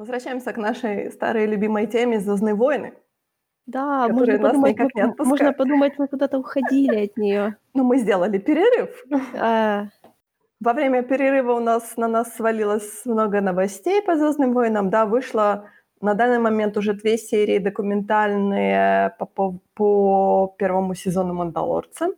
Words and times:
Возвращаемся 0.00 0.54
к 0.54 0.56
нашей 0.56 1.12
старой 1.12 1.44
любимой 1.44 1.86
теме 1.86 2.20
"Звездные 2.20 2.54
войны", 2.54 2.94
Да, 3.66 4.08
можно 4.08 4.38
нас 4.38 4.40
подумать, 4.52 4.72
никак 4.72 4.94
не 4.94 5.02
можно 5.24 5.52
подумать, 5.52 5.98
мы 5.98 6.08
куда-то 6.08 6.38
уходили 6.38 7.04
от 7.04 7.16
неё. 7.16 7.52
Но 7.74 7.84
мы 7.84 7.98
сделали 7.98 8.38
перерыв. 8.38 9.04
Во 10.60 10.72
время 10.74 11.02
перерыва 11.02 11.52
у 11.54 11.60
нас 11.60 11.96
на 11.96 12.08
нас 12.08 12.34
свалилось 12.36 13.06
много 13.06 13.40
новостей 13.40 14.02
по 14.02 14.16
"Звездным 14.16 14.52
войнам". 14.54 14.90
Да, 14.90 15.06
вышло 15.06 15.64
на 16.02 16.14
данный 16.14 16.38
момент 16.38 16.76
уже 16.76 16.92
2 16.94 17.16
серии 17.18 17.58
документальные 17.58 19.14
по 19.18 19.26
пов 19.26 19.54
по 19.74 20.54
1 20.58 20.94
сезону 20.94 21.34
"Мандалорца". 21.34 22.08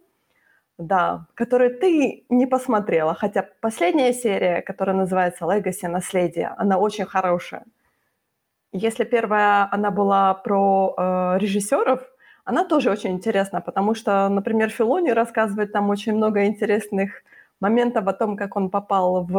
Да, 0.79 1.27
которые 1.35 1.71
ты 1.71 2.25
не 2.31 2.47
посмотрела, 2.47 3.15
хотя 3.15 3.47
последняя 3.61 4.13
серия, 4.13 4.63
которая 4.63 4.97
называется 4.97 5.45
"Legacy: 5.45 5.87
Наследие", 5.89 6.49
она 6.57 6.79
очень 6.79 7.05
хорошая. 7.05 7.65
Если 8.75 9.05
1 9.05 9.69
она 9.71 9.91
была 9.91 10.33
про, 10.35 10.95
э, 10.97 11.39
режиссёров, 11.39 12.01
она 12.45 12.65
тоже 12.65 12.91
очень 12.91 13.11
интересна, 13.13 13.61
потому 13.61 13.95
что, 13.95 14.29
например, 14.31 14.71
Филони 14.71 15.11
рассказывает 15.11 15.73
там 15.73 15.91
очень 15.91 16.15
много 16.15 16.47
интересных 16.47 17.23
моментов 17.61 18.07
о 18.09 18.13
том, 18.15 18.37
как 18.37 18.57
он 18.57 18.71
попал 18.71 19.25
в, 19.25 19.35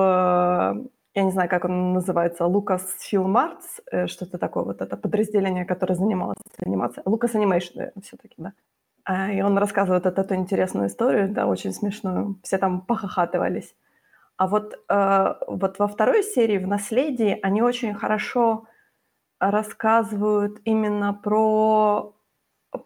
я 1.15 1.23
не 1.23 1.31
знаю, 1.31 1.49
как 1.49 1.65
он 1.65 1.93
называется, 1.93 2.43
Lucasfilm 2.45 3.33
Arts, 3.35 3.81
э, 3.91 4.07
что-то 4.07 4.37
такое, 4.37 4.63
вот 4.65 4.81
это 4.81 4.95
подразделение, 4.97 5.65
которое 5.65 5.95
занималось 5.95 6.37
анимацией. 6.65 7.03
Animation, 7.05 7.71
наверно, 7.75 8.01
всё-таки, 8.03 8.35
да. 8.37 8.53
А, 9.05 9.31
и 9.31 9.41
он 9.41 9.57
рассказывает 9.57 10.05
вот 10.05 10.17
эту 10.17 10.35
интересную 10.35 10.87
историю, 10.87 11.29
да, 11.29 11.45
очень 11.47 11.73
смешную. 11.73 12.39
Все 12.43 12.57
там 12.57 12.81
похохатывались. 12.81 13.75
А 14.37 14.47
вот, 14.47 14.75
э, 14.89 15.35
вот 15.47 15.79
во 15.79 15.87
2 15.87 16.23
серии, 16.23 16.57
в 16.59 16.67
"Наследии", 16.67 17.39
они 17.43 17.61
очень 17.63 17.93
хорошо 17.95 18.65
рассказывают 19.39 20.59
именно 20.65 21.13
про 21.13 22.15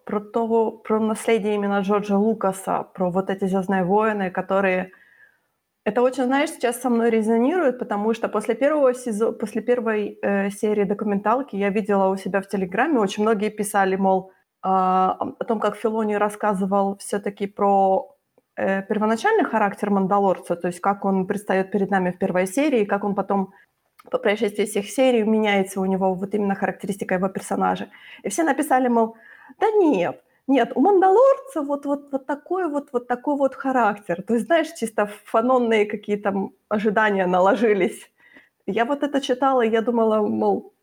про 0.06 0.20
то, 0.22 0.72
про 0.72 1.00
наследие 1.00 1.56
именно 1.56 1.80
Джорджа 1.82 2.18
Лукаса, 2.18 2.84
про 2.96 3.12
вот 3.12 3.30
эти 3.32 3.46
"Звездные 3.46 3.84
войны", 3.86 4.32
которые 4.32 4.92
Это 5.86 6.02
очень, 6.04 6.26
знаешь, 6.26 6.52
сейчас 6.52 6.82
со 6.82 6.90
мной 6.92 7.10
резонирует, 7.12 7.80
потому 7.80 8.14
что 8.16 8.30
после 8.30 8.56
1 8.56 8.94
сезо 8.94 9.34
после 9.34 9.62
1, 9.64 10.20
э, 10.24 10.50
серии 10.52 10.86
документалки 10.86 11.56
я 11.58 11.70
видела 11.72 12.10
у 12.10 12.18
себя 12.18 12.42
в 12.42 12.48
"Телеграме", 12.50 13.00
очень 13.00 13.24
многие 13.24 13.50
писали, 13.52 13.96
мол, 13.98 14.32
а, 14.32 14.37
о 14.64 15.44
том, 15.48 15.60
как 15.60 15.76
Филони 15.78 16.16
рассказывал 16.16 16.98
всё-таки 16.98 17.48
про, 17.48 18.16
э, 18.58 18.82
первоначальный 18.84 19.46
характер 19.46 19.90
"Мандалорца", 19.92 20.56
то 20.56 20.68
есть 20.68 20.80
как 20.82 21.06
он 21.06 21.28
предстаёт 21.28 21.72
перед 21.72 21.92
нами 21.92 22.12
в 22.12 22.18
1 22.20 22.48
серии, 22.48 22.86
как 22.86 23.04
он 23.04 23.16
потом 23.16 23.52
по 24.12 24.20
прошествии 24.20 24.66
всех 24.66 24.90
серий 24.90 25.24
меняется 25.24 25.82
у 25.82 25.86
него 25.86 26.14
вот 26.16 26.34
именно 26.36 26.56
характеристика 26.56 27.16
его 27.16 27.30
персонажа. 27.30 27.90
И 28.24 28.30
все 28.30 28.44
написали, 28.44 28.90
мол: 28.90 29.16
"Да 29.60 29.68
нет, 29.72 30.24
нет, 30.48 30.72
у 30.76 30.82
"Мандалорца" 30.82 31.62
вот 31.64 31.86
вот 31.86 32.12
вот 32.14 32.26
такой 32.28 32.70
вот 32.70 32.90
вот 32.94 33.08
такой 33.08 33.38
вот 33.38 33.56
характер". 33.56 34.24
То 34.28 34.36
есть, 34.36 34.48
знаешь, 34.48 34.70
чисто 34.80 35.08
фанонные 35.26 35.86
какие-то, 35.88 36.50
ожидания 36.70 37.28
наложились. 37.28 38.12
Я 38.68 38.86
вот 38.86 39.04
это 39.04 39.22
читала, 39.22 39.62
и 39.64 39.70
я 39.72 39.82
думала, 39.82 40.22
мол, 40.28 40.74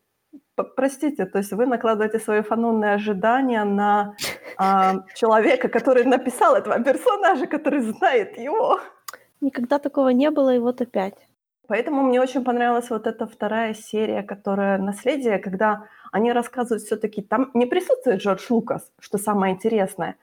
простите, 0.63 1.25
то 1.25 1.37
есть 1.39 1.51
вы 1.53 1.65
накладываете 1.65 2.19
свои 2.19 2.41
фанонные 2.41 2.93
ожидания 2.95 3.63
на, 3.65 4.15
а, 4.57 4.95
человека, 5.15 5.67
который 5.69 6.05
написал 6.05 6.55
этого 6.55 6.79
персонажа, 6.83 7.45
который 7.47 7.81
знает 7.81 8.37
его. 8.37 8.79
Никогда 9.41 9.79
такого 9.79 10.09
не 10.09 10.31
было, 10.31 10.55
и 10.55 10.59
вот 10.59 10.81
опять. 10.81 11.27
Поэтому 11.67 12.03
мне 12.03 12.21
очень 12.21 12.43
понравилась 12.43 12.89
вот 12.89 13.07
эта 13.07 13.25
2 13.25 13.73
серия, 13.73 14.23
которая 14.23 14.77
"Наследие", 14.77 15.39
когда 15.39 15.85
они 16.11 16.31
рассказывают 16.31 16.83
всё-таки 16.83 17.21
там 17.21 17.51
не 17.53 17.65
присутствует 17.65 18.21
Джордж 18.21 18.45
Лукас, 18.49 18.91
что 18.99 19.17
самое 19.17 19.53
интересное. 19.55 20.15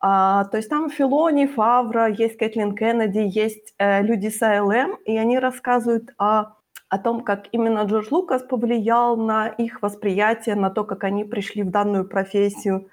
А, 0.00 0.44
то 0.46 0.56
есть 0.58 0.68
там 0.70 0.90
Филони, 0.90 1.46
Фавро, 1.46 2.08
есть 2.08 2.38
Кэтлин 2.38 2.74
Кеннеди, 2.74 3.18
есть, 3.18 3.74
э, 3.78 4.02
люди 4.02 4.28
с 4.28 4.42
АЛМ, 4.42 4.96
и 5.06 5.16
они 5.18 5.38
рассказывают 5.38 6.10
о 6.18 6.55
о 6.88 6.98
том, 6.98 7.22
как 7.22 7.46
именно 7.52 7.82
Джордж 7.84 8.08
Лукас 8.10 8.42
повлиял 8.42 9.16
на 9.16 9.48
их 9.48 9.82
восприятие, 9.82 10.54
на 10.56 10.70
то, 10.70 10.84
как 10.84 11.04
они 11.04 11.24
пришли 11.24 11.62
в 11.62 11.70
данную 11.70 12.06
профессию, 12.08 12.88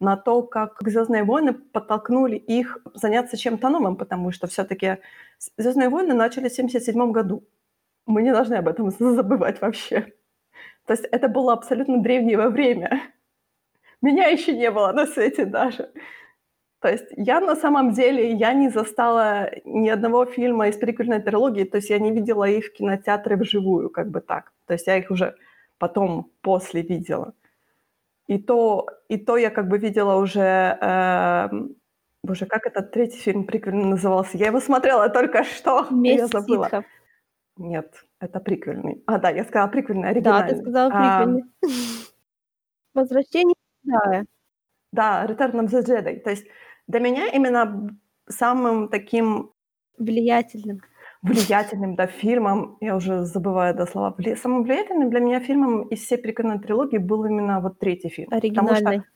на 0.00 0.16
то, 0.16 0.42
как 0.42 0.76
"Звездные 0.82 1.24
войны" 1.24 1.54
подтолкнули 1.54 2.36
их 2.36 2.78
заняться 2.94 3.36
чем-то 3.36 3.68
новым, 3.70 3.96
потому 3.96 4.32
что 4.32 4.46
всё-таки 4.48 4.98
с 5.38 5.50
"Звездные 5.58 5.88
войны" 5.90 6.14
начались 6.14 6.52
в 6.52 6.56
77 6.56 7.12
году. 7.12 7.44
Мы 8.06 8.22
не 8.22 8.32
должны 8.32 8.54
об 8.56 8.68
этом 8.68 8.90
забывать 8.98 9.60
вообще. 9.62 10.14
То 10.86 10.94
есть 10.94 11.06
это 11.06 11.28
было 11.28 11.52
абсолютно 11.54 11.98
древнее 12.02 12.48
время. 12.50 13.02
Меня 14.02 14.28
ещё 14.28 14.52
не 14.56 14.70
было 14.70 14.92
на 14.92 15.06
свете 15.06 15.44
даже. 15.46 15.90
То 16.86 16.92
есть 16.92 17.06
я 17.16 17.40
на 17.40 17.56
самом 17.56 17.90
деле, 17.94 18.30
я 18.34 18.52
не 18.52 18.68
застала 18.68 19.50
ни 19.64 19.88
одного 19.88 20.24
фильма 20.24 20.68
из 20.68 20.76
приквельной 20.76 21.20
трилогии, 21.20 21.64
то 21.64 21.78
есть 21.78 21.90
я 21.90 21.98
не 21.98 22.12
видела 22.12 22.44
их 22.44 22.66
в 22.66 22.72
кинотеатре 22.74 23.34
вживую, 23.36 23.90
как 23.90 24.08
бы 24.12 24.20
так. 24.20 24.52
То 24.68 24.74
есть 24.74 24.86
я 24.86 24.96
их 24.96 25.10
уже 25.10 25.34
потом, 25.78 26.30
после 26.42 26.82
видела. 26.82 27.34
И 28.28 28.38
то 28.38 28.86
и 29.08 29.18
то 29.18 29.36
я 29.38 29.50
как 29.50 29.68
бы 29.68 29.78
видела 29.78 30.16
уже, 30.16 30.40
эм, 30.80 31.76
боже, 32.24 32.46
как 32.46 32.66
этот 32.66 32.92
3 32.92 33.16
фильм 33.16 33.44
приквельный 33.46 33.86
назывался? 33.86 34.38
Я 34.38 34.46
его 34.48 34.60
смотрела 34.60 35.08
только 35.10 35.44
что, 35.44 35.88
я 36.06 36.28
"Месть 36.28 36.28
забыла. 36.28 36.72
ситхов". 36.72 36.84
Нет, 37.58 38.04
это 38.20 38.40
приквельный. 38.40 39.02
А, 39.06 39.18
да, 39.18 39.30
я 39.30 39.44
сказала 39.44 39.68
приквельный, 39.70 40.10
Да, 40.18 40.42
ты 40.42 40.54
оригинальный. 40.54 40.56
сказала 40.56 40.90
Ам 40.90 40.92
приквельный. 40.92 41.42
"Возвращение 42.94 43.54
джедая". 43.86 44.26
Да, 44.92 45.26
"Return 45.28 45.52
of 45.60 45.68
the 45.70 45.82
Jedi". 45.82 46.20
То 46.20 46.30
есть 46.30 46.46
для 46.88 47.00
меня 47.00 47.28
именно 47.28 47.96
самым 48.28 48.88
таким 48.88 49.52
Влиятельным. 49.98 50.82
влиятельным, 51.22 51.94
да, 51.96 52.06
фильмом, 52.06 52.76
я 52.80 52.94
уже 52.96 53.24
забываю, 53.24 53.74
да, 53.74 53.86
слова, 53.86 54.14
самым 54.36 54.62
влиятельным 54.64 55.10
для 55.10 55.20
меня 55.20 55.40
фильмом 55.40 55.82
из 55.88 56.00
всей 56.04 56.18
приквельной 56.18 56.58
трилогии 56.60 56.98
был 56.98 57.24
именно 57.24 57.60
вот 57.60 57.78
3 57.78 58.08
фильм. 58.08 58.32
Потому 58.46 58.74
что 58.74 58.92
Оригинальный. 58.92 59.06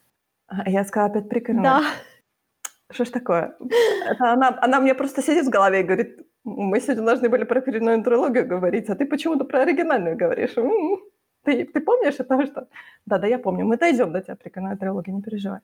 а, 0.49 0.71
я 0.71 0.85
сказала 0.85 1.11
опять 1.13 1.29
приквельный? 1.31 1.79
Да. 1.79 1.83
Что 2.91 3.05
ж 3.05 3.11
такое? 3.11 3.57
Это 4.01 4.33
она 4.33 4.59
она 4.63 4.81
мне 4.81 4.95
просто 4.95 5.23
сидит 5.23 5.47
в 5.47 5.51
голове 5.51 5.81
и 5.81 5.85
говорит: 5.85 6.19
"М 6.47 6.53
мы 6.71 6.81
сегодня 6.81 7.05
должны 7.05 7.29
были 7.31 7.45
про 7.45 7.61
приквельную 7.63 8.03
трилогию 8.05 8.47
говорить, 8.49 8.91
а 8.91 8.97
ты 8.97 9.07
почему-то 9.07 9.45
про 9.45 9.63
оригинальную 9.63 10.17
говоришь. 10.19 10.57
М. 10.59 10.99
Ты 11.45 11.65
ты 11.67 11.81
помнишь 11.81 12.17
это 12.21 12.47
что?" 12.47 12.69
Да-да, 13.07 13.27
я 13.29 13.39
помню. 13.39 13.67
Мы 13.67 13.77
дойдём 13.79 14.13
до 14.13 14.21
тебя, 14.23 14.37
приквельная 14.37 14.77
трилогия, 14.77 15.15
не 15.15 15.23
переживай. 15.23 15.61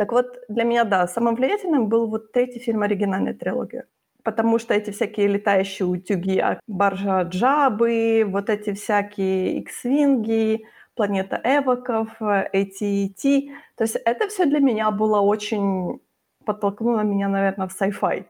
Так 0.00 0.12
вот, 0.12 0.38
для 0.48 0.64
меня, 0.64 0.84
да, 0.84 1.06
самым 1.06 1.34
влиятельным 1.34 1.88
был 1.90 2.06
вот 2.08 2.32
3 2.32 2.58
фильм 2.58 2.80
оригинальной 2.80 3.34
трилогии. 3.34 3.82
Потому 4.24 4.58
что 4.58 4.72
эти 4.72 4.90
всякие 4.92 5.28
летающие 5.28 5.86
утюги, 5.86 6.38
а, 6.38 6.58
баржа 6.66 7.20
Джаббы, 7.24 8.24
вот 8.26 8.48
эти 8.48 8.72
всякие 8.72 9.58
икс-винги, 9.60 10.64
планета 10.94 11.38
эвоков, 11.44 12.08
AT-AT. 12.22 13.50
То 13.76 13.84
есть 13.84 13.96
это 13.96 14.26
всё 14.28 14.46
для 14.46 14.60
меня 14.60 14.90
было 14.90 15.20
очень 15.20 16.00
подтолкнуло 16.46 17.00
меня, 17.02 17.28
наверно, 17.28 17.68
в 17.68 17.72
sci-fi. 17.78 18.24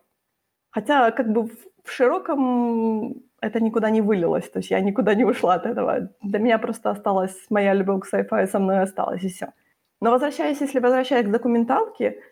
Хотя 0.71 1.11
как 1.13 1.33
бы 1.33 1.45
в 1.85 1.93
широком 1.93 3.15
это 3.43 3.61
никуда 3.61 3.91
не 3.91 4.03
вылилось, 4.03 4.51
то 4.51 4.61
есть 4.61 4.71
я 4.73 4.81
никуда 4.81 5.15
не 5.15 5.25
ушла 5.25 5.55
от 5.55 5.67
этого. 5.67 6.11
Для 6.23 6.39
меня 6.41 6.59
просто 6.59 6.91
осталась 6.91 7.37
моя 7.51 7.75
любовь 7.75 8.03
к 8.11 8.15
sci-fi 8.15 8.47
со 8.49 8.59
мной 8.61 8.83
осталась, 8.83 9.25
и 9.25 9.29
всё. 9.29 9.49
Но 10.01 10.11
возвращаясь, 10.11 10.61
если 10.61 10.79
возвращаясь 10.79 11.27
к 11.27 11.31
документалке, 11.31 12.23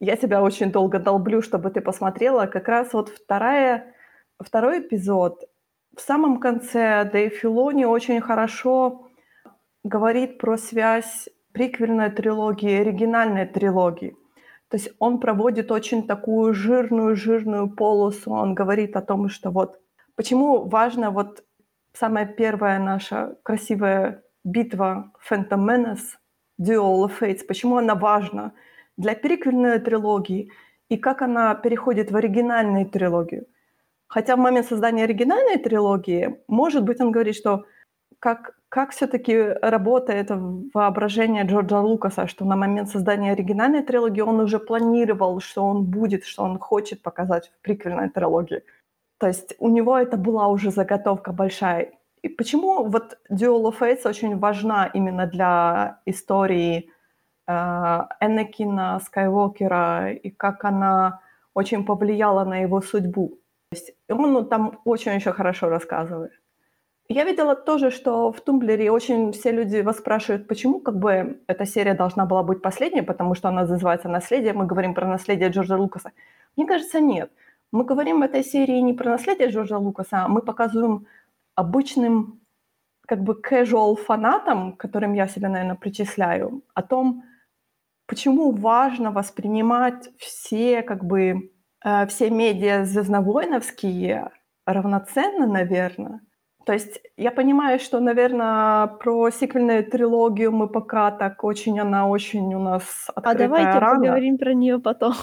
я 0.00 0.16
тебя 0.16 0.42
очень 0.42 0.72
долго 0.72 0.98
долблю, 0.98 1.42
чтобы 1.42 1.70
ты 1.70 1.80
посмотрела. 1.80 2.46
Как 2.46 2.68
раз 2.68 2.92
вот 2.92 3.12
2 3.28 3.84
2 4.38 4.78
эпизод, 4.78 5.44
в 5.96 6.00
самом 6.00 6.38
конце 6.40 7.04
Дэйв 7.04 7.34
Филони 7.34 7.84
очень 7.84 8.20
хорошо 8.20 9.08
говорит 9.84 10.38
про 10.38 10.56
связь 10.56 11.28
приквельной 11.52 12.10
трилогии 12.10 12.70
и 12.70 12.80
оригинальной 12.80 13.46
трилогии. 13.46 14.16
То 14.68 14.76
есть 14.76 14.90
он 14.98 15.18
проводит 15.18 15.72
очень 15.72 16.06
такую 16.06 16.54
жирную-жирную 16.54 17.74
полосу. 17.74 18.30
Он 18.30 18.54
говорит 18.54 18.96
о 18.96 19.02
том, 19.02 19.28
что 19.28 19.50
вот 19.50 19.80
почему 20.14 20.68
важно 20.68 21.10
вот 21.10 21.44
самая 21.92 22.24
1 22.24 22.84
наша 22.84 23.36
красивая 23.42 24.22
битва 24.44 25.12
Phantom 25.28 25.66
Menace, 25.66 26.19
Duel 26.60 27.04
of 27.04 27.12
Fates, 27.20 27.44
почему 27.46 27.76
она 27.76 27.94
важна 27.94 28.52
для 28.96 29.14
приквельной 29.14 29.78
трилогии 29.78 30.50
и 30.88 30.96
как 30.96 31.22
она 31.22 31.54
переходит 31.54 32.10
в 32.10 32.16
оригинальную 32.16 32.86
трилогию. 32.86 33.46
Хотя 34.08 34.36
в 34.36 34.40
момент 34.40 34.66
создания 34.66 35.04
оригинальной 35.04 35.58
трилогии, 35.58 36.40
может 36.48 36.84
быть, 36.84 37.00
он 37.00 37.12
говорит, 37.12 37.36
что 37.36 37.64
как 38.18 38.60
как 38.70 38.92
всё-таки 38.92 39.36
работает 39.62 40.30
воображение 40.74 41.44
Джорджа 41.44 41.80
Лукаса, 41.80 42.28
что 42.28 42.44
на 42.44 42.56
момент 42.56 42.88
создания 42.88 43.32
оригинальной 43.32 43.82
трилогии 43.82 44.20
он 44.20 44.38
уже 44.40 44.60
планировал, 44.60 45.40
что 45.40 45.64
он 45.64 45.84
будет, 45.84 46.24
что 46.24 46.44
он 46.44 46.58
хочет 46.58 47.02
показать 47.02 47.48
в 47.48 47.62
приквельной 47.62 48.10
трилогии. 48.10 48.62
То 49.18 49.26
есть 49.26 49.56
у 49.58 49.68
него 49.68 49.98
это 49.98 50.16
была 50.16 50.48
уже 50.48 50.70
заготовка 50.70 51.32
большая. 51.32 51.92
И 52.22 52.28
почему 52.28 52.84
вот 52.84 53.18
Duel 53.30 53.64
of 53.64 53.78
Fates 53.80 54.08
очень 54.08 54.38
важна 54.38 54.86
именно 54.86 55.26
для 55.26 56.00
истории 56.06 56.90
э, 57.46 57.52
Энакина 58.20 59.00
Скайуокера 59.04 60.12
и 60.12 60.30
как 60.30 60.64
она 60.64 61.20
очень 61.54 61.84
повлияла 61.84 62.44
на 62.44 62.58
его 62.62 62.80
судьбу. 62.80 63.38
То 63.70 63.76
есть 63.76 63.92
он 64.08 64.32
ну, 64.32 64.44
там 64.44 64.80
очень 64.84 65.14
еще 65.14 65.32
хорошо 65.32 65.68
рассказывает. 65.68 66.32
Я 67.08 67.24
видела 67.24 67.56
тоже, 67.56 67.90
что 67.90 68.30
в 68.30 68.40
Тумблере 68.40 68.90
очень 68.90 69.32
все 69.32 69.50
люди 69.50 69.80
вас 69.80 69.98
спрашивают, 69.98 70.46
почему 70.46 70.80
как 70.80 70.96
бы 70.96 71.40
эта 71.48 71.66
серия 71.66 71.94
должна 71.94 72.24
была 72.24 72.42
быть 72.44 72.62
последней, 72.62 73.02
потому 73.02 73.34
что 73.34 73.48
она 73.48 73.62
называется 73.62 74.08
«Наследие», 74.08 74.52
мы 74.52 74.66
говорим 74.66 74.94
про 74.94 75.08
наследие 75.08 75.48
Джорджа 75.48 75.76
Лукаса. 75.76 76.12
Мне 76.56 76.66
кажется, 76.66 77.00
нет. 77.00 77.32
Мы 77.72 77.84
говорим 77.84 78.20
в 78.20 78.22
этой 78.22 78.44
серии 78.44 78.80
не 78.80 78.92
про 78.94 79.10
наследие 79.10 79.48
Джорджа 79.48 79.78
Лукаса, 79.78 80.24
а 80.24 80.28
мы 80.28 80.40
показываем 80.40 81.06
обычным 81.60 82.40
как 83.06 83.22
бы 83.22 83.40
casual 83.40 83.96
фанатам, 83.96 84.76
которым 84.76 85.14
я 85.14 85.28
себя, 85.28 85.48
наверное, 85.48 85.76
причисляю, 85.76 86.62
о 86.74 86.82
том, 86.82 87.22
почему 88.06 88.52
важно 88.52 89.10
воспринимать 89.10 90.08
все 90.18 90.82
как 90.82 91.04
бы 91.04 91.50
э, 91.84 92.06
все 92.06 92.30
медиа 92.30 92.84
звездновойновские 92.84 94.30
равноценно, 94.66 95.46
наверное. 95.46 96.20
То 96.66 96.72
есть 96.72 97.00
я 97.16 97.30
понимаю, 97.30 97.80
что, 97.80 98.00
наверное, 98.00 98.86
про 98.86 99.30
сиквельную 99.30 99.84
трилогию 99.90 100.52
мы 100.52 100.68
пока 100.68 101.10
так 101.10 101.42
очень, 101.42 101.80
она 101.80 102.06
очень 102.06 102.54
у 102.54 102.60
нас 102.60 103.08
открытая 103.08 103.34
А 103.34 103.48
давайте 103.48 103.78
рана. 103.78 103.96
поговорим 103.96 104.38
про 104.38 104.54
нее 104.54 104.78
потом. 104.78 105.14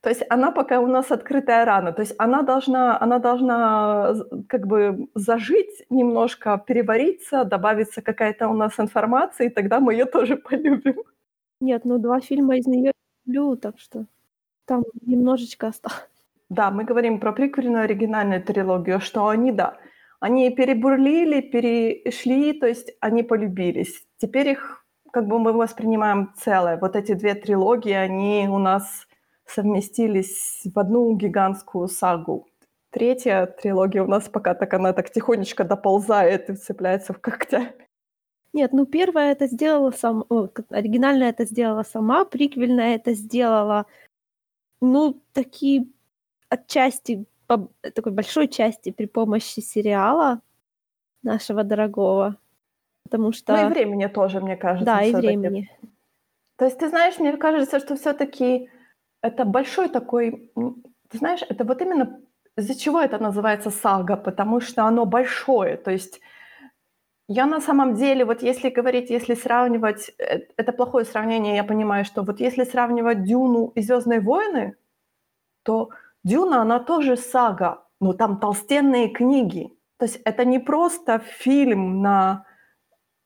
То 0.00 0.10
есть 0.10 0.22
она 0.30 0.52
пока 0.52 0.80
у 0.80 0.86
нас 0.86 1.10
открытая 1.10 1.64
рана. 1.64 1.92
То 1.92 2.02
есть 2.02 2.14
она 2.18 2.42
должна, 2.42 3.00
она 3.00 3.18
должна 3.18 4.14
как 4.48 4.66
бы 4.66 5.08
зажить 5.14 5.86
немножко, 5.90 6.62
перевариться, 6.66 7.44
добавиться 7.44 8.00
какая-то 8.00 8.48
у 8.48 8.54
нас 8.54 8.78
информация, 8.78 9.48
и 9.48 9.50
тогда 9.50 9.80
мы 9.80 9.94
ее 9.94 10.04
тоже 10.04 10.36
полюбим. 10.48 11.02
Нет, 11.60 11.84
ну 11.84 11.98
два 11.98 12.20
фильма 12.20 12.56
из 12.56 12.66
нее 12.66 12.92
люблю, 13.26 13.56
так 13.56 13.78
что 13.80 14.06
там 14.66 14.84
немножечко 15.02 15.68
осталось. 15.68 16.08
Да, 16.48 16.70
мы 16.70 16.84
говорим 16.84 17.18
про 17.20 17.32
приквельную 17.32 17.84
оригинальную 17.84 18.42
трилогию, 18.42 19.00
что 19.00 19.26
они, 19.26 19.52
да, 19.52 19.76
они 20.20 20.50
перебурлили, 20.50 21.40
перешли, 21.40 22.52
то 22.52 22.66
есть 22.66 22.92
они 23.00 23.22
полюбились. 23.22 24.06
Теперь 24.18 24.48
их 24.48 24.86
как 25.10 25.26
бы 25.26 25.38
мы 25.38 25.52
воспринимаем 25.52 26.32
целое. 26.36 26.78
Вот 26.78 26.96
эти 26.96 27.14
две 27.14 27.34
трилогии, 27.34 27.92
они 27.92 28.48
у 28.48 28.58
нас 28.58 29.07
совместились 29.48 30.62
в 30.64 30.78
одну 30.78 31.14
гигантскую 31.16 31.88
сагу. 31.88 32.48
Третья 32.90 33.46
трилогия 33.46 34.02
у 34.02 34.06
нас 34.06 34.28
пока 34.28 34.54
так 34.54 34.72
она 34.74 34.92
так 34.92 35.10
тихонечко 35.10 35.64
доползает 35.64 36.48
и 36.50 36.54
цепляется 36.54 37.12
в 37.12 37.20
когтями. 37.20 37.74
Нет, 38.52 38.72
ну 38.72 38.86
первая 38.86 39.32
это 39.32 39.46
сделала 39.46 39.90
сам, 39.90 40.24
о, 40.30 40.48
оригинальная 40.70 41.30
это 41.30 41.44
сделала 41.44 41.82
сама, 41.82 42.24
приквельная 42.24 42.96
это 42.96 43.12
сделала, 43.12 43.86
ну, 44.80 45.20
такие 45.32 45.86
отчасти, 46.48 47.26
по 47.46 47.68
такой 47.80 48.12
большой 48.12 48.48
части 48.48 48.90
при 48.90 49.06
помощи 49.06 49.60
сериала 49.60 50.40
нашего 51.22 51.62
дорогого. 51.62 52.36
Потому 53.04 53.32
что... 53.32 53.56
Ну 53.56 53.70
и 53.70 53.72
времени 53.72 54.06
тоже, 54.06 54.40
мне 54.40 54.56
кажется. 54.56 54.84
Да, 54.84 55.02
и 55.02 55.14
времени. 55.14 55.70
То 56.56 56.64
есть, 56.64 56.78
ты 56.78 56.88
знаешь, 56.88 57.18
мне 57.18 57.36
кажется, 57.36 57.80
что 57.80 57.96
все 57.96 58.12
таки 58.12 58.70
это 59.22 59.44
большой 59.44 59.88
такой, 59.88 60.52
ты 61.08 61.18
знаешь, 61.18 61.40
это 61.48 61.64
вот 61.64 61.82
именно 61.82 62.20
из-за 62.56 62.74
чего 62.74 63.00
это 63.00 63.18
называется 63.18 63.70
сага, 63.70 64.16
потому 64.16 64.60
что 64.60 64.84
оно 64.84 65.06
большое, 65.06 65.76
то 65.76 65.90
есть 65.90 66.20
я 67.28 67.46
на 67.46 67.60
самом 67.60 67.94
деле, 67.94 68.24
вот 68.24 68.42
если 68.42 68.70
говорить, 68.70 69.10
если 69.10 69.34
сравнивать, 69.34 70.10
э, 70.18 70.46
это 70.56 70.72
плохое 70.72 71.04
сравнение, 71.04 71.56
я 71.56 71.64
понимаю, 71.64 72.04
что 72.06 72.22
вот 72.22 72.40
если 72.40 72.64
сравнивать 72.64 73.22
Дюну 73.22 73.72
и 73.74 73.82
Звездные 73.82 74.20
войны, 74.20 74.76
то 75.62 75.90
Дюна, 76.24 76.62
она 76.62 76.80
тоже 76.80 77.18
сага, 77.18 77.84
но 78.00 78.14
там 78.14 78.40
толстенные 78.40 79.10
книги. 79.10 79.70
То 79.98 80.06
есть 80.06 80.20
это 80.24 80.46
не 80.46 80.58
просто 80.58 81.18
фильм 81.18 82.00
на 82.00 82.46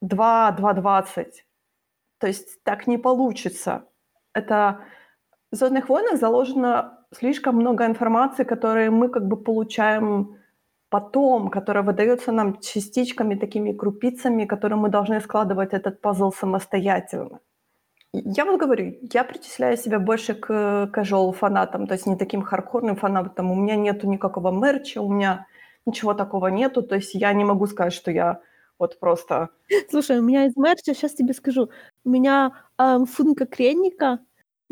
2-2.20. 0.05 1.27
То 2.19 2.27
есть 2.27 2.63
так 2.65 2.89
не 2.89 2.99
получится. 2.99 3.85
Это 4.35 4.81
в 5.53 5.57
«Звездных 5.57 5.89
войнах» 5.89 6.19
заложено 6.19 6.99
слишком 7.15 7.57
много 7.57 7.85
информации, 7.85 8.45
которую 8.45 8.91
мы 8.93 9.11
как 9.11 9.29
бы 9.29 9.37
получаем 9.37 10.39
потом, 10.89 11.51
которая 11.51 11.85
выдается 11.85 12.33
нам 12.33 12.59
частичками, 12.61 13.35
такими 13.35 13.73
крупицами, 13.73 14.47
которые 14.47 14.79
мы 14.79 14.89
должны 14.89 15.21
складывать 15.21 15.75
этот 15.75 16.01
пазл 16.01 16.33
самостоятельно. 16.33 17.41
Я 18.15 18.45
вот 18.45 18.61
говорю, 18.61 18.99
я 19.13 19.25
причисляю 19.25 19.77
себя 19.77 19.99
больше 19.99 20.35
к 20.35 20.91
casual 20.95 21.33
фанатам, 21.33 21.87
то 21.87 21.95
есть 21.95 22.07
не 22.07 22.17
таким 22.17 22.43
хардкорным 22.43 22.97
фанатам. 22.97 23.51
У 23.51 23.55
меня 23.55 23.77
нету 23.77 24.07
никакого 24.07 24.51
мерча, 24.51 25.01
у 25.01 25.13
меня 25.13 25.47
ничего 25.87 26.15
такого 26.15 26.49
нету, 26.49 26.83
то 26.83 26.95
есть 26.95 27.15
я 27.15 27.33
не 27.33 27.45
могу 27.45 27.67
сказать, 27.67 27.93
что 27.93 28.11
я 28.11 28.41
вот 28.79 28.99
просто... 29.01 29.49
Слушай, 29.91 30.19
у 30.19 30.23
меня 30.23 30.47
из 30.47 30.57
мерча, 30.57 30.95
сейчас 30.95 31.15
тебе 31.15 31.35
скажу, 31.35 31.71
у 32.05 32.11
меня 32.11 32.53
э, 32.79 32.99
функа 33.07 33.47
кренника, 33.47 34.19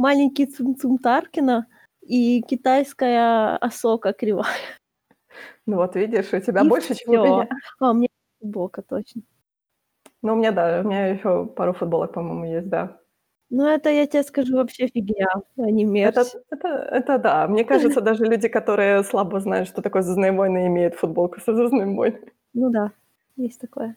маленький 0.01 0.47
Цум-Цум 0.47 0.99
Таркина 0.99 1.67
и 2.01 2.43
китайская 2.43 3.57
осока 3.59 4.13
кривая. 4.13 4.47
Ну 5.67 5.77
вот 5.77 5.95
видишь, 5.95 6.33
у 6.33 6.41
тебя 6.41 6.63
и 6.63 6.69
больше, 6.69 6.95
всё. 6.95 7.05
чем 7.05 7.21
у 7.21 7.25
меня. 7.25 7.49
А, 7.79 7.91
у 7.91 7.95
меня 7.95 8.09
футболка, 8.41 8.83
точно. 8.83 9.23
Ну, 10.23 10.33
у 10.33 10.37
меня, 10.37 10.53
да, 10.53 10.81
у 10.81 10.89
меня 10.89 11.07
еще 11.07 11.47
пару 11.47 11.73
футболок, 11.75 12.13
по-моему, 12.13 12.45
есть, 12.45 12.69
да. 12.69 12.99
Ну, 13.51 13.67
это, 13.67 13.91
я 13.91 14.07
тебе 14.07 14.23
скажу, 14.23 14.57
вообще 14.57 14.87
фигня, 14.87 15.29
а 15.59 15.71
не 15.71 15.85
мерч. 15.85 16.17
Это, 16.17 16.25
это, 16.51 16.69
это 16.69 17.19
да. 17.19 17.49
Мне 17.49 17.65
кажется, 17.65 18.01
даже 18.01 18.25
люди, 18.25 18.49
которые 18.49 19.05
слабо 19.05 19.41
знают, 19.41 19.69
что 19.69 19.83
такое 19.83 20.03
«Звездные 20.03 20.33
войны», 20.33 20.67
имеют 20.67 20.95
футболку 20.95 21.41
со 21.41 21.55
«Звездными 21.55 21.95
войнами». 21.95 22.33
Ну 22.55 22.71
да, 22.71 22.93
есть 23.37 23.61
такое. 23.61 23.97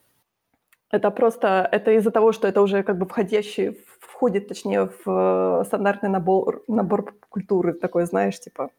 Это 0.94 1.10
просто, 1.10 1.68
это 1.72 1.92
из-за 1.94 2.12
того, 2.12 2.34
что 2.34 2.48
это 2.48 2.62
уже 2.62 2.84
как 2.84 3.00
бы 3.00 3.08
входящий, 3.08 3.84
входит, 4.00 4.48
точнее, 4.48 4.86
в 4.86 5.62
э, 5.62 5.66
стандартный 5.66 6.10
набор, 6.10 6.64
набор 6.68 7.16
культуры 7.30 7.74
такой, 7.74 8.06
знаешь, 8.06 8.40
типа, 8.40 8.70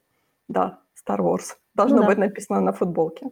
да, 0.47 0.79
Star 0.95 1.19
Wars. 1.19 1.57
Должно 1.75 1.97
ну, 1.97 2.03
да. 2.03 2.09
быть 2.09 2.19
написано 2.19 2.61
на 2.61 2.73
футболке. 2.73 3.27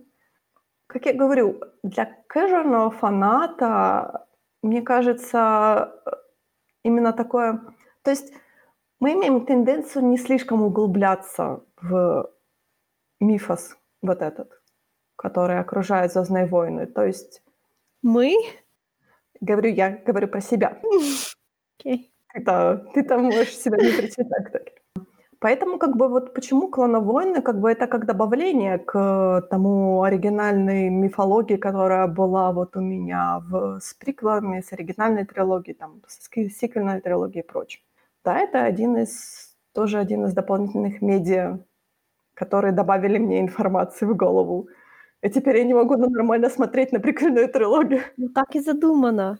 Как 0.89 1.07
я 1.07 1.13
говорю, 1.13 1.61
для 1.85 2.07
кэжуального 2.27 2.91
фаната, 2.91 4.27
мне 4.63 4.83
кажется, 4.83 5.93
именно 6.83 7.13
такое... 7.13 7.61
То 8.03 8.11
есть 8.11 8.33
мы 8.99 9.13
имеем 9.13 9.47
тенденцию 9.47 10.07
не 10.07 10.19
слишком 10.19 10.61
углубляться 10.61 11.61
в 11.81 12.29
мифос 13.21 13.77
вот 14.03 14.23
этот, 14.23 14.61
который 15.15 15.61
окружает 15.61 16.13
«Звездные 16.13 16.47
войны». 16.47 16.87
То 16.87 17.05
есть... 17.05 17.45
Мы? 18.03 18.35
Говорю 19.43 19.71
я, 19.71 19.99
говорю 20.07 20.29
про 20.29 20.41
себя. 20.41 20.79
Okay. 21.85 22.13
Ты-то, 22.33 22.87
ты 22.95 23.03
там 23.03 23.25
можешь 23.25 23.57
себя 23.57 23.77
не 23.77 23.91
причитать. 23.91 24.73
Поэтому 25.41 25.79
как 25.79 25.97
бы 25.97 26.09
вот 26.09 26.33
почему 26.33 26.69
«Клоновойны» 26.69 27.43
как 27.43 27.59
бы 27.59 27.73
это 27.73 27.89
как 27.89 28.07
добавление 28.07 28.79
к 28.79 29.49
тому 29.51 30.05
оригинальной 30.05 30.89
мифологии, 30.91 31.57
которая 31.57 32.07
была 32.07 32.53
вот 32.53 32.77
у 32.77 32.81
меня 32.81 33.41
в, 33.41 33.81
с 33.81 33.95
приквелами, 33.95 34.61
с 34.61 34.73
оригинальной 34.73 35.25
трилогией, 35.27 35.75
там, 35.75 36.01
с 36.07 36.29
сиквельной 36.31 37.01
трилогией 37.01 37.43
и 37.43 37.47
прочее. 37.47 37.83
Да, 38.25 38.39
это 38.39 38.63
один 38.63 38.97
из, 38.97 39.57
тоже 39.75 39.99
один 39.99 40.25
из 40.27 40.33
дополнительных 40.33 41.03
медиа, 41.03 41.59
которые 42.35 42.71
добавили 42.71 43.19
мне 43.19 43.41
информации 43.41 44.07
в 44.07 44.15
голову. 44.15 44.69
И 45.23 45.31
теперь 45.31 45.59
я 45.59 45.65
не 45.65 45.75
могу 45.75 45.97
нормально 45.97 46.51
смотреть 46.51 46.93
на 46.93 47.01
приквельную 47.01 47.49
трилогию. 47.49 48.03
Ну 48.17 48.29
так 48.29 48.55
и 48.57 48.61
задумано. 48.61 49.39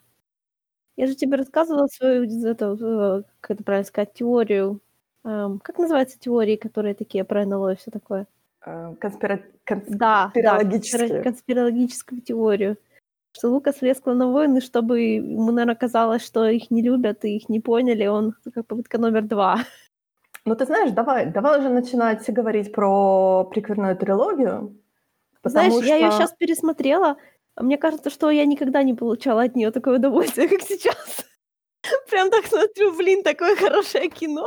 Я 0.97 1.07
же 1.07 1.15
тебе 1.15 1.37
рассказывала 1.37 1.87
свою, 1.89 2.25
это, 2.47 2.77
э, 2.81 3.23
как 3.41 3.51
это 3.53 3.65
правильно 3.65 3.87
сказать, 3.87 4.13
теорию 4.13 4.81
Эм, 5.25 5.61
как 5.61 5.79
называются 5.79 6.19
теории, 6.19 6.57
которые 6.57 6.95
такие 6.95 7.25
про 7.25 7.47
НЛО 7.47 7.73
и 7.73 7.77
все 7.77 7.91
такое? 7.91 8.27
Э, 8.67 8.95
конспира... 8.99 9.41
Конспирологические. 9.65 11.09
Да, 11.09 11.15
да, 11.15 11.23
конспирологическую 11.23 12.21
теорию. 12.21 12.77
Что 13.33 13.49
Лукас 13.49 13.81
лез 13.83 14.05
на 14.05 14.31
войны, 14.31 14.61
чтобы 14.61 15.01
ему, 15.01 15.53
наверное, 15.53 15.77
казалось, 15.77 16.25
что 16.25 16.47
их 16.47 16.71
не 16.71 16.83
любят 16.83 17.25
и 17.25 17.37
их 17.37 17.49
не 17.49 17.61
поняли, 17.61 18.07
он 18.07 18.35
как 18.53 18.67
попытка 18.67 18.99
номер 18.99 19.23
два. 19.23 19.59
Ну, 20.45 20.57
ты 20.57 20.67
знаешь, 20.67 20.91
давай, 20.91 21.27
давай 21.27 21.61
уже 21.61 21.69
начинать 21.69 22.29
говорить 22.29 22.73
про 22.73 23.45
приквельную 23.45 23.97
трилогию. 23.97 24.77
Знаешь, 25.45 25.73
что... 25.73 25.85
я 25.85 25.97
ее 25.97 26.11
сейчас 26.13 26.33
пересмотрела, 26.33 27.17
а 27.55 27.63
мне 27.63 27.79
кажется, 27.79 28.11
что 28.11 28.31
я 28.31 28.45
никогда 28.47 28.83
не 28.83 28.95
получала 28.95 29.43
от 29.43 29.57
нее 29.57 29.71
такое 29.71 29.97
удовольствие, 29.97 30.49
как 30.51 30.63
сейчас. 30.63 31.27
Прям 32.11 32.31
так 32.31 32.47
смотрю, 32.47 32.97
блин, 32.97 33.23
такое 33.23 33.57
хорошее 33.57 34.09
кино. 34.09 34.47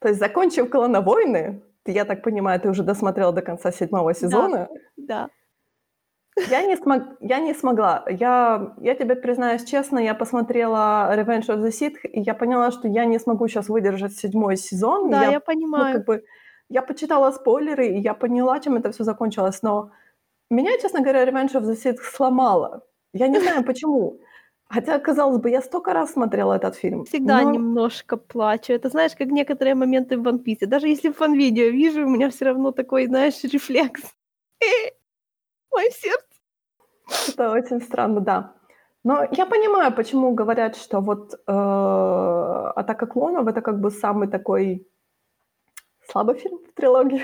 То 0.00 0.08
есть, 0.08 0.20
закончив 0.20 0.70
«Клоновойны», 0.70 1.62
я 1.84 2.04
так 2.04 2.22
понимаю, 2.22 2.60
ты 2.60 2.68
уже 2.68 2.82
досмотрела 2.82 3.32
до 3.32 3.42
конца 3.42 3.72
седьмого 3.72 4.14
сезона? 4.14 4.68
Да. 4.96 5.28
да. 6.36 6.48
Я 6.50 6.62
не, 6.62 6.76
смог, 6.76 7.02
я 7.20 7.40
не 7.40 7.54
смогла. 7.54 8.04
Я, 8.08 8.74
я 8.80 8.94
тебе 8.94 9.16
признаюсь 9.16 9.64
честно, 9.64 9.98
я 9.98 10.14
посмотрела 10.14 11.12
Revenge 11.16 11.48
of 11.48 11.62
the 11.64 11.70
Sith, 11.70 11.96
и 12.04 12.20
я 12.20 12.34
поняла, 12.34 12.70
что 12.70 12.88
я 12.88 13.06
не 13.06 13.18
смогу 13.18 13.48
сейчас 13.48 13.68
выдержать 13.68 14.12
седьмой 14.12 14.56
сезон. 14.56 15.10
Да, 15.10 15.24
я, 15.24 15.30
я 15.32 15.40
понимаю. 15.40 15.86
Ну, 15.86 15.92
как 15.94 16.06
бы, 16.06 16.22
я 16.68 16.82
почитала 16.82 17.30
спойлеры, 17.32 17.88
и 17.88 17.98
я 17.98 18.14
поняла, 18.14 18.60
чем 18.60 18.76
это 18.76 18.90
все 18.90 19.04
закончилось, 19.04 19.62
но 19.62 19.90
меня, 20.50 20.78
честно 20.78 21.00
говоря, 21.00 21.24
Revenge 21.24 21.54
of 21.54 21.62
the 21.62 21.74
Sith 21.74 21.98
сломала. 22.02 22.82
Я 23.12 23.28
не 23.28 23.40
знаю, 23.40 23.64
почему. 23.64 24.20
Хотя, 24.70 24.98
казалось 24.98 25.38
бы, 25.38 25.50
я 25.50 25.62
столько 25.62 25.92
раз 25.94 26.12
смотрела 26.12 26.54
этот 26.54 26.76
фильм. 26.76 27.04
Всегда 27.04 27.42
но... 27.42 27.52
немножко 27.52 28.16
плачу. 28.18 28.72
Это 28.72 28.90
знаешь, 28.90 29.14
как 29.16 29.28
некоторые 29.28 29.74
моменты 29.74 30.18
в 30.18 30.26
One 30.26 30.44
Piece. 30.44 30.66
Даже 30.66 30.88
если 30.88 31.10
фан-видео 31.10 31.70
вижу, 31.70 32.06
у 32.06 32.10
меня 32.10 32.28
все 32.28 32.44
равно 32.46 32.72
такой, 32.72 33.06
знаешь, 33.06 33.44
рефлекс. 33.44 34.02
Мое 35.72 35.90
сердце. 35.90 36.24
Это 37.28 37.50
очень 37.52 37.80
странно, 37.80 38.20
да. 38.20 38.52
Но 39.04 39.26
я 39.30 39.46
понимаю, 39.46 39.94
почему 39.94 40.34
говорят, 40.34 40.76
что 40.76 41.00
вот 41.00 41.32
э, 41.34 42.72
«Атака 42.76 43.06
клонов»— 43.06 43.46
это 43.48 43.62
как 43.62 43.80
бы 43.80 43.90
самый 43.90 44.28
такой 44.28 44.86
слабый 46.10 46.36
фильм 46.36 46.58
в 46.58 46.72
трилогии. 46.72 47.22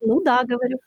Ну 0.00 0.20
да, 0.22 0.42
говорю. 0.44 0.78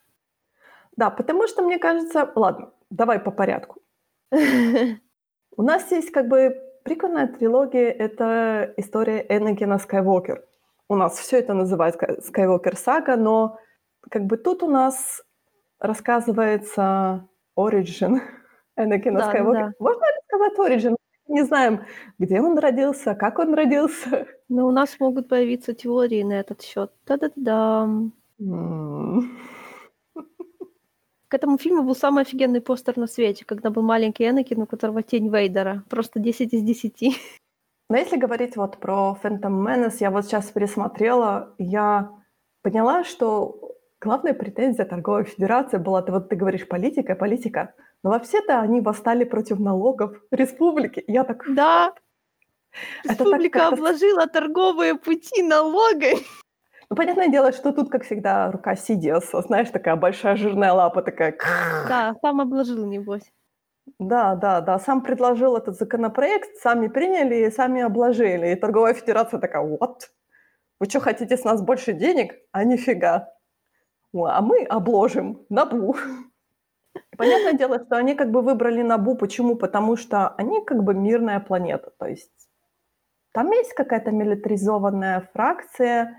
Да, 0.97 1.09
потому 1.09 1.47
что, 1.47 1.61
мне 1.63 1.79
кажется... 1.79 2.31
Ладно, 2.35 2.71
давай 2.89 3.19
по 3.19 3.31
порядку. 3.31 3.81
У 4.31 5.63
нас 5.63 5.91
есть 5.91 6.11
как 6.11 6.27
бы 6.27 6.61
прикольная 6.83 7.27
трилогия, 7.27 7.89
это 7.89 8.73
история 8.77 9.25
Энакина 9.29 9.79
Скайуокер. 9.79 10.43
У 10.87 10.95
нас 10.95 11.17
все 11.17 11.39
это 11.39 11.53
называется 11.53 12.21
Скайуокер 12.21 12.75
сага, 12.77 13.15
но 13.15 13.57
как 14.11 14.25
бы 14.25 14.37
тут 14.37 14.63
у 14.63 14.67
нас 14.67 15.23
рассказывается 15.79 17.27
Origin 17.57 18.19
Энакина 18.77 19.19
Да, 19.19 19.29
Скайуокер. 19.29 19.65
да. 19.67 19.71
Можно 19.79 20.05
ли 20.05 20.21
сказать 20.27 20.59
Origin? 20.59 20.95
Не 21.27 21.43
знаем, 21.43 21.81
где 22.19 22.39
он 22.39 22.57
родился, 22.59 23.15
как 23.15 23.39
он 23.39 23.53
родился. 23.53 24.27
Но 24.47 24.67
у 24.67 24.71
нас 24.71 24.99
могут 24.99 25.27
появиться 25.27 25.73
теории 25.73 26.23
на 26.23 26.33
этот 26.33 26.61
счет. 26.61 26.91
Та-да-да. 27.05 27.89
К 31.27 31.33
этому 31.33 31.57
фильму 31.57 31.83
был 31.83 31.95
самый 31.95 32.21
офигенный 32.21 32.61
постер 32.61 32.97
на 32.97 33.07
свете, 33.07 33.43
когда 33.45 33.71
был 33.71 33.81
маленький 33.81 34.29
Энакин, 34.29 34.61
у 34.61 34.65
которого 34.67 35.01
тень 35.01 35.29
Вейдера. 35.29 35.83
Просто 35.89 36.19
10 36.19 36.53
из 36.53 36.61
10. 36.61 37.17
Но 37.89 37.97
если 37.97 38.17
говорить 38.17 38.55
вот 38.55 38.77
про 38.77 39.17
Phantom 39.21 39.65
Menace, 39.65 39.97
я 39.99 40.11
вот 40.11 40.25
сейчас 40.25 40.51
пересмотрела, 40.51 41.53
я 41.57 42.11
поняла, 42.61 43.03
что 43.03 43.75
главная 43.99 44.33
претензия 44.33 44.85
торговой 44.85 45.23
федерации 45.23 45.77
была, 45.77 46.01
ты 46.01 46.11
вот 46.11 46.29
ты 46.29 46.35
говоришь 46.35 46.67
политика, 46.67 47.15
политика, 47.15 47.73
но 48.05 48.11
вообще-то 48.11 48.59
они 48.61 48.81
восстали 48.81 49.23
против 49.23 49.59
налогов 49.59 50.11
республики. 50.29 51.03
Я 51.07 51.23
так, 51.23 51.43
Да, 51.49 51.91
Это 53.03 53.15
так 53.17 53.19
республика 53.19 53.59
как-то- 53.59 53.73
обложила 53.75 54.27
торговые 54.27 54.93
пути 54.93 55.41
налогами. 55.41 56.19
ну, 56.91 56.95
понятное 56.95 57.29
дело, 57.29 57.51
что 57.51 57.71
тут, 57.73 57.89
как 57.89 58.03
всегда, 58.03 58.51
рука 58.51 58.75
Сидиаса, 58.75 59.41
знаешь, 59.41 59.71
такая 59.71 59.95
большая 59.95 60.35
жирная 60.35 60.71
лапа 60.73 61.01
такая. 61.01 61.35
Да, 61.89 62.15
сам 62.21 62.41
обложил, 62.41 62.85
небось. 62.85 63.31
Да, 63.97 64.35
да, 64.35 64.61
да, 64.61 64.77
сам 64.77 65.01
предложил 65.01 65.57
этот 65.57 65.75
законопроект, 65.75 66.57
сами 66.57 66.87
приняли 66.87 67.47
и 67.47 67.49
сами 67.51 67.81
обложили. 67.81 68.51
И 68.51 68.55
торговая 68.55 68.93
федерация 68.93 69.39
такая, 69.39 69.63
вот, 69.63 70.11
вы 70.79 70.87
что, 70.87 70.99
хотите 70.99 71.37
с 71.37 71.43
нас 71.43 71.59
больше 71.63 71.93
денег? 71.93 72.35
А 72.51 72.63
нифига. 72.65 73.29
А 74.13 74.41
мы 74.41 74.63
обложим 74.63 75.43
Набу. 75.49 75.95
Понятное 77.17 77.53
дело, 77.53 77.83
что 77.85 77.97
они 77.97 78.15
как 78.15 78.31
бы 78.31 78.41
выбрали 78.41 78.81
Набу. 78.81 79.15
Почему? 79.15 79.55
Потому 79.55 79.95
что 79.95 80.29
они 80.29 80.63
как 80.63 80.83
бы 80.83 80.93
мирная 80.93 81.39
планета. 81.39 81.91
То 81.97 82.05
есть 82.07 82.31
там 83.31 83.51
есть 83.51 83.73
какая-то 83.73 84.11
милитаризованная 84.11 85.29
фракция. 85.33 86.17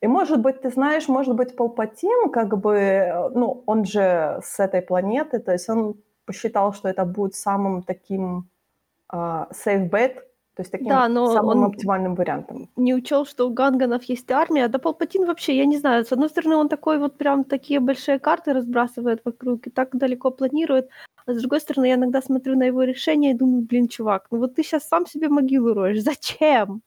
И, 0.00 0.08
может 0.08 0.40
быть, 0.40 0.60
ты 0.60 0.70
знаешь, 0.70 1.08
может 1.08 1.34
быть, 1.34 1.56
Палпатин, 1.56 2.30
как 2.30 2.58
бы, 2.58 3.30
ну, 3.34 3.62
он 3.66 3.84
же 3.84 4.40
с 4.44 4.58
этой 4.58 4.82
планеты, 4.82 5.38
то 5.38 5.52
есть 5.52 5.68
он 5.68 5.94
посчитал, 6.26 6.74
что 6.74 6.88
это 6.88 7.04
будет 7.04 7.34
самым 7.34 7.82
таким 7.82 8.50
а, 9.08 9.48
safe 9.52 9.88
bet, 9.88 10.16
то 10.56 10.62
есть 10.62 10.72
таким 10.72 10.88
Да, 10.88 11.08
но 11.08 11.32
самым 11.32 11.58
он- 11.58 11.64
оптимальным 11.64 12.14
вариантом. 12.14 12.68
Не 12.76 12.94
учел, 12.94 13.26
что 13.26 13.46
у 13.46 13.50
ганганов 13.50 14.04
есть 14.04 14.30
армия. 14.30 14.68
Да 14.68 14.78
Палпатин 14.78 15.26
вообще, 15.26 15.54
я 15.54 15.66
не 15.66 15.76
знаю, 15.78 16.04
с 16.04 16.12
одной 16.12 16.30
стороны, 16.30 16.56
он 16.56 16.68
такой 16.68 16.98
вот 16.98 17.18
прям 17.18 17.44
такие 17.44 17.78
большие 17.78 18.18
карты 18.18 18.54
разбрасывает 18.54 19.20
вокруг 19.24 19.66
и 19.66 19.70
так 19.70 19.94
далеко 19.96 20.30
планирует. 20.30 20.88
А 21.26 21.32
с 21.34 21.38
другой 21.40 21.60
стороны, 21.60 21.88
я 21.88 21.94
иногда 21.94 22.22
смотрю 22.22 22.56
на 22.56 22.64
его 22.64 22.84
решение 22.84 23.32
и 23.32 23.36
думаю, 23.36 23.62
блин, 23.62 23.88
чувак, 23.88 24.28
ну 24.30 24.38
вот 24.38 24.54
ты 24.54 24.62
сейчас 24.62 24.88
сам 24.88 25.06
себе 25.06 25.28
могилу 25.28 25.74
роешь. 25.74 26.02
Зачем? 26.02 26.80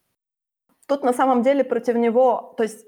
Тут 0.88 1.04
на 1.04 1.14
самом 1.14 1.44
деле 1.44 1.64
против 1.64 1.96
него, 1.96 2.56
то 2.58 2.64
есть 2.64 2.86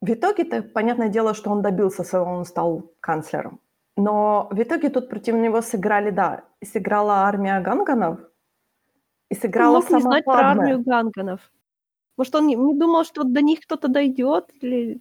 в 0.00 0.10
итоге-то, 0.10 0.62
понятное 0.62 1.08
дело, 1.10 1.34
что 1.34 1.50
он 1.50 1.60
добился 1.60 2.04
своего, 2.04 2.30
он 2.30 2.44
стал 2.46 2.82
канцлером. 3.00 3.58
Но 3.98 4.48
в 4.50 4.62
итоге 4.62 4.88
тут 4.88 5.08
против 5.10 5.34
него 5.34 5.60
сыграли, 5.60 6.10
да, 6.10 6.42
сыграла 6.64 7.12
армия 7.26 7.60
ганганов, 7.60 8.18
и 9.30 9.34
Он 9.34 9.40
сыграла 9.40 9.74
мог 9.76 9.84
не 9.84 9.88
сама 9.88 10.00
знать 10.02 10.24
про 10.24 10.34
Падме. 10.34 10.62
армию 10.62 10.82
ганганов. 10.84 11.40
Может, 12.16 12.34
он 12.34 12.46
не, 12.46 12.54
не 12.54 12.74
думал, 12.74 13.04
что 13.04 13.24
до 13.24 13.42
них 13.42 13.60
кто-то 13.60 13.88
дойдет? 13.88 14.50
Или... 14.60 15.00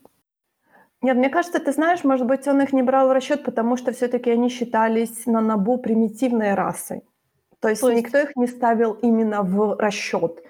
Нет, 1.02 1.18
мне 1.18 1.30
кажется, 1.30 1.60
ты 1.60 1.72
знаешь, 1.72 2.04
может 2.04 2.26
быть, 2.28 2.48
он 2.48 2.62
их 2.62 2.74
не 2.74 2.84
брал 2.84 3.08
в 3.08 3.12
расчет, 3.12 3.44
потому 3.44 3.78
что 3.78 3.92
все-таки 3.92 4.32
они 4.32 4.50
считались 4.50 5.26
на 5.26 5.42
Набу 5.42 5.78
примитивной 5.78 6.56
расой. 6.56 7.04
То 7.60 7.70
есть, 7.70 7.82
То 7.82 7.90
есть- 7.90 8.04
никто 8.04 8.18
их 8.18 8.36
не 8.36 8.48
ставил 8.48 8.94
именно 8.94 9.44
в 9.44 9.78
расчет. 9.80 10.42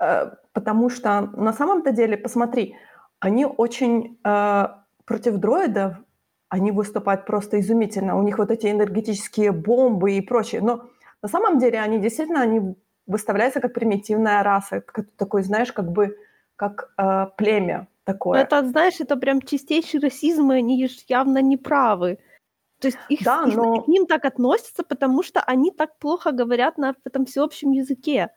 Э, 0.00 0.32
Потому 0.52 0.90
что 0.90 1.20
на 1.36 1.52
самом-то 1.52 1.92
деле, 1.92 2.16
посмотри, 2.16 2.74
они 3.20 3.46
очень 3.46 4.18
э, 4.24 4.66
против 5.04 5.36
дроидов, 5.36 5.94
они 6.48 6.72
выступают 6.72 7.24
просто 7.24 7.60
изумительно. 7.60 8.18
У 8.18 8.22
них 8.22 8.38
вот 8.38 8.50
эти 8.50 8.66
энергетические 8.66 9.52
бомбы 9.52 10.12
и 10.12 10.20
прочее. 10.20 10.60
Но 10.60 10.88
на 11.22 11.28
самом 11.28 11.58
деле 11.60 11.78
они 11.78 12.00
действительно 12.00 12.40
они 12.42 12.74
выставляются 13.10 13.60
как 13.60 13.74
примитивная 13.74 14.42
раса, 14.42 14.80
как 14.80 15.06
такой, 15.16 15.42
знаешь, 15.42 15.72
как 15.72 15.90
бы 15.90 16.16
как 16.56 16.92
э, 16.98 17.26
племя 17.36 17.86
такое. 18.04 18.40
это, 18.42 18.62
знаешь, 18.68 19.00
это 19.00 19.16
прям 19.16 19.40
чистейший 19.42 20.00
расизм, 20.00 20.52
и 20.52 20.56
они 20.58 20.88
ж 20.88 20.92
явно 21.08 21.42
не 21.42 21.56
правы. 21.56 22.18
То 22.80 22.88
есть 22.88 22.98
их, 23.10 23.22
Да, 23.24 23.44
их- 23.46 23.56
но- 23.56 23.82
к 23.82 23.88
ним 23.88 24.06
так 24.06 24.24
относятся, 24.24 24.82
потому 24.82 25.22
что 25.22 25.40
они 25.40 25.70
так 25.70 25.98
плохо 25.98 26.32
говорят 26.32 26.78
на 26.78 26.94
этом 27.04 27.24
всеобщем 27.26 27.72
языке. 27.72 28.28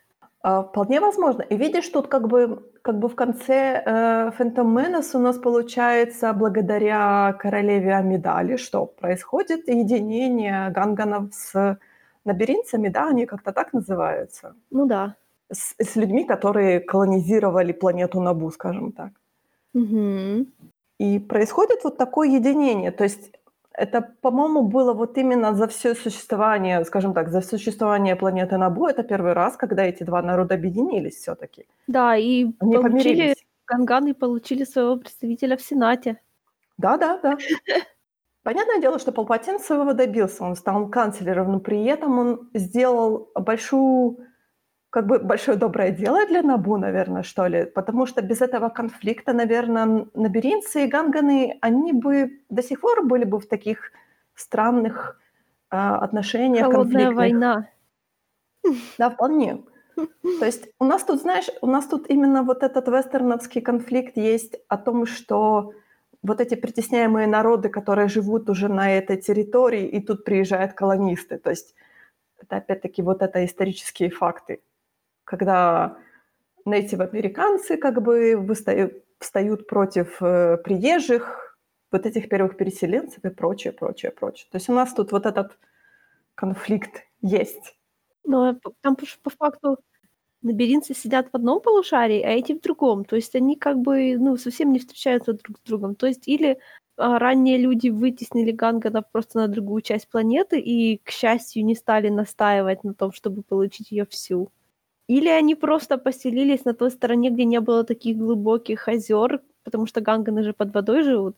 А, 0.42 0.62
Вполне 0.64 1.00
возможно. 1.00 1.44
И 1.44 1.56
видишь, 1.58 1.88
тут 1.90 2.08
как 2.08 2.28
бы, 2.28 2.70
как 2.82 3.00
бы 3.00 3.08
в 3.08 3.16
конце 3.16 3.82
э, 3.86 4.32
Phantom 4.38 4.68
Menace 4.76 5.16
у 5.18 5.20
нас 5.20 5.38
получается 5.38 6.34
благодаря 6.34 7.34
королеве 7.40 7.96
Амидали, 7.96 8.58
что 8.58 8.86
происходит 8.86 9.68
единение 9.70 10.70
ганганов 10.72 11.34
с 11.34 11.78
лабиринцами, 12.26 12.90
да, 12.90 13.08
они 13.10 13.26
как-то 13.26 13.52
так 13.52 13.74
называются, 13.74 14.56
Ну 14.72 14.86
да. 14.86 15.16
с, 15.52 15.76
с 15.78 15.96
людьми, 15.96 16.24
которые 16.26 16.80
колонизировали 16.80 17.74
планету 17.74 18.22
Набу, 18.22 18.52
скажем 18.52 18.92
так. 18.92 19.12
Мгм. 19.74 20.48
И 21.00 21.20
происходит 21.20 21.84
вот 21.84 21.98
такое 21.98 22.30
единение. 22.30 22.92
То 22.92 23.04
есть 23.04 23.32
это, 23.74 24.02
по-моему, 24.22 24.62
было 24.64 24.94
вот 24.94 25.18
именно 25.18 25.54
за 25.56 25.68
все 25.68 25.96
существование, 25.96 26.86
скажем 26.86 27.14
так, 27.14 27.30
за 27.30 27.42
существование 27.42 28.16
планеты 28.16 28.58
Набу. 28.58 28.86
Это 28.88 29.04
первый 29.04 29.34
раз, 29.34 29.58
когда 29.58 29.84
эти 29.84 30.04
два 30.04 30.22
народа 30.22 30.56
объединились 30.56 31.16
все-таки. 31.18 31.66
Да, 31.88 32.16
и 32.16 32.46
Они 32.60 32.76
получили, 32.76 33.04
помирились. 33.04 33.46
ганганы 33.68 34.14
получили 34.14 34.64
своего 34.66 34.98
представителя 34.98 35.56
в 35.58 35.62
Сенате. 35.62 36.18
Да, 36.78 36.98
да, 36.98 37.20
да. 37.24 37.38
Понятное 38.44 38.80
дело, 38.80 39.00
что 39.00 39.14
Палпатин 39.14 39.60
своего 39.60 39.94
добился, 39.94 40.44
он 40.44 40.56
стал 40.56 40.90
канцлером, 40.90 41.54
но 41.54 41.60
при 41.60 41.86
этом 41.86 42.20
он 42.20 42.50
сделал 42.54 43.32
большую, 43.36 44.18
как 44.90 45.08
бы 45.08 45.20
большое 45.20 45.58
доброе 45.58 45.92
дело 45.92 46.26
для 46.28 46.42
Набу, 46.42 46.78
наверное, 46.78 47.24
что 47.24 47.48
ли, 47.48 47.66
потому 47.66 48.06
что 48.06 48.22
без 48.22 48.42
этого 48.42 48.68
конфликта, 48.68 49.32
наверное, 49.32 50.08
наберинцы 50.14 50.84
и 50.84 50.88
ганганы, 50.88 51.58
они 51.62 51.94
бы 51.94 52.42
до 52.50 52.62
сих 52.62 52.82
пор 52.82 53.06
были 53.06 53.24
бы 53.24 53.40
в 53.40 53.48
таких 53.48 53.92
странных 54.36 55.20
а, 55.70 56.00
отношениях, 56.00 56.66
Холодная 56.66 57.06
конфликтных. 57.06 57.16
война. 57.16 57.70
Да, 58.98 59.10
вполне. 59.10 59.64
То 60.40 60.46
есть 60.46 60.68
у 60.80 60.86
нас 60.86 61.04
тут, 61.04 61.22
знаешь, 61.22 61.50
у 61.62 61.68
нас 61.68 61.86
тут 61.88 62.10
именно 62.10 62.44
вот 62.44 62.64
этот 62.64 62.88
вестерновский 62.88 63.62
конфликт 63.62 64.18
есть 64.18 64.58
о 64.68 64.78
том, 64.78 65.06
что 65.06 65.74
вот 66.24 66.42
эти 66.42 66.56
притесняемые 66.56 67.28
народы, 67.28 67.70
которые 67.70 68.08
живут 68.08 68.50
уже 68.50 68.70
на 68.70 68.98
этой 68.98 69.18
территории, 69.18 69.86
и 69.86 70.00
тут 70.00 70.24
приезжают 70.24 70.74
колонисты. 70.74 71.38
То 71.38 71.50
есть 71.50 71.76
это 72.40 72.58
опять-таки 72.58 73.02
вот 73.02 73.22
это 73.22 73.46
исторические 73.46 74.10
факты, 74.10 74.62
когда 75.26 75.98
нейтив-американцы 76.66 77.78
как 77.78 78.02
бы 78.02 78.48
встают 79.20 79.68
против 79.68 80.22
э, 80.22 80.58
приезжих, 80.58 81.58
вот 81.92 82.06
этих 82.06 82.28
первых 82.28 82.58
переселенцев 82.58 83.24
и 83.24 83.30
прочее, 83.30 83.72
прочее, 83.72 84.12
прочее. 84.12 84.48
То 84.52 84.58
есть 84.58 84.70
у 84.70 84.74
нас 84.74 84.94
тут 84.94 85.12
вот 85.12 85.26
этот 85.26 85.58
конфликт 86.36 87.04
есть. 87.22 87.78
Но 88.24 88.50
э, 88.50 88.54
п 88.56 88.72
там 88.82 88.96
по 88.96 89.30
факту 89.30 89.78
лабиринцы 90.44 90.94
сидят 90.96 91.28
в 91.32 91.36
одном 91.36 91.62
полушарии, 91.62 92.22
а 92.22 92.30
эти 92.32 92.54
в 92.54 92.62
другом. 92.62 93.06
То 93.06 93.16
есть 93.16 93.36
они 93.36 93.56
как 93.56 93.78
бы, 93.80 94.18
ну, 94.18 94.38
совсем 94.38 94.72
не 94.74 94.80
встречаются 94.80 95.34
друг 95.34 95.58
с 95.60 95.62
другом. 95.68 95.96
То 95.96 96.08
есть 96.08 96.28
или, 96.28 96.60
а, 96.98 97.20
ранние 97.20 97.58
люди 97.58 97.90
вытеснили 97.90 98.52
Гангана 98.52 99.02
просто 99.04 99.40
на 99.40 99.48
другую 99.48 99.82
часть 99.82 100.10
планеты 100.10 100.60
и, 100.60 100.98
к 101.04 101.12
счастью, 101.12 101.66
не 101.66 101.76
стали 101.76 102.10
настаивать 102.10 102.84
на 102.84 102.94
том, 102.94 103.12
чтобы 103.14 103.44
получить 103.44 103.92
её 103.92 104.06
всю. 104.06 104.52
Или 105.08 105.30
они 105.30 105.56
просто 105.56 105.98
поселились 105.98 106.66
на 106.66 106.74
той 106.76 106.92
стороне, 106.92 107.30
где 107.32 107.46
не 107.46 107.62
было 107.62 107.84
таких 107.86 108.18
глубоких 108.18 108.88
озёр, 108.90 109.42
потому 109.64 109.88
что 109.88 110.02
ганганы 110.02 110.44
же 110.44 110.54
под 110.54 110.74
водой 110.76 111.04
живут. 111.04 111.38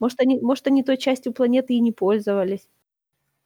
Может, 0.00 0.20
они 0.20 0.40
может, 0.40 0.66
они 0.68 0.82
той 0.84 0.96
частью 0.98 1.32
планеты 1.34 1.74
и 1.74 1.80
не 1.80 1.92
пользовались. 1.92 2.68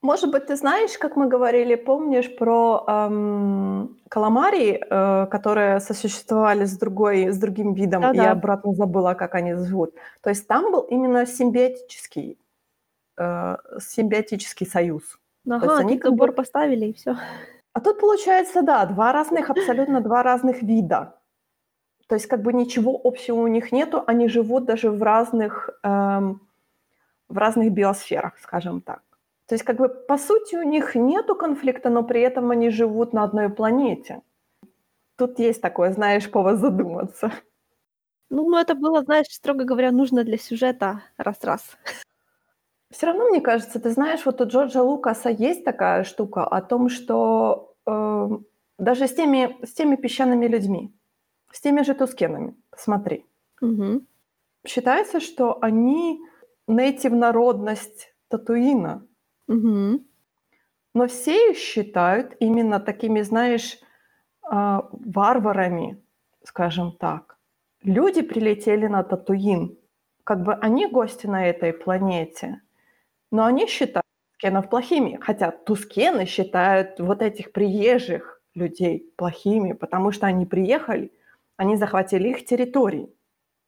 Может 0.03 0.31
быть, 0.31 0.47
ты 0.47 0.57
знаешь, 0.57 0.99
как 0.99 1.17
мы 1.17 1.27
говорили, 1.27 1.75
помнишь 1.75 2.35
про, 2.37 2.85
эм, 2.87 3.97
каламарии, 4.09 4.79
э, 4.89 5.27
которые 5.27 5.81
сосуществовали 5.81 6.65
с 6.67 6.77
другой 6.79 7.29
с 7.33 7.39
другим 7.39 7.73
видом? 7.75 8.09
Да-да. 8.13 8.13
Я 8.13 8.33
обратно 8.33 8.75
забыла, 8.75 9.15
как 9.15 9.35
они 9.35 9.55
живут. 9.55 9.95
То 10.23 10.29
есть 10.31 10.47
там 10.47 10.71
был 10.71 10.83
именно 10.83 11.25
симбиотический, 11.27 12.39
э, 13.19 13.57
симбиотический 13.81 14.67
союз. 14.67 15.19
То 15.59 15.67
есть 15.67 15.79
Ага, 15.79 15.79
они 15.79 15.99
как 15.99 16.15
бы 16.15 16.33
поставили 16.33 16.87
и 16.87 16.93
всё. 16.93 17.17
А 17.75 17.81
тут 17.81 17.99
получается, 18.01 18.63
да, 18.63 18.87
2 18.87 19.13
разных, 19.13 19.51
абсолютно 19.51 20.01
2 20.01 20.23
разных 20.23 20.63
вида. 20.63 21.15
То 22.09 22.17
есть 22.17 22.27
как 22.29 22.43
бы 22.43 22.53
ничего 22.53 23.01
общего 23.05 23.37
у 23.41 23.49
них 23.49 23.73
нету, 23.73 24.05
они 24.07 24.29
живут 24.29 24.67
даже 24.67 24.91
в 24.91 25.03
разных, 25.03 25.71
эм, 25.85 26.41
в 27.29 27.39
разных 27.39 27.73
биосферах, 27.73 28.39
скажем 28.41 28.83
так. 28.83 29.03
То 29.49 29.55
есть 29.55 29.65
как 29.65 29.77
бы 29.77 29.89
по 29.89 30.19
сути 30.19 30.57
у 30.57 30.63
них 30.63 30.95
нету 30.97 31.37
конфликта, 31.37 31.89
но 31.89 32.03
при 32.03 32.21
этом 32.21 32.51
они 32.51 32.71
живут 32.71 33.13
на 33.13 33.23
одной 33.25 33.49
планете. 33.49 34.23
Тут 35.17 35.39
есть 35.41 35.63
такое, 35.63 35.93
знаешь, 35.93 36.31
повод 36.31 36.59
задуматься. 36.59 37.33
Ну 38.31 38.49
ну, 38.51 38.59
это 38.59 38.75
было, 38.75 39.03
знаешь, 39.03 39.27
строго 39.31 39.65
говоря, 39.65 39.93
нужно 39.93 40.25
для 40.25 40.39
сюжета 40.39 41.03
раз-раз. 41.19 41.77
Всё 42.91 43.07
равно, 43.07 43.25
мне 43.31 43.41
кажется, 43.41 43.81
ты 43.81 43.91
знаешь, 43.91 44.27
вот 44.27 44.41
у 44.41 44.47
Джорджа 44.47 44.83
Лукаса 44.83 45.31
есть 45.31 45.65
такая 45.65 46.05
штука 46.05 46.45
о 46.47 46.63
том, 46.63 46.89
что, 46.91 47.75
э, 47.87 48.29
даже 48.79 49.09
с 49.09 49.15
теми 49.15 49.57
с 49.67 49.73
теми 49.75 49.97
песчаными 49.97 50.47
людьми, 50.49 50.93
с 51.53 51.61
теми 51.61 51.83
же 51.85 51.95
тускенами, 51.95 52.55
посмотри. 52.71 53.27
Мгм. 53.63 54.07
Считается, 54.67 55.21
что 55.21 55.59
они 55.63 56.21
нейтив 56.69 57.13
народность 57.13 58.15
Татуина. 58.29 59.07
Мгм. 59.49 60.05
Но 60.95 61.09
все 61.09 61.51
их 61.53 61.59
считают 61.59 62.37
именно 62.41 62.81
такими, 62.81 63.23
знаешь, 63.23 63.79
а, 64.43 64.89
варварами, 64.93 66.03
скажем 66.45 66.93
так. 66.93 67.39
Люди 67.83 68.23
прилетели 68.23 68.87
на 68.89 69.03
Татуин. 69.05 69.79
Как 70.25 70.43
бы 70.45 70.55
они 70.55 70.89
гости 70.89 71.27
на 71.29 71.47
этой 71.49 71.73
планете, 71.75 72.63
но 73.33 73.45
они 73.47 73.67
считают 73.69 74.05
тускенов 74.33 74.71
плохими. 74.71 75.19
Хотя 75.23 75.53
тускены 75.53 76.27
считают 76.27 77.01
вот 77.01 77.23
этих 77.23 77.53
приезжих 77.53 78.43
людей 78.55 79.13
плохими, 79.17 79.73
потому 79.75 80.13
что 80.13 80.27
они 80.29 80.47
приехали, 80.47 81.13
они 81.59 81.77
захватили 81.77 82.31
их 82.31 82.47
территории. 82.47 83.11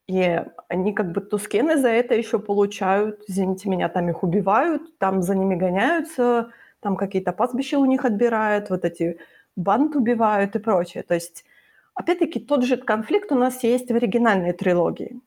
И 0.09 0.43
они 0.69 0.93
как 0.93 1.11
бы 1.11 1.21
тускены 1.21 1.77
за 1.77 1.89
это 1.89 2.15
ещё 2.15 2.39
получают, 2.39 3.23
извините 3.27 3.69
меня, 3.69 3.89
там 3.89 4.09
их 4.09 4.23
убивают, 4.23 4.97
там 4.97 5.21
за 5.21 5.35
ними 5.35 5.55
гоняются, 5.55 6.49
там 6.79 6.95
какие-то 6.95 7.31
пастбища 7.31 7.77
у 7.77 7.85
них 7.85 8.05
отбирают, 8.05 8.71
вот 8.71 8.85
эти 8.85 9.19
банд 9.55 9.95
убивают 9.95 10.55
и 10.55 10.59
прочее. 10.59 11.03
То 11.03 11.13
есть, 11.13 11.45
опять-таки, 11.93 12.39
тот 12.39 12.63
же 12.63 12.77
конфликт 12.77 13.31
у 13.31 13.35
нас 13.35 13.63
есть 13.63 13.91
в 13.91 13.95
оригинальной 13.95 14.53
трилогии. 14.53 15.21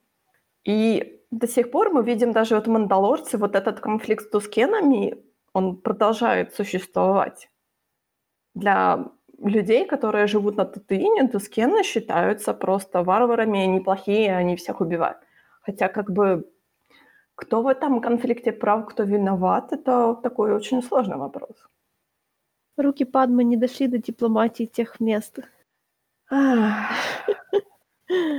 И 0.64 1.20
до 1.30 1.46
сих 1.46 1.70
пор 1.70 1.90
мы 1.92 2.02
видим 2.02 2.32
даже 2.32 2.56
вот 2.56 2.66
в 2.66 2.70
«Мандалорце» 2.70 3.38
вот 3.38 3.54
этот 3.54 3.78
конфликт 3.80 4.24
с 4.24 4.30
тускенами, 4.30 5.16
он 5.52 5.76
продолжает 5.76 6.54
существовать. 6.54 7.50
Для 8.54 9.06
людей, 9.48 9.86
которые 9.86 10.26
живут 10.26 10.56
на 10.56 10.64
Татуине, 10.64 11.28
тускены 11.28 11.82
считаются 11.84 12.54
просто 12.54 13.02
варварами, 13.02 13.60
они 13.60 13.80
плохие, 13.80 14.36
они 14.36 14.56
всех 14.56 14.80
убивают. 14.80 15.18
Хотя 15.62 15.88
как 15.88 16.10
бы 16.12 16.44
кто 17.36 17.62
в 17.62 17.68
этом 17.68 18.00
конфликте 18.02 18.52
прав, 18.52 18.86
кто 18.86 19.04
виноват- 19.04 19.72
это 19.72 20.14
такой 20.22 20.52
очень 20.54 20.82
сложный 20.82 21.16
вопрос. 21.18 21.68
Руки 22.78 23.04
Падмы 23.04 23.44
не 23.44 23.56
дошли 23.56 23.86
до 23.86 23.98
дипломатии 23.98 24.64
тех 24.64 24.98
мест. 25.00 25.38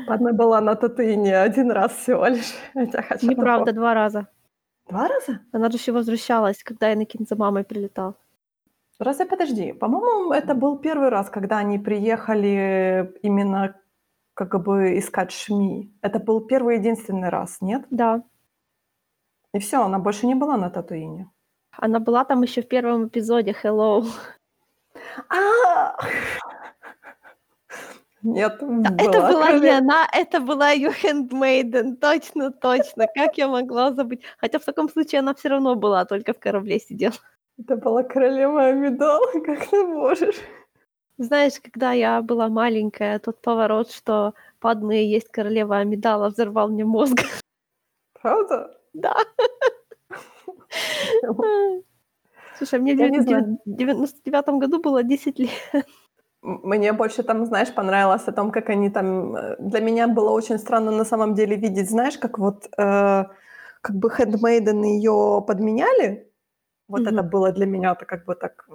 Падме 0.08 0.34
была 0.34 0.62
на 0.62 0.76
Татуине 0.76 1.42
1 1.42 1.72
раз 1.72 1.94
всего 1.94 2.28
лишь. 2.28 2.54
Неправда. 3.22 3.72
2 3.74 3.94
раза. 3.94 4.28
2 4.90 5.08
раза? 5.08 5.40
Она 5.54 5.70
же 5.70 5.78
ещё 5.78 5.94
возвращалась, 5.94 6.64
когда 6.64 6.94
Энакин 6.94 7.26
за 7.30 7.36
мамой 7.36 7.64
прилетал. 7.64 8.16
Разве 9.04 9.26
подожди, 9.26 9.74
по-моему, 9.74 10.32
это 10.32 10.54
был 10.56 10.78
1 10.78 11.10
раз, 11.10 11.30
когда 11.30 11.58
они 11.58 11.78
приехали 11.78 13.14
именно 13.22 13.76
как 14.34 14.64
бы 14.64 14.98
искать 14.98 15.32
Шми. 15.32 15.94
Это 16.02 16.20
был 16.20 16.40
1 16.42 16.76
единственный 16.78 17.30
раз, 17.30 17.58
нет? 17.62 17.86
Да. 17.90 18.24
И 19.56 19.60
всё, 19.60 19.84
она 19.84 20.00
больше 20.00 20.26
не 20.28 20.36
была 20.36 20.58
на 20.58 20.70
Татуине? 20.70 21.30
Она 21.72 22.00
была 22.00 22.26
там 22.26 22.42
ещё 22.44 22.62
в 22.62 22.68
1 22.68 23.08
эпизоде 23.08 23.56
"Hello". 23.64 24.04
А! 25.30 25.96
Нет, 28.24 28.58
Да, 28.78 28.90
была 28.92 29.04
это 29.06 29.22
была 29.22 29.52
не 29.52 29.62
короле 29.62 29.72
она, 29.78 30.08
это 30.14 30.40
была 30.40 30.70
её 30.72 30.92
хендмейден. 30.92 31.98
Точно 31.98 32.52
точно. 32.52 33.08
Как 33.14 33.38
я 33.38 33.48
могла 33.48 33.92
забыть? 33.94 34.22
Хотя 34.38 34.60
в 34.60 34.66
таком 34.66 34.90
случае 34.90 35.20
она 35.20 35.34
всё 35.36 35.50
равно 35.50 35.76
была, 35.76 36.06
только 36.06 36.34
в 36.34 36.40
корабле 36.40 36.80
сидела. 36.80 37.14
Это 37.60 37.76
была 37.76 38.04
королева 38.04 38.66
Амидала, 38.66 39.32
как 39.46 39.68
ты 39.70 39.84
можешь? 39.84 40.38
Знаешь, 41.18 41.54
когда 41.62 41.92
я 41.94 42.22
была 42.22 42.48
маленькая, 42.50 43.20
тот 43.20 43.40
поворот, 43.42 43.92
что 43.92 44.34
Падме 44.60 45.04
и 45.04 45.08
есть 45.08 45.30
королева 45.30 45.78
Амидала, 45.78 46.30
взорвал 46.30 46.70
мне 46.70 46.86
мозг. 46.86 47.22
Правда? 48.22 48.76
Да. 48.94 49.16
Слушай, 52.58 52.80
мне 52.80 52.96
в 52.96 53.00
Я 53.00 53.10
не 53.10 53.20
девя 53.20 53.40
знаю. 53.42 53.60
в 53.66 53.76
девяносто 53.76 54.20
девятом 54.26 54.60
году 54.60 54.82
было 54.82 55.04
10 55.04 55.40
лет. 55.40 55.52
Мне 56.42 56.94
больше 56.94 57.24
там, 57.24 57.46
знаешь, 57.46 57.74
понравилось 57.74 58.28
о 58.28 58.32
том, 58.32 58.52
как 58.52 58.70
они 58.70 58.90
там 58.90 59.36
э, 59.36 59.56
для 59.60 59.80
меня 59.80 60.08
было 60.08 60.30
очень 60.32 60.60
странно 60.60 60.92
на 60.92 61.06
самом 61.06 61.36
деле 61.36 61.56
видеть, 61.56 61.90
знаешь, 61.90 62.18
как 62.18 62.38
вот, 62.38 62.66
э, 62.78 63.26
как 63.82 63.96
бы 63.96 64.10
хендмейден 64.10 64.84
её 64.84 65.42
подменяли. 65.42 66.30
Вот 66.90 67.02
Мгм. 67.02 67.08
это 67.08 67.24
было 67.24 67.52
для 67.52 67.66
меня 67.66 67.94
это 67.94 68.06
как 68.06 68.26
бы 68.26 68.36
так, 68.36 68.66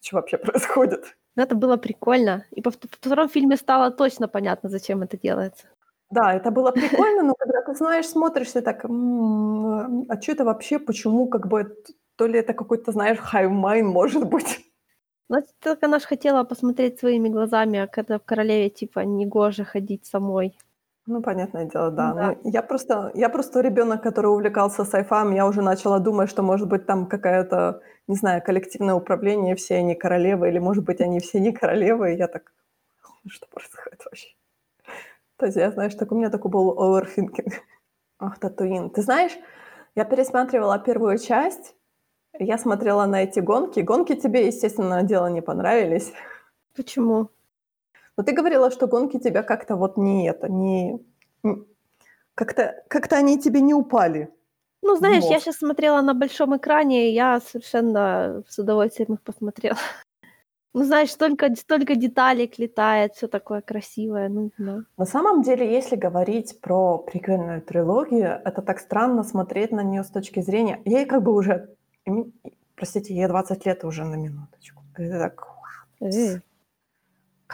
чё 0.00 0.16
вообще 0.16 0.38
происходит? 0.38 1.16
Но 1.36 1.42
это 1.42 1.54
было 1.56 1.76
прикольно. 1.76 2.44
И 2.52 2.62
по 2.62 2.70
втором 2.70 3.28
фильме 3.28 3.56
стало 3.56 3.90
точно 3.90 4.28
понятно, 4.28 4.68
зачем 4.68 5.02
это 5.02 5.18
делается. 5.18 5.66
Да, 6.10 6.34
это 6.34 6.50
было 6.50 6.70
прикольно, 6.70 7.22
но 7.22 7.34
когда 7.34 7.62
ты 7.62 7.74
знаешь, 7.74 8.06
смотришь, 8.06 8.52
ты 8.52 8.60
так: 8.60 8.84
"М, 8.84 10.04
а 10.08 10.16
чё 10.18 10.32
это 10.32 10.44
вообще? 10.44 10.78
Почему 10.78 11.28
как 11.28 11.46
бы 11.48 11.76
то 12.16 12.26
ли 12.26 12.38
это 12.38 12.52
какой-то, 12.54 12.92
знаешь, 12.92 13.18
hive 13.18 13.48
mind, 13.48 13.86
может 13.86 14.24
быть?" 14.28 14.64
Значит, 15.30 15.54
так 15.60 15.82
она 15.82 15.98
ж 16.00 16.02
хотела 16.04 16.44
посмотреть 16.44 16.98
своими 16.98 17.28
глазами, 17.30 17.78
а 17.78 17.86
когда 17.86 18.18
в 18.18 18.24
королеве 18.24 18.68
типа 18.68 19.00
негоже 19.00 19.64
ходить 19.64 20.04
самой. 20.06 20.58
Ну, 21.06 21.20
понятное 21.22 21.66
дело, 21.66 21.90
да. 21.90 22.14
Да. 22.14 22.34
Ну, 22.42 22.50
я 22.50 22.62
просто 22.62 23.10
я 23.14 23.28
просто 23.28 23.60
ребёнок, 23.60 24.02
который 24.02 24.26
увлекался 24.32 24.82
sci-fi. 24.82 25.34
Я 25.34 25.46
уже 25.46 25.60
начала 25.62 25.98
думать, 25.98 26.30
что, 26.30 26.42
может 26.42 26.68
быть, 26.68 26.86
там 26.86 27.06
какая-то, 27.06 27.80
не 28.08 28.16
знаю, 28.16 28.42
коллективное 28.42 28.94
управление, 28.94 29.54
все 29.54 29.76
они 29.76 29.94
королевы, 29.94 30.48
или, 30.48 30.58
может 30.58 30.84
быть, 30.84 31.00
они 31.02 31.20
все 31.20 31.40
не 31.40 31.52
королевы. 31.52 32.14
И 32.14 32.16
я 32.16 32.26
так: 32.28 32.52
"Что 33.28 33.46
происходит 33.48 34.04
вообще?" 34.06 34.28
То 35.38 35.46
есть 35.46 35.56
я, 35.56 35.70
знаешь, 35.70 35.94
так 35.94 36.12
у 36.12 36.14
меня 36.14 36.30
такой 36.30 36.50
был 36.50 36.72
overthinking. 36.78 37.52
Ах, 38.20 38.38
Татуин. 38.40 38.90
Ты 38.90 39.02
знаешь, 39.02 39.32
я 39.96 40.04
пересматривала 40.04 40.78
1 40.78 41.18
часть, 41.18 41.76
я 42.38 42.58
смотрела 42.58 43.06
на 43.06 43.24
эти 43.24 43.40
гонки. 43.40 43.80
Гонки 43.80 44.14
тебе, 44.16 44.46
естественно, 44.48 45.02
дело 45.04 45.28
не 45.28 45.42
понравились. 45.42 46.12
Почему? 46.76 47.30
Но 48.16 48.22
ты 48.22 48.32
говорила, 48.32 48.70
что 48.70 48.86
гонки 48.86 49.18
тебя 49.18 49.42
как-то 49.42 49.76
вот 49.76 49.96
не 49.96 50.28
это, 50.28 50.48
не 50.48 50.98
как-то 52.34 52.82
как-то 52.88 53.16
они 53.16 53.38
тебе 53.38 53.60
не 53.60 53.74
упали 53.74 54.28
Ну, 54.82 54.96
знаешь, 54.96 55.24
я 55.24 55.40
щас 55.40 55.56
смотрела 55.56 56.02
на 56.02 56.14
большом 56.14 56.56
экране, 56.56 57.10
и 57.10 57.14
я 57.14 57.40
совершенно 57.40 58.42
с 58.48 58.58
удовольствием 58.58 59.14
их 59.14 59.20
посмотрела. 59.22 59.78
Ну, 60.76 60.84
знаешь, 60.84 61.12
столько 61.12 61.54
столько 61.54 61.94
деталек 61.94 62.58
летает, 62.58 63.14
всё 63.14 63.28
такое 63.28 63.60
красивое, 63.60 64.28
ну 64.28 64.50
да. 64.58 64.82
На 64.98 65.06
самом 65.06 65.42
деле, 65.42 65.72
если 65.76 65.94
говорить 65.94 66.60
про 66.60 66.98
приквельную 66.98 67.60
трилогию, 67.62 68.40
это 68.44 68.60
так 68.62 68.80
странно 68.80 69.22
смотреть 69.22 69.72
на 69.72 69.84
неё 69.84 70.02
с 70.02 70.10
точки 70.10 70.42
зрения 70.42 70.80
ей 70.84 71.06
как 71.06 71.22
бы 71.22 71.32
уже 71.32 71.68
простите, 72.74 73.14
ей 73.14 73.28
20 73.28 73.66
лет 73.66 73.84
уже 73.84 74.04
на 74.04 74.16
минуточку. 74.16 74.82
Это 74.98 75.18
так 75.18 75.46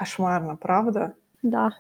кошмарно, 0.01 0.57
правда? 0.57 1.13
да. 1.43 1.71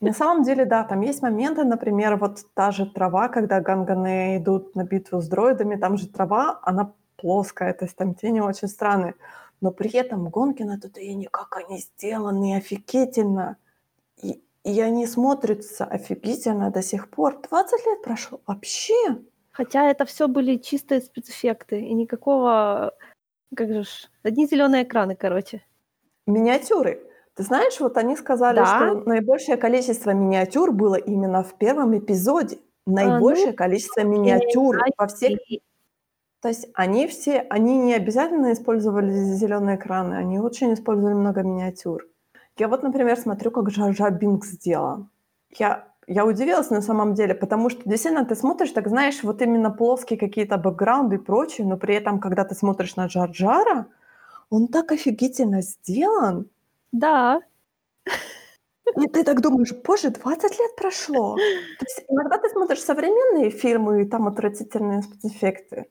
На 0.00 0.12
самом 0.12 0.42
деле, 0.42 0.64
да, 0.64 0.82
там 0.84 1.00
есть 1.00 1.22
моменты, 1.22 1.64
например, 1.64 2.16
вот 2.16 2.44
та 2.54 2.72
же 2.72 2.86
трава, 2.86 3.28
когда 3.28 3.60
ганганы 3.60 4.36
идут 4.36 4.74
на 4.74 4.84
битву 4.84 5.20
с 5.20 5.28
дроидами, 5.28 5.76
там 5.76 5.96
же 5.96 6.08
трава, 6.08 6.58
она 6.62 6.92
плоская, 7.16 7.72
то 7.72 7.84
есть 7.84 7.96
там 7.96 8.14
тени 8.14 8.40
очень 8.40 8.68
странные. 8.68 9.14
Но 9.60 9.70
при 9.70 9.90
этом 9.90 10.28
гонки 10.28 10.64
на 10.64 10.78
Татуине, 10.78 11.28
как 11.30 11.56
они 11.56 11.78
сделаны 11.78 12.56
офигительно. 12.56 13.56
И, 14.22 14.42
и 14.64 14.80
они 14.80 15.06
смотрятся 15.06 15.84
офигительно 15.84 16.70
до 16.70 16.82
сих 16.82 17.08
пор. 17.08 17.40
20 17.48 17.86
лет 17.86 18.02
прошло. 18.02 18.40
Вообще. 18.46 19.18
Хотя 19.52 19.88
это 19.90 20.04
все 20.04 20.26
были 20.26 20.56
чистые 20.56 21.00
спецэффекты 21.00 21.80
и 21.80 21.94
никакого, 21.94 22.92
как 23.56 23.68
же 23.72 23.84
ж, 23.84 24.10
одни 24.24 24.46
зеленые 24.46 24.82
экраны, 24.82 25.16
короче. 25.16 25.62
Миниатюры. 26.26 27.07
Ты 27.38 27.44
знаешь, 27.44 27.78
вот 27.78 27.96
они 27.96 28.16
сказали, 28.16 28.56
Да. 28.56 28.66
что 28.66 29.08
наибольшее 29.08 29.56
количество 29.56 30.10
миниатюр 30.10 30.72
было 30.72 30.96
именно 30.96 31.44
в 31.44 31.54
первом 31.54 31.96
эпизоде. 31.96 32.58
Наибольшее 32.84 33.52
количество 33.52 34.00
миниатюр 34.02 34.76
во 34.96 35.06
всех 35.06 35.38
И- 35.48 35.62
То 36.42 36.48
есть 36.48 36.66
они 36.74 37.06
все, 37.06 37.46
они 37.48 37.78
не 37.78 37.94
обязательно 37.94 38.52
использовали 38.52 39.12
зеленые 39.12 39.76
экраны, 39.76 40.14
они 40.14 40.40
очень 40.40 40.72
использовали 40.74 41.14
много 41.14 41.42
миниатюр. 41.44 42.06
Я 42.56 42.66
вот, 42.66 42.82
например, 42.82 43.16
смотрю, 43.16 43.52
как 43.52 43.68
Джорджа 43.68 44.10
Бинкс 44.10 44.48
сделала. 44.48 45.08
Я, 45.58 45.84
я 46.08 46.24
удивилась 46.26 46.70
на 46.70 46.82
самом 46.82 47.14
деле, 47.14 47.34
потому 47.34 47.70
что 47.70 47.82
действительно 47.88 48.24
ты 48.24 48.34
смотришь, 48.34 48.72
так 48.72 48.88
знаешь, 48.88 49.22
вот 49.22 49.42
именно 49.42 49.70
плоские 49.70 50.18
какие-то 50.18 50.56
бэкграунды 50.58 51.16
и 51.16 51.18
прочее, 51.18 51.66
но 51.68 51.76
при 51.76 51.94
этом, 51.94 52.18
когда 52.18 52.44
ты 52.44 52.56
смотришь 52.56 52.96
на 52.96 53.06
Джорджара, 53.06 53.86
он 54.50 54.66
так 54.66 54.90
офигительно 54.92 55.62
сделан. 55.62 56.46
Да, 56.92 57.40
И 58.96 59.06
ты 59.06 59.22
так 59.24 59.40
думаешь, 59.42 59.72
боже, 59.84 60.10
20 60.10 60.58
лет 60.58 60.76
прошло. 60.76 61.36
То 61.36 61.84
есть 61.84 62.04
иногда 62.08 62.38
ты 62.38 62.48
смотришь 62.48 62.80
современные 62.82 63.50
фильмы, 63.50 64.02
и 64.02 64.08
там 64.08 64.26
отвратительные 64.26 65.02
спецэффекты, 65.02 65.86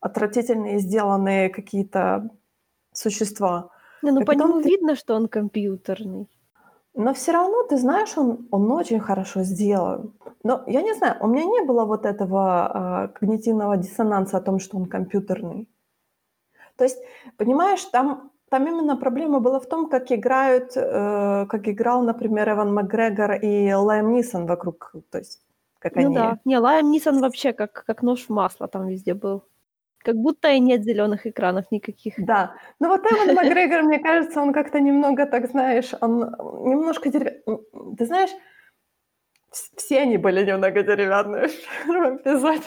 отвратительные 0.00 0.78
сделанные 0.78 1.50
какие-то 1.50 2.30
существа. 2.92 3.70
не, 4.02 4.12
ну 4.12 4.20
И 4.20 4.24
по 4.24 4.32
нему 4.32 4.62
ты- 4.62 4.68
видно, 4.68 4.94
что 4.96 5.14
он 5.14 5.28
компьютерный. 5.28 6.28
Но 6.94 7.12
все 7.14 7.32
равно, 7.32 7.62
ты 7.64 7.78
знаешь, 7.78 8.18
он, 8.18 8.46
он 8.50 8.70
очень 8.70 9.00
хорошо 9.00 9.42
сделан. 9.44 10.12
Но 10.44 10.62
я 10.66 10.82
не 10.82 10.94
знаю, 10.94 11.16
у 11.20 11.26
меня 11.26 11.44
не 11.46 11.62
было 11.64 11.84
вот 11.86 12.04
этого 12.04 12.66
а, 12.66 13.08
когнитивного 13.08 13.76
диссонанса 13.78 14.36
о 14.36 14.40
том, 14.42 14.58
что 14.58 14.76
он 14.76 14.86
компьютерный. 14.86 15.68
То 16.76 16.84
есть, 16.84 16.98
понимаешь, 17.38 17.82
там, 17.84 18.31
там 18.52 18.66
именно 18.66 18.96
проблема 18.96 19.40
была 19.40 19.58
в 19.58 19.66
том, 19.66 19.88
как 19.88 20.12
играют, 20.12 20.76
э, 20.76 21.46
как 21.48 21.66
играл, 21.68 22.02
например, 22.02 22.50
Эван 22.50 22.74
Макгрегор 22.74 23.32
и 23.32 23.72
Лайм 23.72 24.12
Нисон 24.12 24.46
вокруг, 24.46 24.92
то 25.10 25.18
есть, 25.18 25.40
как 25.78 25.96
Ну 25.96 26.02
они... 26.02 26.14
да. 26.14 26.38
Не, 26.44 26.58
Лайм 26.58 26.90
Нисон 26.90 27.20
вообще 27.20 27.52
как, 27.54 27.84
как 27.86 28.02
нож 28.02 28.26
в 28.26 28.30
масло 28.30 28.68
там 28.68 28.88
везде 28.88 29.14
был. 29.14 29.42
Как 30.04 30.16
будто 30.16 30.48
и 30.50 30.60
нет 30.60 30.84
зеленых 30.84 31.26
экранов 31.26 31.64
никаких. 31.70 32.14
Да, 32.18 32.54
ну 32.78 32.88
вот 32.88 33.00
Эван 33.10 33.34
Макгрегор, 33.34 33.82
мне 33.84 33.98
кажется, 33.98 34.42
он 34.42 34.52
как-то 34.52 34.80
немного, 34.80 35.24
так 35.26 35.48
знаешь, 35.50 35.94
он 36.02 36.20
немножко 36.68 37.08
деревянный. 37.08 37.96
Ты 37.96 38.04
знаешь, 38.06 38.30
вс- 39.50 39.72
все 39.76 40.00
они 40.02 40.18
были 40.18 40.44
немного 40.44 40.82
деревянные 40.82 41.48
в 41.84 41.86
первом 41.86 42.16
эпизоде. 42.16 42.62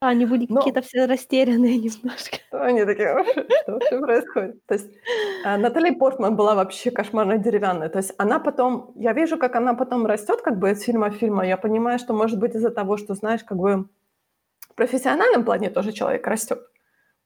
А, 0.00 0.08
Они 0.08 0.24
были 0.24 0.46
Но- 0.48 0.56
какие-то 0.60 0.80
все 0.80 1.06
растерянные 1.06 1.76
немножко. 1.78 2.38
Они 2.52 2.84
такие, 2.84 3.12
«Вообще, 3.14 3.46
что 3.62 3.72
вообще 3.72 4.00
происходит? 4.00 4.66
То 4.66 4.74
есть 4.74 4.90
а, 5.44 5.58
Натали 5.58 5.94
Портман 5.94 6.36
была 6.36 6.54
вообще 6.54 6.90
кошмарно 6.90 7.38
деревянная. 7.38 7.88
То 7.90 7.98
есть 7.98 8.14
она 8.18 8.38
потом, 8.40 8.92
я 8.96 9.12
вижу, 9.12 9.36
как 9.38 9.56
она 9.56 9.74
потом 9.74 10.06
растет 10.06 10.40
как 10.42 10.58
бы 10.58 10.70
из 10.70 10.82
фильма 10.82 11.10
в 11.10 11.14
фильма. 11.16 11.46
Я 11.46 11.56
понимаю, 11.56 11.98
что 11.98 12.14
может 12.14 12.38
быть 12.38 12.54
из-за 12.54 12.70
того, 12.70 12.96
что, 12.96 13.14
знаешь, 13.14 13.44
как 13.44 13.58
бы 13.58 13.88
в 14.70 14.74
профессиональном 14.74 15.44
плане 15.44 15.70
тоже 15.70 15.92
человек 15.92 16.26
растет. 16.26 16.60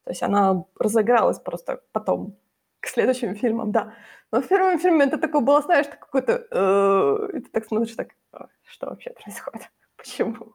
То 0.04 0.10
есть 0.10 0.22
она 0.22 0.64
разыгралась 0.78 1.38
просто 1.38 1.80
потом 1.92 2.36
к 2.80 2.88
следующим 2.88 3.34
фильмам, 3.36 3.70
да. 3.72 3.94
Но 4.32 4.42
в 4.42 4.48
первом 4.48 4.78
фильме 4.80 5.04
это 5.06 5.16
такое 5.16 5.40
было, 5.42 5.62
знаешь, 5.62 5.86
так 5.86 6.00
какой-то... 6.00 6.46
э, 6.50 7.36
и 7.38 7.40
ты 7.40 7.48
так 7.50 7.64
смотришь, 7.66 7.94
так, 7.94 8.08
«А, 8.32 8.48
что 8.64 8.88
вообще 8.90 9.10
происходит? 9.10 9.70
Почему? 9.96 10.54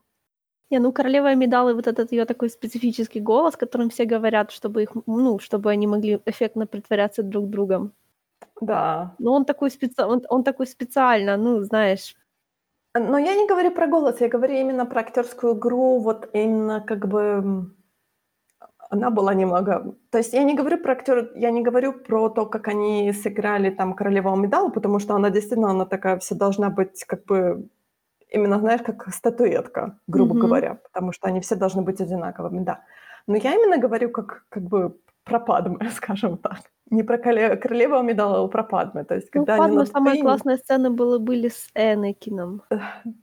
Не, 0.72 0.80
ну 0.80 0.92
королева 0.92 1.34
Медалы, 1.36 1.74
вот 1.74 1.88
этот 1.88 2.12
ее 2.12 2.26
такой 2.26 2.50
специфический 2.50 3.20
голос, 3.20 3.56
которым 3.58 3.90
все 3.90 4.06
говорят, 4.06 4.52
чтобы 4.52 4.84
их, 4.84 4.92
ну, 5.08 5.40
чтобы 5.40 5.72
они 5.72 5.88
могли 5.88 6.22
эффектно 6.26 6.68
притворяться 6.68 7.24
друг 7.24 7.50
другом. 7.50 7.92
Да, 8.62 9.16
Но 9.20 9.34
он 9.34 9.46
такой 9.46 9.72
специ... 9.72 10.04
он, 10.04 10.22
он 10.30 10.44
такой 10.44 10.68
специально, 10.68 11.38
ну, 11.38 11.64
знаешь, 11.64 12.16
Но 12.94 13.18
я 13.18 13.36
не 13.36 13.48
говорю 13.48 13.72
про 13.72 13.88
голос, 13.88 14.22
я 14.22 14.28
говорю 14.30 14.56
именно 14.56 14.86
про 14.86 15.02
актерскую 15.02 15.58
игру, 15.58 16.00
вот 16.00 16.30
именно 16.34 16.82
как 16.82 17.08
бы 17.08 17.72
она 18.90 19.10
была 19.12 19.34
немного... 19.36 19.96
То 20.10 20.18
есть 20.18 20.34
я 20.34 20.44
не 20.44 20.56
говорю 20.56 20.78
про 20.80 20.94
актер, 20.94 21.32
я 21.36 21.52
не 21.52 21.62
говорю 21.62 21.94
про 21.94 22.30
то, 22.30 22.46
как 22.46 22.68
они 22.68 23.14
сыграли 23.14 23.70
там 23.70 23.94
королеву 23.94 24.32
Амидалу, 24.32 24.72
потому 24.72 25.00
что 25.00 25.16
она 25.16 25.30
действительно, 25.30 25.72
она 25.72 25.86
такая 25.86 26.18
вся 26.18 26.36
должна 26.36 26.70
быть 26.70 27.04
как 27.06 27.26
бы 27.26 27.70
именно, 28.30 28.60
знаешь, 28.60 28.82
как 28.82 29.08
статуэтка, 29.14 29.98
грубо 30.08 30.34
Мгм. 30.34 30.42
говоря, 30.46 30.76
потому 30.76 31.12
что 31.12 31.28
они 31.28 31.40
все 31.40 31.56
должны 31.56 31.82
быть 31.82 32.02
одинаковыми, 32.02 32.64
да. 32.64 32.82
Но 33.28 33.36
я 33.38 33.54
именно 33.54 33.78
говорю 33.78 34.10
как, 34.10 34.46
как 34.50 34.64
бы 34.64 34.96
про 35.24 35.40
Падме, 35.40 35.78
скажем 35.96 36.38
так. 36.38 36.60
Не 36.92 37.04
про 37.04 37.18
короле- 37.20 37.56
королеву 37.56 37.98
Амидалу, 37.98 38.46
а 38.46 38.48
про 38.48 38.64
Падме. 38.64 39.04
То 39.04 39.14
есть, 39.14 39.30
ну, 39.36 39.42
когда 39.42 39.54
они 39.54 39.62
Падме 39.62 39.78
на 39.78 39.86
самые 39.86 40.14
Татуине- 40.16 40.22
классные 40.24 40.58
сцены 40.58 40.90
были, 40.90 41.50
с 41.50 41.68
Энакином, 41.76 42.64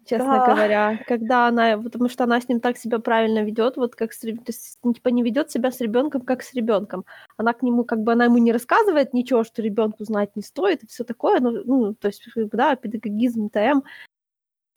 честно 0.05 0.39
да. 0.39 0.55
говоря. 0.55 1.01
Когда 1.09 1.49
она, 1.49 1.77
потому 1.77 2.09
что 2.09 2.25
она 2.25 2.41
с 2.41 2.49
ним 2.49 2.61
так 2.61 2.77
себя 2.77 3.01
правильно 3.01 3.43
ведет, 3.43 3.77
вот 3.77 3.97
как 3.97 4.13
с 4.13 4.21
то 4.21 4.29
есть, 4.29 4.79
ну, 4.85 4.93
типа 4.93 5.09
не 5.09 5.25
ведет 5.25 5.51
себя 5.51 5.73
с 5.73 5.81
ребенком, 5.81 6.21
как 6.21 6.43
с 6.45 6.55
ребенком. 6.55 7.05
Она 7.39 7.55
к 7.55 7.63
нему, 7.63 7.83
как 7.85 7.99
бы 8.03 8.13
она 8.13 8.27
ему 8.27 8.39
не 8.39 8.53
рассказывает 8.53 9.13
ничего, 9.13 9.43
что 9.43 9.63
ребенку 9.63 10.05
знать 10.05 10.37
не 10.37 10.43
стоит 10.43 10.85
и 10.85 10.87
все 10.87 11.03
такое, 11.03 11.41
ну, 11.41 11.51
ну, 11.65 11.95
то 11.95 12.07
есть, 12.07 12.23
да, 12.37 12.77
педагогизм, 12.77 13.49
ТМ. 13.49 13.81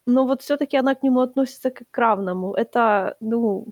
Но 0.10 0.26
вот 0.26 0.41
все-таки 0.41 0.78
она 0.78 0.95
к 0.95 1.04
нему 1.04 1.22
относится 1.22 1.69
как 1.69 1.88
к 1.91 1.98
равному. 1.98 2.54
Это, 2.54 3.15
ну, 3.19 3.67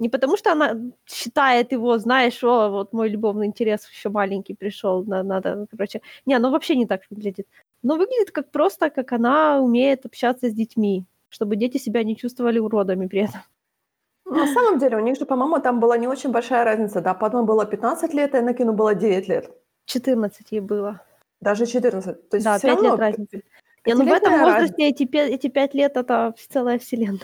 не 0.00 0.08
потому 0.08 0.36
что 0.38 0.52
она 0.52 0.76
считает 1.06 1.72
его, 1.72 1.98
знаешь, 1.98 2.44
о, 2.44 2.70
вот 2.70 2.92
мой 2.94 3.10
любовный 3.10 3.46
интерес 3.46 3.88
еще 3.90 4.10
маленький 4.10 4.54
пришел, 4.54 5.04
надо, 5.04 5.66
короче. 5.70 6.00
Не, 6.26 6.34
оно 6.36 6.50
вообще 6.50 6.76
не 6.76 6.86
так 6.86 7.02
выглядит. 7.10 7.46
Но 7.82 7.96
выглядит 7.96 8.30
как 8.32 8.50
просто, 8.52 8.90
как 8.90 9.12
она 9.12 9.60
умеет 9.60 10.06
общаться 10.06 10.48
с 10.48 10.54
детьми, 10.54 11.04
чтобы 11.30 11.56
дети 11.56 11.78
себя 11.78 12.04
не 12.04 12.16
чувствовали 12.16 12.58
уродами 12.58 13.06
при 13.08 13.20
этом. 13.22 13.40
На 14.26 14.46
самом 14.46 14.78
деле, 14.78 14.96
у 14.96 15.00
них 15.00 15.18
же, 15.18 15.26
по-моему, 15.26 15.60
там 15.60 15.80
была 15.80 15.98
не 15.98 16.08
очень 16.08 16.30
большая 16.32 16.64
разница. 16.64 17.00
Да, 17.00 17.14
Падма 17.14 17.42
было 17.42 17.66
15 17.66 18.14
лет, 18.14 18.34
а 18.34 18.38
Энакину 18.40 18.72
было 18.72 18.94
9 18.94 19.28
лет. 19.28 19.50
14 19.86 20.52
ей 20.52 20.60
было. 20.60 21.02
Даже 21.40 21.66
14. 21.66 22.28
То 22.28 22.36
есть 22.36 22.44
Да, 22.44 22.58
всё 22.58 22.68
5 22.68 22.76
равно 22.76 22.90
лет 22.92 23.00
разницы. 23.00 23.42
Не, 23.94 24.04
ну 24.04 24.10
в 24.10 24.12
этом 24.12 24.40
возрасте 24.40 24.88
эти, 24.88 25.08
эти 25.16 25.48
5 25.48 25.74
лет 25.74 25.96
это 25.96 26.34
целая 26.48 26.78
вселенная. 26.78 27.20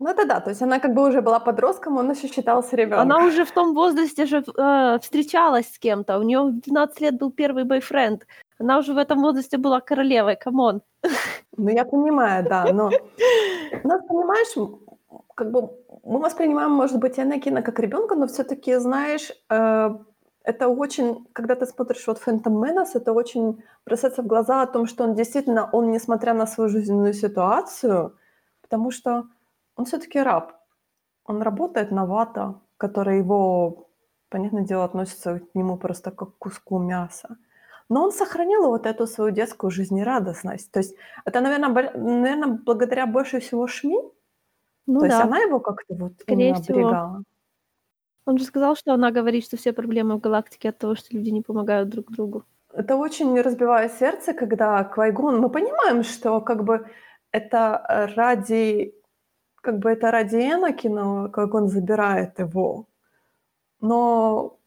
Ну 0.00 0.08
это 0.08 0.26
да, 0.26 0.40
то 0.40 0.50
есть 0.50 0.62
она 0.62 0.78
как 0.78 0.94
бы 0.94 1.06
уже 1.06 1.20
была 1.20 1.40
подростком, 1.40 1.98
он 1.98 2.10
еще 2.10 2.26
считался 2.26 2.74
ребенком. 2.74 3.00
Она 3.00 3.26
уже 3.26 3.44
в 3.44 3.50
том 3.50 3.74
возрасте 3.74 4.24
же 4.24 4.38
э, 4.38 4.98
встречалась 5.02 5.66
с 5.74 5.78
кем-то. 5.78 6.18
У 6.18 6.22
нее 6.22 6.40
в 6.40 6.60
12 6.60 7.00
лет 7.02 7.18
был 7.18 7.30
первый 7.30 7.64
бойфренд. 7.64 8.26
Она 8.58 8.78
уже 8.78 8.94
в 8.94 8.98
этом 8.98 9.20
возрасте 9.20 9.58
была 9.58 9.80
королевой, 9.80 10.36
come 10.36 10.61
on. 10.61 10.80
Ну 11.56 11.68
я 11.68 11.84
понимаю, 11.84 12.44
да, 12.48 12.64
но 12.72 12.90
у 13.84 13.88
нас, 13.88 14.02
понимаешь, 14.08 14.80
как 15.34 15.50
бы 15.50 15.70
мы 16.04 16.18
воспринимаем, 16.18 16.70
может 16.70 16.98
быть, 16.98 17.18
Энакина 17.18 17.60
как 17.60 17.78
ребенка, 17.78 18.14
но 18.14 18.26
все-таки, 18.26 18.76
знаешь, 18.76 19.30
э, 19.50 19.90
это 20.50 20.68
очень, 20.68 21.26
когда 21.32 21.54
ты 21.54 21.66
смотришь 21.66 22.06
вот 22.06 22.20
Phantom 22.26 22.60
Menace, 22.60 22.90
это 22.94 23.12
очень 23.12 23.62
бросается 23.86 24.22
в 24.22 24.26
глаза 24.26 24.62
о 24.62 24.66
том, 24.66 24.86
что 24.86 25.04
он 25.04 25.14
действительно, 25.14 25.70
он, 25.72 25.90
несмотря 25.92 26.34
на 26.34 26.46
свою 26.46 26.68
жизненную 26.70 27.14
ситуацию, 27.14 28.16
потому 28.62 28.90
что 28.90 29.24
он 29.76 29.84
все-таки 29.84 30.20
раб, 30.22 30.52
он 31.24 31.42
работает 31.42 31.92
на 31.92 32.04
Ватто, 32.04 32.54
который 32.76 33.18
его, 33.18 33.88
понятное 34.28 34.64
дело, 34.64 34.84
относится 34.84 35.38
к 35.38 35.54
нему 35.54 35.76
просто 35.76 36.10
как 36.10 36.28
к 36.28 36.38
куску 36.38 36.78
мяса. 36.78 37.36
Но 37.88 38.04
он 38.04 38.12
сохранил 38.12 38.66
вот 38.66 38.86
эту 38.86 39.06
свою 39.06 39.30
детскую 39.30 39.70
жизнерадостность. 39.70 40.70
То 40.72 40.80
есть 40.80 40.96
это, 41.24 41.40
наверное, 41.40 41.92
наверное 41.94 42.58
благодаря 42.64 43.06
больше 43.06 43.38
всего 43.38 43.66
Шми. 43.66 43.98
Ну 44.86 45.00
То 45.00 45.06
есть 45.06 45.18
да. 45.18 45.24
она 45.24 45.38
его 45.38 45.60
как-то 45.60 45.94
вот 45.94 46.12
Скорее 46.20 46.54
всего. 46.54 46.78
оберегала. 46.78 47.22
Он 48.30 48.38
же 48.38 48.44
сказал, 48.44 48.76
что 48.76 48.94
она 48.94 49.10
говорит, 49.10 49.44
что 49.44 49.56
все 49.56 49.72
проблемы 49.72 50.14
в 50.14 50.20
галактике 50.20 50.68
от 50.68 50.78
того, 50.78 50.94
что 50.94 51.16
люди 51.16 51.30
не 51.30 51.42
помогают 51.42 51.88
друг 51.88 52.12
другу. 52.12 52.44
Это 52.72 52.94
очень 52.94 53.40
разбивает 53.40 53.92
сердце, 53.92 54.34
когда 54.34 54.84
Квайгон... 54.84 55.40
Мы 55.40 55.50
понимаем, 55.50 56.04
что 56.04 56.40
как 56.40 56.62
бы 56.62 56.86
это 57.32 58.12
ради... 58.16 58.94
Как 59.60 59.80
бы 59.80 59.90
это 59.90 60.12
ради 60.12 60.36
Энакина 60.36 61.28
Квайгон 61.28 61.66
забирает 61.68 62.38
его. 62.38 62.86
Но 63.80 64.58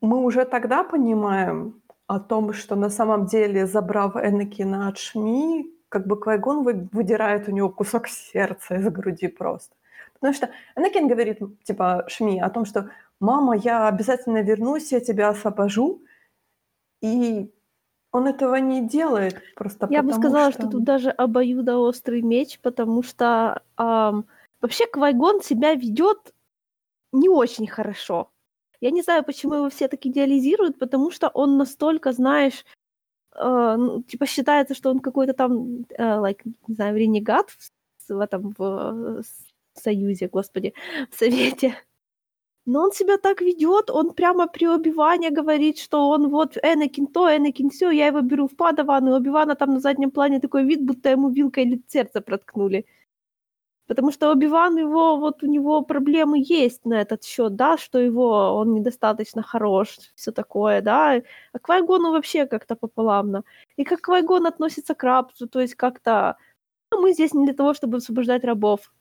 мы 0.00 0.24
уже 0.24 0.44
тогда 0.44 0.84
понимаем 0.84 1.82
о 2.06 2.20
том, 2.20 2.52
что 2.52 2.76
на 2.76 2.90
самом 2.90 3.26
деле, 3.26 3.66
забрав 3.66 4.14
Энакина 4.14 4.86
от 4.86 4.98
Шми, 4.98 5.66
как 5.88 6.06
бы 6.06 6.16
Квайгон 6.16 6.62
вы, 6.62 6.88
выдирает 6.92 7.48
у 7.48 7.50
него 7.50 7.70
кусок 7.70 8.06
сердца 8.06 8.76
из 8.76 8.88
груди 8.88 9.26
просто. 9.26 9.74
Потому 10.20 10.34
что 10.34 10.50
Энакин 10.76 11.08
говорит, 11.08 11.38
типа, 11.64 12.04
Шми 12.08 12.40
о 12.40 12.50
том, 12.50 12.64
что 12.64 12.90
«Мама, 13.20 13.56
я 13.56 13.88
обязательно 13.88 14.42
вернусь, 14.42 14.92
я 14.92 15.00
тебя 15.00 15.28
освобожу». 15.28 16.02
И 17.00 17.52
он 18.10 18.26
этого 18.26 18.56
не 18.56 18.86
делает 18.88 19.42
просто 19.54 19.86
Я 19.90 20.02
бы 20.02 20.12
сказала, 20.12 20.50
что... 20.50 20.62
что 20.62 20.70
тут 20.70 20.84
даже 20.84 21.10
обоюдоострый 21.10 22.22
меч, 22.22 22.58
потому 22.60 23.02
что 23.02 23.62
ам, 23.76 24.26
вообще 24.60 24.86
Квайгон 24.86 25.42
себя 25.42 25.74
ведет 25.74 26.34
не 27.12 27.28
очень 27.28 27.66
хорошо. 27.66 28.30
Я 28.80 28.90
не 28.90 29.02
знаю, 29.02 29.24
почему 29.24 29.54
его 29.54 29.70
все 29.70 29.88
так 29.88 30.04
идеализируют, 30.06 30.78
потому 30.78 31.10
что 31.10 31.28
он 31.28 31.58
настолько, 31.58 32.12
знаешь, 32.12 32.64
э, 33.34 33.74
ну, 33.78 34.02
типа 34.02 34.26
считается, 34.26 34.74
что 34.74 34.90
он 34.90 35.00
какой-то 35.00 35.32
там, 35.32 35.84
э, 35.90 36.02
like, 36.02 36.40
не 36.66 36.74
знаю, 36.74 36.96
ренегат 36.96 37.50
в, 37.50 37.70
в 38.08 38.20
этом 38.20 38.54
в, 38.56 39.22
союзе, 39.78 40.28
господи, 40.28 40.74
в 41.10 41.14
совете. 41.16 41.76
Но 42.66 42.82
он 42.82 42.92
себя 42.92 43.16
так 43.16 43.40
ведет, 43.40 43.90
он 43.90 44.12
прямо 44.12 44.46
при 44.46 44.66
Оби-Ване 44.66 45.30
говорит, 45.30 45.78
что 45.78 46.10
он 46.10 46.28
вот 46.28 46.58
Энакин 46.58 47.06
то, 47.06 47.34
Энакин 47.34 47.70
все, 47.70 47.90
я 47.90 48.08
его 48.08 48.20
беру 48.20 48.46
в 48.46 48.56
Падаван, 48.56 49.08
и 49.08 49.12
Оби-Вана 49.12 49.54
там 49.54 49.72
на 49.74 49.80
заднем 49.80 50.10
плане 50.10 50.38
такой 50.38 50.64
вид, 50.64 50.84
будто 50.84 51.08
ему 51.08 51.30
вилкой 51.30 51.64
или 51.64 51.82
сердце 51.88 52.20
проткнули. 52.20 52.84
Потому 53.86 54.12
что 54.12 54.30
Оби-Ван 54.30 54.76
его, 54.76 55.16
вот 55.16 55.42
у 55.42 55.46
него 55.46 55.80
проблемы 55.82 56.44
есть 56.44 56.84
на 56.84 57.00
этот 57.00 57.24
счет, 57.24 57.56
да, 57.56 57.78
что 57.78 57.98
его, 57.98 58.54
он 58.54 58.74
недостаточно 58.74 59.42
хорош, 59.42 59.98
все 60.14 60.30
такое, 60.30 60.82
да. 60.82 61.22
А 61.52 61.58
Квайгону 61.58 62.12
вообще 62.12 62.46
как-то 62.46 62.76
пополамно. 62.76 63.44
И 63.76 63.84
как 63.84 64.02
Квайгон 64.02 64.46
относится 64.46 64.94
к 64.94 65.02
рабству, 65.04 65.46
то 65.48 65.60
есть 65.60 65.74
как-то 65.74 66.36
ну, 66.90 67.00
мы 67.00 67.12
здесь 67.12 67.34
не 67.34 67.44
для 67.44 67.54
того, 67.54 67.74
чтобы 67.74 67.98
освобождать 67.98 68.44
рабов. 68.44 68.92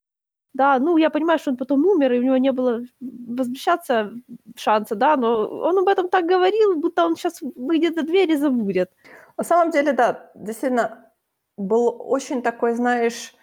Да, 0.53 0.79
ну 0.79 0.97
я 0.97 1.09
понимаю, 1.09 1.39
что 1.39 1.51
он 1.51 1.57
потом 1.57 1.85
умер, 1.85 2.13
и 2.13 2.19
у 2.19 2.23
него 2.23 2.37
не 2.37 2.51
было 2.51 2.81
возвращаться 2.99 4.11
шанса, 4.55 4.95
да, 4.95 5.15
но 5.15 5.47
он 5.47 5.77
об 5.77 5.87
этом 5.87 6.09
так 6.09 6.25
говорил, 6.25 6.79
будто 6.79 7.05
он 7.05 7.15
сейчас 7.15 7.41
выйдет 7.41 7.95
за 7.95 8.03
дверь 8.03 8.31
и 8.31 8.37
забудет. 8.37 8.91
На 9.37 9.43
самом 9.43 9.71
деле, 9.71 9.93
да, 9.93 10.31
действительно, 10.35 11.11
был 11.57 11.95
очень 11.99 12.41
такой, 12.41 12.73
знаешь, 12.73 13.33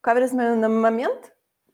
каверзный 0.00 0.68
момент, 0.68 1.32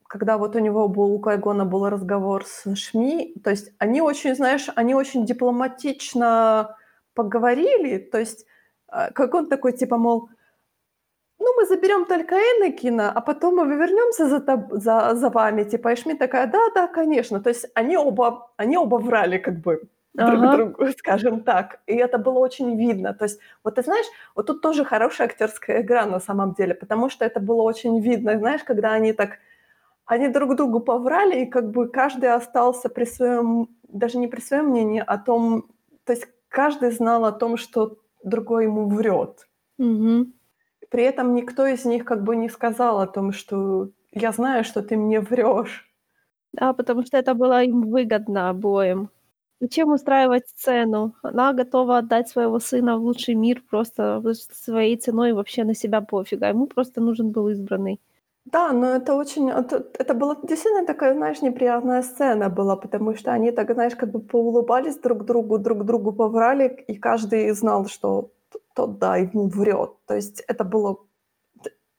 когда 0.09 0.39
вот 0.39 0.57
у 0.57 0.59
него 0.59 0.89
был, 0.89 1.13
у 1.13 1.19
Кайгона 1.21 1.65
был 1.65 1.89
разговор 1.89 2.45
с 2.47 2.75
Шми, 2.75 3.35
то 3.45 3.51
есть 3.51 3.73
они 3.79 4.01
очень, 4.01 4.35
знаешь, 4.35 4.69
они 4.75 4.95
очень 4.95 5.27
дипломатично 5.27 6.77
поговорили, 7.15 7.99
то 7.99 8.19
есть 8.19 8.47
э, 8.93 9.11
как 9.13 9.35
он 9.35 9.49
такой, 9.49 9.73
типа, 9.73 9.99
мол, 9.99 10.31
ну, 11.49 11.55
мы 11.61 11.67
заберем 11.67 12.05
только 12.05 12.35
Энакина, 12.35 13.13
а 13.13 13.21
потом 13.21 13.57
мы 13.57 13.77
вернемся 13.77 14.27
за, 14.27 14.69
за, 14.71 15.15
за 15.15 15.31
вами, 15.31 15.65
типа, 15.65 15.93
и 15.93 15.97
Шми 15.97 16.15
такая, 16.15 16.47
да, 16.47 16.59
да, 16.75 16.87
конечно, 16.87 17.41
то 17.41 17.51
есть 17.51 17.67
они 17.75 17.97
оба, 17.97 18.51
они 18.57 18.77
оба 18.77 18.97
врали, 18.97 19.39
как 19.39 19.55
бы, 19.61 19.81
друг 20.15 20.45
Ага. 20.45 20.57
другу, 20.57 20.87
скажем 20.99 21.41
так. 21.41 21.81
И 21.87 21.95
это 21.95 22.19
было 22.19 22.39
очень 22.39 22.77
видно. 22.77 23.15
То 23.15 23.25
есть, 23.25 23.41
вот 23.65 23.77
ты 23.77 23.83
знаешь, 23.83 24.07
вот 24.35 24.47
тут 24.47 24.61
тоже 24.61 24.85
хорошая 24.85 25.29
актерская 25.29 25.81
игра 25.81 26.07
на 26.07 26.21
самом 26.21 26.53
деле, 26.55 26.75
потому 26.75 27.11
что 27.11 27.25
это 27.25 27.41
было 27.41 27.63
очень 27.63 28.01
видно, 28.01 28.39
знаешь, 28.39 28.65
когда 28.65 28.93
они 28.93 29.13
так, 29.13 29.39
они 30.07 30.29
друг 30.29 30.55
другу 30.57 30.81
поврали, 30.81 31.43
и 31.43 31.47
как 31.47 31.71
бы 31.71 31.89
каждый 31.89 32.31
остался 32.31 32.89
при 32.89 33.05
своем, 33.05 33.69
даже 33.89 34.19
не 34.19 34.29
при 34.29 34.41
своем 34.41 34.67
мнении, 34.67 35.03
о 35.07 35.19
том, 35.19 35.63
то 36.05 36.13
есть 36.13 36.29
каждый 36.49 36.91
знал 36.91 37.25
о 37.25 37.33
том, 37.33 37.57
что 37.57 37.97
другой 38.25 38.65
ему 38.65 38.89
врет. 38.89 39.49
Мгм. 39.79 40.33
При 40.91 41.05
этом 41.05 41.35
никто 41.35 41.67
из 41.67 41.85
них 41.85 42.05
как 42.05 42.25
бы 42.25 42.37
не 42.37 42.49
сказал 42.49 43.01
о 43.01 43.07
том, 43.07 43.33
что 43.33 43.91
я 44.13 44.33
знаю, 44.33 44.65
что 44.65 44.83
ты 44.83 44.97
мне 44.97 45.21
врешь. 45.21 45.89
Да, 46.53 46.73
потому 46.73 47.05
что 47.05 47.19
это 47.19 47.35
было 47.35 47.63
им 47.63 47.91
выгодно 47.91 48.49
обоим. 48.51 49.11
Зачем 49.61 49.93
устраивать 49.93 50.49
сцену? 50.49 51.15
Она 51.23 51.53
готова 51.53 51.99
отдать 51.99 52.29
своего 52.29 52.59
сына 52.61 52.97
в 52.97 53.03
лучший 53.03 53.35
мир 53.35 53.63
просто 53.69 54.23
своей 54.35 54.97
ценой 54.97 55.33
вообще 55.33 55.65
на 55.65 55.75
себя 55.75 56.01
пофиг. 56.01 56.43
А 56.43 56.49
ему 56.49 56.67
просто 56.67 57.01
нужен 57.01 57.33
был 57.33 57.49
избранный. 57.49 58.01
Да, 58.45 58.73
но 58.73 58.87
это 58.97 59.15
очень, 59.15 59.51
это, 59.51 59.87
это 59.99 60.15
была 60.15 60.37
действительно 60.43 60.87
такая, 60.87 61.15
знаешь, 61.15 61.43
неприятная 61.43 62.03
сцена 62.03 62.49
была, 62.49 62.77
потому 62.77 63.15
что 63.15 63.33
они 63.33 63.51
так, 63.51 63.71
знаешь, 63.75 63.95
как 63.95 64.11
бы 64.11 64.21
поулыбались 64.21 64.97
друг 64.99 65.25
другу, 65.27 65.59
друг 65.59 65.85
другу 65.85 66.13
поврали, 66.13 66.85
и 66.89 66.95
каждый 66.95 67.51
знал, 67.53 67.87
что 67.87 68.31
т- 68.79 68.87
тот, 68.87 68.99
да, 68.99 69.17
ему 69.17 69.49
врет. 69.49 69.91
То 70.07 70.15
есть 70.15 70.45
это 70.49 70.65
было... 70.65 70.97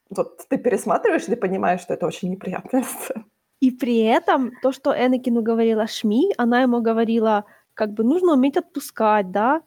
Вот 0.09 0.47
ты 0.49 0.57
пересматриваешь, 0.57 1.27
и 1.27 1.31
ты 1.31 1.35
понимаешь, 1.35 1.81
что 1.81 1.93
это 1.93 2.07
очень 2.07 2.31
неприятная 2.31 2.83
сцена. 2.83 3.25
И 3.61 3.71
при 3.71 3.99
этом 3.99 4.51
то, 4.61 4.71
что 4.71 4.91
Энакину 4.91 5.41
говорила 5.41 5.85
Шми, 5.87 6.33
она 6.37 6.61
ему 6.61 6.81
говорила, 6.81 7.43
как 7.73 7.89
бы 7.89 8.03
нужно 8.03 8.33
уметь 8.33 8.57
отпускать, 8.57 9.31
да? 9.31 9.61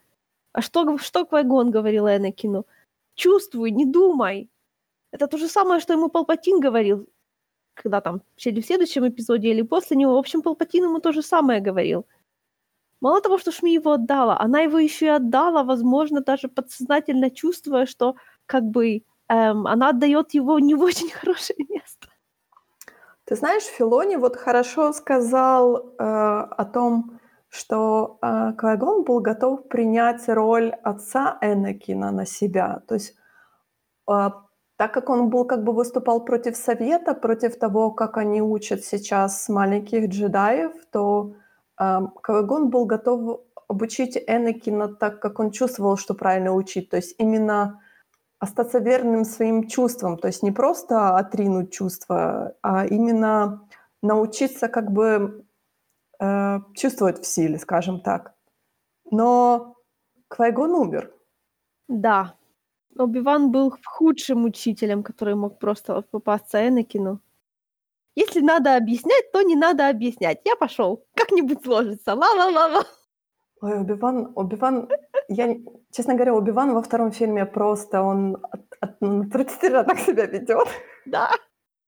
А 0.52 0.62
что, 0.62 0.98
что 0.98 1.24
Квайгон 1.24 1.70
говорил 1.70 2.06
Энакину? 2.06 2.64
Чувствуй, 3.14 3.70
не 3.70 3.86
думай. 3.86 4.48
Это 5.12 5.26
то 5.26 5.38
же 5.38 5.48
самое, 5.48 5.80
что 5.80 5.92
ему 5.92 6.08
Палпатин 6.08 6.60
говорил, 6.60 7.06
когда 7.74 8.00
там, 8.00 8.22
в 8.36 8.42
следующем 8.42 9.06
эпизоде, 9.06 9.48
или 9.48 9.62
после 9.62 9.96
него. 9.96 10.14
В 10.14 10.18
общем, 10.18 10.42
Палпатин 10.42 10.84
ему 10.84 11.00
то 11.00 11.12
же 11.12 11.22
самое 11.22 11.60
говорил. 11.60 12.06
Мало 13.02 13.20
того, 13.20 13.36
что 13.38 13.50
Шми 13.50 13.74
его 13.74 13.92
отдала, 13.92 14.38
она 14.40 14.60
его 14.60 14.78
еще 14.78 15.06
и 15.06 15.16
отдала, 15.16 15.64
возможно, 15.64 16.20
даже 16.20 16.48
подсознательно 16.48 17.30
чувствуя, 17.30 17.84
что 17.84 18.14
как 18.46 18.62
бы 18.62 19.02
эм, 19.28 19.66
она 19.66 19.88
отдает 19.88 20.34
его 20.34 20.60
не 20.60 20.76
в 20.76 20.82
очень 20.82 21.10
хорошее 21.20 21.66
место. 21.68 22.06
Ты 23.24 23.34
знаешь, 23.34 23.64
Филони 23.64 24.16
вот 24.16 24.36
хорошо 24.36 24.92
сказал 24.92 25.76
э, 25.78 26.02
о 26.02 26.64
том, 26.64 27.18
что 27.48 28.18
э, 28.22 28.52
Квайгон 28.56 29.02
был 29.02 29.18
готов 29.20 29.68
принять 29.68 30.28
роль 30.28 30.70
отца 30.84 31.38
Энакина 31.40 32.12
на 32.12 32.24
себя. 32.24 32.82
То 32.86 32.94
есть 32.94 33.16
э, 34.08 34.30
так 34.76 34.94
как 34.94 35.10
он 35.10 35.28
был 35.28 35.44
как 35.44 35.64
бы 35.64 35.72
выступал 35.72 36.24
против 36.24 36.56
Совета, 36.56 37.14
против 37.14 37.58
того, 37.58 37.90
как 37.90 38.16
они 38.16 38.40
учат 38.40 38.84
сейчас 38.84 39.48
маленьких 39.48 40.08
джедаев, 40.08 40.72
то 40.92 41.34
Квайгон 42.22 42.70
был 42.70 42.86
готов 42.86 43.40
обучить 43.68 44.16
Энакина 44.26 44.88
так, 44.88 45.20
как 45.20 45.40
он 45.40 45.50
чувствовал, 45.50 45.96
что 45.96 46.14
правильно 46.14 46.52
учить. 46.52 46.90
То 46.90 46.96
есть 46.96 47.14
именно 47.18 47.80
остаться 48.38 48.78
верным 48.78 49.24
своим 49.24 49.68
чувствам, 49.68 50.18
то 50.18 50.28
есть 50.28 50.42
не 50.42 50.50
просто 50.50 51.16
отринуть 51.16 51.72
чувства, 51.72 52.54
а 52.62 52.86
именно 52.86 53.68
научиться 54.02 54.68
как 54.68 54.90
бы 54.90 55.44
э, 56.18 56.58
чувствовать 56.74 57.22
в 57.22 57.26
силе, 57.26 57.58
скажем 57.58 58.00
так. 58.00 58.34
Но 59.10 59.76
Квайгон 60.28 60.72
умер. 60.72 61.12
Да. 61.88 62.34
Оби-Ван 62.98 63.52
был 63.52 63.74
худшим 63.84 64.44
учителем, 64.44 65.02
который 65.02 65.34
мог 65.34 65.58
просто 65.58 66.02
попасться 66.10 66.66
Энакину. 66.68 67.20
Если 68.14 68.40
надо 68.40 68.76
объяснять, 68.76 69.32
то 69.32 69.42
не 69.42 69.56
надо 69.56 69.88
объяснять. 69.88 70.40
Я 70.44 70.56
пошел. 70.56 71.04
Как-нибудь 71.14 71.64
сложится. 71.64 72.14
Ла-ла-ла-ла. 72.14 72.84
Ой, 73.62 73.78
Оби-Ван, 73.78 74.32
Оби-Ван, 74.34 74.88
я, 75.28 75.56
честно 75.92 76.14
говоря, 76.14 76.34
Оби-Ван 76.34 76.74
во 76.74 76.82
втором 76.82 77.12
фильме 77.12 77.46
просто, 77.46 78.02
он 78.02 78.36
от, 78.50 78.60
от, 78.80 79.00
ну, 79.00 79.22
отвратительно 79.22 79.84
так 79.84 79.98
себя 79.98 80.26
ведет. 80.26 80.68
Да. 81.06 81.30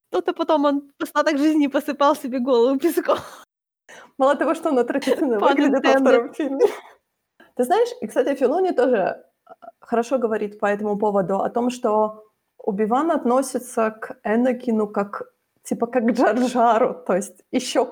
Кто-то 0.09 0.33
потом 0.33 0.65
он 0.65 0.91
остаток 1.01 1.37
жизни 1.37 1.67
посыпал 1.67 2.15
себе 2.15 2.39
голову 2.39 2.79
песком. 2.79 3.17
Мало 4.17 4.35
того, 4.35 4.55
что 4.55 4.69
он 4.69 4.79
отвратительно 4.79 5.39
выглядит 5.39 5.85
во 5.85 5.99
втором 5.99 6.33
фильме. 6.33 6.65
Ты 7.55 7.63
знаешь, 7.63 7.89
и, 8.01 8.07
кстати, 8.07 8.35
Филони 8.35 8.71
тоже 8.71 8.97
э, 8.97 9.53
хорошо 9.79 10.17
говорит 10.17 10.59
по 10.59 10.65
этому 10.65 10.97
поводу, 10.97 11.41
о 11.41 11.49
том, 11.49 11.69
что 11.69 12.23
Убиван 12.57 13.11
относится 13.11 13.91
к 13.91 14.17
Энакину 14.23 14.87
как, 14.87 15.23
типа, 15.65 15.87
как 15.87 16.03
Джарджару, 16.05 17.03
то 17.05 17.15
есть 17.15 17.43
еще, 17.51 17.87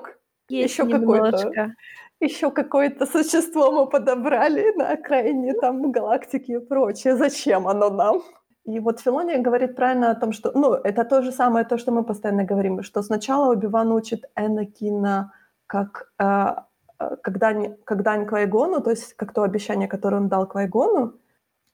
Есть 0.48 0.78
еще 0.78 0.88
какой-то, 0.88 1.74
еще 2.20 2.50
какое-то 2.50 3.06
существо 3.06 3.70
мы 3.72 3.86
подобрали 3.86 4.72
на 4.76 4.90
окраине 4.90 5.54
там 5.54 5.92
галактики 5.92 6.52
и 6.52 6.58
прочее. 6.58 7.16
Зачем 7.16 7.68
оно 7.68 7.90
нам? 7.90 8.22
И 8.64 8.80
вот 8.80 9.00
Филония 9.00 9.42
говорит 9.42 9.76
правильно 9.76 10.10
о 10.10 10.14
том, 10.14 10.32
что, 10.32 10.50
ну, 10.54 10.72
это 10.72 11.04
то 11.04 11.22
же 11.22 11.32
самое, 11.32 11.66
то, 11.66 11.76
что 11.76 11.92
мы 11.92 12.02
постоянно 12.02 12.44
говорим, 12.44 12.82
что 12.82 13.02
сначала 13.02 13.52
Убиван 13.52 13.92
учит 13.92 14.24
Энакина 14.36 15.32
как 15.66 16.12
э, 16.18 16.54
э, 16.98 17.16
как 17.22 18.02
дань 18.02 18.26
Квайгону, 18.26 18.80
то 18.80 18.90
есть 18.90 19.14
как 19.14 19.32
то 19.32 19.42
обещание, 19.42 19.88
которое 19.88 20.16
он 20.16 20.28
дал 20.28 20.46
Квайгону, 20.46 21.12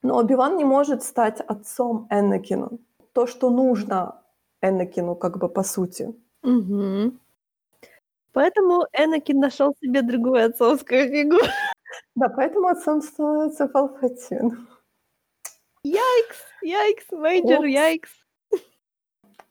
но 0.02 0.16
Оби-Ван 0.16 0.56
не 0.56 0.64
может 0.64 1.02
стать 1.02 1.40
отцом 1.40 2.06
Энакину. 2.10 2.80
То, 3.12 3.26
что 3.26 3.50
нужно 3.50 4.22
Энакину, 4.62 5.14
как 5.14 5.38
бы 5.38 5.49
по 5.49 5.62
сути. 5.62 6.14
Мгм. 6.42 7.18
Поэтому 8.33 8.87
Энакин 8.92 9.40
нашел 9.40 9.75
себе 9.81 10.03
другую 10.03 10.44
отцовскую 10.46 11.09
фигуру. 11.09 11.44
Да, 12.14 12.29
поэтому 12.29 12.68
отцом 12.68 13.03
становится 13.03 13.66
Палпатин. 13.66 14.68
Yikes, 15.83 16.38
yikes, 16.62 17.11
major 17.11 17.64
yikes. 17.64 18.11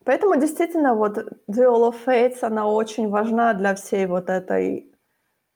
Поэтому 0.05 0.35
действительно 0.37 0.95
вот 0.95 1.17
Duel 1.47 1.91
of 1.91 1.95
Fates, 2.05 2.39
она 2.41 2.67
очень 2.67 3.09
важна 3.09 3.53
для 3.53 3.75
всей 3.75 4.05
вот 4.07 4.29
этой, 4.29 4.91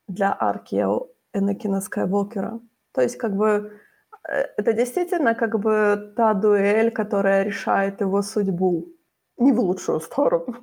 для 0.07 0.35
арки 0.37 0.85
Энакина 1.33 1.81
Скайуокера. 1.81 2.59
То 2.91 3.01
есть 3.01 3.17
как 3.17 3.35
бы 3.35 3.79
э, 4.27 4.45
это 4.57 4.73
действительно 4.73 5.33
как 5.33 5.59
бы 5.59 6.13
та 6.15 6.33
дуэль, 6.33 6.91
которая 6.91 7.43
решает 7.43 8.01
его 8.01 8.21
судьбу. 8.21 8.92
Не 9.37 9.51
в 9.51 9.59
лучшую 9.59 9.99
сторону. 9.99 10.55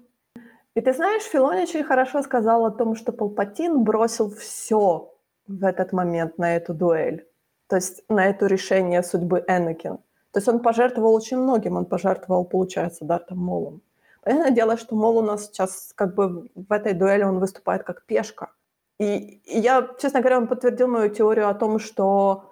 И 0.77 0.81
ты 0.81 0.93
знаешь, 0.93 1.23
Филони 1.23 1.63
очень 1.63 1.85
хорошо 1.85 2.23
сказал 2.23 2.65
о 2.65 2.71
том, 2.71 2.95
что 2.95 3.13
Палпатин 3.13 3.83
бросил 3.83 4.31
все 4.31 5.13
в 5.47 5.65
этот 5.65 5.93
момент 5.93 6.39
на 6.39 6.57
эту 6.57 6.75
дуэль. 6.75 7.27
То 7.67 7.77
есть 7.77 8.05
на 8.09 8.27
это 8.27 8.47
решение 8.47 9.03
судьбы 9.03 9.45
Энакин. 9.49 9.99
То 10.33 10.39
есть 10.39 10.49
он 10.49 10.61
пожертвовал 10.61 11.15
очень 11.15 11.39
многим. 11.39 11.77
Он 11.77 11.87
пожертвовал, 11.87 12.45
получается, 12.45 13.05
Дартом 13.05 13.39
Молом. 13.39 13.83
Понятное 14.23 14.51
дело, 14.53 14.77
что 14.77 14.95
Мол 14.95 15.19
у 15.19 15.23
нас 15.23 15.47
сейчас 15.47 15.93
как 15.95 16.15
бы 16.15 16.49
в 16.55 16.73
этой 16.73 16.93
дуэли 16.93 17.25
он 17.25 17.39
выступает 17.39 17.83
как 17.85 18.05
пешка. 18.05 18.51
И, 18.99 19.41
и 19.45 19.59
я, 19.59 19.89
честно 19.99 20.21
говоря, 20.21 20.39
он 20.39 20.47
подтвердил 20.47 20.89
мою 20.89 21.09
теорию 21.09 21.49
о 21.49 21.55
том, 21.55 21.79
что 21.79 22.50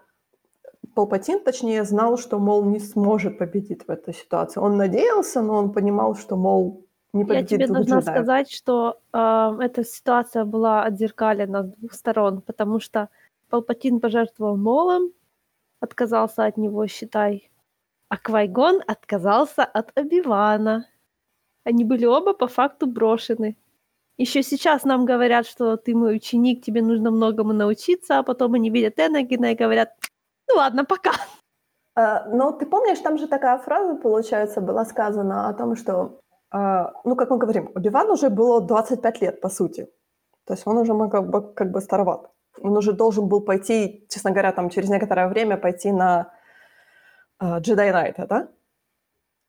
Палпатин, 0.99 1.45
точнее, 1.45 1.85
знал, 1.85 2.19
что 2.19 2.41
Мол 2.41 2.65
не 2.65 2.81
сможет 2.81 3.39
победить 3.39 3.87
в 3.87 3.89
этой 3.89 4.13
ситуации. 4.13 4.59
Он 4.59 4.77
надеялся, 4.77 5.43
но 5.43 5.55
он 5.55 5.73
понимал, 5.73 6.17
что 6.17 6.37
Мол 6.37 6.85
не 7.13 7.25
победит 7.25 7.51
Я 7.53 7.57
тебе 7.59 7.67
должна 7.69 8.01
джедаев. 8.01 8.17
сказать, 8.17 8.51
что 8.51 8.99
э, 9.13 9.19
эта 9.61 9.85
ситуация 9.85 10.45
была 10.45 10.83
отзеркалена 10.83 11.63
с 11.63 11.73
двух 11.77 11.93
сторон, 11.93 12.41
потому 12.41 12.81
что 12.81 13.11
Палпатин 13.49 14.01
пожертвовал 14.01 14.57
Молом, 14.57 15.13
отказался 15.79 16.47
от 16.47 16.57
него, 16.57 16.85
считай, 16.89 17.49
а 18.09 18.17
Квайгон 18.17 18.83
отказался 18.85 19.63
от 19.63 19.97
Обивана. 19.97 20.85
Они 21.63 21.85
были 21.85 22.07
оба 22.07 22.35
по 22.35 22.49
факту 22.49 22.89
брошены. 22.89 23.57
Еще 24.17 24.43
сейчас 24.43 24.83
нам 24.83 25.05
говорят, 25.05 25.47
что 25.47 25.77
ты 25.77 25.95
мой 25.95 26.17
ученик, 26.17 26.65
тебе 26.65 26.83
нужно 26.83 27.13
многому 27.13 27.53
научиться, 27.53 28.19
а 28.19 28.25
потом 28.25 28.55
они 28.55 28.69
видят 28.69 28.99
Энагина 28.99 29.53
и 29.53 29.55
говорят, 29.55 29.91
ну 30.49 30.57
ладно, 30.57 30.85
пока. 30.85 31.13
А, 31.95 32.25
но 32.29 32.53
ты 32.53 32.67
помнишь, 32.67 33.01
там 33.01 33.19
же 33.19 33.27
такая 33.27 33.59
фраза, 33.59 33.95
получается, 33.97 34.61
была 34.61 34.85
сказана 34.85 35.49
о 35.49 35.55
том, 35.55 35.77
что, 35.77 36.21
а, 36.51 36.93
ну, 37.05 37.17
как 37.17 37.31
мы 37.31 37.39
говорим, 37.39 37.71
Убиван 37.75 38.11
уже 38.11 38.31
было 38.31 38.61
25 38.61 39.21
лет, 39.23 39.41
по 39.41 39.49
сути. 39.49 39.89
То 40.45 40.55
есть 40.55 40.67
он 40.67 40.79
уже 40.79 40.93
как 41.11 41.29
бы, 41.29 41.53
как 41.55 41.71
бы 41.71 41.81
староват. 41.81 42.31
Он 42.61 42.77
уже 42.77 42.93
должен 42.93 43.29
был 43.29 43.41
пойти, 43.41 44.07
честно 44.09 44.31
говоря, 44.31 44.53
там 44.53 44.71
через 44.71 44.89
некоторое 44.89 45.29
время 45.29 45.57
пойти 45.57 45.93
на 45.93 46.33
Джедай 47.43 47.93
Найта, 47.93 48.27
да? 48.27 48.49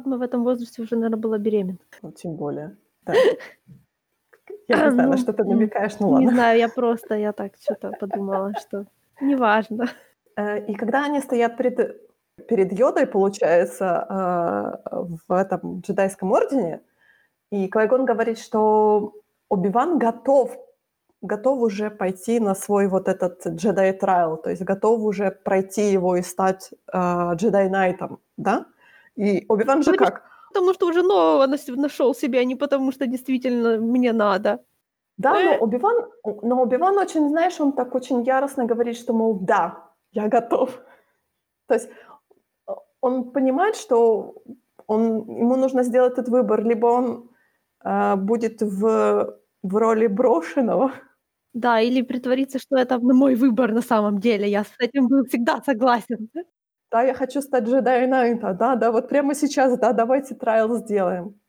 Мы 0.05 0.17
в 0.17 0.21
этом 0.21 0.43
возрасте 0.43 0.81
уже, 0.81 0.95
наверное, 0.95 1.19
была 1.19 1.37
беременна. 1.37 1.79
Ну, 2.01 2.11
тем 2.11 2.35
более. 2.35 2.77
Да. 3.03 3.13
Я 4.67 4.85
не 4.85 4.91
знаю, 4.91 5.09
Ну, 5.09 5.15
на 5.15 5.17
что 5.17 5.33
ты 5.33 5.43
намекаешь, 5.43 5.99
ну 5.99 6.07
Не 6.07 6.13
ладно. 6.13 6.31
знаю, 6.31 6.59
я 6.59 6.69
просто, 6.69 7.15
я 7.15 7.31
так 7.31 7.53
что-то 7.59 7.91
подумала, 7.99 8.53
что 8.59 8.85
неважно. 9.21 9.87
Э, 10.39 10.59
И 10.71 10.73
когда 10.75 11.05
они 11.05 11.21
стоят 11.21 11.57
перед, 11.57 11.77
перед 12.47 12.79
Йодой, 12.79 13.05
получается, 13.05 13.85
э, 14.09 15.03
в 15.27 15.33
этом 15.33 15.81
джедайском 15.81 16.31
ордене, 16.31 16.79
и 17.51 17.67
Квайгон 17.67 18.05
говорит, 18.05 18.39
что 18.39 19.13
Оби-Ван 19.49 19.99
готов, 19.99 20.57
готов 21.21 21.61
уже 21.61 21.89
пойти 21.89 22.39
на 22.39 22.55
свой 22.55 22.87
вот 22.87 23.07
этот 23.07 23.47
джедай 23.47 23.93
трайл, 23.93 24.37
то 24.37 24.49
есть 24.49 24.63
готов 24.63 25.01
уже 25.01 25.31
пройти 25.31 25.91
его 25.91 26.15
и 26.15 26.21
стать 26.21 26.73
э, 26.93 27.31
джедай 27.35 27.69
найтом, 27.69 28.19
да? 28.37 28.65
И 29.17 29.45
Оби-Ван 29.49 29.83
же 29.83 29.93
как? 29.93 30.23
Потому 30.53 30.73
что 30.73 30.87
уже 30.87 31.03
нового 31.03 31.47
нашел 31.75 32.15
себе, 32.15 32.39
а 32.39 32.45
не 32.45 32.55
потому 32.55 32.91
что 32.91 33.05
действительно 33.07 33.77
мне 33.77 34.13
надо. 34.13 34.59
Да, 35.17 35.33
но 35.33 35.57
Оби-Ван, 35.59 35.95
но 36.43 36.61
Оби-Ван 36.61 36.97
очень, 36.97 37.29
знаешь, 37.29 37.59
он 37.59 37.71
так 37.71 37.95
очень 37.95 38.23
яростно 38.23 38.65
говорит, 38.65 38.95
что, 38.97 39.13
мол, 39.13 39.37
да, 39.41 39.88
я 40.11 40.27
готов. 40.27 40.81
То 41.67 41.75
есть 41.75 41.89
э, 42.67 42.71
он 43.01 43.31
понимает, 43.31 43.75
что 43.75 44.35
он, 44.87 45.27
ему 45.27 45.55
нужно 45.55 45.83
сделать 45.83 46.13
этот 46.13 46.29
выбор, 46.29 46.63
либо 46.63 46.87
он 46.87 47.29
э, 47.85 48.15
будет 48.15 48.61
в, 48.61 49.39
в 49.63 49.75
роли 49.75 50.07
брошенного, 50.07 50.91
Да, 51.53 51.81
или 51.81 52.03
притвориться, 52.03 52.59
что 52.59 52.77
это 52.77 52.99
мой 52.99 53.35
выбор 53.35 53.71
на 53.73 53.81
самом 53.81 54.19
деле. 54.19 54.47
Я 54.49 54.63
с 54.63 54.73
этим 54.79 55.07
был 55.07 55.25
всегда 55.25 55.61
согласен. 55.65 56.29
да, 56.91 57.03
я 57.03 57.13
хочу 57.13 57.41
стать 57.41 57.65
джедай 57.65 58.07
Найта, 58.07 58.53
да, 58.53 58.75
да, 58.75 58.91
вот 58.91 59.09
прямо 59.09 59.35
сейчас, 59.35 59.77
да, 59.79 59.93
давайте 59.93 60.35
трайл 60.35 60.75
сделаем. 60.77 61.39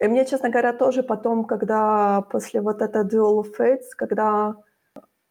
И 0.00 0.08
мне, 0.08 0.24
честно 0.26 0.50
говоря, 0.50 0.72
тоже 0.72 1.02
потом, 1.02 1.44
когда 1.44 2.22
после 2.22 2.60
вот 2.60 2.82
этого 2.82 3.04
Duel 3.04 3.42
of 3.42 3.54
Fates, 3.58 3.90
когда 3.96 4.54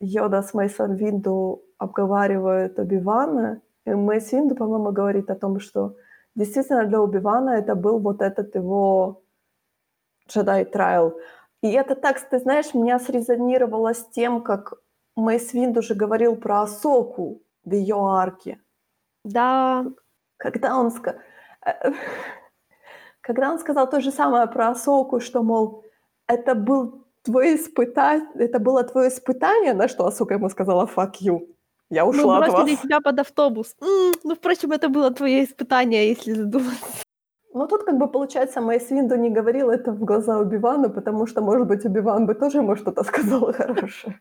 Йода 0.02 0.41
с 0.41 0.54
Мейсон 0.54 0.95
Винду 0.95 1.63
обговаривают 1.77 2.79
Оби-Вана, 2.79 3.61
и 3.85 3.93
Мейс 3.93 4.31
Винду, 4.33 4.55
по-моему, 4.55 4.91
говорит 4.91 5.29
о 5.29 5.35
том, 5.35 5.59
что 5.59 5.95
действительно 6.35 6.85
для 6.85 7.01
Оби-Вана 7.01 7.51
это 7.51 7.75
был 7.75 7.99
вот 7.99 8.21
этот 8.21 8.55
его 8.55 9.23
джедай 10.27 10.65
трайл. 10.65 11.19
И 11.61 11.71
это 11.71 11.95
так, 11.95 12.19
ты 12.19 12.39
знаешь, 12.39 12.73
меня 12.73 12.99
срезонировало 12.99 13.93
с 13.93 14.05
тем, 14.09 14.41
как 14.41 14.73
Мейс 15.15 15.53
Винду 15.53 15.79
уже 15.79 15.95
говорил 15.95 16.35
про 16.35 16.61
Асоку 16.61 17.41
в 17.63 17.73
ее 17.73 17.95
арке. 17.95 18.59
Да, 19.23 19.85
Когда 20.37 20.77
он, 20.77 20.91
э, 21.65 21.91
когда 23.21 23.51
он 23.51 23.59
сказал 23.59 23.89
то 23.89 23.99
же 23.99 24.11
самое 24.11 24.47
про 24.47 24.69
Асоку, 24.69 25.19
что, 25.19 25.43
мол, 25.43 25.83
это 26.27 26.55
был 26.55 27.05
твое 27.23 27.55
испытание, 27.55 28.27
это 28.35 28.59
было 28.59 28.83
твое 28.83 29.09
испытание, 29.09 29.73
на 29.73 29.87
что 29.87 30.05
Асока 30.05 30.35
ему 30.35 30.49
сказала 30.49 30.85
«fuck 30.85 31.13
you». 31.21 31.56
Я 31.89 32.04
мы 32.06 32.10
ушла 32.12 32.38
от 32.39 32.52
бросили 32.52 32.71
вас. 32.71 32.82
тебя 32.82 33.00
под 33.02 33.19
автобус. 33.19 33.76
М, 33.82 34.13
ну, 34.23 34.36
впрочем, 34.36 34.71
это 34.71 34.89
было 34.89 35.12
твое 35.12 35.43
испытание, 35.43 36.10
если 36.10 36.34
задуматься. 36.34 36.86
Но 37.54 37.67
тут, 37.67 37.84
как 37.84 37.97
бы, 37.97 38.08
получается, 38.12 38.62
Мейс 38.62 38.91
Винду 38.91 39.15
не 39.15 39.30
говорил 39.30 39.69
это 39.69 39.91
в 39.91 40.04
глаза 40.06 40.38
Убивану, 40.39 40.89
потому 40.89 41.28
что, 41.28 41.41
может 41.41 41.67
быть, 41.67 41.86
Убиван 41.86 42.26
бы 42.26 42.36
тоже 42.36 42.58
ему 42.60 42.76
что-то 42.76 43.04
сказал 43.04 43.54
хорошее. 43.54 44.19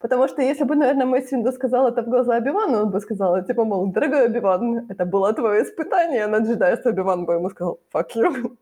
Потому 0.00 0.28
что 0.28 0.42
если 0.42 0.64
бы, 0.64 0.74
наверное, 0.76 1.06
Мейс 1.06 1.30
Винду 1.32 1.52
сказал 1.52 1.88
это 1.88 2.02
в 2.02 2.08
глаза 2.08 2.36
Убивану, 2.38 2.78
он 2.82 2.90
бы 2.90 3.00
сказал, 3.00 3.44
типа, 3.44 3.64
мол, 3.64 3.86
дорогой 3.92 4.26
Убиван, 4.26 4.86
это 4.90 5.04
было 5.04 5.32
твое 5.32 5.62
испытание 5.62 6.26
на 6.26 6.38
джедайство. 6.38 6.90
Убиван 6.90 7.24
бы 7.24 7.34
ему 7.34 7.50
сказал, 7.50 7.78
fuck 7.94 8.08
you. 8.16 8.56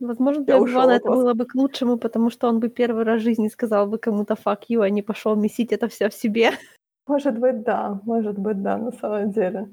Возможно, 0.00 0.44
для 0.44 0.58
ушёл 0.58 0.82
Ивана 0.82 0.94
от 0.96 1.02
это 1.02 1.10
было 1.10 1.34
бы 1.34 1.44
к 1.46 1.54
лучшему, 1.54 1.96
потому 1.98 2.30
что 2.30 2.48
он 2.48 2.60
бы 2.60 2.68
первый 2.68 3.04
раз 3.04 3.20
в 3.20 3.24
жизни 3.24 3.48
сказал 3.48 3.86
бы 3.86 3.98
кому-то 3.98 4.34
fuck 4.34 4.60
you, 4.70 4.82
а 4.82 4.90
не 4.90 5.02
пошел 5.02 5.36
месить 5.36 5.72
это 5.72 5.88
все 5.88 6.08
в 6.08 6.14
себе. 6.14 6.50
Может 7.06 7.38
быть, 7.38 7.62
да, 7.62 8.00
может 8.04 8.38
быть, 8.38 8.62
да, 8.62 8.78
на 8.78 8.92
самом 8.92 9.30
деле. 9.30 9.68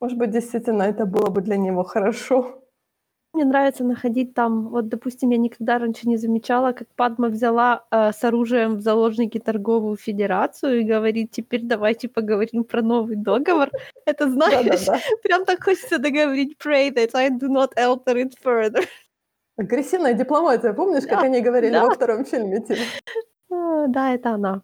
Может 0.00 0.18
быть, 0.18 0.30
действительно, 0.30 0.82
это 0.82 1.06
было 1.06 1.30
бы 1.30 1.40
для 1.40 1.56
него 1.56 1.84
хорошо. 1.84 2.62
Мне 3.34 3.46
нравится 3.46 3.82
находить 3.82 4.34
там, 4.34 4.68
вот, 4.68 4.88
допустим, 4.88 5.30
я 5.30 5.38
никогда 5.38 5.78
раньше 5.78 6.06
не 6.06 6.18
замечала, 6.18 6.72
как 6.72 6.88
Падма 6.96 7.28
взяла 7.28 7.86
э, 7.90 8.12
с 8.12 8.22
оружием 8.24 8.76
в 8.76 8.82
заложники 8.82 9.38
торговую 9.38 9.96
федерацию 9.96 10.80
и 10.80 10.84
говорит, 10.84 11.30
теперь 11.30 11.62
давайте 11.62 12.08
поговорим 12.08 12.64
про 12.64 12.82
новый 12.82 13.16
договор. 13.16 13.70
Это 14.04 14.28
знаешь, 14.30 14.86
прям 15.22 15.46
так 15.46 15.64
хочется 15.64 15.98
договорить, 15.98 16.58
pray 16.62 16.90
that 16.92 17.10
I 17.14 17.30
do 17.30 17.48
not 17.48 17.70
alter 17.78 18.16
it 18.16 18.32
further. 18.44 18.84
Агрессивная 19.56 20.12
дипломатия, 20.12 20.74
помнишь, 20.74 21.06
как 21.06 21.22
они 21.22 21.40
говорили 21.40 21.78
во 21.78 21.90
втором 21.90 22.26
фильме? 22.26 22.60
Типа? 22.60 22.80
А, 23.50 23.86
да, 23.86 24.12
это 24.12 24.30
она. 24.30 24.62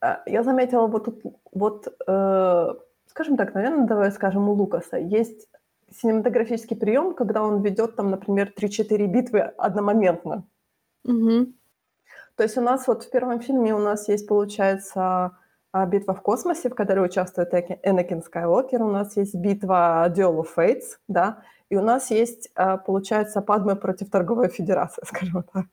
А, 0.00 0.22
Я 0.26 0.42
заметила 0.42 0.86
вот 0.86 1.04
тут, 1.04 1.22
вот, 1.52 1.86
э, 2.06 2.74
скажем 3.06 3.36
так, 3.36 3.54
наверное, 3.54 3.86
давай 3.86 4.10
скажем, 4.12 4.48
у 4.48 4.52
Лукаса 4.52 4.96
есть 4.96 5.48
синематографический 5.90 6.76
прием, 6.76 7.14
когда 7.14 7.42
он 7.42 7.62
ведет 7.62 7.96
там, 7.96 8.10
например, 8.10 8.52
3-4 8.56 9.06
битвы 9.06 9.40
одномоментно. 9.40 10.44
Мгм. 11.04 11.54
То 12.36 12.42
есть 12.44 12.56
у 12.56 12.60
нас 12.60 12.86
вот 12.86 13.04
в 13.04 13.10
первом 13.10 13.40
фильме 13.40 13.74
у 13.74 13.78
нас 13.78 14.08
есть, 14.08 14.26
получается, 14.26 15.36
а, 15.72 15.86
битва 15.86 16.14
в 16.14 16.22
космосе, 16.22 16.68
в 16.68 16.74
которой 16.74 17.04
участвует 17.04 17.52
Энакин 17.82 18.22
Скайуокер, 18.22 18.82
у 18.82 18.90
нас 18.90 19.16
есть 19.16 19.34
битва 19.34 20.06
Duel 20.08 20.40
of 20.40 20.48
Fates, 20.56 20.98
да, 21.08 21.42
и 21.68 21.76
у 21.76 21.82
нас 21.82 22.10
есть, 22.10 22.50
а, 22.54 22.76
получается, 22.76 23.42
Падме 23.42 23.76
против 23.76 24.10
Торговой 24.10 24.48
Федерации, 24.48 25.02
скажем 25.06 25.44
так. 25.52 25.66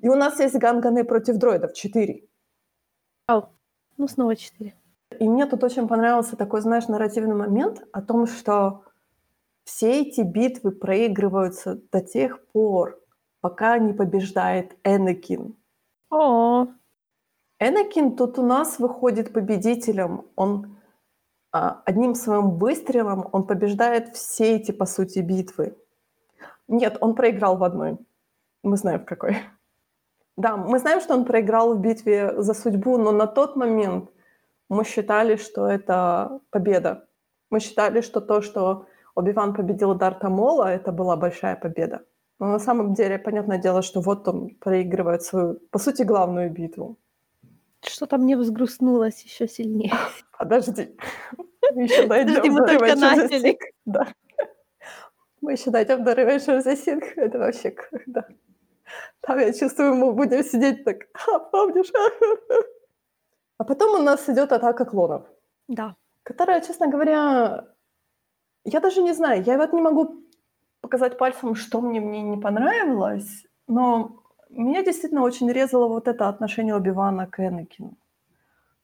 И 0.00 0.08
у 0.08 0.14
нас 0.14 0.40
есть 0.40 0.56
Ганганы 0.56 1.04
против 1.04 1.36
дроидов, 1.36 1.74
4. 1.74 2.24
Ну, 3.96 4.08
снова 4.08 4.36
четыре. 4.36 4.74
И 5.20 5.28
мне 5.28 5.46
тут 5.46 5.62
очень 5.62 5.86
понравился 5.86 6.36
такой, 6.36 6.60
знаешь, 6.60 6.88
нарративный 6.88 7.36
момент 7.36 7.82
о 7.92 8.02
том, 8.02 8.26
что 8.26 8.84
все 9.64 10.02
эти 10.02 10.20
битвы 10.20 10.72
проигрываются 10.72 11.80
до 11.92 12.00
тех 12.00 12.44
пор, 12.48 13.00
пока 13.40 13.78
не 13.78 13.92
побеждает 13.92 14.76
Энакин. 14.84 15.56
О, 16.10 16.66
Энакин 17.58 18.16
тут 18.16 18.38
у 18.38 18.42
нас 18.42 18.78
выходит 18.78 19.32
победителем. 19.32 20.26
Он 20.36 20.76
а, 21.52 21.82
одним 21.84 22.14
своим 22.14 22.58
выстрелом 22.58 23.28
он 23.32 23.46
побеждает 23.46 24.16
все 24.16 24.56
эти, 24.56 24.72
по 24.72 24.86
сути, 24.86 25.20
битвы. 25.20 25.76
Нет, 26.66 26.98
он 27.00 27.14
проиграл 27.14 27.56
в 27.56 27.64
одной. 27.64 27.98
Мы 28.62 28.76
знаем 28.76 29.00
в 29.00 29.04
какой. 29.04 29.36
Да, 30.36 30.56
мы 30.56 30.78
знаем, 30.78 31.00
что 31.00 31.14
он 31.14 31.24
проиграл 31.24 31.74
в 31.74 31.80
битве 31.80 32.34
за 32.42 32.54
судьбу, 32.54 32.98
но 32.98 33.12
на 33.12 33.26
тот 33.26 33.56
момент 33.56 34.10
мы 34.68 34.84
считали, 34.84 35.36
что 35.36 35.68
это 35.68 36.40
победа. 36.50 37.06
Мы 37.50 37.60
считали, 37.60 38.00
что 38.00 38.20
то, 38.20 38.42
что 38.42 38.86
Оби-Ван 39.14 39.54
победил 39.54 39.94
Дарта 39.94 40.28
Мола, 40.28 40.72
это 40.72 40.90
была 40.92 41.16
большая 41.16 41.56
победа. 41.56 42.04
Но 42.40 42.46
на 42.46 42.58
самом 42.58 42.94
деле, 42.94 43.18
понятное 43.18 43.58
дело, 43.58 43.82
что 43.82 44.00
вот 44.00 44.26
он 44.26 44.50
проигрывает 44.60 45.22
свою, 45.22 45.60
по 45.70 45.78
сути, 45.78 46.02
главную 46.02 46.50
битву. 46.50 46.98
что-то 47.86 48.18
мне 48.18 48.36
взгрустнулось 48.36 49.22
еще 49.22 49.46
сильнее. 49.46 49.92
Подожди. 50.38 50.96
Мы 51.74 51.82
еще 51.84 52.06
дойдем 52.06 52.34
Подожди, 52.34 52.50
мы 52.50 52.60
до 52.60 52.66
только 52.66 52.96
начали. 52.96 53.58
Да. 53.84 54.08
Мы 55.40 55.52
еще 55.52 55.70
дойдем 55.70 56.02
до 56.02 56.12
Revenge 56.12 56.46
of 56.48 56.64
the 56.64 56.74
Sith. 56.74 57.04
Это 57.16 57.38
вообще 57.38 57.70
когда. 57.70 58.26
Там, 59.20 59.38
я 59.38 59.52
чувствую, 59.52 59.94
мы 59.94 60.12
будем 60.12 60.42
сидеть 60.44 60.84
так, 60.84 60.96
а, 61.28 61.38
помнишь? 61.38 61.92
А 63.58 63.64
потом 63.64 64.00
у 64.00 64.02
нас 64.02 64.28
идет 64.28 64.52
атака 64.52 64.84
клонов, 64.84 65.22
Да. 65.68 65.94
которая, 66.24 66.60
честно 66.60 66.88
говоря, 66.88 67.64
я 68.64 68.80
даже 68.80 69.02
не 69.02 69.14
знаю, 69.14 69.42
я 69.44 69.56
вот 69.56 69.72
не 69.72 69.80
могу 69.80 70.20
показать 70.80 71.18
пальцем, 71.18 71.54
что 71.54 71.80
мне 71.80 72.00
в 72.00 72.04
ней 72.04 72.22
не 72.22 72.36
понравилось, 72.36 73.46
но 73.68 74.22
меня 74.50 74.82
действительно 74.84 75.22
очень 75.22 75.50
резало 75.52 75.88
вот 75.88 76.08
это 76.08 76.28
отношение 76.28 76.74
Оби-Вана 76.74 77.26
к 77.26 77.40
Энакину. 77.40 77.96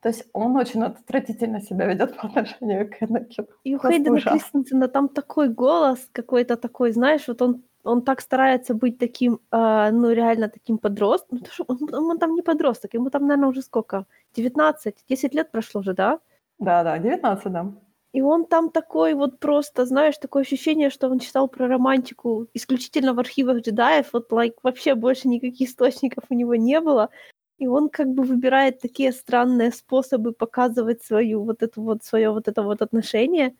То 0.00 0.08
есть 0.08 0.26
он 0.32 0.56
очень 0.56 0.82
отвратительно 0.82 1.60
себя 1.60 1.86
ведет 1.86 2.16
по 2.16 2.26
отношению 2.26 2.88
к 2.88 3.02
Энакину. 3.02 3.48
И 3.64 3.74
у 3.74 3.78
Хейдена. 3.78 4.20
Кристенсена 4.20 4.88
там 4.88 5.08
такой 5.08 5.48
голос 5.48 6.08
какой-то 6.12 6.56
такой, 6.56 6.92
знаешь, 6.92 7.28
вот 7.28 7.42
он, 7.42 7.62
он 7.84 8.02
так 8.02 8.20
старается 8.20 8.74
быть 8.74 8.98
таким, 8.98 9.40
а, 9.50 9.90
ну, 9.90 10.10
реально 10.12 10.48
таким 10.48 10.78
подростком. 10.78 11.38
Ну, 11.38 11.46
что 11.50 11.64
он, 11.68 11.94
он 11.94 12.18
там 12.18 12.34
не 12.34 12.42
подросток, 12.42 12.94
ему 12.94 13.10
там, 13.10 13.22
наверное, 13.26 13.48
уже 13.50 13.62
сколько? 13.62 14.06
19, 14.34 15.04
10 15.08 15.34
лет 15.34 15.50
прошло 15.50 15.82
же, 15.82 15.94
да? 15.94 16.20
Да-да, 16.58 16.98
19, 16.98 17.52
да. 17.52 17.72
И 18.12 18.22
он 18.22 18.44
там 18.46 18.70
такой 18.70 19.14
вот 19.14 19.38
просто, 19.38 19.86
знаешь, 19.86 20.18
такое 20.18 20.42
ощущение, 20.42 20.90
что 20.90 21.08
он 21.08 21.20
читал 21.20 21.48
про 21.48 21.68
романтику 21.68 22.48
исключительно 22.54 23.14
в 23.14 23.20
архивах 23.20 23.58
джедаев, 23.62 24.12
вот, 24.12 24.32
like, 24.32 24.54
вообще 24.62 24.94
больше 24.96 25.28
никаких 25.28 25.68
источников 25.70 26.24
у 26.28 26.34
него 26.34 26.56
не 26.56 26.80
было. 26.80 27.10
И 27.58 27.66
он 27.68 27.88
как 27.88 28.08
бы 28.08 28.24
выбирает 28.24 28.80
такие 28.80 29.12
странные 29.12 29.70
способы 29.70 30.32
показывать 30.32 31.02
свою 31.04 31.44
вот 31.44 31.62
эту 31.62 31.82
вот, 31.82 32.02
свое 32.04 32.30
вот 32.30 32.48
это 32.48 32.62
вот 32.62 32.82
отношение. 32.82 33.54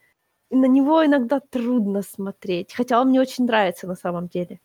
И 0.50 0.56
на 0.56 0.66
него 0.66 1.04
иногда 1.04 1.40
трудно 1.40 2.02
смотреть, 2.02 2.74
хотя 2.74 3.00
он 3.00 3.08
мне 3.08 3.20
очень 3.20 3.46
нравится 3.46 3.86
на 3.86 3.94
самом 3.94 4.28
деле. 4.28 4.60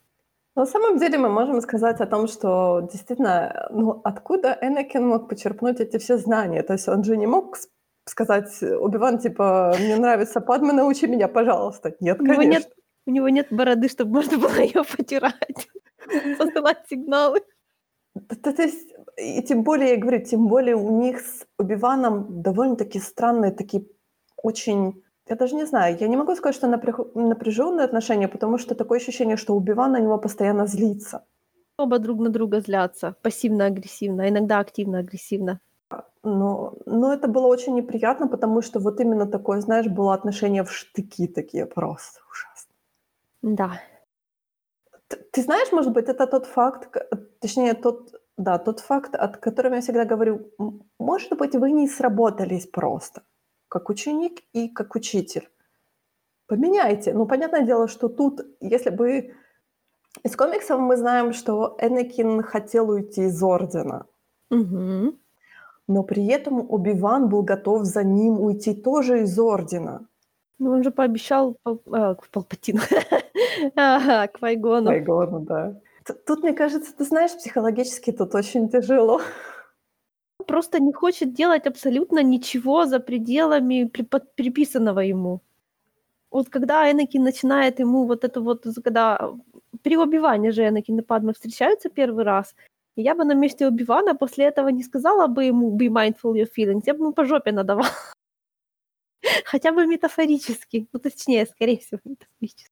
На 0.55 0.65
самом 0.65 0.97
деле 0.97 1.17
мы 1.17 1.29
можем 1.29 1.61
сказать 1.61 2.01
о 2.01 2.05
том, 2.05 2.27
что 2.27 2.87
действительно, 2.91 3.67
ну 3.71 4.01
откуда 4.03 4.57
Энакин 4.61 5.05
мог 5.07 5.29
почерпнуть 5.29 5.79
эти 5.81 5.97
все 5.97 6.17
знания? 6.17 6.63
То 6.63 6.73
есть 6.73 6.87
он 6.87 7.03
же 7.03 7.17
не 7.17 7.27
мог 7.27 7.57
сказать, 8.05 8.61
Убиван, 8.61 9.19
типа, 9.19 9.75
мне 9.79 9.95
нравится 9.95 10.41
Падма, 10.41 10.73
научи 10.73 11.07
меня, 11.07 11.27
пожалуйста. 11.27 11.95
Нет, 11.99 12.21
У 12.21 12.23
него 12.23 12.35
конечно. 12.35 12.67
нет, 12.67 12.73
у 13.05 13.11
него 13.11 13.29
нет 13.29 13.47
бороды, 13.51 13.89
чтобы 13.89 14.11
можно 14.11 14.37
было 14.37 14.59
ее 14.59 14.83
потирать, 14.83 15.67
посылать 16.37 16.87
сигналы. 16.89 17.41
То 18.43 18.61
есть, 18.61 18.93
и 19.17 19.43
тем 19.43 19.63
более, 19.63 19.91
я 19.91 19.97
говорю, 19.97 20.23
тем 20.23 20.47
более 20.47 20.75
у 20.75 21.01
них 21.01 21.19
с 21.19 21.45
Убиваном 21.59 22.41
довольно-таки 22.41 22.99
странные, 22.99 23.51
такие 23.51 23.85
очень... 24.37 25.03
Я 25.27 25.35
даже 25.35 25.55
не 25.55 25.65
знаю, 25.65 25.97
я 25.99 26.07
не 26.07 26.17
могу 26.17 26.35
сказать, 26.35 26.55
что 26.55 26.67
напряженные 26.67 27.85
отношения, 27.85 28.27
потому 28.27 28.59
что 28.59 28.75
такое 28.75 28.99
ощущение, 28.99 29.37
что 29.37 29.55
Убиван 29.55 29.91
на 29.91 29.99
него 29.99 30.17
постоянно 30.19 30.67
злится. 30.67 31.25
Оба 31.77 31.99
друг 31.99 32.19
на 32.19 32.29
друга 32.29 32.61
злятся, 32.61 33.15
пассивно-агрессивно, 33.21 34.23
а 34.23 34.29
иногда 34.29 34.59
активно-агрессивно. 34.59 35.59
Но, 36.23 36.73
но 36.85 37.13
это 37.13 37.27
было 37.27 37.47
очень 37.47 37.75
неприятно, 37.75 38.27
потому 38.27 38.61
что 38.61 38.79
вот 38.79 38.99
именно 38.99 39.25
такое, 39.25 39.61
знаешь, 39.61 39.87
было 39.87 40.13
отношение 40.13 40.63
в 40.63 40.71
штыки 40.71 41.27
такие 41.27 41.65
просто 41.65 42.19
ужасно. 42.31 42.73
Да. 43.41 43.81
Т- 45.07 45.17
Ты 45.31 45.41
знаешь, 45.41 45.71
может 45.71 45.91
быть, 45.93 46.07
это 46.09 46.27
тот 46.27 46.45
факт, 46.45 46.97
точнее, 47.39 47.73
тот, 47.73 48.13
да, 48.37 48.57
тот 48.57 48.79
факт, 48.79 49.15
от 49.15 49.37
которого 49.37 49.75
я 49.75 49.81
всегда 49.81 50.05
говорю, 50.05 50.51
может 50.99 51.37
быть, 51.37 51.55
вы 51.55 51.71
не 51.71 51.87
сработались 51.87 52.67
просто, 52.67 53.21
как 53.69 53.89
ученик 53.89 54.41
и 54.53 54.69
как 54.69 54.95
учитель. 54.95 55.49
Поменяйте. 56.47 57.13
Ну, 57.13 57.25
понятное 57.25 57.61
дело, 57.61 57.87
что 57.87 58.07
тут, 58.09 58.41
если 58.61 58.89
бы... 58.89 59.33
Из 60.23 60.35
комиксов 60.35 60.79
мы 60.79 60.95
знаем, 60.95 61.33
что 61.33 61.75
Энакин 61.81 62.41
хотел 62.41 62.89
уйти 62.89 63.23
из 63.23 63.43
Ордена, 63.43 64.05
Мгм. 64.49 65.19
но 65.87 66.03
при 66.03 66.25
этом 66.27 66.65
Оби-Ван 66.71 67.27
был 67.27 67.41
готов 67.43 67.83
за 67.83 68.03
ним 68.03 68.39
уйти 68.39 68.73
тоже 68.73 69.23
из 69.23 69.37
Ордена. 69.37 70.07
Ну, 70.57 70.71
он 70.71 70.83
же 70.83 70.91
пообещал 70.91 71.57
Пал- 71.63 71.81
а, 71.91 72.15
Палпатину. 72.31 72.79
Ага, 73.75 74.27
к 74.27 74.41
Вайгону. 74.41 74.89
Байгону, 74.91 75.39
да. 75.41 75.81
Тут, 76.25 76.43
мне 76.43 76.53
кажется, 76.53 76.93
ты 76.95 77.03
знаешь, 77.03 77.35
психологически 77.35 78.11
тут 78.11 78.35
очень 78.35 78.69
тяжело. 78.69 79.19
Просто 80.47 80.79
не 80.79 80.93
хочет 80.93 81.33
делать 81.33 81.67
абсолютно 81.67 82.23
ничего 82.23 82.85
за 82.85 82.99
пределами 82.99 83.85
приписанного 84.35 84.99
ему. 84.99 85.41
Вот 86.31 86.49
когда 86.49 86.91
Энакин 86.91 87.23
начинает 87.23 87.79
ему 87.79 88.05
вот 88.05 88.23
это 88.23 88.41
вот, 88.41 88.65
когда 88.83 89.33
при 89.81 89.97
Оби-Ване 89.97 90.51
же 90.51 90.67
Энакин 90.67 90.99
и 90.99 91.01
Падма 91.01 91.33
встречаются 91.33 91.89
первый 91.89 92.25
раз, 92.25 92.55
я 92.95 93.15
бы 93.15 93.25
на 93.25 93.33
месте 93.33 93.67
Оби-Вана 93.67 94.15
после 94.15 94.45
этого 94.45 94.69
не 94.69 94.83
сказала 94.83 95.27
бы 95.27 95.45
ему 95.45 95.77
be 95.77 95.87
mindful 95.87 96.33
your 96.33 96.49
feelings, 96.57 96.83
я 96.85 96.93
бы 96.93 96.99
ему 96.99 97.13
по 97.13 97.25
жопе 97.25 97.51
надавала. 97.51 97.89
Хотя 99.45 99.71
бы 99.71 99.85
метафорически, 99.87 100.87
ну 100.93 100.99
точнее, 100.99 101.45
скорее 101.45 101.77
всего, 101.77 101.99
метафорически. 102.03 102.71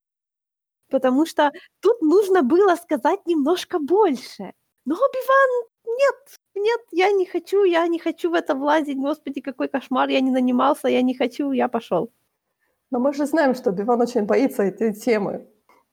Потому 0.89 1.25
что 1.25 1.51
тут 1.79 2.01
нужно 2.01 2.43
было 2.43 2.75
сказать 2.75 3.25
немножко 3.25 3.79
больше. 3.79 4.53
Но 4.85 4.95
Оби-Ван, 4.95 5.69
нет, 5.85 6.15
нет, 6.55 6.81
я 6.91 7.11
не 7.11 7.25
хочу, 7.25 7.63
я 7.63 7.87
не 7.87 7.99
хочу 7.99 8.29
в 8.29 8.33
это 8.33 8.55
влазить, 8.55 8.97
господи, 8.97 9.41
какой 9.41 9.67
кошмар, 9.67 10.09
я 10.09 10.21
не 10.21 10.31
нанимался, 10.31 10.87
я 10.87 11.01
не 11.01 11.13
хочу, 11.13 11.51
я 11.51 11.67
пошел. 11.67 12.11
Но 12.91 12.99
мы 12.99 13.13
же 13.13 13.25
знаем, 13.25 13.55
что 13.55 13.69
Оби-Ван 13.71 14.01
очень 14.01 14.25
боится 14.25 14.63
этой 14.63 14.93
темы. 14.93 15.47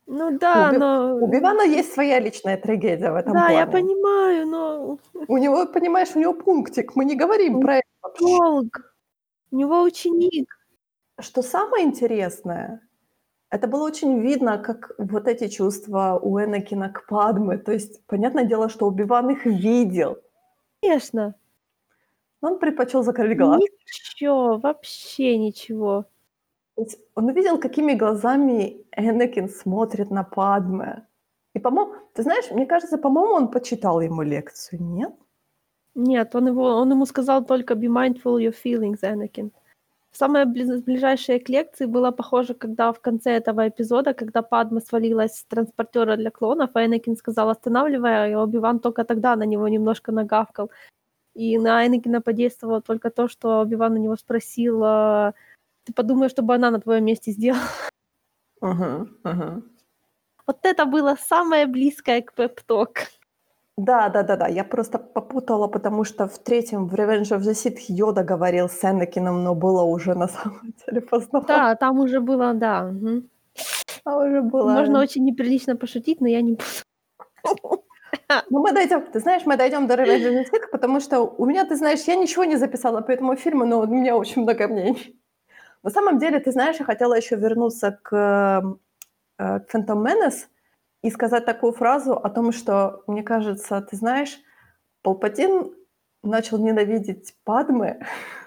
Ну 0.06 0.38
да, 0.38 0.68
Оби- 0.70 0.76
но... 0.78 1.16
У 1.16 1.24
Оби-Вана 1.24 1.62
есть 1.62 1.92
своя 1.92 2.18
личная 2.20 2.56
трагедия 2.56 3.12
в 3.12 3.16
этом 3.16 3.32
Да, 3.32 3.48
я 3.50 3.66
плане. 3.66 3.72
понимаю, 3.86 4.46
но 4.46 4.98
У 5.28 5.38
него, 5.38 5.66
понимаешь, 5.66 6.08
у 6.14 6.18
него 6.18 6.34
пунктик. 6.34 6.96
Мы 6.96 7.04
не 7.04 7.16
говорим 7.16 7.54
Ну, 7.54 7.60
про 7.60 7.76
это 7.76 7.86
долг. 8.18 8.94
У 9.52 9.56
него 9.56 9.82
ученик. 9.82 10.46
Что 11.20 11.42
самое 11.42 11.84
интересное, 11.84 12.80
это 13.50 13.66
было 13.66 13.84
очень 13.84 14.20
видно, 14.20 14.58
как 14.58 14.92
вот 14.98 15.26
эти 15.26 15.48
чувства 15.48 16.18
у 16.22 16.38
Энакина 16.38 16.88
к 16.88 17.06
Падме. 17.06 17.58
То 17.58 17.72
есть, 17.72 18.04
понятное 18.06 18.44
дело, 18.44 18.68
что 18.68 18.86
Оби-Ван 18.86 19.30
их 19.30 19.44
видел. 19.44 20.18
Конечно. 20.80 21.34
Но 22.40 22.52
он 22.52 22.58
предпочел 22.58 23.02
закрыть 23.02 23.36
глаз. 23.36 23.60
Ничего, 23.60 24.58
вообще 24.58 25.36
ничего. 25.36 26.06
Он 27.14 27.30
видел, 27.32 27.58
какими 27.58 27.94
глазами 27.94 28.86
Энакин 28.96 29.48
смотрит 29.48 30.10
на 30.10 30.22
Падме. 30.22 31.06
И, 31.52 31.58
по-моему, 31.58 31.94
ты 32.14 32.22
знаешь, 32.22 32.50
мне 32.52 32.66
кажется, 32.66 32.98
по-моему, 32.98 33.34
он 33.34 33.48
почитал 33.48 34.00
ему 34.00 34.22
лекцию, 34.22 34.82
нет? 34.82 35.12
Нет, 35.96 36.34
он, 36.36 36.46
его, 36.46 36.76
он 36.76 36.92
ему 36.92 37.04
сказал 37.04 37.44
только 37.44 37.74
be 37.74 37.88
mindful 37.88 38.38
your 38.38 38.54
feelings, 38.54 39.02
Anakin. 39.02 39.50
Самое 40.12 40.44
близ- 40.44 40.82
ближайшее 40.82 41.38
к 41.38 41.48
лекции 41.48 41.86
было 41.86 42.10
похоже, 42.10 42.54
когда 42.54 42.92
в 42.92 43.00
конце 43.00 43.30
этого 43.30 43.68
эпизода, 43.68 44.12
когда 44.12 44.42
Падма 44.42 44.80
свалилась 44.80 45.36
с 45.36 45.44
транспортера 45.44 46.16
для 46.16 46.30
клонов, 46.30 46.70
а 46.74 46.84
Энакин 46.84 47.16
сказал 47.16 47.48
останавливая, 47.48 48.30
и 48.30 48.34
Оби-Ван 48.34 48.80
только 48.80 49.04
тогда 49.04 49.36
на 49.36 49.44
него 49.44 49.68
немножко 49.68 50.12
нагавкал. 50.12 50.70
И 51.34 51.58
на 51.58 51.86
Энакина 51.86 52.20
подействовало 52.20 52.80
только 52.82 53.10
то, 53.10 53.28
что 53.28 53.60
Оби-Ван 53.60 53.94
на 53.94 53.98
него 53.98 54.16
спросил, 54.16 54.82
а, 54.82 55.34
ты 55.84 55.92
подумаешь, 55.92 56.32
чтобы 56.32 56.54
она 56.54 56.70
на 56.70 56.80
твоем 56.80 57.04
месте 57.04 57.30
сделала. 57.30 57.62
Угу, 58.60 59.08
угу. 59.24 59.62
Вот 60.46 60.58
это 60.62 60.86
было 60.86 61.16
самое 61.16 61.66
близкое 61.66 62.20
к 62.20 62.34
пеп-ток. 62.34 62.90
Да, 63.76 64.08
да, 64.08 64.22
да, 64.22 64.36
да. 64.36 64.48
Я 64.48 64.64
просто 64.64 64.98
попутала, 64.98 65.68
потому 65.68 66.04
что 66.04 66.26
в 66.26 66.38
третьем, 66.38 66.86
в 66.86 66.94
Revenge 66.94 67.30
of 67.30 67.40
the 67.40 67.52
Sith, 67.52 67.78
Йода 67.88 68.22
говорил 68.24 68.68
с 68.68 68.84
Энакином, 68.84 69.42
но 69.44 69.54
было 69.54 69.82
уже 69.82 70.14
на 70.14 70.28
самом 70.28 70.74
деле 70.86 71.00
поздно. 71.00 71.40
Да, 71.40 71.74
там 71.74 71.98
уже 72.00 72.20
было, 72.20 72.54
да. 72.54 72.84
мгм. 72.84 73.28
А 74.04 74.18
уже 74.18 74.42
было... 74.42 74.72
Можно 74.72 75.00
очень 75.00 75.24
неприлично 75.24 75.76
пошутить, 75.76 76.20
но 76.20 76.28
я 76.28 76.42
не 76.42 76.52
буду. 76.52 76.64
Ну, 78.50 78.60
мы 78.60 78.72
дойдем, 78.72 79.02
ты 79.02 79.20
знаешь, 79.20 79.42
мы 79.46 79.56
дойдем 79.56 79.86
до 79.86 79.94
Ревенджа 79.94 80.44
Ситх, 80.44 80.70
потому 80.70 81.00
что 81.00 81.20
у 81.20 81.46
меня, 81.46 81.64
ты 81.64 81.76
знаешь, 81.76 82.00
я 82.06 82.16
ничего 82.16 82.44
не 82.44 82.56
записала 82.56 83.00
по 83.00 83.10
этому 83.10 83.36
фильму, 83.36 83.64
но 83.64 83.80
у 83.80 83.86
меня 83.86 84.16
очень 84.16 84.42
много 84.42 84.68
мнений. 84.68 85.16
На 85.82 85.90
самом 85.90 86.18
деле, 86.18 86.38
ты 86.38 86.52
знаешь, 86.52 86.76
я 86.78 86.84
хотела 86.84 87.14
еще 87.14 87.36
вернуться 87.36 87.98
к, 88.02 88.76
э, 89.38 89.60
к 89.60 89.74
Phantom 89.74 90.04
Menace 90.04 90.46
и 91.02 91.10
сказать 91.10 91.46
такую 91.46 91.72
фразу 91.72 92.14
о 92.14 92.28
том, 92.30 92.52
что, 92.52 93.02
мне 93.06 93.22
кажется, 93.22 93.80
ты 93.80 93.96
знаешь, 93.96 94.38
Палпатин 95.02 95.74
начал 96.22 96.58
ненавидеть 96.58 97.34
Падмы 97.44 98.00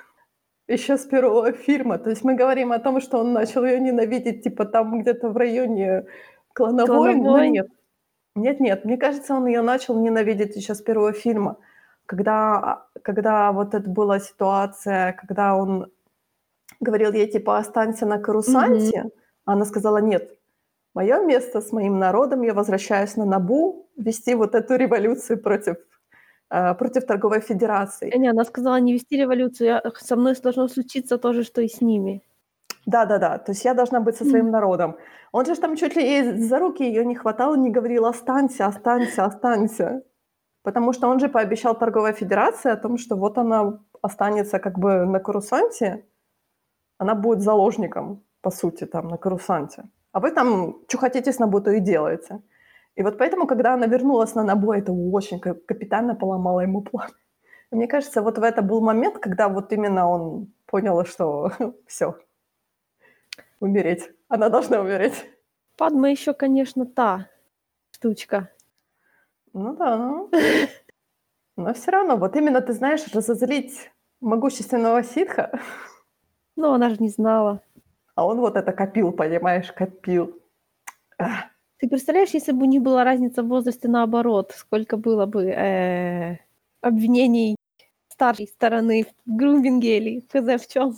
еще 0.67 0.97
с 0.97 1.05
первого 1.05 1.51
фильма. 1.51 1.97
То 1.97 2.09
есть 2.09 2.23
мы 2.23 2.35
говорим 2.35 2.71
о 2.71 2.79
том, 2.79 3.01
что 3.01 3.19
он 3.19 3.33
начал 3.33 3.65
ее 3.65 3.79
ненавидеть, 3.79 4.43
типа 4.43 4.65
там 4.65 5.01
где-то 5.01 5.29
в 5.29 5.37
районе 5.37 6.05
Клана 6.53 6.85
Войн, 6.85 7.23
но 7.23 7.43
нет. 7.45 7.67
Нет-нет, 8.35 8.83
мне 8.83 8.97
кажется, 8.97 9.35
он 9.35 9.45
ее 9.45 9.61
начал 9.61 9.99
ненавидеть 9.99 10.55
еще 10.55 10.73
с 10.73 10.81
первого 10.81 11.13
фильма. 11.13 11.57
Когда, 12.07 12.87
когда 13.03 13.51
вот 13.51 13.75
это 13.75 13.87
была 13.87 14.19
ситуация, 14.19 15.13
когда 15.13 15.55
он 15.55 15.91
говорил 16.79 17.13
ей, 17.13 17.27
типа, 17.27 17.59
останься 17.59 18.07
на 18.07 18.17
Карусанте, 18.17 19.03
mm-hmm. 19.03 19.11
она 19.45 19.65
сказала, 19.65 19.99
нет, 19.99 20.35
мое 20.93 21.21
место 21.23 21.61
с 21.61 21.71
моим 21.71 21.99
народом, 21.99 22.41
я 22.43 22.53
возвращаюсь 22.53 23.15
на 23.15 23.25
Набу 23.25 23.89
вести 23.97 24.35
вот 24.35 24.55
эту 24.55 24.75
революцию 24.75 25.41
против 25.41 25.77
Э, 26.55 26.75
против 26.75 27.05
торговой 27.05 27.39
федерации. 27.39 28.15
Не, 28.15 28.29
она 28.29 28.45
сказала 28.45 28.79
не 28.79 28.93
вести 28.93 29.17
революцию, 29.17 29.81
со 29.97 30.15
мной 30.15 30.35
должно 30.43 30.67
случиться 30.67 31.17
то 31.17 31.33
же, 31.33 31.43
что 31.43 31.61
и 31.61 31.67
с 31.67 31.81
ними. 31.81 32.21
Да-да-да, 32.85 33.37
то 33.37 33.53
есть 33.53 33.65
я 33.65 33.73
должна 33.73 33.99
быть 33.99 34.17
со 34.17 34.25
своим 34.25 34.47
mm. 34.47 34.51
народом. 34.51 34.95
Он 35.31 35.45
же 35.45 35.55
там 35.55 35.75
чуть 35.75 35.95
ли 35.95 36.03
ей 36.03 36.37
за 36.37 36.59
руки 36.59 36.83
ее 36.83 37.05
не 37.05 37.15
хватал, 37.15 37.55
не 37.55 37.71
говорил 37.71 38.05
«останься, 38.05 38.67
останься, 38.67 39.25
останься». 39.25 40.03
Потому 40.63 40.93
что 40.93 41.07
он 41.07 41.19
же 41.19 41.27
пообещал 41.27 41.75
торговой 41.75 42.13
федерации 42.13 42.71
о 42.71 42.77
том, 42.77 42.97
что 42.97 43.15
вот 43.15 43.37
она 43.37 43.79
останется 44.03 44.59
как 44.59 44.77
бы 44.77 45.05
на 45.05 45.19
Карусанте, 45.19 46.05
она 46.99 47.15
будет 47.15 47.41
заложником, 47.41 48.21
по 48.41 48.51
сути, 48.51 48.85
там, 48.85 49.07
на 49.07 49.17
Карусанте. 49.17 49.83
А 50.13 50.19
вы 50.19 50.31
там, 50.31 50.77
что 50.87 50.97
хотите 50.99 51.33
с 51.33 51.39
Набу, 51.39 51.59
то 51.59 51.71
и 51.71 51.79
делаете. 51.79 52.41
И 52.95 53.03
вот 53.03 53.17
поэтому, 53.17 53.47
когда 53.47 53.73
она 53.73 53.87
вернулась 53.87 54.35
на 54.35 54.43
набой, 54.43 54.79
это 54.79 54.91
очень 54.91 55.39
капитально 55.39 56.15
поломало 56.15 56.61
ему 56.61 56.81
план. 56.81 57.09
И 57.71 57.75
мне 57.75 57.87
кажется, 57.87 58.21
вот 58.21 58.37
в 58.37 58.43
это 58.43 58.61
был 58.61 58.81
момент, 58.81 59.17
когда 59.17 59.49
вот 59.49 59.73
именно 59.73 60.07
он 60.07 60.53
понял, 60.67 61.03
что 61.05 61.51
все, 61.87 62.15
умереть. 63.59 64.11
Она 64.27 64.49
должна 64.49 64.79
умереть. 64.79 65.25
Падма 65.77 66.11
еще, 66.11 66.33
конечно, 66.33 66.85
та 66.85 67.27
штучка. 67.91 68.49
Ну 69.53 69.75
да. 69.75 70.27
Но 71.55 71.73
все 71.73 71.91
равно, 71.91 72.17
вот 72.17 72.35
именно, 72.35 72.61
ты 72.61 72.73
знаешь, 72.73 73.07
разозлить 73.13 73.91
могущественного 74.21 75.03
ситха. 75.03 75.59
Ну, 76.55 76.73
она 76.73 76.89
же 76.89 76.97
не 76.99 77.09
знала. 77.09 77.61
А 78.15 78.25
он 78.25 78.39
вот 78.39 78.55
это 78.55 78.71
копил, 78.71 79.11
понимаешь, 79.11 79.71
копил. 79.71 80.39
Ах. 81.17 81.45
Ты 81.79 81.89
представляешь, 81.89 82.29
если 82.29 82.53
бы 82.53 82.65
не 82.65 82.79
была 82.79 83.03
разница 83.03 83.43
в 83.43 83.47
возрасте 83.47 83.89
наоборот, 83.89 84.53
сколько 84.55 84.95
было 84.95 85.25
бы 85.25 85.49
э, 85.49 86.37
обвинений 86.81 87.57
старшей 88.07 88.47
стороны 88.47 89.05
в 89.25 89.35
груминге 89.35 89.97
или 89.97 90.19
хз 90.21 90.63
в 90.63 90.71
чем? 90.71 90.95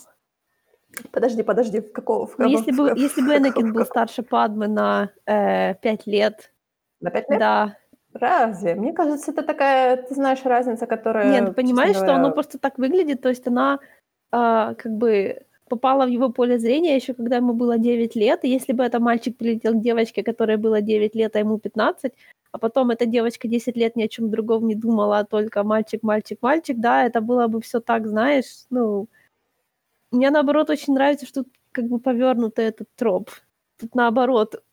Подожди, 1.12 1.44
подожди, 1.44 1.80
в 1.80 1.92
какого? 1.92 2.28
В 2.28 2.38
ну, 2.38 2.46
какого 2.46 2.50
если, 2.52 2.72
бы, 2.72 2.94
в, 2.94 2.98
если 2.98 3.22
бы 3.22 3.36
Энакин 3.38 3.74
был 3.74 3.86
старше 3.86 4.22
Падмы 4.22 4.68
на 4.68 5.10
э, 5.26 5.74
5 5.76 6.08
лет. 6.08 6.54
На 7.02 7.10
5 7.10 7.30
лет? 7.30 7.40
Да. 7.40 7.78
Разве? 8.14 8.76
Мне 8.76 8.94
кажется, 8.94 9.32
это 9.32 9.42
такая, 9.42 9.98
ты 9.98 10.14
знаешь, 10.14 10.46
разница, 10.46 10.86
которая... 10.86 11.32
Нет, 11.32 11.56
понимаешь, 11.56 11.96
говоря... 11.96 12.14
что 12.14 12.16
оно 12.16 12.32
просто 12.32 12.60
так 12.60 12.78
выглядит, 12.78 13.22
то 13.22 13.30
есть 13.30 13.48
она 13.48 13.80
э, 14.32 14.76
как 14.78 14.92
бы 14.92 15.42
попала 15.70 16.06
в 16.06 16.10
его 16.10 16.30
поле 16.30 16.60
зрения 16.60 16.96
еще 16.96 17.14
когда 17.14 17.38
ему 17.38 17.54
было 17.54 17.78
9 17.78 18.16
лет, 18.16 18.44
и 18.44 18.50
если 18.50 18.74
бы 18.74 18.84
это 18.84 19.00
мальчик 19.00 19.38
прилетел 19.38 19.74
к 19.74 19.82
девочке, 19.82 20.24
которой 20.24 20.58
было 20.58 20.82
9 20.82 21.16
лет, 21.16 21.36
а 21.36 21.40
ему 21.40 21.60
15, 21.60 22.14
а 22.52 22.58
потом 22.60 22.92
эта 22.92 23.06
девочка 23.06 23.48
10 23.48 23.76
лет 23.78 23.96
ни 23.96 24.04
о 24.04 24.08
чем 24.08 24.30
другом 24.30 24.68
не 24.68 24.76
думала, 24.76 25.20
а 25.20 25.26
только 25.26 25.64
мальчик, 25.64 26.04
мальчик, 26.04 26.40
мальчик, 26.42 26.78
да, 26.80 27.06
это 27.06 27.22
было 27.22 27.48
бы 27.48 27.62
все 27.62 27.80
так, 27.80 28.08
знаешь, 28.08 28.66
ну... 28.70 29.08
Мне 30.12 30.30
наоборот 30.32 30.70
очень 30.70 30.94
нравится, 30.94 31.26
что 31.26 31.44
тут 31.44 31.54
как 31.72 31.86
бы 31.88 32.00
повернутый 32.00 32.66
этот 32.66 32.88
троп. 32.96 33.30
Тут 33.78 33.96
наоборот, 33.96 34.64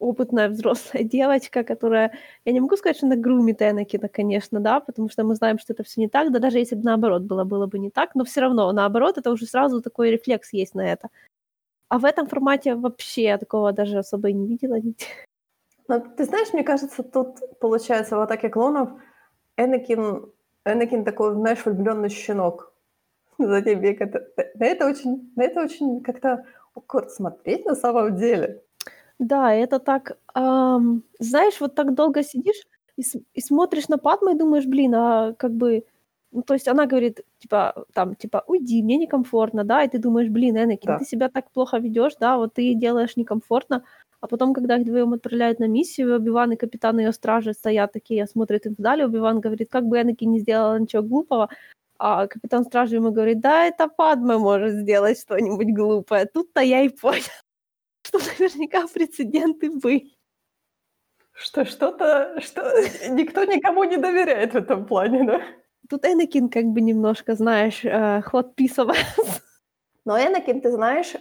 опытная 0.00 0.48
взрослая 0.48 1.04
девочка, 1.04 1.62
которая... 1.62 2.12
Я 2.44 2.52
не 2.52 2.60
могу 2.60 2.76
сказать, 2.76 2.96
что 2.96 3.06
она 3.06 3.16
грумит 3.16 3.62
Энакина, 3.62 4.08
конечно, 4.08 4.58
да, 4.60 4.80
потому 4.80 5.08
что 5.10 5.22
мы 5.24 5.34
знаем, 5.36 5.58
что 5.58 5.72
это 5.72 5.84
все 5.84 6.00
не 6.00 6.08
так, 6.08 6.32
да 6.32 6.38
даже 6.38 6.58
если 6.58 6.74
бы 6.74 6.82
наоборот 6.82 7.22
было, 7.22 7.44
было 7.44 7.66
бы 7.66 7.78
не 7.78 7.90
так, 7.90 8.14
но 8.14 8.24
все 8.24 8.40
равно, 8.40 8.72
наоборот, 8.72 9.18
это 9.18 9.30
уже 9.30 9.46
сразу 9.46 9.80
такой 9.82 10.10
рефлекс 10.10 10.52
есть 10.52 10.74
на 10.74 10.80
это. 10.80 11.08
А 11.88 11.98
в 11.98 12.04
этом 12.04 12.26
формате 12.26 12.74
вообще 12.74 13.22
я 13.22 13.38
такого 13.38 13.72
даже 13.72 13.98
особо 13.98 14.30
и 14.30 14.32
не 14.32 14.46
видела. 14.46 14.76
Но 15.88 15.98
ты 15.98 16.24
знаешь, 16.24 16.52
мне 16.52 16.62
кажется, 16.62 17.02
тут 17.02 17.58
получается 17.58 18.16
в 18.16 18.20
«Атаке 18.20 18.48
клонов» 18.48 18.90
Энакин, 19.56 20.30
Энакин 20.64 21.04
такой, 21.04 21.34
знаешь, 21.34 21.64
влюбленный 21.64 22.08
щенок. 22.08 22.72
Затем 23.38 23.80
век 23.80 24.00
это, 24.00 24.24
на 24.54 24.64
это 24.66 24.86
очень, 24.86 25.32
на 25.34 25.42
это 25.42 25.62
очень 25.62 26.00
как-то 26.02 26.46
укорт 26.74 27.10
смотреть 27.10 27.66
на 27.66 27.74
самом 27.74 28.16
деле. 28.16 28.62
Да, 29.20 29.52
это 29.54 29.78
так, 29.78 30.18
ам, 30.34 31.02
знаешь, 31.18 31.60
вот 31.60 31.74
так 31.74 31.94
долго 31.94 32.22
сидишь 32.22 32.62
и, 32.96 33.02
с- 33.02 33.16
и 33.34 33.40
смотришь 33.42 33.88
на 33.88 33.98
Падму 33.98 34.30
и 34.30 34.38
думаешь, 34.38 34.66
блин, 34.66 34.94
а 34.94 35.34
как 35.34 35.52
бы, 35.52 35.84
ну, 36.32 36.42
то 36.42 36.54
есть 36.54 36.68
она 36.68 36.86
говорит, 36.86 37.20
типа, 37.38 37.84
там, 37.92 38.14
типа, 38.14 38.44
уйди, 38.46 38.82
мне 38.82 38.96
некомфортно, 38.96 39.64
да, 39.64 39.84
и 39.84 39.88
ты 39.88 39.98
думаешь, 39.98 40.28
блин, 40.30 40.56
Энакин, 40.56 40.86
Да. 40.92 40.98
ты 40.98 41.04
себя 41.04 41.28
так 41.28 41.50
плохо 41.52 41.78
ведешь, 41.78 42.14
да, 42.20 42.36
вот 42.38 42.54
ты 42.54 42.74
делаешь 42.74 43.16
некомфортно, 43.16 43.84
а 44.22 44.26
потом, 44.26 44.54
когда 44.54 44.76
их 44.76 44.82
вдвоем 44.84 45.12
отправляют 45.12 45.58
на 45.60 45.68
миссию, 45.68 46.14
Оби-Ван 46.16 46.52
и 46.52 46.56
капитан 46.56 46.98
ее 47.00 47.12
стражи 47.12 47.52
стоят 47.54 47.92
такие, 47.92 48.26
смотрят 48.26 48.66
им 48.66 48.74
вдали, 48.78 49.04
Оби-Ван 49.04 49.40
говорит, 49.40 49.68
как 49.70 49.84
бы 49.86 50.00
Энакин 50.00 50.30
не 50.32 50.40
сделала 50.40 50.78
ничего 50.78 51.02
глупого, 51.02 51.48
а 51.98 52.26
капитан 52.26 52.64
стражи 52.64 52.96
ему 52.96 53.12
говорит, 53.12 53.40
да, 53.40 53.66
это 53.66 53.88
Падма 53.88 54.38
может 54.38 54.72
сделать 54.74 55.20
что-нибудь 55.20 55.74
глупое. 55.74 56.26
Тут-то 56.26 56.60
я 56.62 56.82
и 56.82 56.88
понял 56.90 57.22
что 58.10 58.18
наверняка 58.18 58.86
прецеденты 58.86 59.70
были. 59.70 60.16
Что 61.32 61.64
что-то, 61.64 62.40
что 62.40 62.60
никто 63.08 63.44
никому 63.44 63.84
не 63.84 63.96
доверяет 63.96 64.52
в 64.52 64.56
этом 64.56 64.84
плане, 64.84 65.24
да? 65.24 65.40
Тут 65.88 66.04
Энакин 66.04 66.48
как 66.48 66.64
бы 66.64 66.80
немножко, 66.80 67.34
знаешь, 67.34 67.84
э, 67.84 68.20
ход 68.22 68.54
писова. 68.54 68.94
Но 70.04 70.18
Энакин, 70.18 70.60
ты 70.60 70.70
знаешь, 70.70 71.14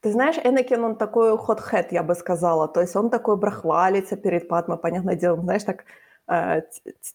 ты 0.00 0.12
знаешь, 0.12 0.36
Энакин, 0.44 0.84
он 0.84 0.96
такой 0.96 1.36
ход-хет, 1.36 1.92
я 1.92 2.02
бы 2.02 2.14
сказала. 2.14 2.68
То 2.68 2.80
есть 2.80 2.96
он 2.96 3.10
такой 3.10 3.36
брахвалится 3.36 4.16
перед 4.16 4.48
Падма, 4.48 4.76
понятное 4.76 5.16
дело, 5.16 5.40
знаешь, 5.40 5.64
так, 5.64 5.84
э, 6.30 6.62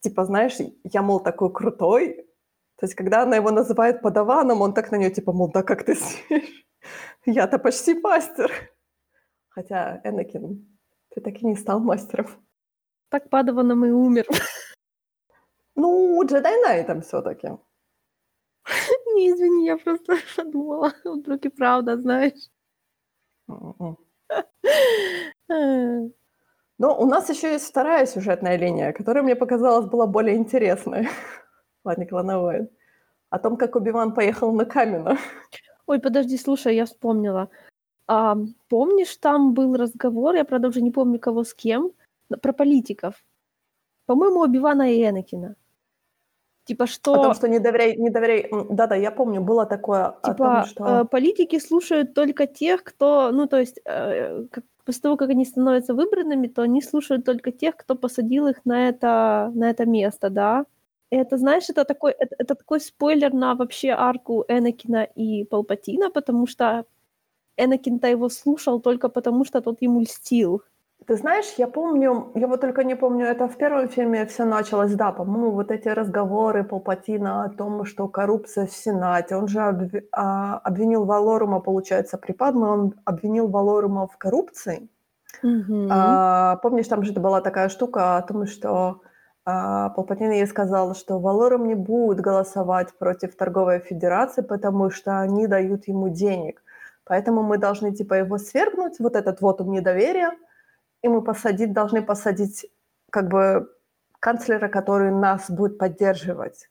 типа, 0.01 0.25
знаешь, 0.25 0.57
я, 0.83 1.01
мол, 1.01 1.19
такой 1.19 1.51
крутой. 1.53 2.27
То 2.77 2.85
есть 2.85 2.95
когда 2.95 3.21
она 3.21 3.35
его 3.35 3.51
называет 3.51 4.01
подаваном, 4.01 4.61
он 4.61 4.73
так 4.73 4.91
на 4.91 4.97
нее, 4.97 5.11
типа, 5.11 5.31
мол, 5.31 5.51
да 5.51 5.63
как 5.63 5.85
ты 5.85 5.95
смеешь? 5.95 6.65
Я-то 7.25 7.59
почти 7.59 7.93
мастер. 7.93 8.51
Хотя, 9.51 10.01
Энакин, 10.03 10.65
ты 11.09 11.21
так 11.21 11.35
и 11.41 11.45
не 11.45 11.55
стал 11.55 11.79
мастером. 11.79 12.27
Так 13.09 13.29
Падаваном 13.29 13.85
и 13.85 13.91
умер. 13.91 14.25
Ну, 15.73 16.21
Джедай 16.25 16.61
Найтом 16.61 17.01
все 17.01 17.21
таки 17.21 17.47
Не, 19.15 19.31
извини, 19.31 19.65
я 19.65 19.77
просто 19.77 20.15
подумала, 20.35 20.93
вдруг 21.05 21.45
и 21.45 21.49
правда, 21.49 21.97
знаешь. 21.97 22.49
М-м. 23.47 23.97
Но 26.77 26.99
у 26.99 27.05
нас 27.05 27.29
еще 27.29 27.51
есть 27.51 27.69
вторая 27.69 28.05
сюжетная 28.05 28.57
линия, 28.57 28.91
которая 28.91 29.23
мне 29.23 29.35
показалась 29.35 29.85
была 29.85 30.07
более 30.07 30.35
интересной. 30.35 31.07
Ладно, 31.83 32.05
Клановой. 32.05 32.69
О 33.29 33.39
том, 33.39 33.57
как 33.57 33.75
Убиван 33.75 34.13
поехал 34.13 34.51
на 34.53 34.65
Камено. 34.65 35.17
Ой, 35.85 35.99
подожди, 35.99 36.37
слушай, 36.37 36.75
я 36.75 36.85
вспомнила. 36.85 37.49
А, 38.13 38.35
помнишь, 38.67 39.15
там 39.15 39.53
был 39.53 39.77
разговор, 39.77 40.35
я, 40.35 40.43
правда, 40.43 40.67
уже 40.67 40.81
не 40.81 40.91
помню, 40.91 41.17
кого 41.17 41.45
с 41.45 41.53
кем, 41.53 41.93
про 42.41 42.51
политиков. 42.51 43.13
По-моему, 44.05 44.41
Оби-Вана 44.41 44.91
и 44.91 45.01
Энакина. 45.01 45.55
Типа 46.65 46.87
что... 46.87 47.13
О 47.13 47.23
том, 47.23 47.33
что 47.33 47.47
не 47.47 47.59
доверяй, 47.59 47.95
не 47.95 48.09
доверяй... 48.09 48.49
Да-да, 48.69 48.95
я 48.95 49.11
помню, 49.11 49.39
было 49.39 49.65
такое 49.65 50.15
Типа 50.25 50.29
о 50.29 50.33
том, 50.33 50.65
что... 50.65 50.85
э, 50.85 51.05
политики 51.05 51.57
слушают 51.59 52.13
только 52.13 52.47
тех, 52.47 52.83
кто... 52.83 53.31
Ну, 53.31 53.47
то 53.47 53.57
есть, 53.59 53.79
э, 53.85 54.43
как, 54.51 54.65
после 54.83 55.01
того, 55.03 55.15
как 55.15 55.29
они 55.29 55.45
становятся 55.45 55.93
выбранными, 55.93 56.47
то 56.47 56.63
они 56.63 56.81
слушают 56.81 57.23
только 57.23 57.53
тех, 57.53 57.77
кто 57.77 57.95
посадил 57.95 58.47
их 58.47 58.65
на 58.65 58.89
это, 58.89 59.51
на 59.55 59.69
это 59.69 59.85
место, 59.85 60.29
да? 60.29 60.65
И 61.11 61.15
это, 61.15 61.37
знаешь, 61.37 61.69
это 61.69 61.85
такой, 61.85 62.11
это, 62.11 62.35
это 62.37 62.55
такой 62.55 62.81
спойлер 62.81 63.33
на 63.33 63.55
вообще 63.55 63.91
арку 63.91 64.43
Энакина 64.49 65.03
и 65.03 65.45
Палпатина, 65.45 66.09
потому 66.09 66.45
что 66.45 66.83
Энакин-то 67.57 68.07
его 68.07 68.29
слушал 68.29 68.79
только 68.81 69.09
потому, 69.09 69.45
что 69.45 69.61
тот 69.61 69.81
ему 69.81 70.01
льстил. 70.01 70.61
Ты 71.07 71.17
знаешь, 71.17 71.55
я 71.57 71.67
помню, 71.67 72.31
я 72.35 72.47
вот 72.47 72.61
только 72.61 72.83
не 72.83 72.95
помню, 72.95 73.25
это 73.25 73.47
в 73.47 73.57
первом 73.57 73.89
фильме 73.89 74.25
все 74.27 74.45
началось, 74.45 74.93
да, 74.93 75.11
по-моему, 75.11 75.51
вот 75.51 75.71
эти 75.71 75.89
разговоры 75.89 76.63
Палпатина 76.63 77.43
о 77.43 77.49
том, 77.49 77.85
что 77.85 78.07
коррупция 78.07 78.67
в 78.67 78.71
Сенате, 78.71 79.35
он 79.35 79.47
же 79.47 79.59
обви- 79.59 80.07
а, 80.11 80.59
обвинил 80.59 81.05
Валорума, 81.05 81.59
получается, 81.59 82.17
при 82.17 82.33
Падме, 82.33 82.67
он 82.67 82.93
обвинил 83.03 83.47
Валорума 83.47 84.07
в 84.07 84.17
коррупции. 84.17 84.89
Мгм. 85.41 85.87
А, 85.89 86.57
помнишь, 86.57 86.87
там 86.87 87.03
же 87.03 87.13
была 87.13 87.41
такая 87.41 87.69
штука 87.69 88.17
о 88.17 88.21
том, 88.21 88.45
что 88.45 89.01
а, 89.43 89.89
Палпатин 89.89 90.31
ей 90.31 90.45
сказал, 90.45 90.93
что 90.93 91.19
Валорум 91.19 91.67
не 91.67 91.75
будет 91.75 92.21
голосовать 92.21 92.93
против 92.99 93.35
торговой 93.35 93.79
федерации, 93.79 94.43
потому 94.43 94.91
что 94.91 95.19
они 95.19 95.47
дают 95.47 95.87
ему 95.87 96.09
денег. 96.09 96.61
Поэтому 97.05 97.43
мы 97.43 97.57
должны 97.57 97.93
типа 97.93 98.15
его 98.15 98.37
свергнуть, 98.37 98.99
вот 98.99 99.15
этот 99.15 99.41
вот 99.41 99.59
недоверия, 99.61 100.31
и 101.01 101.07
мы 101.07 101.21
посадить, 101.21 101.73
должны 101.73 102.01
посадить 102.01 102.67
как 103.09 103.27
бы 103.29 103.69
канцлера, 104.19 104.69
который 104.69 105.11
нас 105.11 105.49
будет 105.49 105.77
поддерживать. 105.77 106.69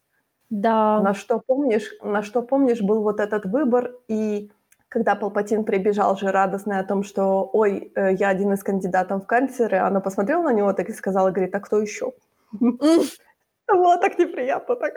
Да. 0.50 1.00
На 1.00 1.14
что 1.14 1.40
помнишь, 1.46 1.92
на 2.02 2.22
что 2.22 2.42
помнишь, 2.42 2.80
был 2.80 3.02
вот 3.02 3.20
этот 3.20 3.44
выбор, 3.44 3.92
и 4.08 4.50
когда 4.88 5.14
Палпатин 5.14 5.64
прибежал 5.64 6.16
же 6.16 6.32
радостный 6.32 6.80
о 6.80 6.84
том, 6.84 7.04
что 7.04 7.48
«Ой, 7.52 7.92
э, 7.94 8.14
я 8.14 8.28
один 8.28 8.52
из 8.52 8.64
кандидатов 8.64 9.22
в 9.22 9.26
канцлеры», 9.26 9.78
она 9.78 10.00
посмотрела 10.00 10.42
на 10.42 10.52
него 10.52 10.72
так 10.72 10.88
и 10.88 10.92
сказала, 10.92 11.30
говорит, 11.30 11.54
«А 11.54 11.60
кто 11.60 11.80
еще?» 11.80 12.12
М, 12.60 12.78
Было 13.68 13.98
так 13.98 14.18
неприятно, 14.18 14.74
так. 14.74 14.94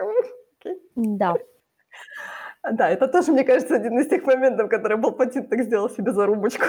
Да. 0.96 1.36
Да, 2.72 2.89
это 2.89 3.07
тоже, 3.07 3.32
мне 3.32 3.43
кажется, 3.43 3.76
один 3.76 3.99
из 3.99 4.07
тех 4.07 4.26
моментов, 4.26 4.70
который 4.70 4.97
Палпатин 4.97 5.47
так 5.47 5.64
сделал 5.64 5.89
себе 5.89 6.14
зарубочку. 6.14 6.66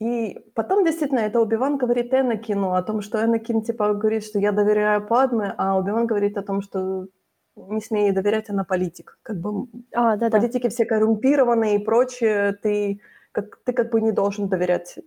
И 0.00 0.38
потом 0.54 0.84
действительно 0.84 1.20
это 1.20 1.40
Убиван 1.40 1.76
говорит 1.76 2.14
Энакину 2.14 2.72
о 2.72 2.82
том, 2.82 3.02
что 3.02 3.22
Энакин 3.22 3.62
типа 3.62 3.92
говорит, 3.92 4.24
что 4.24 4.38
я 4.38 4.52
доверяю 4.52 5.06
Падме, 5.06 5.54
а 5.58 5.78
Убиван 5.78 6.06
говорит 6.06 6.38
о 6.38 6.42
том, 6.42 6.62
что 6.62 7.08
не 7.56 7.80
смей 7.80 8.04
ей 8.04 8.12
доверять, 8.12 8.48
она 8.48 8.64
политик. 8.64 9.18
Как 9.22 9.36
бы 9.36 9.68
А, 9.92 10.16
да-да. 10.16 10.38
политики 10.38 10.68
все 10.68 10.86
коррумпированные 10.86 11.76
и 11.76 11.84
прочее, 11.84 12.56
ты 12.62 13.00
как, 13.32 13.58
ты 13.64 13.72
как 13.72 13.90
бы 13.90 14.00
не 14.00 14.12
должен 14.12 14.48
доверять 14.48 14.98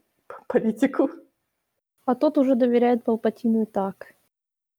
политику. 0.48 1.10
А 2.06 2.16
тот 2.16 2.38
уже 2.38 2.56
доверяет 2.56 3.04
Палпатину 3.04 3.64
и 3.64 3.66
так. 3.66 4.14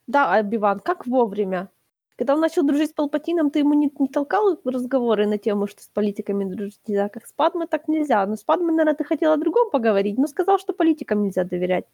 Да, 0.06 0.34
Обиван, 0.34 0.80
как 0.80 1.06
вовремя. 1.06 1.70
Когда 2.16 2.34
он 2.34 2.40
начал 2.40 2.62
дружить 2.62 2.90
с 2.90 2.92
Палпатином, 2.92 3.50
ты 3.50 3.58
ему 3.58 3.74
не, 3.74 3.92
не 3.98 4.08
толкал 4.08 4.60
разговоры 4.64 5.26
на 5.26 5.36
тему, 5.36 5.66
что 5.66 5.82
с 5.82 5.88
политиками 5.88 6.44
дружить 6.44 6.80
нельзя, 6.86 7.08
как 7.08 7.26
с 7.26 7.32
Падме 7.32 7.66
так 7.66 7.88
нельзя. 7.88 8.24
Но 8.26 8.36
с 8.36 8.44
Падме, 8.44 8.70
наверное, 8.70 8.94
ты 8.94 9.04
хотела 9.04 9.34
о 9.34 9.36
другом 9.36 9.70
поговорить, 9.70 10.16
но 10.16 10.28
сказал, 10.28 10.58
что 10.58 10.72
политикам 10.72 11.22
нельзя 11.22 11.42
доверять. 11.42 11.86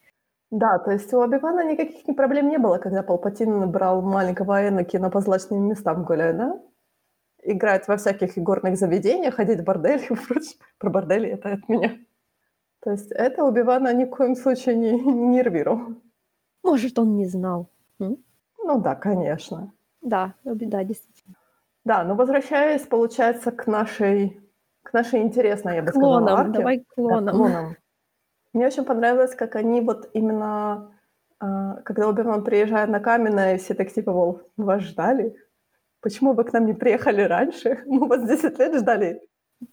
Да, 0.50 0.78
то 0.78 0.90
есть 0.90 1.12
у 1.14 1.20
Оби-Вана 1.20 1.64
никаких 1.64 2.06
ни 2.06 2.12
проблем 2.12 2.48
не 2.48 2.58
было, 2.58 2.78
когда 2.78 3.02
Палпатин 3.02 3.70
брал 3.70 4.02
маленького 4.02 4.68
Энакина 4.68 5.08
по 5.08 5.20
злачным 5.20 5.68
местам 5.68 6.04
гулять, 6.04 6.36
да? 6.36 6.60
Играть 7.42 7.88
во 7.88 7.96
всяких 7.96 8.36
игорных 8.36 8.76
заведениях, 8.76 9.36
ходить 9.36 9.60
в 9.60 9.64
бордель 9.64 10.04
и 10.10 10.14
прочее. 10.28 10.58
Про 10.78 10.90
бордели 10.90 11.30
это 11.30 11.52
от 11.52 11.68
меня. 11.68 11.96
То 12.80 12.90
есть 12.90 13.10
это 13.12 13.44
Оби-Вана 13.44 13.94
ни 13.94 14.04
в 14.04 14.10
коем 14.10 14.34
случае 14.34 14.74
не, 14.74 14.90
не 14.92 15.28
нервировал. 15.28 15.94
Может, 16.62 16.98
он 16.98 17.16
не 17.16 17.26
знал. 17.26 17.70
М? 18.00 18.18
Ну 18.58 18.80
да, 18.80 18.94
конечно. 18.94 19.72
Да, 20.02 20.34
да, 20.44 20.84
действительно. 20.84 21.36
Да, 21.84 22.04
но 22.04 22.14
возвращаясь, 22.14 22.82
получается, 22.82 23.52
к 23.52 23.66
нашей, 23.66 24.40
к 24.82 24.92
нашей 24.92 25.20
интересной, 25.22 25.76
я 25.76 25.82
бы 25.82 25.88
сказала, 25.88 26.18
Клоном, 26.18 26.38
арке. 26.38 26.52
давай 26.58 26.78
к 26.78 26.82
Да, 26.82 26.94
клонам. 26.94 27.36
клонам. 27.36 27.76
Мне 28.52 28.66
очень 28.66 28.84
понравилось, 28.84 29.34
как 29.34 29.56
они 29.56 29.80
вот 29.80 30.10
именно, 30.12 30.92
а, 31.38 31.76
когда 31.82 32.08
Оби-Ван 32.08 32.44
приезжает 32.44 32.90
на 32.90 33.00
Каменное, 33.00 33.58
все 33.58 33.74
так 33.74 33.92
типа, 33.92 34.12
мол, 34.12 34.40
мы 34.56 34.64
вас 34.64 34.82
ждали? 34.82 35.36
Почему 36.00 36.32
вы 36.32 36.44
к 36.44 36.52
нам 36.52 36.66
не 36.66 36.72
приехали 36.74 37.22
раньше? 37.22 37.82
Мы 37.86 38.06
вас 38.08 38.22
10 38.26 38.58
лет 38.58 38.74
ждали. 38.74 39.20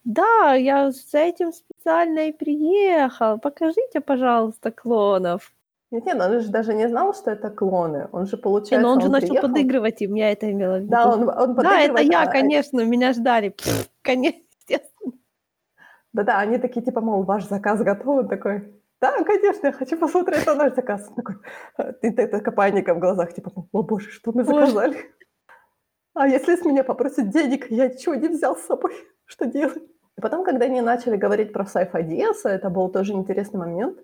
Да, 0.03 0.53
я 0.53 0.91
с 0.91 1.13
этим 1.13 1.53
специально 1.53 2.27
и 2.27 2.33
приехал. 2.33 3.39
Покажите, 3.39 4.01
пожалуйста, 4.01 4.71
клонов. 4.71 5.53
Нет, 5.89 6.05
нет, 6.05 6.19
он 6.21 6.39
же 6.41 6.49
даже 6.49 6.73
не 6.73 6.89
знал, 6.89 7.13
что 7.13 7.31
это 7.31 7.49
клоны. 7.49 8.09
Он 8.11 8.25
же, 8.25 8.35
Не, 8.35 8.41
получается, 8.41 8.85
ну 8.85 8.93
он 8.93 9.01
же 9.01 9.09
начал 9.09 9.27
приехал- 9.29 9.47
подыгрывать 9.49 10.01
им, 10.01 10.15
я 10.15 10.31
это 10.31 10.51
имела 10.51 10.75
в 10.77 10.79
виду. 10.81 10.89
Да, 10.89 11.09
он, 11.13 11.29
он 11.29 11.55
Да, 11.55 11.79
это 11.79 12.01
я, 12.01 12.23
а- 12.23 12.27
конечно, 12.27 12.83
меня 12.83 13.13
ждали. 13.13 13.55
Конечно. 14.01 14.41
Да-да, 16.13 16.39
они 16.39 16.57
такие, 16.57 16.83
типа, 16.83 16.99
мол, 17.01 17.23
ваш 17.23 17.47
заказ 17.47 17.81
готов. 17.81 18.07
Он 18.07 18.27
такой, 18.27 18.73
да, 18.99 19.23
конечно, 19.23 19.67
я 19.67 19.71
хочу 19.73 19.97
посмотреть 19.97 20.45
на 20.45 20.55
наш 20.55 20.73
заказ. 20.73 21.07
Он 21.09 21.15
Такой, 21.15 21.35
ты 22.01 22.13
это 22.21 22.39
копайника 22.39 22.93
в 22.93 22.99
глазах, 22.99 23.33
типа, 23.33 23.51
о 23.71 23.83
боже, 23.83 24.09
что 24.09 24.31
мы 24.33 24.43
Боже. 24.43 24.67
заказали? 24.71 24.97
А 26.15 26.27
если 26.27 26.55
с 26.55 26.65
меня 26.65 26.83
попросят 26.83 27.29
денег, 27.29 27.69
я 27.69 27.89
чего 27.95 28.15
не 28.15 28.27
взял 28.27 28.55
с 28.55 28.65
собой? 28.65 28.91
Что 29.25 29.45
делать? 29.45 29.83
И 30.17 30.21
потом, 30.21 30.43
когда 30.43 30.65
они 30.65 30.81
начали 30.81 31.15
говорить 31.15 31.53
про 31.53 31.65
Сайфа 31.65 32.01
Диаса, 32.01 32.49
это 32.49 32.71
был 32.71 32.89
тоже 32.89 33.13
интересный 33.13 33.59
момент, 33.59 33.99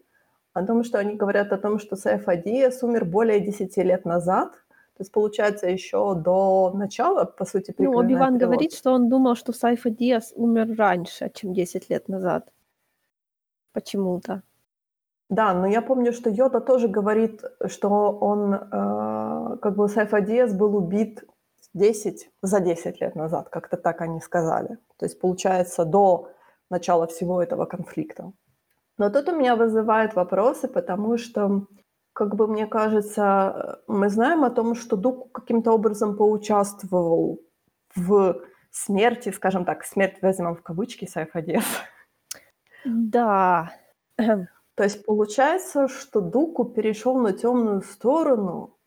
о 0.53 0.65
том, 0.65 0.83
что 0.83 0.99
они 0.99 1.15
говорят 1.15 1.51
о 1.51 1.57
том, 1.57 1.79
что 1.79 1.95
Сайфа 1.95 2.35
Диас 2.35 2.83
умер 2.83 3.05
более 3.05 3.39
10 3.39 3.77
лет 3.77 4.05
назад, 4.05 4.51
то 4.95 5.01
есть, 5.01 5.11
получается, 5.11 5.67
еще 5.67 6.13
до 6.15 6.71
начала, 6.75 7.25
по 7.25 7.45
сути, 7.45 7.73
Ну, 7.79 7.97
Оби-Ван 7.97 8.37
говорит, 8.37 8.73
что 8.73 8.91
он 8.91 9.09
думал, 9.09 9.35
что 9.35 9.51
Сайфа 9.51 9.89
Диас 9.89 10.33
умер 10.35 10.75
раньше, 10.77 11.31
чем 11.33 11.53
10 11.53 11.89
лет 11.89 12.07
назад. 12.07 12.51
Почему-то. 13.73 14.43
Да, 15.29 15.53
но 15.55 15.65
я 15.65 15.81
помню, 15.81 16.13
что 16.13 16.29
Йода 16.29 16.61
тоже 16.61 16.87
говорит, 16.87 17.41
что 17.65 18.11
он, 18.21 18.53
э, 18.53 19.57
как 19.61 19.75
бы 19.75 19.89
Сайфа 19.89 20.21
Диас 20.21 20.53
был 20.53 20.75
убит 20.75 21.23
10, 21.73 22.29
за 22.43 22.59
10 22.59 23.01
лет 23.01 23.15
назад, 23.15 23.49
как-то 23.49 23.77
так 23.77 24.01
они 24.01 24.21
сказали. 24.21 24.77
То 24.97 25.05
есть, 25.05 25.19
получается, 25.19 25.85
до 25.85 26.29
начала 26.69 27.07
всего 27.07 27.41
этого 27.41 27.65
конфликта. 27.65 28.31
Но 28.97 29.09
тут 29.09 29.29
у 29.29 29.35
меня 29.35 29.55
вызывает 29.55 30.15
вопросы, 30.15 30.67
потому 30.67 31.17
что, 31.17 31.67
как 32.13 32.35
бы 32.35 32.47
мне 32.47 32.67
кажется, 32.67 33.81
мы 33.87 34.09
знаем 34.09 34.43
о 34.43 34.51
том, 34.51 34.75
что 34.75 34.95
Дуку 34.95 35.29
каким-то 35.29 35.71
образом 35.71 36.15
поучаствовал 36.15 37.39
в 37.95 38.41
смерти, 38.71 39.29
скажем 39.29 39.65
так, 39.65 39.83
смерть 39.83 40.17
возьмем 40.21 40.55
в 40.55 40.61
кавычки 40.61 41.05
Диаса. 41.05 41.81
Да. 42.85 43.71
То 44.17 44.83
есть 44.83 45.05
получается, 45.05 45.87
что 45.87 46.21
Дуку 46.21 46.65
перешел 46.65 47.17
на 47.17 47.33
темную 47.33 47.81
сторону 47.81 48.77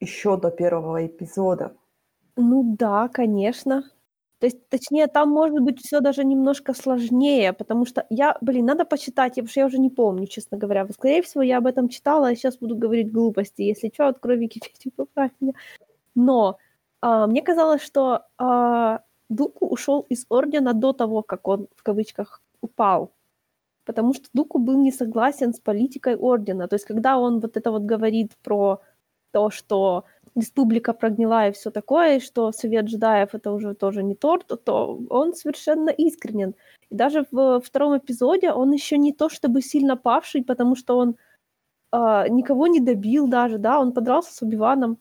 еще 0.00 0.36
до 0.36 0.50
первого 0.50 1.06
эпизода. 1.06 1.76
Ну 2.36 2.76
да, 2.78 3.08
конечно. 3.08 3.84
То 4.38 4.46
есть, 4.46 4.68
точнее, 4.68 5.06
там 5.06 5.30
может 5.30 5.60
быть 5.60 5.80
все 5.80 6.00
даже 6.00 6.22
немножко 6.24 6.74
сложнее, 6.74 7.52
потому 7.54 7.86
что 7.86 8.06
я, 8.10 8.36
блин, 8.42 8.66
надо 8.66 8.84
почитать, 8.84 9.32
потому 9.34 9.48
что 9.48 9.60
я 9.60 9.66
уже 9.66 9.78
не 9.78 9.88
помню, 9.88 10.26
честно 10.26 10.58
говоря. 10.58 10.86
Скорее 10.92 11.22
всего, 11.22 11.42
я 11.42 11.58
об 11.58 11.66
этом 11.66 11.88
читала, 11.88 12.28
а 12.28 12.34
сейчас 12.34 12.58
буду 12.58 12.76
говорить 12.76 13.10
глупости. 13.10 13.62
Если 13.62 13.90
что, 13.94 14.08
открой 14.08 14.36
Википедию, 14.36 14.92
поправь 14.96 15.30
меня. 15.40 15.54
Но 16.14 16.58
а, 17.00 17.26
мне 17.26 17.42
казалось, 17.42 17.82
что 17.82 18.26
а, 18.38 19.00
Дуку 19.30 19.66
ушел 19.66 20.06
из 20.10 20.26
Ордена 20.28 20.74
до 20.74 20.92
того, 20.92 21.22
как 21.22 21.48
он, 21.48 21.68
в 21.74 21.82
кавычках, 21.82 22.42
упал. 22.60 23.12
Потому 23.84 24.14
что 24.14 24.28
Дуку 24.34 24.58
был 24.58 24.78
не 24.82 24.92
согласен 24.92 25.54
с 25.54 25.60
политикой 25.60 26.16
Ордена. 26.16 26.68
То 26.68 26.76
есть, 26.76 26.84
когда 26.84 27.18
он 27.18 27.40
вот 27.40 27.56
это 27.56 27.70
вот 27.70 27.82
говорит 27.82 28.32
про 28.42 28.80
то, 29.32 29.50
что 29.50 30.04
республика 30.36 30.92
прогнила 30.92 31.48
и 31.48 31.52
все 31.52 31.70
такое, 31.70 32.16
и 32.16 32.20
что 32.20 32.52
совет 32.52 32.84
джедаев 32.84 33.34
это 33.34 33.52
уже 33.52 33.74
тоже 33.74 34.02
не 34.02 34.14
торт, 34.14 34.52
то 34.64 35.00
он 35.10 35.34
совершенно 35.34 35.90
искренен. 35.90 36.54
И 36.90 36.94
даже 36.94 37.26
в 37.30 37.60
втором 37.60 37.98
эпизоде 37.98 38.52
он 38.52 38.72
еще 38.72 38.98
не 38.98 39.12
то 39.12 39.28
чтобы 39.28 39.62
сильно 39.62 39.96
павший, 39.96 40.44
потому 40.44 40.76
что 40.76 40.98
он 40.98 41.16
а, 41.90 42.28
никого 42.28 42.66
не 42.66 42.80
добил 42.80 43.28
даже, 43.28 43.58
да, 43.58 43.80
он 43.80 43.92
подрался 43.92 44.34
с 44.34 44.42
Убиваном, 44.42 44.98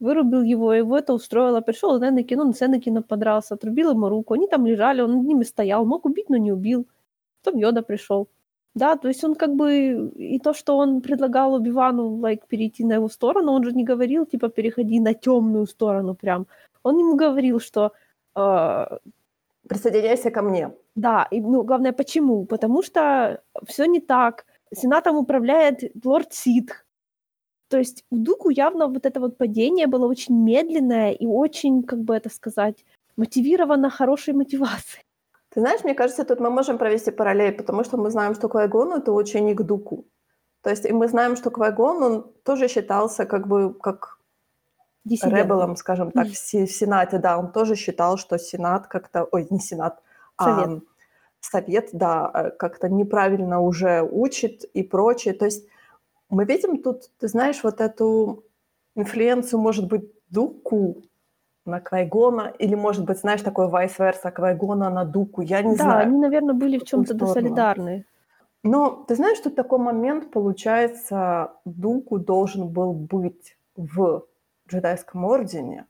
вырубил 0.00 0.42
его, 0.42 0.74
его 0.74 0.98
это 0.98 1.14
устроило, 1.14 1.60
пришел 1.62 1.98
Энакин, 1.98 2.40
он 2.40 2.54
с 2.54 2.62
Энакином 2.62 3.02
подрался, 3.02 3.54
отрубил 3.54 3.92
ему 3.92 4.08
руку, 4.08 4.34
они 4.34 4.46
там 4.46 4.66
лежали, 4.66 5.00
он 5.00 5.12
над 5.12 5.26
ними 5.26 5.44
стоял, 5.44 5.86
мог 5.86 6.04
убить, 6.04 6.28
но 6.28 6.36
не 6.36 6.52
убил. 6.52 6.86
Потом 7.42 7.60
Йода 7.60 7.82
пришел. 7.82 8.28
Да, 8.76 8.96
то 8.96 9.08
есть 9.08 9.24
он 9.24 9.34
как 9.34 9.54
бы 9.54 10.10
и 10.14 10.38
то, 10.38 10.52
что 10.52 10.76
он 10.76 11.00
предлагал 11.00 11.54
Убивану 11.54 12.20
like, 12.20 12.42
перейти 12.46 12.84
на 12.84 12.94
его 12.94 13.08
сторону, 13.08 13.52
он 13.52 13.64
же 13.64 13.72
не 13.72 13.84
говорил, 13.84 14.26
типа, 14.26 14.50
переходи 14.50 15.00
на 15.00 15.14
темную 15.14 15.66
сторону 15.66 16.14
прям. 16.14 16.46
Он 16.82 16.98
ему 16.98 17.16
говорил, 17.16 17.58
что 17.58 17.92
э, 18.36 18.98
Присоединяйся 19.66 20.30
ко 20.30 20.42
мне. 20.42 20.70
да, 20.94 21.26
и 21.30 21.40
ну, 21.40 21.62
главное, 21.62 21.92
почему? 21.92 22.44
Потому 22.44 22.82
что 22.82 23.40
все 23.66 23.86
не 23.86 24.00
так. 24.00 24.44
Сенатом 24.74 25.16
управляет 25.16 25.80
лорд 26.04 26.34
Ситх. 26.34 26.84
То 27.68 27.78
есть 27.78 28.04
у 28.10 28.16
Дуку 28.16 28.50
явно 28.50 28.88
вот 28.88 29.06
это 29.06 29.20
вот 29.20 29.38
падение 29.38 29.86
было 29.86 30.06
очень 30.06 30.36
медленное 30.44 31.12
и 31.12 31.26
очень, 31.26 31.82
как 31.82 32.00
бы 32.00 32.14
это 32.14 32.28
сказать, 32.28 32.84
мотивировано 33.16 33.88
хорошей 33.88 34.34
мотивацией. 34.34 35.05
Ты 35.56 35.60
знаешь, 35.60 35.84
мне 35.84 35.94
кажется, 35.94 36.26
тут 36.26 36.38
мы 36.38 36.50
можем 36.50 36.76
провести 36.76 37.10
параллель, 37.10 37.52
потому 37.56 37.82
что 37.82 37.96
мы 37.96 38.10
знаем, 38.10 38.34
что 38.34 38.46
Куайгон— 38.46 38.92
это 38.98 39.10
ученик 39.10 39.62
Дуку. 39.62 40.04
То 40.60 40.68
есть 40.68 40.84
и 40.84 40.92
мы 40.92 41.08
знаем, 41.08 41.34
что 41.34 41.50
Квайгон, 41.50 42.02
он 42.02 42.32
тоже 42.44 42.68
считался 42.68 43.24
как 43.24 43.46
бы 43.48 43.72
как 43.72 44.18
Диссидентом. 45.04 45.38
ребелом, 45.38 45.76
скажем 45.76 46.10
так, 46.10 46.24
Мгм. 46.26 46.34
в 46.34 46.36
Се- 46.36 46.66
в 46.66 46.70
Сенате, 46.70 47.18
да, 47.18 47.38
он 47.38 47.52
тоже 47.52 47.74
считал, 47.74 48.18
что 48.18 48.38
Сенат 48.38 48.86
как-то, 48.86 49.26
ой, 49.32 49.46
не 49.48 49.58
Сенат, 49.58 50.02
а 50.36 50.44
Совет. 50.44 50.82
Совет, 51.40 51.88
да, 51.92 52.30
э, 52.34 52.50
как-то 52.50 52.90
неправильно 52.90 53.62
уже 53.62 54.02
учит 54.02 54.64
и 54.76 54.82
прочее. 54.82 55.32
То 55.32 55.46
есть 55.46 55.66
мы 56.28 56.44
видим 56.44 56.82
тут, 56.82 57.08
ты 57.18 57.28
знаешь, 57.28 57.64
вот 57.64 57.80
эту 57.80 58.44
инфлюенцию, 58.94 59.58
может 59.58 59.88
быть, 59.88 60.12
Дуку 60.28 61.02
на 61.66 61.80
Квайгона, 61.80 62.52
или, 62.58 62.74
может 62.74 63.04
быть, 63.04 63.18
знаешь, 63.18 63.42
такой 63.42 63.66
vice-versa, 63.68 64.30
Квайгона 64.30 64.90
на 64.90 65.04
Дуку, 65.04 65.42
я 65.42 65.62
не 65.62 65.76
Да, 65.76 65.84
знаю. 65.84 66.06
они, 66.08 66.18
наверное, 66.18 66.54
были 66.54 66.78
в 66.78 66.84
чем-то 66.84 67.14
сторону. 67.14 67.34
солидарны. 67.34 68.04
Но 68.62 69.04
ты 69.08 69.14
знаешь, 69.14 69.38
тут 69.40 69.54
такой 69.54 69.78
момент, 69.78 70.30
получается, 70.30 71.52
Дуку 71.64 72.18
должен 72.18 72.68
был 72.68 72.92
быть 72.92 73.56
в 73.76 74.24
джедайском 74.68 75.24
ордене, 75.24 75.86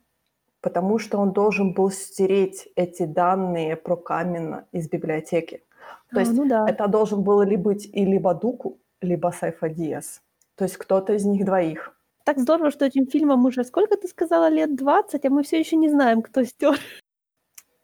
потому 0.60 0.98
что 0.98 1.18
он 1.18 1.32
должен 1.32 1.72
был 1.72 1.90
стереть 1.90 2.68
эти 2.76 3.04
данные 3.06 3.76
про 3.76 3.96
Камина 3.96 4.64
из 4.72 4.88
библиотеки. 4.88 5.62
То 6.10 6.18
А, 6.18 6.20
есть 6.20 6.32
ну 6.32 6.46
да. 6.46 6.68
это 6.68 6.86
должен 6.88 7.22
был 7.22 7.40
ли 7.42 7.56
быть 7.56 7.86
и 7.86 8.04
либо 8.04 8.34
Дуку, 8.34 8.76
либо 9.00 9.32
Сайфа 9.32 9.68
Диас. 9.68 10.20
То 10.56 10.64
есть 10.64 10.76
кто-то 10.76 11.12
из 11.14 11.24
них 11.24 11.44
двоих. 11.44 11.95
Так 12.26 12.40
здорово, 12.40 12.72
что 12.72 12.84
этим 12.84 13.06
фильмом 13.06 13.46
уже 13.46 13.62
сколько 13.62 13.96
ты 13.96 14.08
сказала 14.08 14.48
лет 14.48 14.74
20, 14.74 15.24
а 15.24 15.30
мы 15.30 15.44
все 15.44 15.60
еще 15.60 15.76
не 15.76 15.88
знаем, 15.88 16.22
кто 16.22 16.42
стер. 16.42 16.76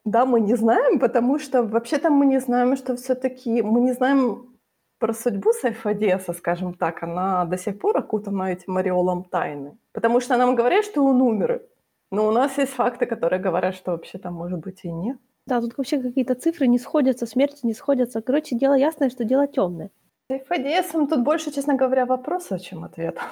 Да, 0.05 0.27
мы 0.27 0.41
не 0.41 0.57
знаем, 0.57 0.99
потому 0.99 1.39
что 1.39 1.63
вообще-то 1.63 2.11
мы 2.11 2.27
не 2.27 2.41
знаем, 2.41 2.77
что 2.77 2.97
все-таки 2.97 3.63
мы 3.63 3.81
не 3.81 3.93
знаем 3.93 4.59
про 4.99 5.15
судьбу 5.15 5.53
Сайфа 5.53 5.95
Диаса, 5.95 6.33
скажем 6.33 6.75
так. 6.75 7.05
Она 7.05 7.45
до 7.45 7.57
сих 7.57 7.79
пор 7.79 7.99
окутана 7.99 8.51
этим 8.51 8.77
ореолом 8.77 9.23
тайны. 9.23 9.79
Потому 9.93 10.21
что 10.21 10.37
нам 10.37 10.57
говорят, 10.57 10.85
что 10.85 11.05
он 11.05 11.23
умер. 11.23 11.63
Но 12.11 12.27
у 12.27 12.33
нас 12.33 12.59
есть 12.59 12.73
факты, 12.73 13.07
которые 13.07 13.41
говорят, 13.41 13.77
что 13.77 13.93
вообще-то, 13.93 14.33
может 14.33 14.59
быть, 14.59 14.81
и 14.83 14.91
нет. 14.91 15.19
Да, 15.47 15.61
тут 15.61 15.79
вообще 15.79 16.03
какие-то 16.03 16.35
цифры 16.35 16.67
не 16.67 16.81
сходятся, 16.81 17.27
смерти 17.27 17.65
не 17.65 17.75
сходятся. 17.75 18.21
Короче, 18.21 18.57
дело 18.57 18.75
ясное, 18.75 19.09
что 19.09 19.25
дело 19.25 19.47
темное. 19.47 19.91
Сайфа 20.29 20.59
Диасом 20.59 21.07
тут 21.07 21.21
больше, 21.23 21.53
честно 21.53 21.75
говоря, 21.75 22.07
вопросов, 22.07 22.61
чем 22.61 22.83
ответов. 22.83 23.23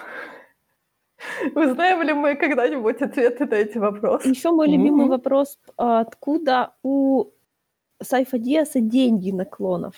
Узнаем 1.54 2.02
ли 2.02 2.12
мы 2.12 2.34
когда-нибудь 2.34 3.02
ответы 3.02 3.46
на 3.46 3.54
эти 3.54 3.78
вопросы? 3.78 4.28
Еще 4.28 4.50
мой 4.50 4.68
любимый 4.68 5.02
Мгм. 5.02 5.08
вопрос, 5.08 5.58
а, 5.76 6.00
откуда 6.00 6.74
у 6.82 7.26
Сайфа 8.02 8.38
Диаса 8.38 8.80
деньги 8.80 9.30
на 9.30 9.44
клонов? 9.44 9.94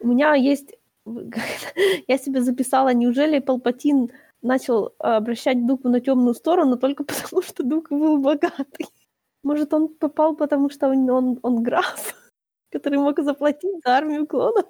У 0.00 0.08
меня 0.08 0.34
есть... 0.34 0.74
Я 2.08 2.18
себе 2.18 2.40
записала, 2.40 2.92
неужели 2.94 3.38
Палпатин 3.38 4.10
начал 4.42 4.94
а, 4.98 5.16
обращать 5.16 5.66
Дуку 5.66 5.88
на 5.88 6.00
темную 6.00 6.34
сторону 6.34 6.76
только 6.76 7.04
потому, 7.04 7.42
что 7.42 7.62
Дук 7.62 7.90
был 7.90 8.18
богатый? 8.18 8.86
Может, 9.42 9.74
он 9.74 9.88
попал, 9.88 10.36
потому 10.36 10.70
что 10.70 10.88
он, 10.88 11.08
он, 11.10 11.38
он 11.42 11.62
граф, 11.62 12.14
который 12.70 12.98
мог 12.98 13.18
заплатить 13.20 13.82
за 13.84 13.96
армию 13.96 14.26
клонов? 14.26 14.66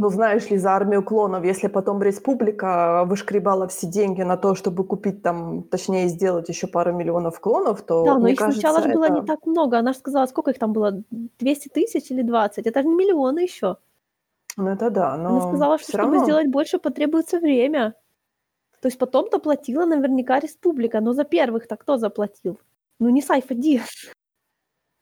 Ну, 0.00 0.08
знаешь 0.08 0.48
ли, 0.48 0.56
за 0.56 0.70
армию 0.70 1.02
клонов, 1.02 1.44
если 1.44 1.68
потом 1.68 2.02
республика 2.02 3.04
вышкребала 3.04 3.68
все 3.68 3.86
деньги 3.86 4.22
на 4.22 4.38
то, 4.38 4.54
чтобы 4.54 4.82
купить 4.82 5.22
там, 5.22 5.62
точнее, 5.62 6.08
сделать 6.08 6.48
еще 6.48 6.66
пару 6.66 6.94
миллионов 6.94 7.38
клонов, 7.38 7.82
то, 7.82 8.02
Да, 8.04 8.14
но 8.14 8.20
мне 8.20 8.32
их 8.32 8.38
кажется, 8.38 8.60
сначала 8.62 8.82
же 8.82 8.94
было 8.94 9.04
это... 9.04 9.12
не 9.12 9.26
так 9.26 9.44
много. 9.44 9.78
Она 9.78 9.92
же 9.92 9.98
сказала, 9.98 10.24
сколько 10.24 10.52
их 10.52 10.58
там 10.58 10.72
было? 10.72 11.02
200 11.10 11.68
тысяч 11.68 12.10
или 12.10 12.22
20? 12.22 12.66
Это 12.66 12.82
же 12.82 12.88
не 12.88 12.94
миллионы 12.94 13.40
еще. 13.40 13.76
Ну, 14.56 14.70
это 14.70 14.88
да, 14.88 15.18
но 15.18 15.28
Она 15.28 15.48
сказала, 15.48 15.78
что 15.78 15.88
чтобы 15.88 16.04
равно... 16.04 16.24
сделать 16.24 16.48
больше, 16.48 16.78
потребуется 16.78 17.38
время. 17.38 17.94
То 18.80 18.88
есть 18.88 18.98
потом-то 18.98 19.38
платила 19.38 19.84
наверняка 19.84 20.40
республика. 20.40 21.00
Но 21.00 21.12
за 21.12 21.24
первых-то 21.24 21.76
кто 21.76 21.98
заплатил? 21.98 22.58
Ну, 23.00 23.10
не 23.10 23.20
Сайфа 23.20 23.54
Диас. 23.54 24.14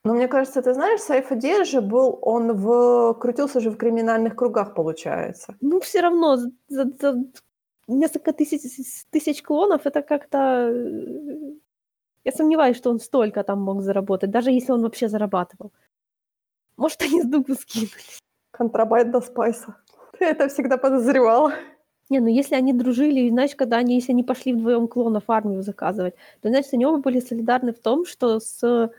Но 0.05 0.15
мне 0.15 0.29
кажется, 0.29 0.63
ты 0.63 0.75
знаешь, 0.75 1.01
Сайф 1.01 1.31
же 1.67 1.81
был, 1.81 2.19
он 2.23 2.53
в... 2.53 3.15
крутился 3.15 3.61
же 3.61 3.71
в 3.71 3.77
криминальных 3.77 4.37
кругах, 4.37 4.75
получается. 4.75 5.57
Ну, 5.61 5.81
все 5.81 6.01
равно 6.01 6.37
за, 6.37 6.51
за- 7.01 7.25
несколько 7.89 8.33
тысяч, 8.33 8.61
тысяч 9.11 9.43
клонов 9.43 9.87
это 9.87 10.03
как-то... 10.03 10.71
э, 10.73 11.53
Я 12.25 12.33
сомневаюсь, 12.33 12.77
что 12.77 12.91
он 12.91 13.01
столько 13.01 13.43
там 13.43 13.61
мог 13.61 13.83
заработать, 13.83 14.31
даже 14.31 14.51
если 14.51 14.73
он 14.73 14.83
вообще 14.83 15.09
зарабатывал. 15.09 15.73
Может, 16.77 17.03
они 17.03 17.23
с 17.23 17.27
дугу 17.27 17.55
скинули. 17.55 17.91
Контрабанда 18.53 19.21
спайса. 19.21 19.77
Ты 20.19 20.25
это 20.27 20.49
всегда 20.49 20.77
подозревала. 20.79 21.53
Не, 22.11 22.21
ну 22.21 22.29
если 22.29 22.55
они 22.55 22.73
дружили, 22.73 23.21
и, 23.21 23.31
знаешь, 23.31 23.55
когда 23.55 23.77
они, 23.79 23.97
если 23.97 24.13
они 24.13 24.23
пошли 24.25 24.55
вдвоем 24.55 24.89
клонов 24.89 25.25
армию 25.29 25.63
заказывать, 25.63 26.15
то, 26.41 26.49
значит, 26.49 26.73
они 26.73 26.87
оба 26.87 26.99
были 26.99 27.21
солидарны 27.21 27.73
в 27.73 27.81
том, 27.81 28.07
что 28.07 28.41
с, 28.41 28.91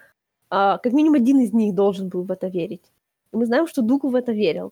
как 0.49 0.93
минимум 0.93 1.15
один 1.15 1.39
из 1.39 1.53
них 1.53 1.75
должен 1.75 2.09
был 2.09 2.23
в 2.23 2.31
это 2.31 2.47
верить. 2.47 2.91
И 3.33 3.37
мы 3.37 3.45
знаем, 3.45 3.67
что 3.67 3.81
Дуку 3.81 4.09
в 4.09 4.15
это 4.15 4.31
верил. 4.31 4.71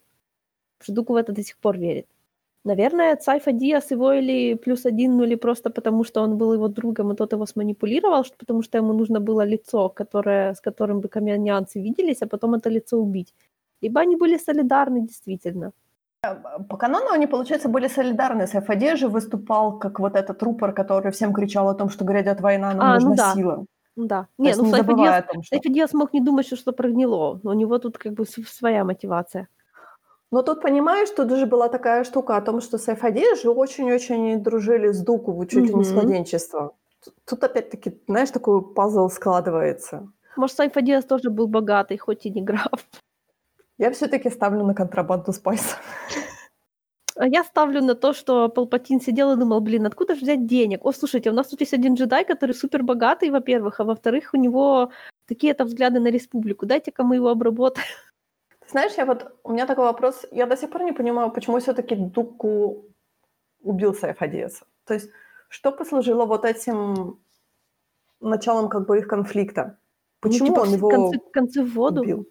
Что 0.81 0.93
Дуку 0.93 1.13
в 1.13 1.15
это 1.15 1.31
до 1.31 1.43
сих 1.43 1.57
пор 1.57 1.77
верит. 1.77 2.05
Наверное, 2.63 3.15
Цайфа 3.15 3.51
Диас 3.51 3.91
его 3.91 4.11
или 4.11 4.55
плюс 4.55 4.85
один, 4.85 5.17
ну 5.17 5.23
или 5.23 5.35
просто 5.35 5.69
потому, 5.69 6.03
что 6.03 6.21
он 6.21 6.37
был 6.37 6.53
его 6.53 6.67
другом, 6.67 7.11
и 7.11 7.15
тот 7.15 7.33
его 7.33 7.45
сманипулировал, 7.45 8.25
потому 8.37 8.61
что 8.61 8.77
ему 8.77 8.93
нужно 8.93 9.19
было 9.19 9.45
лицо, 9.45 9.89
которое, 9.89 10.53
с 10.53 10.59
которым 10.59 10.99
бы 10.99 11.07
каменянцы 11.07 11.81
виделись, 11.81 12.21
а 12.21 12.27
потом 12.27 12.55
это 12.55 12.69
лицо 12.69 12.97
убить. 12.97 13.33
Либо 13.81 14.01
они 14.01 14.15
были 14.17 14.37
солидарны 14.37 15.01
действительно. 15.01 15.71
По 16.69 16.77
канону 16.77 17.11
они, 17.11 17.27
получается, 17.27 17.69
были 17.69 17.87
солидарны. 17.87 18.47
Сайф 18.47 18.69
Адир 18.69 18.97
же 18.97 19.07
выступал 19.07 19.79
как 19.79 19.99
вот 19.99 20.15
этот 20.15 20.43
рупор, 20.43 20.73
который 20.73 21.11
всем 21.11 21.33
кричал 21.33 21.69
о 21.69 21.75
том, 21.75 21.89
что 21.89 22.05
грядет 22.05 22.41
война, 22.41 22.73
нам 22.73 22.81
А, 22.81 22.99
ну 22.99 23.09
нужна 23.09 23.15
да. 23.15 23.33
сила. 23.33 23.65
Да. 23.97 24.23
То 24.37 24.43
Не, 24.43 24.49
есть 24.49 24.59
ну 24.59 24.65
не 24.65 24.71
Сайфа 24.71 24.85
забывая 24.85 25.11
Диас 25.11 25.23
о 25.23 25.33
том, 25.33 25.43
что... 25.43 25.55
Сайфа 25.55 25.69
Диас 25.69 25.93
мог 25.93 26.13
не 26.13 26.21
думать, 26.21 26.45
что 26.45 26.55
что 26.55 26.71
прогнило. 26.71 27.39
У 27.43 27.53
него 27.53 27.79
тут 27.79 27.97
как 27.97 28.13
бы 28.13 28.25
своя 28.25 28.83
мотивация. 28.83 29.47
Но 30.31 30.43
тут, 30.43 30.61
понимаешь, 30.61 31.09
тут 31.09 31.31
же 31.31 31.45
была 31.45 31.67
такая 31.69 32.03
штука 32.03 32.37
о 32.37 32.41
том, 32.41 32.61
что 32.61 32.77
Сайфади 32.77 33.35
же 33.41 33.49
очень-очень 33.49 34.43
дружили 34.43 34.91
с 34.91 35.01
Дуку 35.01 35.45
чуть 35.45 35.67
ли 35.67 35.73
не 35.73 35.83
с 35.83 35.91
младенчества. 35.91 36.73
Тут 37.25 37.43
опять-таки, 37.43 38.01
знаешь, 38.07 38.31
такой 38.31 38.61
пазл 38.61 39.09
складывается. 39.09 40.07
Может, 40.35 40.57
Сайфа 40.57 40.81
Диас 40.81 41.05
тоже 41.05 41.29
был 41.29 41.47
богатый, 41.47 41.97
хоть 41.97 42.25
и 42.25 42.29
не 42.29 42.41
граф. 42.41 42.87
Я 43.77 43.91
все-таки 43.91 44.29
ставлю 44.29 44.65
на 44.65 44.73
контрабанду 44.73 45.31
спайса. 45.33 45.77
А 47.19 47.27
я 47.27 47.43
ставлю 47.43 47.81
на 47.81 47.95
то, 47.95 48.13
что 48.13 48.47
Палпатин 48.47 49.01
сидел 49.01 49.31
и 49.31 49.35
думал, 49.35 49.59
блин, 49.59 49.85
откуда 49.85 50.13
же 50.13 50.21
взять 50.21 50.45
денег? 50.45 50.85
О, 50.85 50.91
слушайте, 50.91 51.31
у 51.31 51.33
нас 51.33 51.47
тут 51.47 51.61
есть 51.61 51.73
один 51.73 51.95
джедай, 51.95 52.23
который 52.23 52.53
супер 52.53 52.83
богатый, 52.83 53.31
во-первых, 53.31 53.79
а 53.79 53.83
во-вторых, 53.83 54.33
у 54.33 54.37
него 54.37 54.91
такие-то 55.25 55.65
взгляды 55.65 55.99
на 55.99 56.09
республику. 56.09 56.65
Дайте-ка 56.67 57.03
мы 57.03 57.15
его 57.15 57.29
обработаем. 57.29 57.87
Знаешь, 58.69 58.93
я 58.97 59.05
вот, 59.05 59.33
у 59.43 59.51
меня 59.51 59.65
такой 59.65 59.85
вопрос, 59.85 60.25
я 60.31 60.45
до 60.45 60.55
сих 60.55 60.69
пор 60.69 60.83
не 60.83 60.93
понимаю, 60.93 61.31
почему 61.31 61.59
все-таки 61.59 61.95
Дуку 61.95 62.85
убил 63.61 63.95
Сайфадиеса. 63.95 64.65
То 64.85 64.93
есть, 64.93 65.09
что 65.49 65.71
послужило 65.71 66.25
вот 66.25 66.45
этим 66.45 67.19
началом 68.19 68.69
как 68.69 68.85
бы 68.85 68.99
их 68.99 69.07
конфликта? 69.07 69.79
Почему 70.19 70.49
ну, 70.49 70.53
типа, 70.53 70.59
он 70.61 70.73
его 70.73 70.89
конце, 70.89 71.19
конце 71.31 71.63
в 71.63 71.73
воду. 71.73 72.01
убил? 72.01 72.27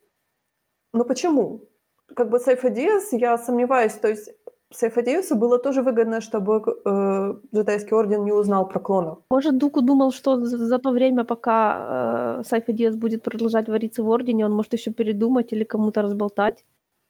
Ну 0.93 1.05
почему? 1.05 1.69
Как 2.15 2.31
бы 2.31 2.39
Сайфадиес, 2.39 3.13
я 3.13 3.37
сомневаюсь, 3.37 3.95
то 3.95 4.09
есть 4.09 4.31
Сайфадиесу 4.75 5.37
было 5.37 5.59
тоже 5.59 5.83
выгодно, 5.83 6.21
чтобы 6.21 6.63
э, 6.85 7.35
джедайский 7.55 7.97
орден 7.97 8.25
не 8.25 8.33
узнал 8.33 8.69
про 8.69 8.81
клонов. 8.81 9.19
Может, 9.31 9.59
Дуку 9.59 9.81
думал, 9.81 10.13
что 10.13 10.45
за, 10.45 10.79
то 10.79 10.91
время, 10.91 11.25
пока 11.25 12.39
э, 12.39 12.43
Сайфа 12.45 12.73
Диас 12.73 12.97
будет 12.97 13.23
продолжать 13.23 13.69
вариться 13.69 14.03
в 14.03 14.09
Ордене, 14.09 14.45
он 14.45 14.53
может 14.53 14.73
еще 14.73 14.91
передумать 14.91 15.53
или 15.53 15.65
кому-то 15.65 16.03
разболтать. 16.03 16.65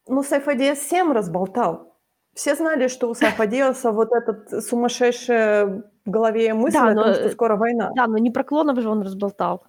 Ну, 0.07 0.22
Сайфадиес 0.22 0.78
всем 0.78 1.12
разболтал. 1.12 1.94
Все 2.34 2.54
знали, 2.54 2.88
что 2.88 3.09
у 3.09 3.14
Сайфадиеса 3.14 3.90
вот 3.90 4.12
этот 4.12 4.62
сумасшедшая 4.64 5.82
в 6.04 6.11
голове 6.11 6.52
мысль 6.52 6.76
Да, 6.76 6.88
о 6.88 6.94
но, 6.94 7.04
том, 7.04 7.14
что 7.14 7.24
э, 7.24 7.30
скоро 7.30 7.57
война. 7.57 7.90
Да, 7.96 8.07
но 8.07 8.18
не 8.18 8.30
про 8.30 8.44
клонов 8.44 8.78
же 8.80 8.90
он 8.90 9.00
разболтал. 9.00 9.64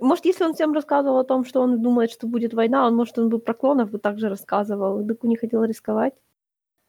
Может, 0.00 0.24
если 0.26 0.44
он 0.44 0.54
всем 0.54 0.72
рассказывал 0.72 1.18
о 1.18 1.24
том, 1.24 1.44
что 1.44 1.60
он 1.60 1.82
думает, 1.82 2.10
что 2.10 2.26
будет 2.28 2.54
война, 2.54 2.86
он, 2.86 2.94
может, 2.94 3.18
он 3.18 3.28
бы 3.28 3.38
про 3.40 3.54
клонов 3.54 3.90
бы 3.90 3.98
также 3.98 4.28
рассказывал. 4.28 5.02
Дуку 5.02 5.26
не 5.26 5.36
хотел 5.36 5.64
рисковать. 5.64 6.14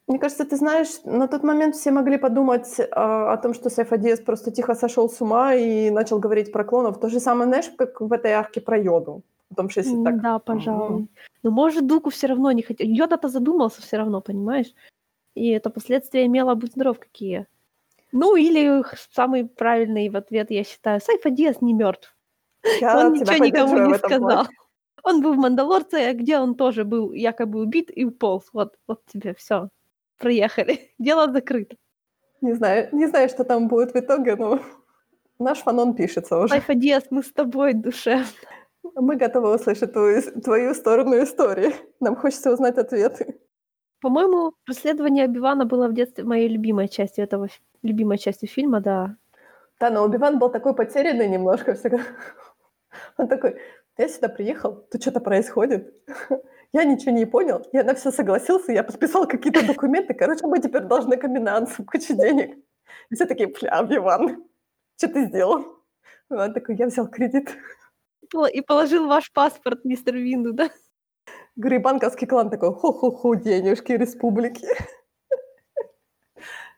Мне 0.07 0.19
кажется, 0.19 0.45
ты 0.45 0.55
знаешь, 0.55 1.03
на 1.03 1.27
тот 1.27 1.43
момент 1.43 1.75
все 1.75 1.91
могли 1.91 2.17
подумать 2.17 2.79
а, 2.91 3.33
о 3.33 3.37
том, 3.37 3.53
что 3.53 3.69
Сайфадиес 3.69 4.21
просто 4.21 4.51
тихо 4.51 4.73
сошел 4.73 5.09
с 5.09 5.19
ума 5.19 5.53
и 5.53 5.89
начал 5.89 6.17
говорить 6.17 6.51
про 6.53 6.63
клонов. 6.63 6.99
То 6.99 7.09
же 7.09 7.19
самое, 7.19 7.49
знаешь, 7.49 7.69
как 7.77 7.99
в 7.99 8.13
этой 8.13 8.31
арке 8.31 8.61
про 8.61 8.77
йоду. 8.77 9.23
О 9.51 9.55
том, 9.55 9.69
что 9.69 9.81
если 9.81 10.03
так... 10.03 10.21
Да, 10.21 10.39
пожалуй. 10.39 10.99
м, 10.99 11.09
Но 11.43 11.51
может, 11.51 11.87
Дуку 11.87 12.09
все 12.09 12.27
равно 12.27 12.51
не 12.53 12.61
хотел. 12.61 12.87
Йода-то 12.87 13.27
задумался 13.27 13.81
все 13.81 13.97
равно, 13.97 14.21
понимаешь? 14.21 14.73
И 15.35 15.49
это 15.49 15.69
последствия 15.69 16.25
имело 16.25 16.55
быть 16.55 16.71
здоров 16.71 16.99
какие. 16.99 17.45
Ну, 18.13 18.37
или 18.37 18.83
самый 19.11 19.45
правильный 19.45 20.07
в 20.09 20.15
ответ, 20.15 20.51
я 20.51 20.63
считаю, 20.63 21.01
Сайфа 21.01 21.29
Диас 21.29 21.61
не 21.61 21.73
мертв. 21.73 22.15
Я 22.79 23.07
он 23.07 23.13
ничего 23.13 23.45
никому 23.45 23.75
в 23.75 23.87
не 23.87 23.97
сказал. 23.97 24.19
плане. 24.19 24.49
Он 25.03 25.21
был 25.21 25.33
в 25.33 25.37
Мандалорце, 25.37 26.13
где 26.13 26.39
он 26.39 26.55
тоже 26.55 26.85
был 26.85 27.11
якобы 27.11 27.59
убит 27.61 27.91
и 27.93 28.05
уполз. 28.05 28.49
Вот, 28.53 28.75
вот 28.87 29.01
тебе 29.05 29.33
все. 29.33 29.69
Проехали. 30.17 30.93
Дело 30.99 31.31
закрыто. 31.31 31.75
Не 32.41 32.53
знаю, 32.53 32.89
не 32.91 33.07
знаю, 33.07 33.29
что 33.29 33.43
там 33.43 33.67
будет 33.67 33.93
в 33.93 33.95
итоге, 33.95 34.35
но 34.35 34.59
наш 35.39 35.59
фанон 35.59 35.95
пишется 35.95 36.37
уже. 36.37 36.55
Life 36.55 36.67
Ideas, 36.67 37.05
мы 37.09 37.23
с 37.23 37.31
тобой 37.31 37.73
душевно. 37.73 38.25
Мы 38.95 39.15
готовы 39.15 39.55
услышать 39.55 39.93
твою, 39.93 40.21
твою 40.41 40.73
сторону 40.73 41.21
истории. 41.21 41.75
Нам 41.99 42.15
хочется 42.15 42.53
узнать 42.53 42.77
ответы. 42.77 43.39
По-моему, 43.99 44.53
расследование 44.67 45.25
Обивана 45.25 45.65
было 45.65 45.87
в 45.87 45.93
детстве 45.93 46.23
моей 46.23 46.47
любимой 46.47 46.87
частью 46.87 47.23
этого, 47.23 47.47
любимой 47.81 48.17
частью 48.17 48.47
фильма, 48.47 48.79
да. 48.79 49.17
Да, 49.79 49.89
но 49.89 50.03
Убиван 50.03 50.39
был 50.39 50.49
такой 50.49 50.75
потерянный 50.75 51.27
немножко 51.27 51.73
всегда. 51.73 51.99
Он 53.17 53.27
такой, 53.27 53.59
я 53.97 54.07
сюда 54.07 54.29
приехал, 54.29 54.87
тут 54.91 55.01
что-то 55.01 55.19
происходит. 55.19 55.93
Я 56.73 56.83
ничего 56.83 57.11
не 57.11 57.25
понял, 57.25 57.65
я 57.71 57.83
на 57.83 57.95
все 57.95 58.11
согласился, 58.11 58.71
я 58.71 58.83
подписал 58.83 59.27
какие-то 59.27 59.65
документы. 59.65 60.13
Короче, 60.13 60.45
мы 60.45 60.59
теперь 60.59 60.83
должны 60.83 61.17
комбинансам 61.17 61.85
кучу 61.85 62.13
денег. 62.13 62.57
И 63.09 63.15
все 63.15 63.25
такие, 63.25 63.47
бля, 63.47 63.81
Убиван, 63.81 64.43
что 64.97 65.07
ты 65.07 65.25
сделал? 65.25 65.61
И 66.29 66.33
Он 66.33 66.53
такой, 66.53 66.75
я 66.75 66.87
взял 66.87 67.07
кредит. 67.07 67.55
И 68.53 68.61
положил 68.61 69.07
ваш 69.07 69.31
паспорт, 69.31 69.85
мистер 69.85 70.15
Винду, 70.15 70.53
да? 70.53 70.69
Говорю, 71.55 71.79
банковский 71.79 72.25
клан 72.25 72.49
такой, 72.49 72.73
ху-ху-ху, 72.73 73.35
денежки 73.35 73.93
республики. 73.93 74.67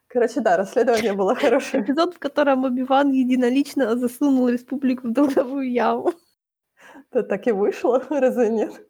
Короче, 0.08 0.40
да, 0.42 0.58
расследование 0.58 1.14
было 1.14 1.36
хорошее. 1.36 1.84
Эпизод, 1.84 2.16
в 2.16 2.20
котором 2.20 2.66
Обиван 2.66 3.12
единолично 3.12 3.96
засунул 3.98 4.50
республику 4.50 5.08
в 5.08 5.12
долговую 5.12 5.72
яму. 5.72 6.14
Это 7.12 7.24
так 7.24 7.48
и 7.48 7.52
вышло, 7.52 8.04
разве 8.10 8.50
нет? 8.50 8.89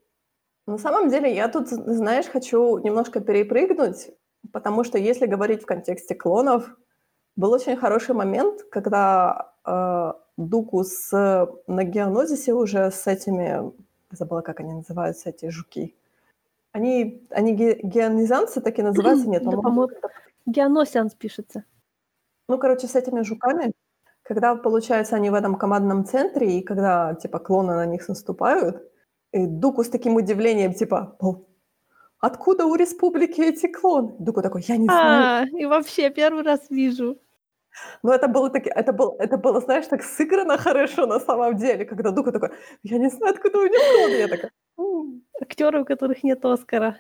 На 0.69 0.77
самом 0.77 1.09
деле, 1.09 1.33
я 1.33 1.47
тут, 1.47 1.67
знаешь, 1.67 2.27
хочу 2.27 2.77
немножко 2.77 3.21
перепрыгнуть, 3.21 4.11
потому 4.53 4.83
что 4.83 4.99
если 4.99 5.25
говорить 5.25 5.63
в 5.63 5.65
контексте 5.65 6.13
клонов, 6.13 6.77
был 7.35 7.53
очень 7.53 7.75
хороший 7.75 8.13
момент, 8.13 8.61
когда 8.69 9.51
э, 9.65 10.13
Дуку 10.37 10.83
с, 10.83 11.09
на 11.65 11.83
Геонозисе 11.83 12.53
уже 12.53 12.91
с 12.91 13.07
этими, 13.07 13.71
забыла, 14.11 14.41
как 14.41 14.59
они 14.59 14.73
называются, 14.73 15.29
эти 15.29 15.49
жуки. 15.49 15.95
Они, 16.71 17.27
они 17.31 17.55
ге- 17.55 17.79
геонизанцы 17.81 18.61
так 18.61 18.77
и 18.77 18.83
называются? 18.83 19.27
Нет, 19.27 19.43
Да, 19.43 19.51
по-моему, 19.51 19.89
Геоносианс 20.45 21.15
пишется. 21.15 21.63
Ну, 22.47 22.59
короче, 22.59 22.87
с 22.87 22.95
этими 22.95 23.21
жуками, 23.23 23.71
когда, 24.21 24.53
получается, 24.53 25.15
они 25.15 25.31
в 25.31 25.33
этом 25.33 25.55
командном 25.55 26.05
центре, 26.05 26.59
и 26.59 26.61
когда, 26.61 27.15
типа, 27.15 27.39
клоны 27.39 27.73
на 27.73 27.87
них 27.87 28.07
наступают, 28.07 28.88
и 29.31 29.45
Дуку 29.45 29.83
с 29.83 29.89
таким 29.89 30.15
удивлением, 30.15 30.73
типа, 30.73 31.15
«Мол, 31.19 31.47
откуда 32.19 32.65
у 32.65 32.75
республики 32.75 33.41
эти 33.41 33.67
клоны? 33.67 34.15
Дуку 34.19 34.41
такой, 34.41 34.63
я 34.67 34.77
не 34.77 34.85
знаю. 34.85 35.47
А, 35.53 35.57
и 35.57 35.65
вообще, 35.65 36.09
первый 36.09 36.43
раз 36.43 36.69
вижу. 36.69 37.17
Но 38.03 38.13
это 38.13 38.27
было, 38.27 38.49
таки, 38.49 38.69
это, 38.69 38.93
было, 38.93 39.15
это 39.19 39.37
было, 39.37 39.61
знаешь, 39.61 39.87
так 39.87 40.03
сыграно 40.03 40.57
хорошо 40.57 41.05
на 41.05 41.19
самом 41.19 41.55
деле, 41.57 41.85
когда 41.85 42.11
Дуку 42.11 42.31
такой, 42.31 42.49
я 42.83 42.97
не 42.97 43.09
знаю, 43.09 43.35
откуда 43.35 43.59
у 43.59 43.67
них 43.67 43.79
клоны. 43.93 44.15
Я 44.15 44.27
такая. 44.27 44.51
Актеры, 45.41 45.81
у 45.81 45.85
которых 45.85 46.23
нет 46.23 46.43
Оскара. 46.43 46.97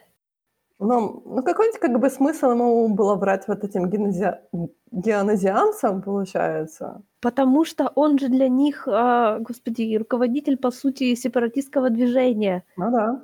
Ну, 0.79 1.21
ну, 1.25 1.43
какой-нибудь 1.43 1.79
как 1.79 1.99
бы 1.99 2.09
смысл 2.09 2.51
ему 2.51 2.87
было 2.87 3.15
брать 3.15 3.47
вот 3.47 3.63
этим 3.63 3.89
генези- 3.89 4.39
геонезианцам, 4.91 6.01
получается. 6.01 7.01
Потому 7.21 7.65
что 7.65 7.91
он 7.95 8.17
же 8.17 8.29
для 8.29 8.47
них, 8.47 8.87
а, 8.87 9.39
господи, 9.39 9.97
руководитель, 9.97 10.57
по 10.57 10.71
сути, 10.71 11.15
сепаратистского 11.15 11.89
движения. 11.89 12.63
Ну 12.77 12.91
да. 12.91 13.21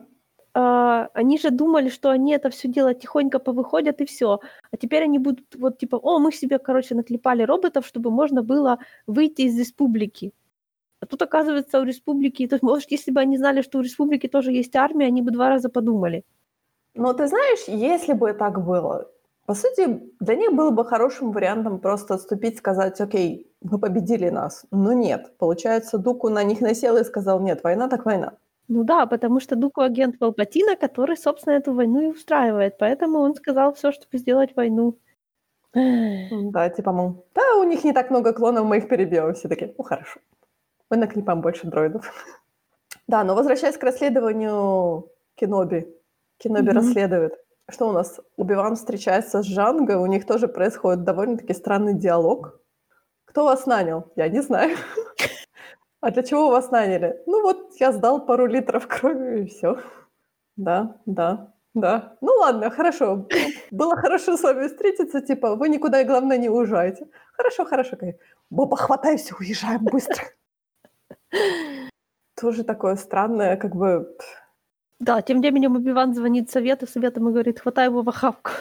А, 0.54 1.10
они 1.14 1.38
же 1.38 1.50
думали, 1.50 1.90
что 1.90 2.10
они 2.10 2.34
это 2.34 2.50
все 2.50 2.68
дело 2.68 2.94
тихонько 2.94 3.40
повыходят 3.40 4.02
и 4.02 4.06
все. 4.06 4.40
А 4.72 4.78
теперь 4.78 5.04
они 5.04 5.20
будут 5.20 5.56
вот 5.56 5.78
типа, 5.78 5.96
о, 5.96 6.20
мы 6.20 6.34
себе, 6.34 6.60
короче, 6.60 6.94
наклепали 6.96 7.44
роботов, 7.44 7.86
чтобы 7.86 8.12
можно 8.12 8.44
было 8.44 8.80
выйти 9.08 9.44
из 9.44 9.58
республики. 9.58 10.34
А 11.00 11.06
тут, 11.06 11.22
оказывается, 11.22 11.80
у 11.80 11.84
республики... 11.84 12.48
То 12.48 12.56
есть, 12.56 12.64
может, 12.64 12.92
если 12.92 13.12
бы 13.12 13.22
они 13.22 13.38
знали, 13.38 13.62
что 13.62 13.80
у 13.80 13.82
республики 13.82 14.28
тоже 14.28 14.52
есть 14.52 14.76
армия, 14.76 15.08
они 15.08 15.22
бы 15.22 15.32
два 15.32 15.50
раза 15.50 15.70
подумали. 15.70 16.24
Но 16.96 17.14
ты 17.14 17.28
знаешь, 17.28 17.68
если 17.68 18.14
бы 18.14 18.34
так 18.34 18.64
было, 18.64 19.10
по 19.46 19.54
сути, 19.54 20.02
для 20.20 20.36
них 20.36 20.54
было 20.54 20.72
бы 20.72 20.86
хорошим 20.86 21.32
вариантом 21.32 21.80
просто 21.80 22.16
отступить, 22.16 22.58
сказать, 22.58 23.00
окей, 23.00 23.52
вы 23.62 23.78
победили 23.78 24.30
нас. 24.30 24.66
Но 24.72 24.94
нет, 24.94 25.38
получается, 25.38 25.98
Дуку 25.98 26.30
на 26.30 26.44
них 26.44 26.62
насел 26.62 26.98
и 26.98 27.04
сказал, 27.04 27.40
нет, 27.40 27.64
война 27.64 27.88
так 27.88 28.06
война. 28.06 28.34
Ну 28.68 28.84
да, 28.84 29.06
потому 29.06 29.40
что 29.40 29.56
Дуку 29.56 29.82
агент 29.82 30.18
Палпатина, 30.18 30.76
который, 30.76 31.18
собственно, 31.18 31.54
эту 31.54 31.74
войну 31.74 32.02
и 32.02 32.08
устраивает. 32.08 32.78
Поэтому 32.80 33.20
он 33.20 33.36
сказал 33.36 33.74
все, 33.74 33.92
чтобы 33.92 34.18
сделать 34.18 34.56
войну. 34.56 34.98
Да, 35.74 36.70
типа, 36.70 36.92
мол, 36.92 37.26
да, 37.36 37.60
у 37.60 37.64
них 37.64 37.84
не 37.84 37.94
так 37.94 38.10
много 38.10 38.34
клонов, 38.34 38.66
мы 38.66 38.78
их 38.78 38.88
перебьем. 38.88 39.34
Все 39.34 39.50
такие, 39.50 39.76
ну 39.78 39.84
хорошо, 39.84 40.20
мы 40.90 40.98
наклепаем 40.98 41.42
больше 41.42 41.68
дроидов. 41.68 42.12
Да, 43.08 43.24
но 43.24 43.36
возвращаясь 43.36 43.78
к 43.78 43.84
расследованию 43.84 45.12
Кеноби. 45.36 45.95
Кеноби 46.38 46.70
Мгм. 46.70 46.78
расследует. 46.78 47.34
Что 47.70 47.90
у 47.90 47.92
нас? 47.92 48.20
Убиван 48.38 48.76
встречается 48.76 49.42
с 49.42 49.46
Джанго, 49.46 49.98
у 49.98 50.06
них 50.06 50.26
тоже 50.28 50.48
происходит 50.48 51.04
довольно-таки 51.04 51.54
странный 51.54 51.94
диалог. 51.94 52.60
Кто 53.26 53.46
вас 53.46 53.66
нанял? 53.66 54.12
Я 54.16 54.30
не 54.30 54.42
знаю. 54.42 54.78
А 56.02 56.12
для 56.12 56.22
чего 56.22 56.50
вас 56.50 56.70
наняли? 56.70 57.20
Ну 57.26 57.42
вот, 57.42 57.74
я 57.80 57.92
сдал 57.92 58.24
пару 58.28 58.46
литров 58.46 58.88
крови 58.88 59.42
и 59.42 59.46
все. 59.48 59.80
Да, 60.56 60.98
да, 61.08 61.52
да. 61.74 62.16
Ну 62.22 62.32
ладно, 62.38 62.70
хорошо. 62.70 63.28
Было 63.72 63.96
хорошо 63.96 64.38
с 64.38 64.44
вами 64.44 64.68
встретиться, 64.68 65.22
типа, 65.22 65.56
вы 65.56 65.68
никуда, 65.68 66.04
главное, 66.04 66.38
не 66.38 66.48
уезжаете. 66.48 67.08
Хорошо, 67.34 67.66
хорошо. 67.66 67.98
Боба, 68.52 68.78
хватайся, 68.78 69.34
уезжаем 69.40 69.84
быстро. 69.86 70.24
Тоже 72.40 72.64
такое 72.64 72.98
странное, 72.98 73.58
как 73.58 73.76
бы... 73.76 74.16
Да, 75.00 75.22
тем 75.22 75.42
временем 75.42 75.76
Убиван 75.76 76.14
звонит 76.14 76.50
совету, 76.50 76.88
совет 76.88 77.18
ему 77.18 77.32
говорит, 77.32 77.60
хватай 77.60 77.86
его 77.86 78.02
в 78.02 78.10
охапку. 78.10 78.52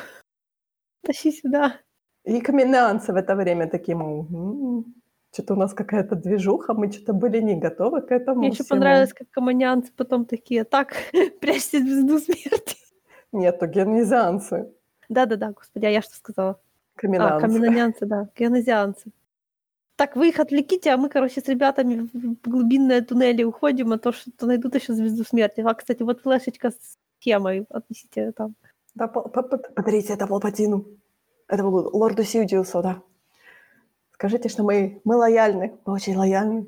Тащи 1.02 1.30
сюда. 1.32 1.76
И 2.24 2.40
каменеанцы 2.40 3.12
в 3.12 3.16
это 3.16 3.36
время 3.36 3.68
такие, 3.68 3.96
мол, 3.96 4.26
«М, 4.30 4.94
что-то 5.32 5.54
у 5.54 5.56
нас 5.56 5.74
какая-то 5.74 6.16
движуха, 6.16 6.74
мы 6.74 6.90
что-то 6.90 7.12
были 7.12 7.40
не 7.40 7.54
готовы 7.54 8.00
к 8.00 8.10
этому. 8.10 8.38
Мне 8.40 8.48
еще 8.48 8.64
всему». 8.64 8.80
понравилось, 8.80 9.12
как 9.12 9.28
коммунианцы 9.30 9.92
потом 9.94 10.24
такие, 10.24 10.64
так, 10.64 10.94
прячься 11.40 11.78
в 11.78 11.82
звезду 11.82 12.18
смерти. 12.18 12.76
Нет, 13.32 13.58
то 13.58 13.66
генезианцы. 13.66 14.72
Да-да-да, 15.08 15.52
господи, 15.52 15.84
а 15.84 15.90
я 15.90 16.02
что 16.02 16.14
сказала? 16.14 16.52
А, 16.52 17.00
Каменеанцы. 17.00 17.46
каменонянцы, 17.46 18.06
да, 18.06 18.28
генезианцы. 18.36 19.10
Так, 20.04 20.16
вы 20.16 20.28
их 20.28 20.38
отвлеките, 20.38 20.90
а 20.90 20.98
мы, 20.98 21.08
короче, 21.08 21.40
с 21.40 21.48
ребятами 21.48 22.10
в 22.12 22.50
глубинные 22.50 23.00
туннели 23.00 23.42
уходим, 23.42 23.90
а 23.94 23.98
то 23.98 24.12
что 24.12 24.44
найдут 24.44 24.74
еще 24.74 24.92
звезду 24.92 25.24
смерти. 25.24 25.62
А, 25.62 25.72
кстати, 25.72 26.02
вот 26.02 26.20
флешечка 26.20 26.72
с 26.72 26.98
темой, 27.20 27.64
отнесите 27.70 28.32
там. 28.32 28.54
Да, 28.94 29.08
по- 29.08 29.22
по- 29.22 29.42
по- 29.42 29.56
подарите 29.56 30.12
это 30.12 30.26
Палпатину. 30.26 30.84
Это 31.48 31.62
был 31.62 31.88
лорду 31.96 32.22
Сиудиусу, 32.22 32.82
да. 32.82 33.00
Скажите, 34.12 34.50
что 34.50 34.62
мы, 34.62 35.00
мы 35.04 35.16
лояльны, 35.16 35.72
мы 35.86 35.94
очень 35.94 36.16
лояльны. 36.16 36.66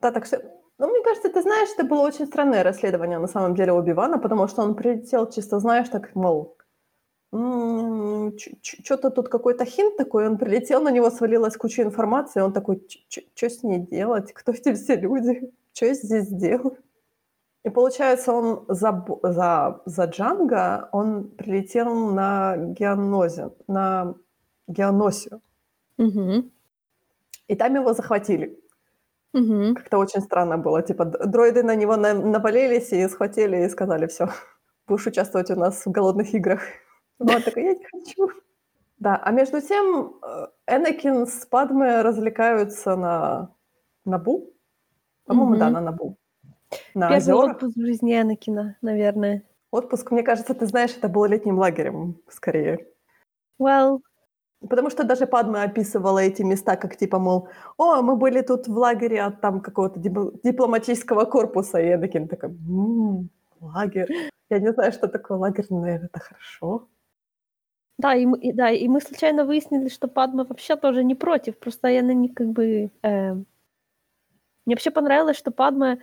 Да, 0.00 0.12
так 0.12 0.24
что... 0.24 0.40
Ну, 0.78 0.86
мне 0.86 1.02
кажется, 1.02 1.30
ты 1.30 1.42
знаешь, 1.42 1.70
это 1.76 1.84
было 1.84 2.02
очень 2.02 2.26
странное 2.26 2.62
расследование 2.62 3.18
на 3.18 3.26
самом 3.26 3.56
деле 3.56 3.72
Оби-Вана, 3.72 4.18
потому 4.18 4.46
что 4.46 4.62
он 4.62 4.76
прилетел 4.76 5.28
чисто, 5.28 5.58
знаешь, 5.58 5.88
так, 5.88 6.14
мол, 6.14 6.53
что-то 7.34 9.10
тут 9.10 9.28
какой-то 9.28 9.64
хинт 9.64 9.96
такой, 9.96 10.28
он 10.28 10.38
прилетел, 10.38 10.82
на 10.82 10.90
него 10.90 11.10
свалилась 11.10 11.56
куча 11.56 11.82
информации, 11.82 12.40
он 12.40 12.52
такой, 12.52 12.86
что 13.08 13.48
с 13.48 13.62
ней 13.62 13.80
делать, 13.80 14.32
кто 14.32 14.52
эти 14.52 14.72
все 14.74 14.96
люди, 14.96 15.52
что 15.72 15.86
я 15.86 15.94
здесь 15.94 16.28
делаю? 16.28 16.78
И 17.64 17.70
получается, 17.70 18.32
он 18.32 18.64
за, 18.68 19.04
за, 19.22 19.80
за 19.86 20.04
Джанго, 20.04 20.88
он 20.92 21.30
прилетел 21.30 22.12
на 22.12 22.56
Геонозе, 22.56 23.50
на 23.66 24.14
Геоносию. 24.68 25.40
Угу. 25.96 26.50
И 27.48 27.54
там 27.56 27.74
его 27.74 27.94
захватили. 27.94 28.60
Угу. 29.32 29.74
Как-то 29.76 29.98
очень 29.98 30.20
странно 30.20 30.58
было. 30.58 30.82
Типа 30.82 31.06
дроиды 31.06 31.62
на 31.62 31.74
него 31.74 31.96
на- 31.96 32.12
навалились 32.12 32.92
и 32.92 33.08
схватили 33.08 33.64
и 33.64 33.68
сказали, 33.70 34.06
все, 34.06 34.28
будешь 34.86 35.06
участвовать 35.06 35.50
у 35.50 35.56
нас 35.56 35.86
в 35.86 35.90
голодных 35.90 36.34
играх. 36.34 36.60
Он 37.18 37.42
такой, 37.42 37.64
я 37.64 37.74
не 37.74 37.84
хочу. 37.84 38.28
Да, 38.98 39.16
а 39.22 39.30
между 39.32 39.60
тем 39.60 40.16
э, 40.22 40.46
Энакин 40.66 41.26
с 41.26 41.46
Падме 41.46 42.00
развлекаются 42.02 42.96
на 42.96 43.50
Набу. 44.04 44.52
По-моему, 45.26 45.56
да, 45.56 45.64
Мгм. 45.66 45.74
на 45.74 45.80
Набу. 45.80 46.16
На 46.94 47.08
Первый 47.08 47.18
озерах. 47.18 47.56
отпуск 47.56 47.76
в 47.76 47.80
жизни 47.80 48.20
Энакина, 48.20 48.76
наверное. 48.82 49.42
Отпуск, 49.70 50.10
мне 50.10 50.22
кажется, 50.22 50.54
ты 50.54 50.66
знаешь, 50.66 50.96
это 50.96 51.08
было 51.08 51.26
летним 51.26 51.58
лагерем, 51.58 52.16
скорее. 52.28 52.86
Well, 53.60 54.00
Потому 54.70 54.88
что 54.88 55.04
даже 55.04 55.26
Падма 55.26 55.62
описывала 55.64 56.20
эти 56.20 56.40
места, 56.42 56.76
как 56.76 56.96
типа, 56.96 57.18
мол, 57.18 57.48
о, 57.76 58.00
мы 58.00 58.16
были 58.16 58.40
тут 58.40 58.66
в 58.66 58.74
лагере 58.78 59.20
от 59.20 59.40
там 59.42 59.60
какого-то 59.60 60.00
дип- 60.00 60.40
дипломатического 60.42 61.26
корпуса. 61.26 61.78
И 61.80 61.88
я 61.88 61.98
таким 61.98 62.28
такой, 62.28 62.48
«М, 62.50 63.28
лагерь. 63.60 64.08
Я 64.48 64.60
не 64.60 64.72
знаю, 64.72 64.92
что 64.92 65.06
такое 65.08 65.36
лагерь, 65.36 65.66
но, 65.68 65.80
наверное, 65.80 66.06
это 66.08 66.18
хорошо. 66.20 66.88
Да, 67.98 68.14
и 68.14 68.26
мы, 68.26 68.38
и, 68.38 68.52
да, 68.52 68.70
и 68.70 68.88
мы 68.88 69.00
случайно 69.00 69.44
выяснили, 69.44 69.88
что 69.88 70.08
Падма 70.08 70.44
вообще 70.44 70.76
тоже 70.76 71.04
не 71.04 71.14
против, 71.14 71.58
просто 71.58 71.88
я 71.88 72.02
на 72.02 72.12
них 72.12 72.34
как 72.34 72.48
бы... 72.48 72.90
Э, 73.02 73.34
мне 74.66 74.74
вообще 74.74 74.90
понравилось, 74.90 75.36
что 75.36 75.50
Падма 75.52 75.92
э, 75.92 75.98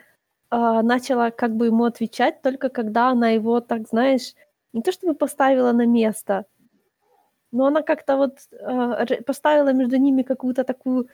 начала 0.49 1.31
как 1.31 1.55
бы 1.55 1.65
ему 1.65 1.83
отвечать 1.83 2.41
только 2.41 2.69
когда 2.69 3.09
она 3.09 3.29
его, 3.29 3.59
так 3.59 3.87
знаешь, 3.87 4.35
не 4.73 4.81
то 4.81 4.91
чтобы 4.91 5.15
поставила 5.15 5.73
на 5.73 5.85
место, 5.85 6.45
но 7.51 7.65
она 7.65 7.81
как-то 7.81 8.15
вот 8.15 8.39
э, 8.51 9.21
поставила 9.23 9.73
между 9.73 9.97
ними 9.97 10.21
какую-то 10.21 10.63
такую 10.63 11.09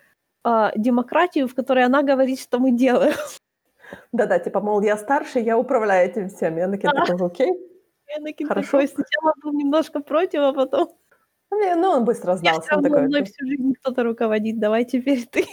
э, 0.46 0.72
демократию, 0.76 1.48
в 1.48 1.56
которой 1.56 1.86
она 1.86 2.04
говорит, 2.04 2.40
что 2.40 2.60
мы 2.60 2.72
делаем. 2.72 3.16
Да-да, 4.12 4.38
типа, 4.40 4.60
мол, 4.60 4.82
я 4.82 4.98
старше, 4.98 5.40
я 5.40 5.58
управляю 5.58 6.10
этим 6.10 6.30
всем. 6.30 6.58
Я 6.58 6.70
такой, 6.70 6.92
такой, 6.92 7.28
окей. 7.28 7.52
Энакин 8.16 8.48
Хорошо. 8.48 8.72
такой 8.72 8.88
сначала 8.88 9.34
был 9.44 9.54
немножко 9.54 10.00
против, 10.00 10.40
а 10.40 10.54
потом... 10.54 10.90
Не, 11.52 11.76
ну, 11.76 11.90
он 11.92 12.06
быстро 12.06 12.36
сдался. 12.36 12.70
Я 12.72 12.78
он 12.78 12.84
такой, 12.84 13.08
мной 13.08 13.24
всю 13.24 13.46
жизнь 13.46 13.74
кто-то 13.80 14.04
руководит, 14.04 14.60
давай 14.60 14.86
теперь 14.86 15.26
ты. 15.26 15.46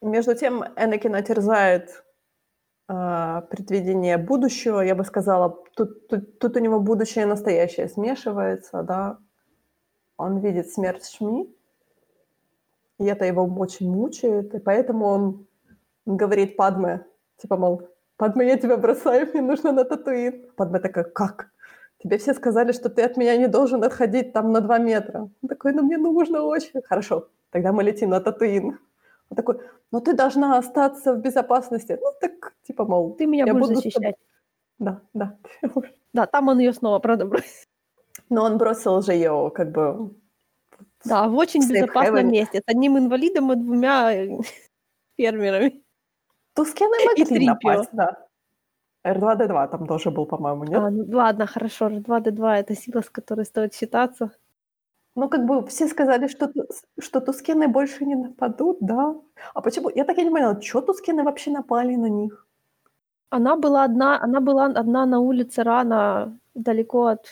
Между 0.00 0.34
тем, 0.34 0.62
Энакина 0.76 1.22
терзает 1.22 2.04
э, 2.88 3.42
предвидение 3.50 4.16
будущего. 4.16 4.80
Я 4.80 4.94
бы 4.94 5.04
сказала, 5.04 5.64
тут, 5.74 6.06
тут, 6.08 6.38
тут 6.38 6.56
у 6.56 6.60
него 6.60 6.78
будущее 6.80 7.24
и 7.24 7.28
настоящее 7.28 7.88
смешивается, 7.88 8.82
да. 8.82 9.18
Он 10.16 10.38
видит 10.38 10.70
смерть 10.70 11.08
Шми, 11.08 11.52
и 12.98 13.04
это 13.04 13.24
его 13.24 13.44
очень 13.44 13.90
мучает, 13.90 14.54
и 14.54 14.58
поэтому 14.58 15.06
он 15.06 15.46
говорит 16.06 16.56
Падме, 16.56 17.06
типа, 17.36 17.56
мол, 17.56 17.88
Падме, 18.16 18.48
я 18.48 18.58
тебя 18.58 18.76
бросаю, 18.76 19.28
мне 19.32 19.42
нужно 19.42 19.72
на 19.72 19.84
Татуин. 19.84 20.50
Падме 20.56 20.80
такая, 20.80 21.04
как? 21.04 21.50
Тебе 22.02 22.18
все 22.18 22.34
сказали, 22.34 22.72
что 22.72 22.88
ты 22.88 23.02
от 23.02 23.16
меня 23.16 23.36
не 23.36 23.48
должен 23.48 23.82
отходить 23.84 24.32
там 24.32 24.52
на 24.52 24.60
два 24.60 24.78
метра. 24.78 25.30
Он 25.42 25.48
такой, 25.48 25.72
ну 25.72 25.82
мне 25.82 25.98
нужно 25.98 26.42
очень. 26.42 26.82
Хорошо, 26.82 27.28
тогда 27.50 27.72
мы 27.72 27.82
летим 27.82 28.10
на 28.10 28.20
Татуин. 28.20 28.78
Он 29.30 29.36
такой, 29.36 29.60
ну 29.90 30.00
ты 30.00 30.14
должна 30.14 30.58
остаться 30.58 31.14
в 31.14 31.20
безопасности. 31.20 31.98
Ну 32.00 32.12
так, 32.20 32.54
типа, 32.62 32.84
мол... 32.84 33.14
Ты 33.14 33.26
меня 33.26 33.46
будешь 33.46 33.68
буду 33.68 33.74
защищать. 33.74 34.16
Да, 34.78 35.00
да. 35.14 35.36
Да, 36.14 36.26
там 36.26 36.48
он 36.48 36.58
ее 36.58 36.72
снова, 36.72 36.98
правда, 37.00 37.26
бросил. 37.26 37.66
Но 38.30 38.44
он 38.44 38.56
бросил 38.56 39.02
же 39.02 39.12
ее, 39.12 39.52
как 39.54 39.70
бы... 39.72 40.14
Да, 41.04 41.28
в 41.28 41.36
очень 41.36 41.62
в 41.62 41.70
безопасном 41.70 42.30
месте. 42.30 42.58
С 42.58 42.62
одним 42.66 42.98
инвалидом 42.98 43.52
и 43.52 43.56
двумя 43.56 44.10
фермерами. 45.16 45.82
Тускены 46.54 46.96
могли 47.04 47.46
напасть, 47.46 47.90
да. 47.92 48.27
R2-D2 49.12 49.68
там 49.68 49.86
тоже 49.86 50.10
был, 50.10 50.26
по-моему, 50.26 50.64
нет? 50.64 50.80
А, 50.80 50.90
ну, 50.90 51.04
ладно, 51.16 51.46
хорошо, 51.46 51.88
R2-D2— 51.88 52.54
это 52.56 52.74
сила, 52.74 53.00
с 53.00 53.10
которой 53.10 53.44
стоит 53.44 53.74
считаться. 53.74 54.30
Ну, 55.14 55.28
как 55.28 55.46
бы 55.46 55.66
все 55.66 55.88
сказали, 55.88 56.28
что, 56.28 56.52
что 57.00 57.20
тускены 57.20 57.66
больше 57.68 58.04
не 58.04 58.14
нападут, 58.14 58.78
да? 58.80 59.16
А 59.54 59.60
почему? 59.60 59.90
Я 59.90 60.04
так 60.04 60.18
и 60.18 60.24
не 60.24 60.30
поняла, 60.30 60.60
что 60.60 60.80
тускены 60.80 61.24
вообще 61.24 61.50
напали 61.50 61.96
на 61.96 62.08
них? 62.08 62.46
Она 63.30 63.56
была 63.56 63.84
одна, 63.84 64.22
она 64.22 64.40
была 64.40 64.66
одна 64.66 65.06
на 65.06 65.18
улице 65.18 65.62
рано, 65.62 66.38
далеко 66.54 67.06
от... 67.06 67.26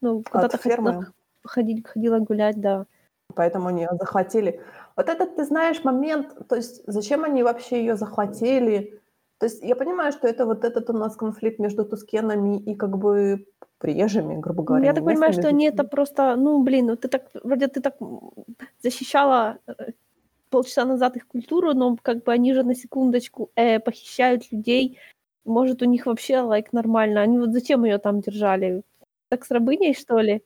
Ну, 0.00 0.22
куда-то 0.22 0.58
фермы? 0.58 1.06
Ходить, 1.44 1.86
ходила 1.86 2.18
гулять, 2.18 2.60
да. 2.60 2.86
Поэтому 3.34 3.68
они 3.68 3.82
ее 3.82 3.96
захватили. 3.98 4.60
Вот 4.96 5.08
этот, 5.08 5.36
ты 5.36 5.44
знаешь, 5.44 5.84
момент, 5.84 6.48
то 6.48 6.56
есть 6.56 6.82
зачем 6.86 7.24
они 7.24 7.42
вообще 7.42 7.80
ее 7.80 7.96
захватили? 7.96 9.00
То 9.38 9.46
есть 9.46 9.62
я 9.62 9.76
понимаю, 9.76 10.12
что 10.12 10.26
это 10.28 10.46
вот 10.46 10.64
этот 10.64 10.90
у 10.90 10.92
нас 10.92 11.16
конфликт 11.16 11.58
между 11.58 11.84
тускенами 11.84 12.58
и 12.58 12.74
как 12.74 12.96
бы 12.96 13.46
приезжими, 13.78 14.40
грубо 14.40 14.62
говоря. 14.62 14.86
Я 14.86 14.94
так 14.94 15.04
понимаю, 15.04 15.32
что 15.32 15.48
они 15.48 15.66
это 15.66 15.84
просто, 15.84 16.36
ну, 16.36 16.62
блин, 16.62 16.86
ну 16.86 16.96
ты 16.96 17.08
так, 17.08 17.28
вроде 17.44 17.68
ты 17.68 17.80
так 17.80 17.96
защищала 18.82 19.58
э, 19.66 19.92
полчаса 20.48 20.84
назад 20.84 21.16
их 21.16 21.26
культуру, 21.26 21.74
но 21.74 21.96
как 22.00 22.24
бы 22.24 22.32
они 22.32 22.54
же 22.54 22.62
на 22.62 22.74
секундочку 22.74 23.50
э, 23.56 23.78
похищают 23.78 24.50
людей, 24.52 24.98
может, 25.46 25.82
у 25.82 25.84
них 25.84 26.06
вообще 26.06 26.40
лайк 26.40 26.72
нормально. 26.72 27.22
Они 27.22 27.38
вот 27.38 27.52
зачем 27.52 27.84
ее 27.84 27.98
там 27.98 28.20
держали? 28.20 28.82
Так 29.28 29.44
с 29.44 29.50
рабыней, 29.50 29.94
что 29.94 30.18
ли? 30.18 30.42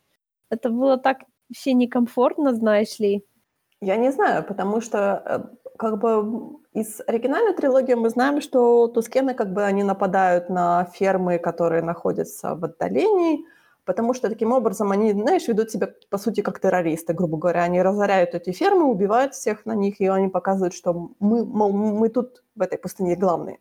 Это 0.51 0.68
было 0.68 0.99
так 0.99 1.20
вообще 1.49 1.72
некомфортно, 1.72 2.55
знаешь 2.55 2.99
ли. 2.99 3.24
Я 3.80 3.96
не 3.96 4.12
знаю, 4.12 4.44
потому 4.44 4.80
что 4.80 5.22
э, 5.24 5.40
как 5.78 5.98
бы 5.98 6.58
из 6.74 7.00
оригинальной 7.06 7.54
трилогии 7.54 7.94
мы 7.94 8.10
знаем, 8.10 8.40
что 8.42 8.88
тускены 8.88 9.34
как 9.34 9.52
бы 9.52 9.64
они 9.64 9.82
нападают 9.82 10.50
на 10.50 10.84
фермы, 10.92 11.38
которые 11.38 11.82
находятся 11.82 12.54
в 12.54 12.64
отдалении, 12.64 13.46
потому 13.86 14.12
что 14.12 14.28
таким 14.28 14.52
образом 14.52 14.92
они, 14.92 15.12
знаешь, 15.12 15.48
ведут 15.48 15.70
себя 15.70 15.88
по 16.10 16.18
сути 16.18 16.42
как 16.42 16.60
террористы, 16.60 17.14
грубо 17.14 17.38
говоря. 17.38 17.62
Они 17.62 17.80
разоряют 17.80 18.34
эти 18.34 18.52
фермы, 18.52 18.84
убивают 18.84 19.34
всех 19.34 19.64
на 19.64 19.74
них, 19.74 20.00
и 20.00 20.06
они 20.06 20.28
показывают, 20.28 20.74
что 20.74 21.10
мы, 21.18 21.46
мол, 21.46 21.72
мы 21.72 22.10
тут 22.10 22.42
в 22.54 22.60
этой 22.60 22.78
пустыне 22.78 23.16
главные. 23.16 23.58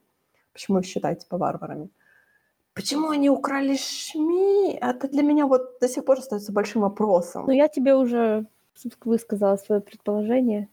Почему 0.52 0.80
их 0.80 0.86
считаете 0.86 1.22
типа 1.22 1.38
варварами? 1.38 1.90
Почему 2.74 3.10
они 3.10 3.30
украли 3.30 3.78
Шми? 3.78 4.78
Это 4.82 5.08
для 5.08 5.24
меня 5.24 5.46
вот 5.46 5.80
до 5.80 5.88
сих 5.88 6.04
пор 6.04 6.20
остается 6.20 6.52
большим 6.52 6.82
вопросом. 6.82 7.46
Ну, 7.46 7.54
я 7.54 7.68
тебе 7.70 7.96
уже 7.96 8.46
высказала 9.06 9.58
свое 9.58 9.82
предположение. 9.82 10.70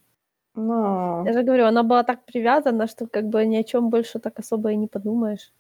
Но... 0.55 1.23
Я 1.27 1.33
же 1.33 1.43
говорю, 1.43 1.67
она 1.67 1.83
была 1.83 2.03
так 2.03 2.25
привязана, 2.25 2.87
что 2.87 3.07
как 3.07 3.29
бы 3.29 3.45
ни 3.47 3.57
о 3.57 3.63
чем 3.63 3.91
больше 3.91 4.19
так 4.19 4.39
особо 4.39 4.71
и 4.71 4.77
не 4.77 4.87
подумаешь. 4.87 5.53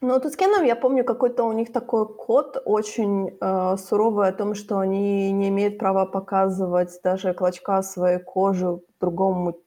Ну, 0.00 0.20
тут 0.20 0.32
с 0.32 0.36
Кеном 0.36 0.64
я 0.64 0.76
помню 0.76 1.04
какой-то 1.04 1.44
у 1.44 1.52
них 1.52 1.72
такой 1.72 2.06
код 2.06 2.62
очень 2.64 3.36
э, 3.40 3.76
суровый 3.76 4.28
о 4.28 4.32
том, 4.32 4.54
что 4.54 4.78
они 4.78 5.32
не 5.32 5.48
имеют 5.48 5.78
права 5.78 6.06
показывать 6.06 7.00
даже 7.02 7.34
клочка 7.34 7.82
своей 7.82 8.20
кожи 8.20 8.80
другому 9.00 9.58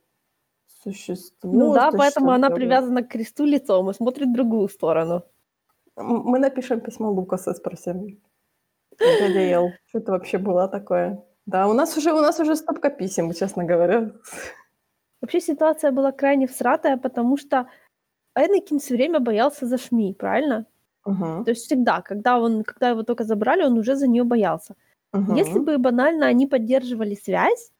существу. 0.82 1.52
Ну 1.52 1.74
да, 1.74 1.90
поэтому 1.90 2.30
она 2.30 2.50
привязана 2.50 3.02
к 3.02 3.08
кресту 3.08 3.44
лицом 3.44 3.90
и 3.90 3.94
смотрит 3.94 4.28
в 4.28 4.32
другую 4.32 4.68
сторону. 4.68 5.22
Мы 5.96 6.38
напишем 6.38 6.80
письмо 6.80 7.10
Лукаса, 7.10 7.52
спросим. 7.52 8.18
Дядя 8.98 9.40
Ел, 9.40 9.70
что 9.88 9.98
это 9.98 10.12
вообще 10.12 10.38
было 10.38 10.68
такое? 10.68 11.22
Да, 11.46 11.68
у 11.68 11.72
нас 11.72 11.96
уже, 11.96 12.12
у 12.12 12.20
нас 12.20 12.40
уже 12.40 12.56
стопка 12.56 12.90
писем, 12.90 13.32
честно 13.32 13.64
говоря. 13.64 14.12
Вообще 15.20 15.40
ситуация 15.40 15.92
была 15.92 16.12
крайне 16.12 16.46
всратая, 16.46 16.96
потому 16.96 17.36
что 17.36 17.68
Энакин 18.36 18.78
все 18.78 18.94
время 18.94 19.20
боялся 19.20 19.66
за 19.66 19.78
Шми, 19.78 20.14
правильно? 20.14 20.66
Угу. 21.04 21.44
То 21.44 21.50
есть 21.50 21.66
всегда, 21.66 22.00
когда, 22.00 22.38
он, 22.38 22.62
когда 22.64 22.90
его 22.90 23.02
только 23.02 23.24
забрали, 23.24 23.64
он 23.64 23.78
уже 23.78 23.96
за 23.96 24.08
нее 24.08 24.24
боялся. 24.24 24.74
Угу. 25.12 25.34
Если 25.34 25.58
бы 25.58 25.78
банально 25.78 26.26
они 26.26 26.46
поддерживали 26.46 27.14
связь, 27.14 27.72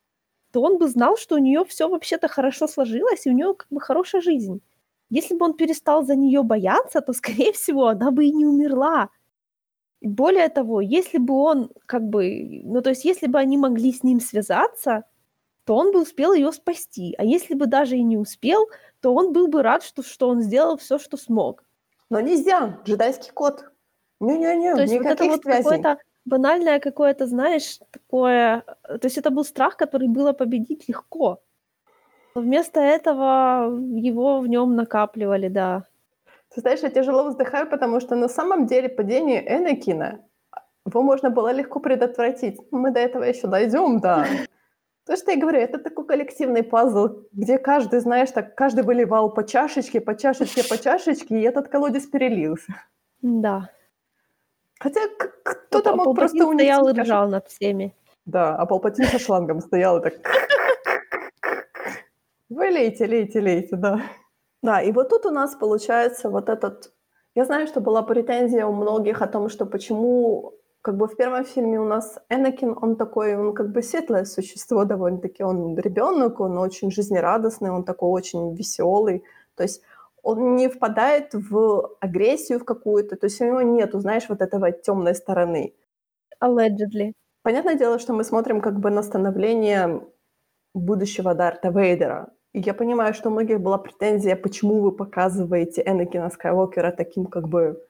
то 0.52 0.60
он 0.60 0.78
бы 0.78 0.88
знал, 0.88 1.16
что 1.16 1.36
у 1.36 1.38
нее 1.38 1.64
все 1.64 1.88
вообще-то 1.88 2.28
хорошо 2.28 2.66
сложилось, 2.66 3.26
и 3.26 3.30
у 3.30 3.32
нее 3.32 3.54
как 3.54 3.68
бы 3.70 3.80
хорошая 3.80 4.20
жизнь. 4.20 4.60
Если 5.08 5.34
бы 5.36 5.44
он 5.46 5.54
перестал 5.54 6.04
за 6.04 6.14
нее 6.14 6.42
бояться, 6.42 7.00
то, 7.00 7.12
скорее 7.12 7.52
всего, 7.52 7.86
она 7.88 8.10
бы 8.10 8.24
и 8.24 8.32
не 8.32 8.46
умерла. 8.46 9.08
Более 10.02 10.48
того, 10.48 10.80
если 10.80 11.18
бы 11.18 11.34
он 11.34 11.70
как 11.86 12.02
бы, 12.02 12.62
ну 12.64 12.82
то 12.82 12.90
есть 12.90 13.04
если 13.04 13.26
бы 13.26 13.38
они 13.38 13.56
могли 13.56 13.92
с 13.92 14.02
ним 14.02 14.20
связаться, 14.20 15.04
то 15.64 15.76
он 15.76 15.92
бы 15.92 16.02
успел 16.02 16.32
ее 16.32 16.52
спасти. 16.52 17.14
А 17.18 17.24
если 17.24 17.54
бы 17.54 17.66
даже 17.66 17.96
и 17.96 18.02
не 18.02 18.16
успел, 18.16 18.68
то 19.00 19.14
он 19.14 19.32
был 19.32 19.48
бы 19.48 19.62
рад, 19.62 19.82
что, 19.82 20.02
что 20.02 20.28
он 20.28 20.42
сделал 20.42 20.76
все, 20.76 20.98
что 20.98 21.16
смог. 21.16 21.62
Но 22.10 22.20
нельзя, 22.20 22.80
джедайский 22.84 23.32
код. 23.32 23.64
Не-не-не, 24.20 24.74
То 24.74 24.82
есть 24.82 24.94
вот 24.94 25.06
это 25.06 25.24
вот 25.24 25.42
какое-то 25.42 25.98
банальное 26.24 26.78
какое-то, 26.78 27.26
знаешь, 27.26 27.78
такое... 27.90 28.64
То 28.82 29.00
есть 29.02 29.18
это 29.18 29.30
был 29.30 29.44
страх, 29.44 29.76
который 29.76 30.08
было 30.08 30.32
победить 30.32 30.88
легко. 30.88 31.42
Но 32.34 32.40
вместо 32.40 32.80
этого 32.80 33.76
его 33.96 34.40
в 34.40 34.46
нем 34.46 34.74
накапливали, 34.74 35.48
да. 35.48 35.84
Ты 36.54 36.60
знаешь, 36.60 36.80
я 36.80 36.90
тяжело 36.90 37.24
вздыхаю, 37.24 37.68
потому 37.68 38.00
что 38.00 38.14
на 38.14 38.28
самом 38.28 38.66
деле 38.66 38.88
падение 38.88 39.42
Энакина, 39.42 40.20
его 40.84 41.02
можно 41.02 41.30
было 41.30 41.52
легко 41.52 41.80
предотвратить. 41.80 42.58
Мы 42.70 42.90
до 42.90 43.00
этого 43.00 43.24
еще 43.24 43.46
дойдем, 43.46 44.00
да. 44.00 44.26
То, 45.06 45.16
что 45.16 45.32
я 45.32 45.40
говорю, 45.40 45.58
это 45.58 45.78
такой 45.78 46.06
коллективный 46.06 46.62
пазл, 46.62 47.24
где 47.32 47.58
каждый, 47.58 48.00
знаешь, 48.00 48.30
так, 48.30 48.54
каждый 48.54 48.84
выливал 48.84 49.30
по 49.30 49.44
чашечке, 49.44 50.00
по 50.00 50.14
чашечке, 50.14 50.62
по 50.62 50.78
чашечке, 50.78 51.40
и 51.40 51.42
этот 51.42 51.68
колодец 51.68 52.06
перелился. 52.06 52.72
Да. 53.20 53.70
Хотя 54.78 55.00
кто-то 55.42 55.96
мог 55.96 56.14
просто 56.14 56.46
у 56.46 56.52
стоял 56.52 56.88
и 56.88 57.00
ржал 57.00 57.28
над 57.28 57.48
всеми. 57.48 57.94
Да, 58.26 58.54
а 58.54 58.66
Палпатин 58.66 59.06
со 59.06 59.18
шлангом 59.18 59.60
стоял 59.60 59.98
и 59.98 60.02
так... 60.02 60.14
Вы 62.48 62.68
лейте, 62.68 63.06
лейте, 63.06 63.40
лейте, 63.40 63.76
да. 63.76 64.02
Да, 64.62 64.80
и 64.80 64.92
вот 64.92 65.08
тут 65.08 65.26
у 65.26 65.30
нас 65.30 65.54
получается 65.54 66.30
вот 66.30 66.48
этот... 66.48 66.92
Я 67.34 67.44
знаю, 67.44 67.66
что 67.66 67.80
была 67.80 68.02
претензия 68.02 68.66
у 68.66 68.72
многих 68.72 69.22
о 69.22 69.26
том, 69.26 69.48
что 69.48 69.66
почему 69.66 70.54
как 70.82 70.96
бы 70.96 71.06
в 71.06 71.16
первом 71.16 71.44
фильме 71.44 71.80
у 71.80 71.84
нас 71.84 72.18
Энакин, 72.28 72.76
он 72.80 72.96
такой, 72.96 73.36
он 73.36 73.54
как 73.54 73.70
бы 73.72 73.82
светлое 73.82 74.24
существо 74.24 74.84
довольно-таки, 74.84 75.44
он 75.44 75.76
ребенок, 75.78 76.40
он 76.40 76.58
очень 76.58 76.90
жизнерадостный, 76.90 77.70
он 77.70 77.84
такой 77.84 78.10
очень 78.10 78.54
веселый, 78.54 79.24
то 79.56 79.62
есть 79.62 79.82
он 80.22 80.56
не 80.56 80.68
впадает 80.68 81.34
в 81.34 81.96
агрессию 82.00 82.58
в 82.58 82.64
какую-то, 82.64 83.16
то 83.16 83.26
есть 83.26 83.40
у 83.40 83.44
него 83.44 83.62
нету, 83.62 84.00
знаешь, 84.00 84.28
вот 84.28 84.40
этого 84.40 84.72
темной 84.72 85.14
стороны. 85.14 85.74
Allegedly. 86.42 87.12
Понятное 87.42 87.76
дело, 87.76 87.98
что 87.98 88.12
мы 88.12 88.24
смотрим 88.24 88.60
как 88.60 88.78
бы 88.80 88.90
на 88.90 89.02
становление 89.02 90.02
будущего 90.74 91.34
Дарта 91.34 91.70
Вейдера. 91.70 92.32
И 92.52 92.60
я 92.60 92.74
понимаю, 92.74 93.14
что 93.14 93.28
у 93.28 93.32
многих 93.32 93.60
была 93.60 93.78
претензия, 93.78 94.36
почему 94.36 94.80
вы 94.80 94.92
показываете 94.92 95.82
Энакина 95.86 96.30
Скайуокера 96.30 96.92
таким 96.92 97.26
как 97.26 97.48
бы 97.48 97.82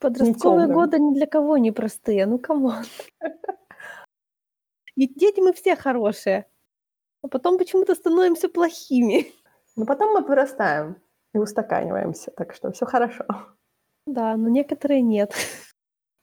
Подростковые 0.00 0.66
годы 0.66 0.98
ни 0.98 1.14
для 1.14 1.26
кого 1.26 1.58
не 1.58 1.72
простые, 1.72 2.24
ну 2.24 2.38
come 2.38 2.64
on. 2.64 2.84
Ведь 4.96 5.14
дети 5.14 5.40
мы 5.40 5.52
все 5.52 5.76
хорошие, 5.76 6.46
а 7.22 7.28
потом 7.28 7.58
почему-то 7.58 7.94
становимся 7.94 8.48
плохими. 8.48 9.26
Но 9.76 9.84
потом 9.84 10.14
мы 10.14 10.22
вырастаем 10.22 10.96
и 11.34 11.38
устаканиваемся, 11.38 12.30
так 12.30 12.54
что 12.54 12.72
все 12.72 12.86
хорошо. 12.86 13.24
Да, 14.06 14.36
но 14.36 14.48
некоторые 14.48 15.02
нет. 15.02 15.34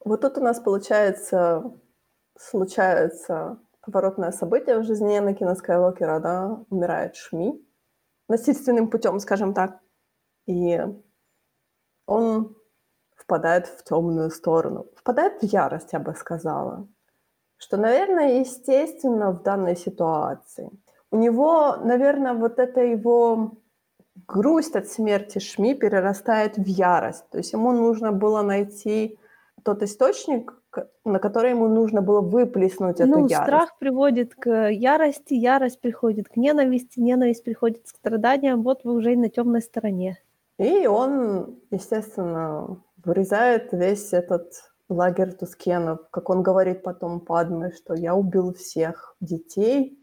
Вот 0.03 0.21
тут 0.21 0.37
у 0.39 0.41
нас 0.41 0.59
получается, 0.59 1.71
случается 2.37 3.59
поворотное 3.87 4.31
событие 4.31 4.79
в 4.79 4.83
жизни 4.83 5.17
Энакина 5.17 5.55
Скайуокера, 5.55 6.19
да, 6.19 6.59
умирает 6.69 7.15
Шми 7.15 7.63
насильственным 8.29 8.89
путем, 8.89 9.19
скажем 9.19 9.53
так, 9.53 9.79
и 10.45 10.81
он 12.05 12.55
впадает 13.15 13.67
в 13.67 13.83
темную 13.83 14.29
сторону, 14.29 14.87
впадает 14.95 15.41
в 15.41 15.43
ярость, 15.43 15.93
я 15.93 15.99
бы 15.99 16.13
сказала, 16.13 16.87
что, 17.57 17.77
наверное, 17.77 18.39
естественно 18.39 19.31
в 19.31 19.43
данной 19.43 19.75
ситуации. 19.75 20.69
У 21.11 21.17
него, 21.17 21.77
наверное, 21.77 22.33
вот 22.33 22.59
эта 22.59 22.81
его 22.81 23.53
грусть 24.27 24.75
от 24.75 24.87
смерти 24.87 25.39
Шми 25.39 25.73
перерастает 25.73 26.57
в 26.57 26.65
ярость. 26.65 27.29
То 27.29 27.37
есть 27.37 27.53
ему 27.53 27.71
нужно 27.71 28.11
было 28.11 28.41
найти 28.41 29.19
тот 29.63 29.83
источник, 29.83 30.53
на 31.05 31.19
который 31.19 31.51
ему 31.51 31.67
нужно 31.67 32.01
было 32.01 32.21
выплеснуть 32.21 32.99
эту 32.99 33.09
Ну, 33.09 33.27
ярость. 33.27 33.35
страх 33.35 33.77
приводит 33.79 34.35
к 34.35 34.69
ярости, 34.69 35.33
ярость 35.33 35.81
приходит 35.81 36.27
к 36.29 36.37
ненависти, 36.37 36.99
ненависть 36.99 37.43
приходит 37.43 37.83
к 37.83 37.87
страданиям. 37.87 38.63
Вот 38.63 38.83
вы 38.83 38.93
уже 38.93 39.13
и 39.13 39.15
на 39.15 39.29
темной 39.29 39.61
стороне. 39.61 40.17
И 40.57 40.87
он, 40.87 41.59
естественно, 41.71 42.81
вырезает 43.03 43.71
весь 43.71 44.13
этот 44.13 44.51
лагерь 44.89 45.33
Тускенов, 45.33 46.09
как 46.09 46.29
он 46.29 46.43
говорит 46.43 46.83
потом 46.83 47.19
Падме, 47.19 47.71
что 47.71 47.93
я 47.93 48.15
убил 48.15 48.53
всех 48.53 49.15
детей, 49.19 49.99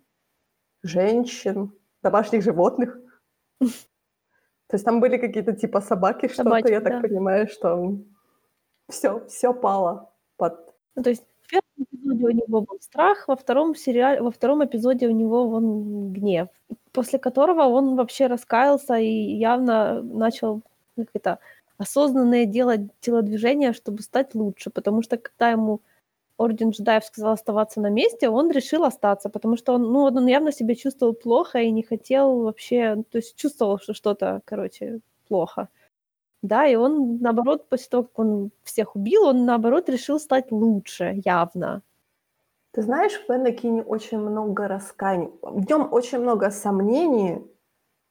женщин, 0.83 1.73
домашних 2.03 2.43
животных. 2.43 2.97
То 3.61 4.77
есть 4.77 4.85
там 4.85 5.01
были 5.01 5.19
какие-то 5.19 5.53
типа 5.53 5.81
собаки, 5.81 6.29
что-то, 6.29 6.69
я 6.69 6.81
так 6.81 7.03
понимаю, 7.03 7.49
что 7.49 7.99
все, 8.89 9.27
все 9.27 9.53
пало 9.53 10.14
под... 10.37 10.75
Ну, 10.97 11.03
то 11.03 11.11
есть 11.11 11.25
в 11.43 11.51
первом 11.51 11.65
эпизоде 11.79 12.25
у 12.27 12.31
него 12.31 12.61
был 12.63 12.79
страх, 12.81 13.29
во 13.29 13.37
втором 13.37 13.75
сериале, 13.75 14.23
во 14.23 14.31
втором 14.31 14.65
эпизоде 14.65 15.09
у 15.09 15.11
него 15.13 15.49
вон 15.49 16.13
гнев, 16.13 16.49
после 16.93 17.19
которого 17.19 17.63
он 17.65 17.97
вообще 17.97 18.27
раскаялся 18.27 18.97
и 18.97 19.09
явно 19.09 20.03
начал 20.03 20.63
как 20.97 21.09
это 21.15 21.39
осознанное 21.79 22.47
делать 22.47 22.83
телодвижения, 23.01 23.73
чтобы 23.73 24.03
стать 24.03 24.35
лучше, 24.35 24.71
потому 24.71 25.03
что 25.03 25.17
когда 25.17 25.51
ему 25.51 25.81
Орден 26.37 26.71
джедаев 26.71 27.05
сказал 27.05 27.33
оставаться 27.35 27.81
на 27.81 27.91
месте, 27.91 28.29
он 28.29 28.51
решил 28.51 28.85
остаться, 28.85 29.29
потому 29.29 29.57
что 29.57 29.75
он, 29.75 29.83
ну, 29.93 30.03
он 30.03 30.27
явно 30.27 30.53
себя 30.53 30.75
чувствовал 30.75 31.15
плохо 31.15 31.61
и 31.61 31.71
не 31.71 31.83
хотел 31.83 32.43
вообще, 32.43 32.97
то 33.11 33.19
есть 33.19 33.37
чувствовал, 33.37 33.79
что 33.79 33.95
что-то, 33.95 34.41
короче, 34.45 35.01
плохо. 35.29 35.69
Да, 36.45 36.67
и 36.67 36.75
он, 36.77 37.19
наоборот, 37.21 37.69
после 37.71 37.89
того, 37.89 38.03
как 38.05 38.19
он 38.19 38.51
всех 38.65 38.97
убил, 38.97 39.25
он, 39.25 39.47
наоборот, 39.47 39.89
решил 39.89 40.21
стать 40.21 40.53
лучше, 40.53 41.21
явно. 41.25 41.83
Ты 42.73 42.83
знаешь, 42.83 43.13
в 43.29 43.31
Энакине 43.33 43.83
очень 43.83 44.19
много 44.19 44.67
раскаяний. 44.69 45.31
В 45.43 45.69
нем 45.71 45.89
очень 45.93 46.19
много 46.19 46.51
сомнений, 46.51 47.39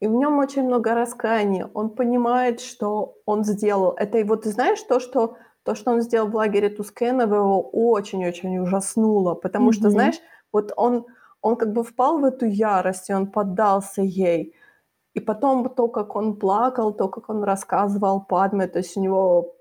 и 0.02 0.08
в 0.08 0.14
нем 0.14 0.40
очень 0.40 0.64
много 0.64 0.96
раскаяния. 0.96 1.70
Он 1.74 1.90
понимает, 1.92 2.62
что 2.62 3.18
он 3.26 3.44
сделал. 3.46 3.94
Это 3.98 4.18
его, 4.20 4.36
ты 4.38 4.52
знаешь, 4.52 4.82
то, 4.84 5.00
что, 5.00 5.38
то, 5.64 5.76
что 5.76 5.92
он 5.92 6.02
сделал 6.02 6.30
в 6.30 6.36
лагере 6.36 6.70
Тускенов, 6.70 7.32
его 7.32 7.62
очень-очень 7.70 8.60
ужаснуло. 8.60 9.36
Потому 9.36 9.72
что, 9.74 9.90
Мгм. 9.90 9.92
знаешь, 9.92 10.20
вот 10.54 10.74
он, 10.78 11.06
он 11.42 11.58
как 11.58 11.74
бы 11.74 11.84
впал 11.84 12.20
в 12.20 12.26
эту 12.26 12.46
ярость, 12.48 13.10
и 13.10 13.14
он 13.16 13.28
поддался 13.32 14.02
ей. 14.04 14.56
И 15.14 15.20
потом 15.20 15.70
то, 15.70 15.88
как 15.88 16.16
он 16.16 16.36
плакал, 16.38 16.94
то, 16.94 17.08
как 17.08 17.30
он 17.30 17.44
рассказывал 17.44 18.22
Падме, 18.22 18.68
то 18.68 18.80
есть 18.80 18.98
у 18.98 19.02
него 19.02 19.56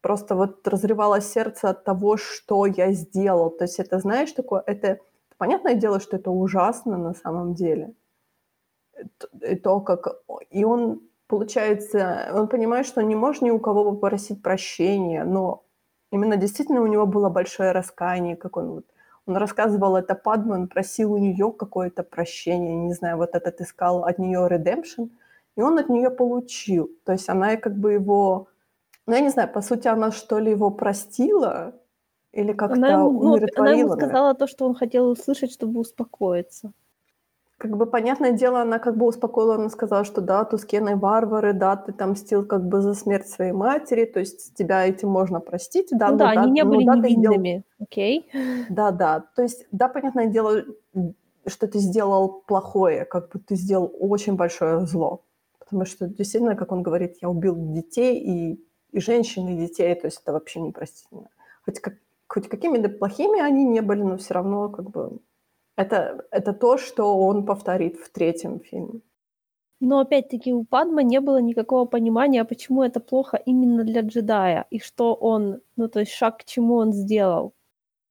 просто 0.00 0.34
вот 0.34 0.68
разрывалось 0.68 1.32
сердце 1.32 1.70
от 1.70 1.84
того, 1.84 2.16
что 2.16 2.66
я 2.66 2.92
сделал. 2.92 3.50
То 3.50 3.64
есть 3.64 3.80
это, 3.80 3.98
знаешь, 3.98 4.32
такое, 4.32 4.62
это 4.66 4.98
понятное 5.38 5.74
дело, 5.74 6.00
что 6.00 6.16
это 6.16 6.30
ужасно 6.30 6.98
на 6.98 7.14
самом 7.14 7.54
деле. 7.54 7.94
И 9.40 9.56
то, 9.56 9.80
как... 9.80 10.22
И 10.50 10.64
он, 10.64 11.00
получается, 11.26 12.30
он 12.34 12.48
понимает, 12.48 12.86
что 12.86 13.02
не 13.02 13.14
может 13.14 13.42
ни 13.42 13.50
у 13.50 13.58
кого 13.58 13.92
попросить 13.92 14.42
прощения, 14.42 15.24
но 15.24 15.64
именно 16.12 16.36
действительно 16.36 16.82
у 16.82 16.86
него 16.86 17.06
было 17.06 17.30
большое 17.30 17.72
раскаяние, 17.72 18.36
как 18.36 18.56
он 18.56 18.70
вот 18.70 18.84
он 19.28 19.36
рассказывал 19.36 19.96
это 19.96 20.14
Падме, 20.14 20.54
он 20.54 20.68
просил 20.68 21.12
у 21.12 21.18
нее 21.18 21.52
какое-то 21.52 22.02
прощение, 22.02 22.74
не 22.74 22.94
знаю, 22.94 23.18
вот 23.18 23.34
этот 23.34 23.60
искал 23.60 24.04
от 24.04 24.18
нее 24.18 24.48
redemption, 24.50 25.10
и 25.54 25.60
он 25.60 25.78
от 25.78 25.90
нее 25.90 26.10
получил. 26.10 26.90
То 27.04 27.12
есть 27.12 27.28
она 27.28 27.56
как 27.56 27.76
бы 27.76 27.92
его, 27.92 28.48
ну 29.06 29.14
я 29.14 29.20
не 29.20 29.28
знаю, 29.28 29.52
по 29.52 29.60
сути 29.60 29.86
она 29.86 30.12
что 30.12 30.38
ли 30.38 30.50
его 30.50 30.70
простила 30.70 31.74
или 32.32 32.52
как-то 32.52 32.76
Она 32.76 32.98
ну, 32.98 33.34
она 33.56 33.72
ему 33.72 33.88
наверное. 33.88 33.96
сказала 33.96 34.34
то, 34.34 34.46
что 34.46 34.66
он 34.66 34.74
хотел 34.74 35.10
услышать, 35.10 35.52
чтобы 35.52 35.80
успокоиться. 35.80 36.72
Как 37.58 37.76
бы, 37.76 37.86
понятное 37.86 38.30
дело, 38.30 38.60
она 38.60 38.78
как 38.78 38.96
бы 38.96 39.06
успокоила, 39.06 39.56
она 39.56 39.68
сказала, 39.68 40.04
что 40.04 40.20
да, 40.20 40.44
Тускены 40.44 40.94
варвары, 40.94 41.52
да, 41.52 41.74
ты 41.74 41.92
там 41.92 42.12
мстил 42.12 42.46
как 42.46 42.64
бы 42.64 42.80
за 42.80 42.94
смерть 42.94 43.28
своей 43.28 43.50
матери, 43.50 44.04
то 44.04 44.20
есть 44.20 44.54
тебя 44.54 44.86
этим 44.86 45.08
можно 45.08 45.40
простить, 45.40 45.88
да, 45.90 46.10
ну 46.10 46.18
да, 46.18 46.30
они 46.30 46.52
не 46.52 46.62
ну 46.62 46.70
были 46.70 46.84
да, 46.86 46.94
невинными, 46.94 47.64
окей? 47.80 48.30
Да, 48.70 48.92
да. 48.92 49.24
То 49.34 49.42
есть, 49.42 49.66
да, 49.72 49.88
понятное 49.88 50.28
дело, 50.28 50.64
что 51.48 51.66
ты 51.66 51.80
сделал 51.80 52.44
плохое, 52.46 53.04
как 53.04 53.32
бы 53.32 53.40
ты 53.40 53.56
сделал 53.56 53.92
очень 53.98 54.36
большое 54.36 54.86
зло. 54.86 55.24
Потому 55.58 55.84
что 55.84 56.06
действительно, 56.06 56.54
как 56.54 56.70
он 56.70 56.84
говорит, 56.84 57.16
я 57.20 57.28
убил 57.28 57.56
детей 57.56 58.20
и, 58.20 58.64
и 58.92 59.00
женщин, 59.00 59.48
и 59.48 59.66
детей, 59.66 59.92
то 59.96 60.06
есть 60.06 60.20
это 60.22 60.32
вообще 60.32 60.60
непростительно. 60.60 61.28
Хоть, 61.64 61.80
как, 61.80 61.94
хоть 62.28 62.48
какими-то 62.48 62.88
плохими 62.88 63.40
они 63.40 63.64
не 63.64 63.80
были, 63.80 64.02
но 64.02 64.16
все 64.16 64.34
равно 64.34 64.68
как 64.68 64.90
бы 64.90 65.18
это, 65.78 66.26
это 66.32 66.52
то, 66.52 66.76
что 66.76 67.16
он 67.18 67.46
повторит 67.46 67.96
в 67.96 68.10
третьем 68.10 68.60
фильме. 68.60 69.00
Но 69.80 70.00
опять-таки 70.00 70.52
у 70.52 70.64
Падма 70.64 71.04
не 71.04 71.20
было 71.20 71.40
никакого 71.40 71.84
понимания, 71.86 72.44
почему 72.44 72.82
это 72.82 72.98
плохо 73.00 73.36
именно 73.46 73.84
для 73.84 74.00
джедая, 74.00 74.66
и 74.70 74.80
что 74.80 75.14
он, 75.14 75.60
ну 75.76 75.88
то 75.88 76.00
есть 76.00 76.12
шаг 76.12 76.38
к 76.38 76.44
чему 76.44 76.74
он 76.74 76.92
сделал. 76.92 77.52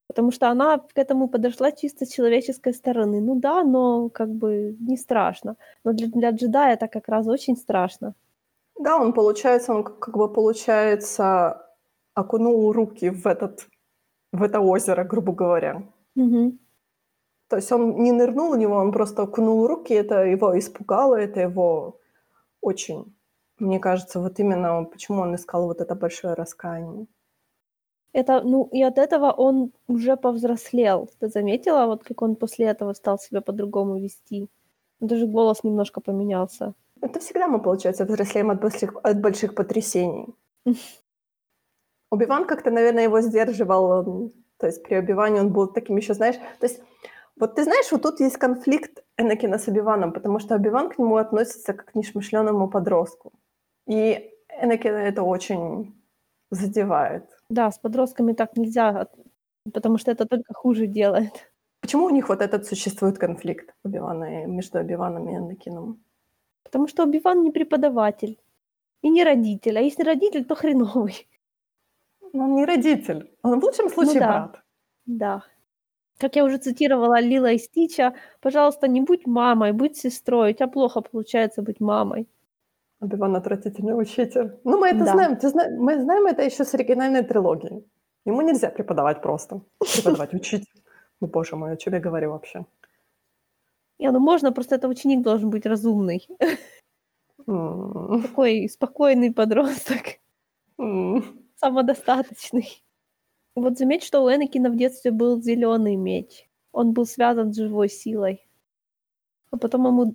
Потому 0.08 0.32
что 0.32 0.48
она 0.48 0.78
к 0.78 0.98
этому 0.98 1.28
подошла 1.28 1.72
чисто 1.74 2.06
с 2.06 2.14
человеческой 2.14 2.74
стороны. 2.74 3.20
Ну 3.20 3.36
да, 3.36 3.64
но 3.64 4.10
как 4.10 4.30
бы 4.30 4.78
не 4.80 4.96
страшно. 4.96 5.58
Но 5.84 5.92
для, 5.92 6.08
для 6.08 6.32
джедая 6.32 6.76
это 6.76 6.88
как 6.88 7.10
раз 7.10 7.28
очень 7.28 7.58
страшно. 7.58 8.14
Да, 8.80 8.96
он 8.96 9.12
получается, 9.12 9.74
он 9.74 9.84
как 9.84 10.16
бы 10.16 10.32
получается 10.32 11.68
окунул 12.14 12.72
руки 12.72 13.10
в 13.10 13.28
этот 13.28 13.68
в 14.32 14.44
это 14.44 14.62
озеро, 14.62 15.04
грубо 15.04 15.34
говоря. 15.34 15.84
Мгм. 16.16 16.60
То 17.50 17.56
есть 17.56 17.72
он 17.72 18.04
не 18.04 18.12
нырнул 18.12 18.52
в 18.52 18.58
него, 18.58 18.76
он 18.76 18.92
просто 18.92 19.24
окунул 19.24 19.68
руки, 19.68 19.94
это 19.94 20.26
его 20.26 20.58
испугало, 20.58 21.16
это 21.16 21.40
его 21.40 22.00
очень, 22.62 23.16
мне 23.60 23.80
кажется, 23.80 24.20
вот 24.20 24.40
именно 24.40 24.84
почему 24.84 25.22
он 25.22 25.36
искал 25.36 25.66
вот 25.66 25.82
это 25.82 25.96
большое 25.96 26.34
раскаяние. 26.34 27.08
Это, 28.14 28.42
ну, 28.42 28.70
и 28.74 28.84
от 28.84 28.98
этого 28.98 29.32
он 29.32 29.72
уже 29.88 30.18
повзрослел. 30.18 31.10
Ты 31.20 31.28
заметила, 31.28 31.86
вот 31.86 32.04
как 32.04 32.22
он 32.22 32.36
после 32.36 32.66
этого 32.66 32.94
стал 32.94 33.20
себя 33.20 33.42
по-другому 33.42 34.00
вести? 34.00 34.50
Даже 35.00 35.28
голос 35.28 35.64
немножко 35.64 36.02
поменялся. 36.02 36.74
Это 37.02 37.20
всегда 37.20 37.48
мы, 37.48 37.62
получается, 37.62 38.06
взрослеем 38.06 38.50
от 38.50 38.60
больших, 38.60 38.96
от 39.04 39.22
больших 39.22 39.54
потрясений. 39.54 40.28
Убиван 42.12 42.46
как-то, 42.46 42.72
наверное, 42.72 43.04
его 43.04 43.22
сдерживал. 43.22 44.32
То 44.58 44.68
есть 44.68 44.84
при 44.84 44.98
Убиване 44.98 45.42
он 45.42 45.54
был 45.54 45.68
таким 45.68 45.98
еще, 45.98 46.14
знаешь... 46.14 46.38
То 46.60 46.66
есть 46.66 46.82
вот 47.40 47.56
ты 47.56 47.64
знаешь, 47.64 47.92
вот 47.92 48.02
тут 48.02 48.20
есть 48.20 48.38
конфликт 48.38 49.04
Энакина 49.18 49.58
с 49.58 49.68
Убиваном, 49.68 50.12
потому 50.14 50.40
что 50.40 50.56
Убиван 50.56 50.90
к 50.90 50.98
нему 51.00 51.18
относится 51.18 51.74
как 51.74 51.92
к 51.92 51.96
нешмышленному 51.96 52.70
подростку. 52.70 53.32
И 53.88 54.32
Энакина 54.62 54.98
это 54.98 55.24
очень 55.24 55.94
задевает. 56.52 57.24
Да, 57.50 57.72
с 57.72 57.78
подростками 57.80 58.34
так 58.34 58.58
нельзя, 58.58 58.90
от- 58.90 59.16
потому 59.74 59.98
что 59.98 60.12
это 60.12 60.26
только 60.26 60.54
хуже 60.54 60.88
делает. 60.88 61.52
Почему 61.82 62.06
у 62.06 62.10
них 62.10 62.30
вот 62.30 62.42
этот 62.42 62.66
существует 62.66 63.18
конфликт 63.18 63.74
Убивана 63.84 64.44
и 64.44 64.46
между 64.48 64.80
Убиваном 64.80 65.30
и 65.30 65.36
Энакином? 65.36 66.04
Потому 66.64 66.88
что 66.88 67.04
Убиван 67.04 67.44
не 67.44 67.52
преподаватель 67.52 68.40
и 69.04 69.10
не 69.10 69.24
родитель. 69.24 69.78
А 69.78 69.82
если 69.82 70.04
родитель, 70.04 70.44
то 70.44 70.56
хреновый. 70.56 71.28
Ну, 72.34 72.44
Он 72.44 72.56
не 72.56 72.66
родитель, 72.66 73.32
он 73.44 73.60
в 73.60 73.64
лучшем 73.64 73.90
случае 73.90 74.20
да. 74.20 74.28
брат. 74.28 74.64
Да. 75.06 75.44
Как 76.20 76.36
я 76.36 76.44
уже 76.44 76.58
цитировала 76.58 77.20
Лила 77.22 77.52
и 77.52 77.58
Стича, 77.60 78.14
пожалуйста, 78.42 78.88
не 78.88 79.02
будь 79.02 79.28
мамой, 79.28 79.72
будь 79.72 79.98
сестрой. 79.98 80.52
У 80.52 80.54
тебя 80.54 80.68
плохо 80.68 81.02
получается 81.02 81.62
быть 81.62 81.80
мамой. 81.80 82.28
Обиван 83.00 83.36
отвратительный 83.36 83.94
учитель. 84.00 84.58
Ну, 84.64 84.80
мы 84.80 84.88
это 84.90 85.06
Да. 85.06 85.12
знаем. 85.12 85.36
Ты 85.38 85.50
зна- 85.50 85.70
Мы 85.70 86.02
знаем 86.02 86.26
это 86.26 86.42
еще 86.44 86.64
с 86.64 86.74
оригинальной 86.74 87.24
трилогии. 87.24 87.84
Ему 88.26 88.42
нельзя 88.42 88.70
преподавать 88.70 89.22
просто. 89.22 89.62
Преподавать, 89.80 90.34
учить. 90.34 90.66
Ну, 91.22 91.28
боже 91.28 91.56
мой, 91.56 91.72
о 91.74 91.78
чем 91.78 91.94
я 91.94 92.00
говорю 92.00 92.32
вообще? 92.32 92.66
Не, 94.00 94.12
ну 94.12 94.20
можно, 94.20 94.52
просто 94.52 94.76
это 94.76 94.88
ученик 94.88 95.22
должен 95.24 95.50
быть 95.50 95.66
разумный. 95.68 96.28
Такой 97.46 98.68
спокойный 98.70 99.32
подросток, 99.34 100.20
самодостаточный. 101.56 102.84
Вот 103.60 103.80
заметь, 103.80 104.04
что 104.04 104.22
у 104.22 104.30
Энакина 104.30 104.70
в 104.70 104.76
детстве 104.76 105.10
был 105.10 105.42
зеленый 105.42 105.96
меч. 105.96 106.48
Он 106.72 106.94
был 106.94 107.08
связан 107.08 107.52
с 107.52 107.58
живой 107.58 107.90
силой. 107.90 108.48
А 109.50 109.58
потом 109.58 109.88
ему 109.88 110.14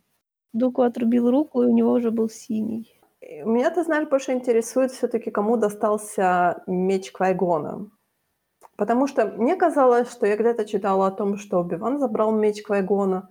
Дуку 0.52 0.82
отрубил 0.82 1.28
руку, 1.28 1.60
и 1.62 1.66
у 1.66 1.72
него 1.72 1.90
уже 1.90 2.12
был 2.12 2.28
синий. 2.28 3.00
Меня, 3.20 3.70
ты 3.70 3.82
знаешь, 3.82 4.08
больше 4.08 4.30
интересует 4.30 4.92
все-таки, 4.92 5.32
кому 5.32 5.56
достался 5.56 6.62
меч 6.68 7.10
Квайгона. 7.10 7.90
Потому 8.76 9.08
что 9.08 9.26
мне 9.26 9.56
казалось, 9.56 10.08
что 10.08 10.24
я 10.24 10.36
где-то 10.36 10.64
читала 10.64 11.08
о 11.08 11.10
том, 11.10 11.36
что 11.36 11.58
Убиван 11.58 11.98
забрал 11.98 12.30
меч 12.30 12.62
Квайгона, 12.62 13.28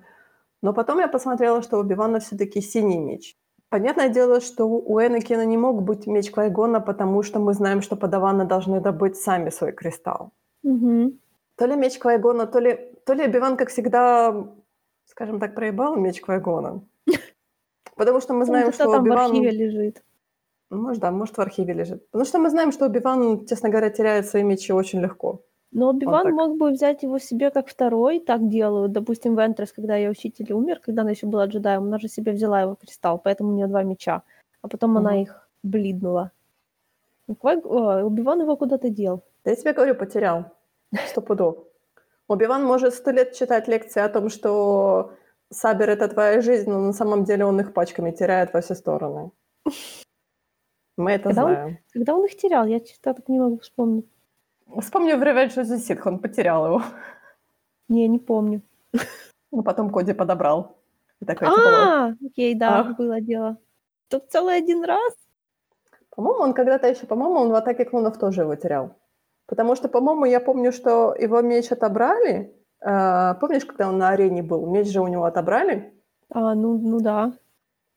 но 0.62 0.74
потом 0.74 1.00
я 1.00 1.08
посмотрела, 1.08 1.62
что 1.62 1.78
у 1.78 1.80
Убивана 1.80 2.20
все-таки 2.20 2.60
синий 2.60 3.00
меч. 3.00 3.38
Понятное 3.72 4.10
дело, 4.10 4.42
что 4.42 4.66
у 4.66 5.00
Энакина 5.00 5.46
не 5.46 5.58
мог 5.58 5.82
быть 5.82 6.06
меч 6.06 6.30
Квайгона, 6.30 6.82
потому 6.82 7.24
что 7.24 7.40
мы 7.40 7.54
знаем, 7.54 7.82
что 7.82 7.96
подаваны 7.96 8.44
должны 8.46 8.82
добыть 8.82 9.16
сами 9.16 9.50
свой 9.50 9.72
кристалл. 9.72 10.32
Мгм. 10.64 11.18
То 11.56 11.68
ли 11.68 11.76
меч 11.78 11.98
Квайгона, 11.98 12.48
то 12.48 12.60
ли, 12.60 12.78
то 13.06 13.14
ли 13.14 13.26
Убиван, 13.26 13.56
как 13.56 13.70
всегда, 13.70 14.46
скажем 15.06 15.40
так, 15.40 15.56
проебал 15.56 15.96
меч 15.96 16.20
Квайгона. 16.20 16.82
Потому 17.96 18.20
что 18.20 18.34
мы 18.34 18.44
знаем, 18.44 18.74
что 18.74 18.92
там 18.92 18.92
в 18.92 19.02
Убиван... 19.04 19.32
архиве 19.32 19.52
лежит. 19.52 20.04
Может, 20.70 21.02
да, 21.02 21.12
может, 21.12 21.38
в 21.38 21.42
архиве 21.42 21.74
лежит. 21.74 22.06
Потому 22.12 22.26
что 22.26 22.40
мы 22.40 22.50
знаем, 22.50 22.74
что 22.74 22.88
Убиван, 22.88 23.46
честно 23.46 23.70
говоря, 23.70 23.90
теряет 23.90 24.26
свои 24.26 24.44
мечи 24.44 24.74
очень 24.74 25.00
легко. 25.00 25.46
Но 25.72 25.90
Оби-Ван 25.90 26.24
так. 26.26 26.34
мог 26.34 26.58
бы 26.58 26.72
взять 26.72 27.04
его 27.04 27.18
себе 27.18 27.50
как 27.50 27.68
второй, 27.68 28.20
так 28.20 28.50
делают. 28.50 28.92
Допустим, 28.92 29.36
Вентрес, 29.38 29.72
когда 29.72 29.96
ее 29.96 30.10
учитель 30.10 30.52
умер, 30.54 30.80
когда 30.80 31.02
она 31.04 31.12
еще 31.12 31.28
была 31.28 31.46
джедаем, 31.46 31.84
она 31.84 31.98
же 31.98 32.08
себе 32.10 32.34
взяла 32.34 32.62
его 32.62 32.76
кристалл, 32.76 33.18
поэтому 33.20 33.52
у 33.52 33.56
нее 33.56 33.68
два 33.68 33.84
меча. 33.84 34.24
А 34.62 34.68
потом 34.68 34.98
она 34.98 35.12
Мгм. 35.12 35.20
их 35.22 35.50
блиднула. 35.64 36.32
Ну, 37.28 37.36
Квай- 37.36 37.62
о, 37.64 38.04
Оби-Ван 38.06 38.42
его 38.42 38.58
куда-то 38.58 38.90
дел. 38.90 39.24
Да 39.46 39.52
я 39.52 39.56
тебе 39.56 39.74
говорю, 39.74 39.96
потерял. 39.96 40.46
Сто 41.08 41.22
пудов. 41.22 41.58
Убиван 42.28 42.64
может 42.64 42.94
сто 42.94 43.12
лет 43.12 43.34
читать 43.34 43.68
лекции 43.68 44.02
о 44.02 44.10
том, 44.10 44.30
что 44.30 45.12
Сабер— 45.50 45.90
это 45.92 46.08
твоя 46.08 46.42
жизнь, 46.42 46.70
но 46.70 46.80
на 46.80 46.94
самом 46.94 47.24
деле 47.26 47.46
он 47.46 47.60
их 47.60 47.74
пачками 47.74 48.12
теряет 48.12 48.54
во 48.54 48.60
все 48.62 48.76
стороны. 48.76 49.32
Мы 50.98 51.12
это 51.12 51.24
Когда 51.30 51.46
он- 51.46 51.52
знаем. 51.54 51.78
Когда 51.94 52.16
он 52.16 52.26
их 52.26 52.36
терял, 52.38 52.66
я 52.68 52.80
что-то 52.80 53.14
так 53.16 53.30
не 53.30 53.40
могу 53.40 53.58
вспомнить. 53.60 54.06
Вспомню 54.80 55.18
в 55.18 55.22
Revenge 55.22 55.56
of 55.58 55.64
the 55.64 55.78
Sith, 55.78 56.02
он 56.06 56.20
потерял 56.20 56.66
его. 56.66 56.82
Не, 57.90 58.08
не 58.08 58.20
помню. 58.20 58.62
Но 59.52 59.64
потом 59.64 59.90
Коди 59.90 60.14
подобрал. 60.14 60.78
И 61.20 61.26
такой, 61.26 61.48
типа. 61.50 61.62
А, 61.62 62.14
окей, 62.26 62.56
да, 62.56 62.80
А. 62.80 62.84
было 62.84 63.20
дело. 63.20 63.58
Тут 64.10 64.32
целый 64.32 64.58
один 64.58 64.84
раз? 64.84 65.14
По-моему, 66.10 66.42
он 66.42 66.54
когда-то 66.54 66.88
еще, 66.88 67.06
по-моему, 67.06 67.36
он 67.36 67.50
в 67.52 67.56
атаке 67.56 67.86
клонов 67.86 68.18
тоже 68.18 68.42
его 68.42 68.56
терял. 68.56 68.96
Потому 69.46 69.76
что, 69.76 69.90
по-моему, 69.90 70.26
я 70.26 70.40
помню, 70.40 70.72
что 70.72 71.14
его 71.14 71.42
меч 71.42 71.72
отобрали. 71.72 72.56
А, 72.82 73.36
помнишь, 73.36 73.66
когда 73.66 73.90
он 73.90 73.98
на 73.98 74.10
арене 74.10 74.42
был? 74.42 74.66
Меч 74.66 74.88
же 74.88 75.02
у 75.02 75.08
него 75.08 75.26
отобрали. 75.26 75.94
А, 76.30 76.56
ну, 76.56 76.78
ну 76.78 77.00
да. 77.00 77.34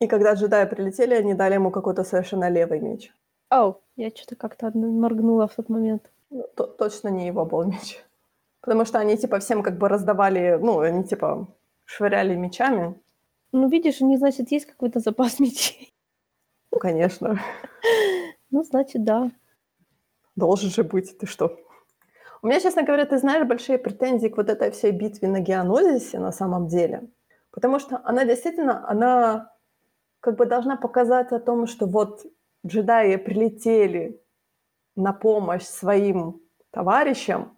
И 0.01 0.07
когда 0.07 0.35
джедаи 0.35 0.67
прилетели, 0.67 1.15
они 1.15 1.35
дали 1.35 1.55
ему 1.55 1.71
какой-то 1.71 2.05
совершенно 2.05 2.51
левый 2.51 2.81
меч. 2.81 3.13
Оу, 3.51 3.81
я 3.97 4.11
что-то 4.11 4.37
как-то 4.37 4.71
моргнула 4.77 5.47
в 5.47 5.55
тот 5.55 5.69
момент. 5.69 6.11
Ну, 6.31 6.47
то- 6.57 6.67
точно 6.67 7.09
не 7.09 7.27
его 7.27 7.45
был 7.45 7.63
меч. 7.71 8.03
Потому 8.61 8.85
что 8.85 8.99
они, 8.99 9.17
типа, 9.17 9.39
всем 9.39 9.63
как 9.63 9.79
бы 9.79 9.89
раздавали, 9.89 10.59
ну, 10.61 10.81
они, 10.81 11.05
типа, 11.05 11.47
швыряли 11.85 12.35
мечами. 12.35 13.01
Ну, 13.53 13.69
видишь, 13.69 14.01
у 14.01 14.07
них, 14.07 14.19
значит, 14.19 14.51
есть 14.51 14.67
какой-то 14.67 15.01
запас 15.01 15.39
мечей. 15.41 15.93
Ну, 16.73 16.79
конечно, 16.79 17.41
Ну, 18.51 18.63
значит, 18.65 19.05
да. 19.05 19.31
должен 20.37 20.71
же 20.71 20.83
быть, 20.85 21.19
ты 21.19 21.27
что? 21.27 21.57
У 22.43 22.47
меня, 22.47 22.61
честно 22.61 22.83
говоря, 22.83 23.05
ты 23.05 23.19
знаешь, 23.19 23.47
большие 23.47 23.79
претензии 23.79 24.29
к 24.29 24.37
вот 24.37 24.51
этой 24.51 24.71
всей 24.71 24.93
битве 24.93 25.29
на 25.29 25.41
Геонозисе 25.41 26.19
на 26.19 26.31
самом 26.33 26.67
деле. 26.69 27.09
Потому 27.51 27.79
что 27.79 28.01
она 28.05 28.25
действительно, 28.25 28.89
она 28.89 29.51
как 30.21 30.37
бы 30.37 30.47
должна 30.47 30.77
показать 30.77 31.33
о 31.33 31.39
том, 31.41 31.67
что 31.67 31.87
вот 31.87 32.27
джедаи 32.67 33.17
прилетели 33.17 34.21
на 34.97 35.13
помощь 35.13 35.65
своим 35.65 36.41
товарищам, 36.71 37.57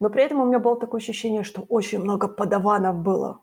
но 0.00 0.10
при 0.10 0.24
этом 0.24 0.40
у 0.40 0.46
меня 0.46 0.58
было 0.58 0.78
такое 0.78 1.00
ощущение, 1.00 1.44
что 1.44 1.62
очень 1.62 2.00
много 2.00 2.28
подаванов 2.28 2.96
было. 2.96 3.40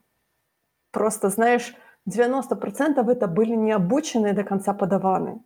Просто, 0.91 1.29
знаешь, 1.29 1.75
90% 2.09 3.09
это 3.09 3.27
были 3.27 3.55
необученные 3.55 4.33
до 4.33 4.43
конца 4.43 4.73
подаваны. 4.73 5.43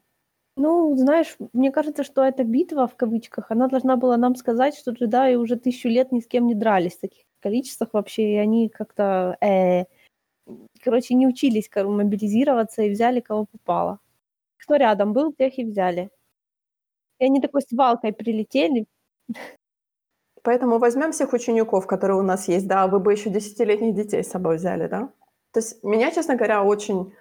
Ну, 0.58 0.96
знаешь, 0.98 1.38
мне 1.54 1.72
кажется, 1.72 2.04
что 2.04 2.24
эта 2.24 2.44
битва, 2.44 2.88
в 2.88 2.96
кавычках, 2.96 3.52
она 3.52 3.68
должна 3.68 3.96
была 3.96 4.18
нам 4.18 4.36
сказать, 4.36 4.76
что 4.76 4.92
джедаи 4.92 5.36
уже 5.36 5.56
тысячу 5.56 5.88
лет 5.88 6.12
ни 6.12 6.20
с 6.20 6.28
кем 6.28 6.46
не 6.46 6.56
дрались 6.56 6.98
в 6.98 7.02
таких 7.02 7.24
количествах 7.40 7.90
вообще, 7.94 8.34
и 8.34 8.38
они 8.38 8.70
как-то, 8.70 9.38
э, 9.42 9.86
короче, 10.84 11.16
не 11.16 11.28
учились 11.28 11.70
мобилизироваться 11.76 12.84
и 12.84 12.90
взяли 12.90 13.22
кого 13.22 13.46
попало. 13.46 14.00
Кто 14.58 14.76
рядом 14.76 15.14
был, 15.14 15.34
тех 15.34 15.58
и 15.58 15.64
взяли. 15.66 16.12
И 17.22 17.26
они 17.26 17.40
такой 17.40 17.62
с 17.62 17.72
валкой 17.72 18.14
прилетели. 18.14 18.88
Поэтому 20.42 20.80
возьмем 20.80 21.12
всех 21.12 21.34
учеников, 21.34 21.86
которые 21.86 22.18
у 22.18 22.24
нас 22.24 22.48
есть, 22.48 22.68
да, 22.68 22.88
вы 22.88 23.00
бы 23.00 23.12
еще 23.12 23.30
десятилетних 23.30 23.94
детей 23.94 24.24
с 24.24 24.32
собой 24.32 24.56
взяли, 24.56 24.88
да? 24.88 25.14
То 25.54 25.60
есть 25.60 25.84
меня, 25.84 26.10
честно 26.10 26.36
говоря, 26.36 26.64
очень, 26.64 27.14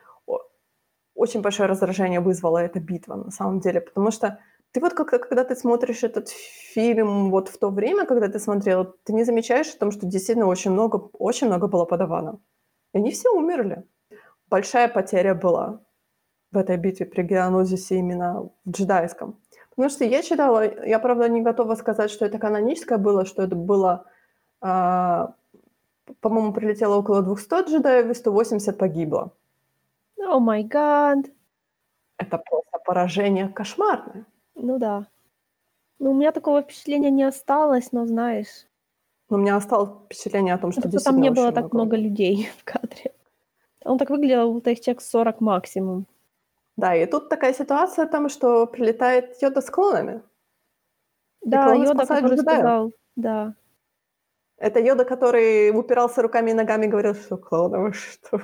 очень 1.15 1.43
большое 1.43 1.69
раздражение 1.69 2.21
вызвала 2.21 2.59
эта 2.59 2.81
битва 2.81 3.17
на 3.17 3.31
самом 3.31 3.61
деле, 3.61 3.83
потому 3.83 4.11
что 4.11 4.39
ты 4.73 4.81
вот 4.81 4.95
как 4.95 5.11
когда 5.11 5.45
ты 5.45 5.55
смотришь 5.55 6.03
этот 6.03 6.31
фильм 6.31 7.31
вот 7.31 7.49
в 7.49 7.59
то 7.59 7.69
время, 7.69 8.07
когда 8.07 8.29
ты 8.29 8.39
смотрел, 8.39 8.87
ты 9.05 9.13
не 9.13 9.25
замечаешь 9.25 9.75
о 9.75 9.79
том, 9.79 9.91
что 9.91 10.07
действительно 10.07 10.47
очень 10.47 10.71
много, 10.71 10.97
очень 11.13 11.49
много 11.49 11.67
было 11.67 11.85
подаванов. 11.85 12.41
И 12.95 12.99
они 12.99 13.11
все 13.11 13.29
умерли. 13.29 13.85
Большая 14.49 14.89
потеря 14.89 15.35
была 15.35 15.83
в 16.53 16.57
этой 16.57 16.79
битве 16.79 17.05
при 17.05 17.23
Геонозисе 17.23 17.97
именно 17.97 18.51
в 18.65 18.71
джедайском. 18.71 19.39
Потому 19.81 19.95
что 19.95 20.05
я 20.05 20.21
читала, 20.21 20.85
я, 20.85 20.99
правда, 20.99 21.27
не 21.31 21.41
готова 21.41 21.75
сказать, 21.75 22.11
что 22.11 22.27
это 22.27 22.39
каноническое 22.39 22.99
было, 22.99 23.25
что 23.25 23.43
это 23.43 23.57
было, 23.57 24.05
а, 24.61 25.33
по-моему, 26.21 26.53
прилетело 26.53 26.97
около 26.97 27.23
200 27.23 27.71
джедаев 27.71 28.11
и 28.11 28.15
180 28.15 28.77
погибло. 28.77 29.33
О 30.19 30.39
май 30.39 30.65
гад. 30.65 31.21
Это 32.19 32.37
просто 32.37 32.79
поражение 32.85 33.49
кошмарное. 33.49 34.27
Ну 34.55 34.79
да. 34.79 35.07
Ну, 35.99 36.11
у 36.11 36.15
меня 36.15 36.33
такого 36.33 36.61
впечатления 36.61 37.11
не 37.11 37.25
осталось, 37.25 37.91
но 37.91 38.05
знаешь, 38.05 38.67
Но 39.31 39.39
у 39.39 39.41
меня 39.41 39.57
осталось 39.57 39.93
впечатление 40.05 40.53
о 40.53 40.59
том, 40.59 40.73
что 40.73 40.83
просто 40.83 41.11
там 41.11 41.23
не 41.23 41.31
было 41.31 41.53
так 41.53 41.73
много 41.73 41.97
людей 41.97 42.51
в 42.59 42.65
кадре. 42.65 43.15
Он 43.87 43.97
так 43.97 44.11
выглядел, 44.11 44.53
будто 44.53 44.73
их 44.73 44.81
человек 44.81 45.01
40 45.01 45.41
максимум. 45.41 46.07
Да, 46.81 46.95
и 46.95 47.07
тут 47.07 47.29
такая 47.29 47.53
ситуация 47.53 48.07
там, 48.07 48.31
что 48.31 48.67
прилетает 48.67 49.43
Йода 49.43 49.61
с 49.61 49.71
клонами. 49.71 50.23
Да, 51.43 51.65
клоны 51.65 51.85
Йода, 51.85 52.07
который 52.07 52.37
джедаев. 52.37 52.59
сказал, 52.59 52.93
да. 53.17 53.55
Это 54.57 54.81
Йода, 54.81 55.05
который 55.05 55.71
упирался 55.79 56.23
руками 56.23 56.53
и 56.53 56.55
ногами 56.55 56.87
и 56.87 56.89
говорил, 56.89 57.15
что 57.15 57.37
клоны, 57.37 57.93
что? 57.93 58.41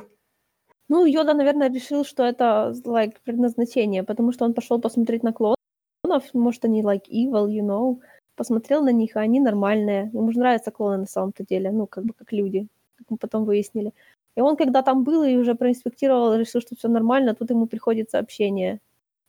Ну, 0.89 1.07
Йода, 1.07 1.33
наверное, 1.33 1.71
решил, 1.71 2.05
что 2.05 2.25
это, 2.25 2.75
like, 2.85 3.15
предназначение, 3.25 4.05
потому 4.05 4.33
что 4.33 4.45
он 4.45 4.53
пошел 4.53 4.81
посмотреть 4.81 5.23
на 5.23 5.33
клонов, 5.33 6.35
может, 6.35 6.65
они, 6.67 6.83
like, 6.83 7.09
evil, 7.09 7.49
you 7.49 7.63
know, 7.63 8.01
посмотрел 8.37 8.83
на 8.85 8.93
них, 8.93 9.17
а 9.17 9.21
они 9.21 9.41
нормальные. 9.41 10.11
Ему 10.13 10.31
же 10.31 10.39
нравятся 10.39 10.71
клоны 10.71 10.99
на 10.99 11.07
самом-то 11.07 11.43
деле, 11.43 11.71
ну, 11.71 11.87
как 11.87 12.05
бы 12.05 12.13
как 12.13 12.33
люди, 12.33 12.69
как 12.99 13.07
мы 13.11 13.17
потом 13.17 13.47
выяснили. 13.47 13.93
И 14.37 14.41
он, 14.41 14.57
когда 14.57 14.83
там 14.83 15.03
был 15.03 15.23
и 15.25 15.37
уже 15.37 15.55
проинспектировал, 15.55 16.35
решил, 16.35 16.61
что 16.61 16.77
все 16.77 16.89
нормально, 16.89 17.35
тут 17.35 17.51
ему 17.51 17.67
приходит 17.67 18.11
сообщение. 18.11 18.81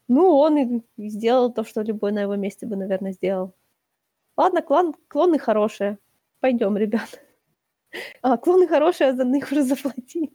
Ну, 0.09 0.35
он 0.37 0.57
и 0.57 1.09
сделал 1.09 1.51
то, 1.51 1.63
что 1.63 1.81
любой 1.81 2.11
на 2.11 2.19
его 2.21 2.35
месте 2.35 2.65
бы, 2.65 2.75
наверное, 2.75 3.13
сделал. 3.13 3.53
Ладно, 4.37 4.61
клон, 4.61 4.93
клоны 5.07 5.39
хорошие. 5.39 5.97
Пойдем, 6.39 6.77
ребят. 6.77 7.21
А, 8.21 8.37
клоны 8.37 8.67
хорошие, 8.67 9.09
а 9.09 9.15
за 9.15 9.23
них 9.23 9.49
уже 9.51 9.61
заплатили. 9.63 10.29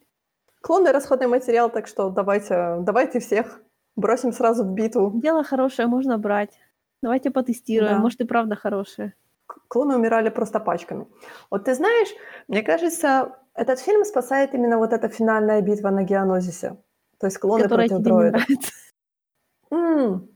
Клоны– 0.63 0.91
расходный 0.93 1.27
материал, 1.27 1.71
так 1.71 1.87
что 1.87 2.09
давайте, 2.09 2.79
давайте 2.81 3.21
всех 3.21 3.61
бросим 3.95 4.33
сразу 4.33 4.65
в 4.65 4.73
битву. 4.73 5.13
Дело 5.15 5.45
хорошее, 5.45 5.87
можно 5.87 6.17
брать. 6.17 6.59
Давайте 7.03 7.31
потестируем, 7.31 7.97
Да. 7.97 8.01
может 8.01 8.21
и 8.21 8.25
правда 8.25 8.57
хорошее. 8.57 9.13
Клоны 9.69 9.97
умирали 9.97 10.29
просто 10.31 10.61
пачками. 10.61 11.07
Вот 11.51 11.65
ты 11.65 11.75
знаешь, 11.75 12.09
мне 12.49 12.63
кажется, 12.63 13.39
этот 13.55 13.81
фильм 13.81 14.05
спасает 14.05 14.55
именно 14.55 14.79
вот 14.79 14.93
эта 14.93 15.09
финальная 15.09 15.61
битва 15.63 15.91
на 15.91 16.03
Геонозисе. 16.05 16.77
То 17.19 17.27
есть 17.27 17.39
клоны 17.39 17.65
Которая 17.65 17.89
против 17.89 18.03
дроидов. 18.05 18.33
нравится. 18.41 18.73
М, 19.71 20.29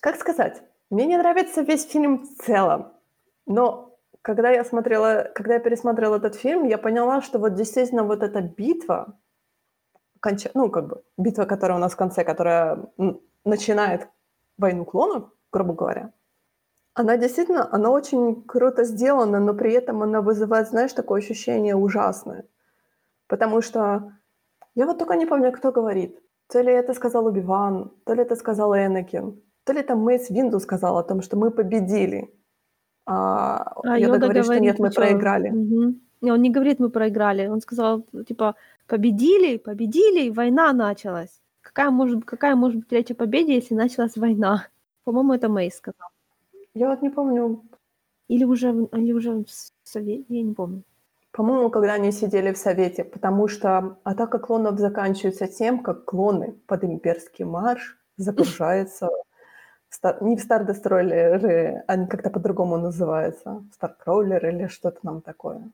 Как 0.00 0.16
сказать? 0.16 0.62
Мне 0.90 1.06
не 1.06 1.16
нравится 1.16 1.62
весь 1.62 1.84
фильм 1.88 2.22
в 2.22 2.42
целом. 2.44 2.92
Но 3.46 3.98
когда 4.22 4.50
я 4.50 4.64
смотрела, 4.64 5.30
когда 5.34 5.54
я 5.54 5.60
пересмотрела 5.60 6.16
этот 6.16 6.34
фильм, 6.34 6.64
я 6.64 6.78
поняла, 6.78 7.22
что 7.22 7.38
вот 7.38 7.54
действительно 7.54 8.04
вот 8.04 8.22
эта 8.22 8.40
битва, 8.40 9.18
конча- 10.20 10.50
ну, 10.54 10.70
как 10.70 10.86
бы, 10.88 11.02
битва, 11.16 11.44
которая 11.44 11.76
у 11.78 11.80
нас 11.80 11.92
в 11.92 11.96
конце, 11.96 12.24
которая 12.24 12.86
начинает 13.44 14.08
войну 14.58 14.84
клонов, 14.84 15.30
грубо 15.52 15.74
говоря, 15.74 16.12
она 16.96 17.18
действительно, 17.18 17.68
она 17.74 17.90
очень 17.90 18.42
круто 18.42 18.84
сделана, 18.84 19.38
но 19.38 19.54
при 19.54 19.72
этом 19.72 20.02
она 20.02 20.22
вызывает, 20.22 20.68
знаешь, 20.68 20.94
такое 20.94 21.20
ощущение 21.20 21.76
ужасное. 21.76 22.44
Потому 23.28 23.60
что 23.62 24.12
я 24.74 24.86
вот 24.86 24.98
только 24.98 25.14
не 25.16 25.26
помню, 25.26 25.52
кто 25.52 25.72
говорит. 25.72 26.18
То 26.48 26.62
ли 26.62 26.72
это 26.72 26.94
сказал 26.94 27.26
Убиван, 27.26 27.90
то 28.04 28.14
ли 28.14 28.22
это 28.22 28.36
сказал 28.36 28.74
Энакин, 28.74 29.42
то 29.64 29.72
ли 29.74 29.80
это 29.80 29.94
Мейс 29.94 30.30
Винду 30.30 30.58
сказал 30.60 30.96
о 30.96 31.02
том, 31.02 31.20
что 31.22 31.36
мы 31.36 31.50
победили. 31.50 32.34
А, 33.04 33.74
А 33.84 33.98
Йода 33.98 34.14
Йода 34.14 34.18
говорит, 34.18 34.44
что 34.44 34.58
нет, 34.60 34.78
мы 34.78 34.88
ты 34.88 34.94
чё? 34.94 35.00
проиграли. 35.02 35.50
Мгм. 35.50 36.00
Не, 36.22 36.32
он 36.32 36.40
не 36.42 36.50
говорит, 36.50 36.80
мы 36.80 36.88
проиграли. 36.88 37.46
Он 37.46 37.60
сказал, 37.60 38.06
типа, 38.26 38.54
победили, 38.86 39.58
победили, 39.58 40.30
война 40.30 40.72
началась. 40.72 41.42
Какая 41.60 41.90
может, 41.90 42.24
какая 42.24 42.56
может 42.56 42.78
быть 42.80 42.92
речь 42.92 43.10
о 43.10 43.14
победе, 43.14 43.54
если 43.54 43.74
началась 43.74 44.16
война? 44.16 44.66
По-моему, 45.04 45.34
это 45.34 45.48
Мэй 45.48 45.70
сказал. 45.70 46.08
Я 46.76 46.90
вот 46.90 47.00
не 47.02 47.08
помню, 47.10 47.62
Или 48.28 48.44
уже, 48.44 48.68
или 48.92 49.12
уже 49.12 49.44
в 49.44 49.46
совете, 49.82 50.24
я 50.28 50.42
не 50.42 50.54
помню. 50.54 50.82
по-моему, 51.32 51.70
когда 51.70 51.94
они 51.94 52.12
сидели 52.12 52.52
в 52.52 52.58
Совете, 52.58 53.04
потому 53.04 53.48
что 53.48 53.98
атака 54.04 54.38
клонов 54.38 54.78
заканчивается 54.78 55.46
тем, 55.48 55.82
как 55.82 56.04
клоны 56.04 56.54
под 56.66 56.84
имперский 56.84 57.44
марш 57.46 57.98
загружаются 58.18 59.08
не 60.20 60.36
в 60.36 60.40
Стардестроллеры, 60.40 61.84
они 61.88 62.06
как-то 62.08 62.30
по-другому 62.30 62.76
называются, 62.78 63.64
Старкроллер 63.74 64.46
или 64.46 64.66
что-то 64.68 65.00
там 65.02 65.22
такое. 65.22 65.70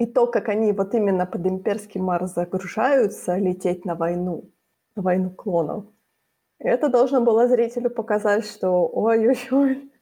И 0.00 0.06
то, 0.06 0.26
как 0.26 0.48
они 0.48 0.72
вот 0.72 0.94
именно 0.94 1.26
под 1.26 1.46
имперский 1.46 2.00
марш 2.00 2.30
загружаются 2.30 3.36
лететь 3.38 3.84
на 3.84 3.94
войну, 3.94 4.50
на 4.96 5.02
войну 5.02 5.30
клонов, 5.30 5.84
это 6.58 6.88
должно 6.88 7.20
было 7.20 7.48
зрителю 7.48 7.90
показать, 7.90 8.46
что 8.46 8.88
ой-ой-ой, 8.88 9.92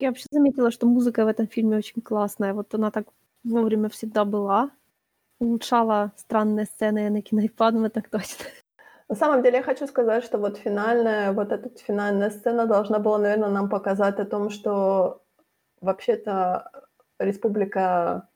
Я 0.00 0.08
вообще 0.08 0.24
заметила, 0.30 0.70
что 0.70 0.86
музыка 0.86 1.24
в 1.24 1.28
этом 1.28 1.46
фильме 1.46 1.76
очень 1.76 2.00
классная. 2.00 2.54
Вот 2.54 2.74
она 2.74 2.90
так 2.90 3.06
вовремя 3.44 3.90
всегда 3.90 4.24
была. 4.24 4.70
Улучшала 5.38 6.12
странные 6.16 6.64
сцены 6.66 7.08
Энакина 7.08 7.40
и 7.40 7.48
Падмы, 7.48 7.90
так 7.90 8.08
точно. 8.08 8.46
На 9.08 9.14
самом 9.14 9.42
деле 9.42 9.58
я 9.58 9.62
хочу 9.62 9.86
сказать, 9.86 10.24
что 10.24 10.38
вот 10.38 10.56
финальная, 10.56 11.32
вот 11.32 11.52
эта 11.52 11.68
финальная 11.78 12.30
сцена 12.30 12.66
должна 12.66 12.98
была, 12.98 13.18
наверное, 13.18 13.50
нам 13.50 13.68
показать 13.68 14.18
о 14.20 14.24
том, 14.24 14.50
что 14.50 15.22
вообще-то 15.80 16.70
республика 17.18 18.28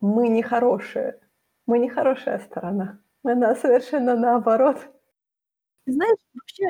мы 0.00 0.28
не 0.28 0.42
хорошие, 0.42 1.20
мы 1.66 1.78
не 1.78 1.88
хорошая 1.88 2.38
сторона, 2.40 3.00
она 3.22 3.54
совершенно 3.54 4.16
наоборот. 4.16 4.78
Знаешь, 5.86 6.18
вообще 6.34 6.64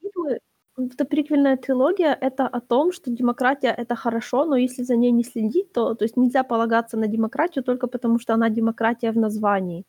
фильмы, 0.00 0.38
эта 0.86 1.04
приквельная 1.04 1.56
трилогия— 1.56 2.16
это 2.20 2.46
о 2.48 2.60
том, 2.60 2.92
что 2.92 3.10
демократия— 3.10 3.68
это 3.76 3.94
хорошо, 3.96 4.44
но 4.44 4.56
если 4.56 4.82
за 4.82 4.96
ней 4.96 5.12
не 5.12 5.24
следить, 5.24 5.72
то, 5.72 5.94
то 5.94 6.04
есть 6.04 6.16
нельзя 6.16 6.44
полагаться 6.44 6.96
на 6.96 7.06
демократию 7.06 7.64
только 7.64 7.86
потому, 7.86 8.18
что 8.18 8.34
она 8.34 8.50
демократия 8.50 9.12
в 9.12 9.16
названии. 9.16 9.84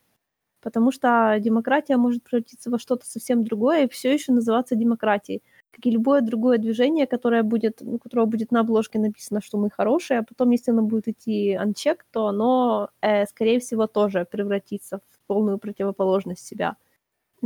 Потому 0.62 0.92
что 0.92 1.36
демократия 1.40 1.96
может 1.96 2.22
превратиться 2.22 2.70
во 2.70 2.78
что-то 2.78 3.06
совсем 3.06 3.44
другое 3.44 3.84
и 3.84 3.88
все 3.88 4.12
еще 4.12 4.32
называться 4.32 4.76
демократией. 4.76 5.42
Как 5.72 5.86
и 5.86 5.90
любое 5.90 6.20
другое 6.20 6.58
движение, 6.58 7.06
которое 7.06 7.42
будет, 7.42 7.82
у 7.82 7.98
которого 7.98 8.26
будет 8.26 8.52
на 8.52 8.60
обложке 8.60 8.98
написано, 8.98 9.40
что 9.42 9.58
мы 9.58 9.70
хорошие, 9.70 10.20
а 10.20 10.22
потом, 10.22 10.50
если 10.50 10.70
оно 10.70 10.82
будет 10.82 11.08
идти 11.08 11.54
анчек, 11.54 12.06
то 12.12 12.26
оно, 12.28 12.90
э, 13.00 13.26
скорее 13.26 13.58
всего, 13.58 13.86
тоже 13.86 14.24
превратится 14.30 14.98
в 14.98 15.26
полную 15.26 15.58
противоположность 15.58 16.46
себя. 16.46 16.76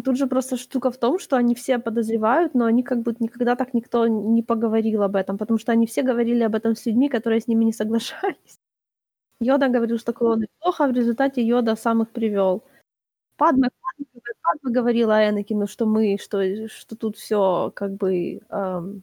Тут 0.05 0.19
же 0.19 0.27
просто 0.27 0.57
штука 0.57 0.91
в 0.91 0.99
том, 0.99 1.19
что 1.19 1.37
они 1.37 1.55
все 1.55 1.79
подозревают, 1.79 2.55
но 2.55 2.67
они 2.67 2.83
как 2.83 3.01
бы 3.01 3.15
никогда 3.19 3.57
так 3.57 3.73
никто 3.73 4.07
не 4.07 4.43
поговорил 4.43 5.03
об 5.03 5.17
этом, 5.17 5.39
потому 5.39 5.59
что 5.59 5.73
они 5.73 5.87
все 5.87 6.03
говорили 6.03 6.43
об 6.43 6.55
этом 6.55 6.77
с 6.77 6.85
людьми, 6.85 7.09
которые 7.09 7.41
с 7.41 7.49
ними 7.49 7.65
не 7.65 7.73
соглашались. 7.73 8.59
Йода 9.41 9.69
говорил, 9.69 9.99
что 9.99 10.13
клоны 10.13 10.49
плохо, 10.61 10.85
а 10.85 10.89
в 10.89 10.93
результате 10.93 11.43
Йода 11.43 11.77
сам 11.77 12.03
их 12.03 12.11
привел. 12.11 12.63
Падме, 13.37 13.71
Падме, 13.81 14.23
Падме 14.43 14.73
говорила 14.73 15.29
Энакину, 15.29 15.67
что 15.67 15.87
мы, 15.87 16.19
что, 16.19 16.69
что 16.69 16.97
тут 16.97 17.17
все 17.17 17.73
как 17.75 17.93
бы, 17.93 18.41
эм, 18.51 19.03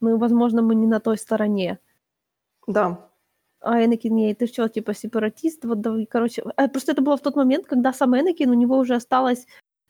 мы, 0.00 0.18
возможно, 0.18 0.62
мы 0.62 0.74
не 0.74 0.86
на 0.86 1.00
той 1.00 1.18
стороне. 1.18 1.78
Да, 2.66 3.10
А 3.60 3.84
Энакин 3.84 4.16
ей, 4.16 4.34
ты 4.34 4.46
что, 4.46 4.68
типа 4.68 4.94
сепаратист? 4.94 5.64
Вот, 5.64 5.80
да, 5.80 5.96
короче, 6.10 6.42
э, 6.56 6.68
просто 6.68 6.92
это 6.92 7.02
было 7.02 7.16
в 7.16 7.22
тот 7.22 7.36
момент, 7.36 7.66
когда 7.66 7.92
сам 7.92 8.16
Энакин, 8.16 8.50
у 8.50 8.54
него 8.54 8.78
уже 8.78 8.94
осталось, 8.96 9.46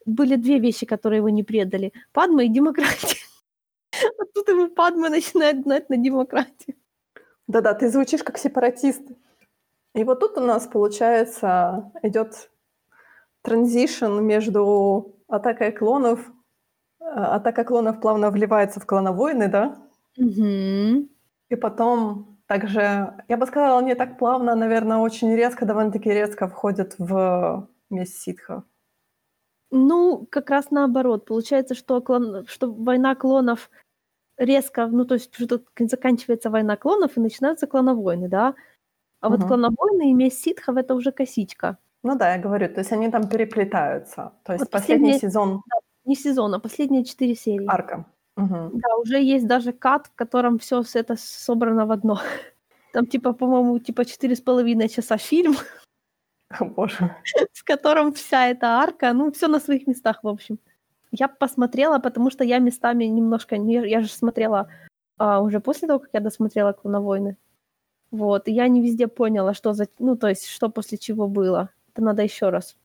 были 0.07 0.37
две 0.37 0.59
вещи, 0.59 0.87
которые 0.87 1.19
его 1.19 1.29
не 1.29 1.43
предали. 1.43 1.93
Падма 2.13 2.45
и 2.45 2.49
демократия. 2.49 3.19
А 4.19 4.25
тут 4.35 4.49
ему 4.49 4.69
Падма 4.69 5.09
начинает 5.09 5.63
гнать 5.63 5.89
на 5.89 5.97
демократию. 5.97 6.77
да-да, 7.47 7.73
ты 7.73 7.89
звучишь 7.89 8.23
как 8.23 8.37
сепаратист. 8.37 9.03
И 9.95 10.05
вот 10.05 10.21
тут 10.21 10.37
у 10.37 10.41
нас, 10.41 10.67
получается, 10.67 11.93
идет 12.03 12.51
транзишн 13.41 14.21
между 14.21 15.17
атакой 15.29 15.73
клонов, 15.73 16.31
атака 17.01 17.65
клонов 17.65 18.01
плавно 18.01 18.31
вливается 18.31 18.81
в 18.81 18.87
клоновойны, 18.87 19.49
да, 19.49 19.87
Угу. 20.19 21.09
И 21.51 21.57
потом 21.61 22.39
также, 22.47 23.15
я 23.29 23.37
бы 23.37 23.47
сказала, 23.47 23.81
не 23.83 23.95
так 23.95 24.19
плавно, 24.19 24.55
наверное, 24.55 24.99
очень 24.99 25.35
резко, 25.35 25.67
довольно-таки 25.67 26.11
резко 26.11 26.49
входят 26.49 26.95
в 26.99 27.69
месть 27.91 28.21
ситхов. 28.21 28.65
Ну, 29.77 30.27
как 30.31 30.51
раз 30.51 30.71
наоборот. 30.71 31.25
Получается, 31.27 31.75
что, 31.75 32.01
клон, 32.01 32.47
что 32.47 32.73
война 32.73 33.15
клонов 33.15 33.71
резко, 34.39 34.87
ну, 34.87 35.05
то 35.05 35.15
есть 35.15 35.35
что 35.35 35.61
заканчивается 35.79 36.51
война 36.51 36.77
клонов 36.77 37.17
и 37.17 37.21
начинаются 37.21 37.67
клоновойны, 37.67 38.29
да? 38.29 38.55
А 39.21 39.29
вот 39.29 39.41
Мгм. 39.41 39.49
клоновойны 39.49 40.11
и 40.11 40.15
месть 40.15 40.43
ситхов— 40.43 40.77
это 40.79 40.95
уже 40.95 41.13
косичка. 41.13 41.79
Ну 42.03 42.17
да, 42.17 42.35
я 42.35 42.43
говорю, 42.43 42.69
то 42.69 42.81
есть 42.81 42.93
они 42.93 43.11
там 43.11 43.29
переплетаются. 43.29 44.33
То 44.45 44.53
есть 44.53 44.65
Вот 44.65 44.71
последний 44.71 45.19
сезон 45.19 45.63
Не 46.05 46.15
сезон, 46.15 46.55
а 46.55 46.61
последние 46.61 47.05
четыре 47.05 47.35
серии. 47.35 47.67
арка. 47.69 48.05
Мгм. 48.37 48.79
Да, 48.79 48.97
уже 48.97 49.21
есть 49.21 49.47
даже 49.47 49.73
кат, 49.73 50.07
в 50.07 50.15
котором 50.15 50.59
все 50.59 50.83
это 50.95 51.17
собрано 51.17 51.87
в 51.87 51.91
одно. 51.91 52.21
Там, 52.93 53.07
типа, 53.07 53.33
по-моему, 53.33 53.79
типа 53.79 54.05
четыре 54.05 54.37
с 54.37 54.41
половиной 54.41 54.89
часа 54.89 55.17
фильм, 55.17 55.57
боже. 56.61 57.17
в 57.53 57.65
котором 57.65 58.13
вся 58.13 58.49
эта 58.49 58.67
арка, 58.79 59.13
ну, 59.13 59.31
все 59.33 59.49
на 59.49 59.61
своих 59.61 59.87
местах, 59.87 60.21
в 60.23 60.29
общем. 60.29 60.59
Я 61.13 61.29
посмотрела, 61.29 61.99
потому 61.99 62.31
что 62.31 62.45
я 62.45 62.59
местами 62.59 63.05
немножко... 63.05 63.57
не- 63.59 63.89
Я 63.89 64.01
же 64.01 64.09
смотрела 64.09 64.69
а, 65.19 65.41
уже 65.41 65.61
после 65.61 65.89
того, 65.89 66.01
как 66.01 66.11
я 66.13 66.21
досмотрела 66.21 66.73
«Клоновойны». 66.73 67.37
Вот, 68.11 68.49
и 68.49 68.53
я 68.53 68.69
не 68.69 68.81
везде 68.83 69.09
поняла, 69.09 69.55
что 69.55 69.73
за... 69.73 69.89
Ну, 69.99 70.17
то 70.17 70.29
есть, 70.29 70.47
что 70.47 70.69
после 70.69 70.99
чего 70.99 71.27
было. 71.29 71.71
Это 71.93 72.03
надо 72.03 72.23
еще 72.23 72.51
раз. 72.51 72.77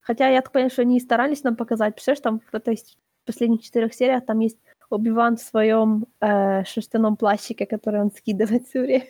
Хотя 0.00 0.28
я 0.28 0.42
так 0.42 0.52
понимаю, 0.52 0.70
что 0.70 0.82
они 0.82 1.00
старались 1.00 1.42
нам 1.44 1.56
показать. 1.56 1.94
Представляешь, 1.94 2.22
там 2.22 2.40
в 2.40 2.54
этой 2.54 2.76
с- 2.76 2.96
последних 3.24 3.62
четырех 3.62 3.94
сериях 3.94 4.24
там 4.26 4.40
есть 4.40 4.58
Оби-Ван 4.90 5.36
в 5.36 5.40
своем 5.42 6.06
э, 6.20 6.64
шерстяном 6.64 7.16
плащике, 7.16 7.64
который 7.66 8.00
он 8.00 8.10
скидывает 8.10 8.66
все 8.66 8.80
время. 8.80 9.04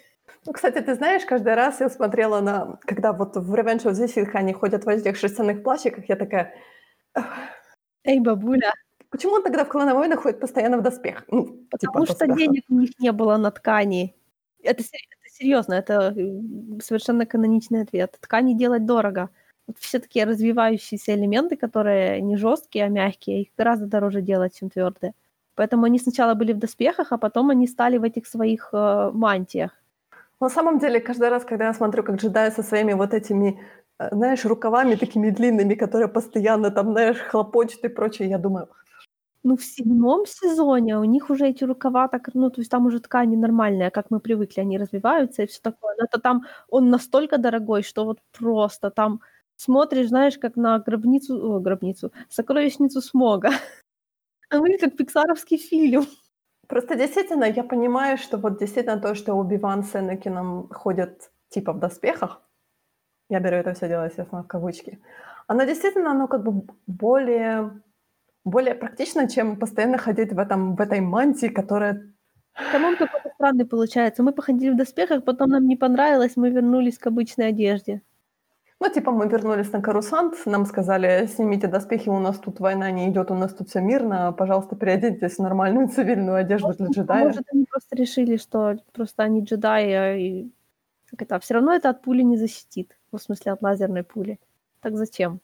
Ну, 0.46 0.52
кстати, 0.52 0.80
ты 0.80 0.94
знаешь, 0.94 1.24
каждый 1.24 1.54
раз 1.54 1.80
я 1.80 1.90
смотрела 1.90 2.40
на... 2.40 2.78
Когда 2.82 3.12
вот 3.12 3.36
в 3.36 3.54
Revenge 3.54 3.84
of 3.84 3.92
the 3.92 4.06
Sith 4.06 4.30
они 4.34 4.52
ходят 4.52 4.84
в 4.84 4.88
этих 4.88 5.16
шерстяных 5.16 5.62
плащиках, 5.62 6.08
я 6.08 6.16
такая... 6.16 6.54
Эй, 8.04 8.20
бабуля, 8.20 8.72
Почему 9.10 9.34
он 9.34 9.42
тогда 9.42 9.64
в 9.64 9.68
клоновойнах 9.68 10.22
ходит 10.22 10.40
постоянно 10.40 10.78
в 10.78 10.82
доспех? 10.82 11.24
Ну, 11.28 11.66
потому 11.68 12.06
типа, 12.06 12.16
что 12.16 12.26
денег 12.28 12.64
у 12.68 12.74
них 12.74 12.90
не 13.00 13.10
было 13.10 13.36
на 13.36 13.50
ткани. 13.50 14.14
Это, 14.62 14.82
это 14.82 15.30
серьезно, 15.32 15.74
это 15.74 16.14
совершенно 16.80 17.26
каноничный 17.26 17.82
ответ. 17.82 18.16
Ткани 18.20 18.54
делать 18.54 18.86
дорого. 18.86 19.30
Вот 19.66 19.78
все 19.78 19.98
такие 19.98 20.24
развивающиеся 20.26 21.14
элементы, 21.14 21.56
которые 21.56 22.20
не 22.20 22.36
жесткие, 22.36 22.84
а 22.84 22.88
мягкие, 22.88 23.42
их 23.42 23.48
гораздо 23.58 23.86
дороже 23.86 24.22
делать, 24.22 24.58
чем 24.58 24.70
твердые. 24.70 25.12
Поэтому 25.56 25.84
они 25.84 25.98
сначала 25.98 26.34
были 26.34 26.52
в 26.52 26.58
доспехах, 26.58 27.10
а 27.10 27.18
потом 27.18 27.50
они 27.50 27.66
стали 27.66 27.98
в 27.98 28.04
этих 28.04 28.26
своих 28.26 28.70
э, 28.72 29.10
мантиях. 29.12 29.79
На 30.40 30.48
самом 30.48 30.78
деле, 30.78 31.00
каждый 31.00 31.28
раз, 31.28 31.44
когда 31.44 31.66
я 31.66 31.74
смотрю, 31.74 32.02
как 32.02 32.16
джедаи 32.16 32.50
со 32.50 32.62
своими 32.62 32.94
вот 32.94 33.12
этими, 33.12 33.60
э, 33.98 34.08
знаешь, 34.14 34.44
рукавами 34.46 34.94
такими 34.94 35.28
длинными, 35.30 35.74
которые 35.74 36.08
постоянно 36.08 36.70
там, 36.70 36.92
знаешь, 36.92 37.18
хлопочут 37.18 37.84
и 37.84 37.88
прочее, 37.88 38.28
я 38.30 38.38
думаю, 38.38 38.68
Ну, 39.44 39.56
в 39.56 39.64
седьмом 39.64 40.26
сезоне 40.26 40.98
у 40.98 41.04
них 41.04 41.30
уже 41.30 41.46
эти 41.48 41.64
рукава 41.64 42.08
так, 42.08 42.30
ну, 42.34 42.50
то 42.50 42.60
есть 42.60 42.70
там 42.70 42.86
уже 42.86 43.00
ткани 43.00 43.36
нормальные, 43.36 43.90
как 43.90 44.06
мы 44.10 44.20
привыкли, 44.20 44.60
они 44.62 44.78
развиваются 44.78 45.42
и 45.44 45.46
всё 45.46 45.60
такое. 45.62 45.94
Но 45.98 46.04
это 46.06 46.20
там 46.20 46.42
он 46.70 46.90
настолько 46.90 47.38
дорогой, 47.38 47.82
что 47.82 48.04
вот 48.06 48.18
просто 48.38 48.90
там 48.90 49.20
смотришь, 49.56 50.08
знаешь, 50.08 50.38
как 50.38 50.56
на 50.56 50.78
гробницу, 50.80 51.34
о, 51.56 51.60
гробницу, 51.60 52.12
сокровищницу 52.30 53.00
Смога. 53.02 53.50
А 54.50 54.58
выглядит 54.60 54.80
как 54.82 54.96
пиксаровский 54.98 55.58
фильм. 55.58 56.06
Просто 56.70 56.94
действительно, 56.94 57.44
я 57.46 57.64
понимаю, 57.64 58.16
что 58.16 58.38
вот 58.38 58.58
действительно 58.60 59.00
то, 59.00 59.16
что 59.16 59.34
Оби-Ван 59.34 59.82
с 59.82 59.96
Энакином 59.96 60.68
ходят 60.70 61.32
типа 61.48 61.72
в 61.72 61.80
доспехах, 61.80 62.42
я 63.30 63.40
беру 63.40 63.56
это 63.56 63.74
всё 63.74 63.88
дело, 63.88 64.04
естественно, 64.06 64.42
в 64.44 64.48
кавычки, 64.48 65.00
оно 65.48 65.64
действительно, 65.64 66.12
оно 66.12 66.28
как 66.28 66.44
бы 66.44 66.64
более 66.86 67.70
более 68.44 68.74
практично, 68.74 69.28
чем 69.28 69.58
постоянно 69.58 69.98
ходить 69.98 70.32
в 70.32 70.38
этом 70.38 70.76
в 70.76 70.80
этой 70.80 71.00
мантии, 71.00 71.48
которая 71.48 72.02
Там 72.72 72.84
он 72.84 72.96
какой-то 72.96 73.30
странный 73.34 73.66
получается. 73.66 74.22
Мы 74.22 74.32
походили 74.32 74.70
в 74.72 74.76
доспехах, 74.76 75.24
потом 75.24 75.50
нам 75.50 75.66
не 75.68 75.76
понравилось, 75.76 76.36
мы 76.36 76.50
вернулись 76.50 76.98
к 76.98 77.06
обычной 77.08 77.48
одежде. 77.48 78.02
Ну, 78.82 78.88
типа 78.88 79.12
мы 79.12 79.28
вернулись 79.28 79.72
на 79.72 79.82
Карусант, 79.82 80.46
нам 80.46 80.64
сказали: 80.64 81.26
"Снимите 81.26 81.66
доспехи, 81.66 82.08
у 82.08 82.18
нас 82.18 82.38
тут 82.38 82.60
война 82.60 82.90
не 82.90 83.10
идёт, 83.10 83.30
у 83.30 83.34
нас 83.34 83.52
тут 83.54 83.68
всё 83.68 83.80
мирно, 83.82 84.32
пожалуйста, 84.32 84.74
переоденьтесь 84.74 85.36
в 85.36 85.42
нормальную 85.42 85.88
цивильную 85.88 86.36
одежду 86.38 86.72
для 86.72 86.86
джедая". 86.88 87.24
Может, 87.26 87.44
они 87.52 87.64
просто 87.66 87.96
решили, 87.96 88.36
что 88.36 88.76
просто 88.92 89.22
они 89.24 89.42
джедаи, 89.42 89.92
а, 89.92 90.14
и 90.16 90.50
как 91.06 91.22
это, 91.22 91.38
всё 91.40 91.54
равно 91.54 91.72
это 91.74 91.90
от 91.90 92.02
пули 92.02 92.22
не 92.22 92.36
защитит, 92.38 92.98
ну, 93.12 93.18
в 93.18 93.22
смысле, 93.22 93.52
от 93.52 93.62
лазерной 93.62 94.02
пули. 94.04 94.38
Так 94.80 94.96
зачем? 94.96 95.40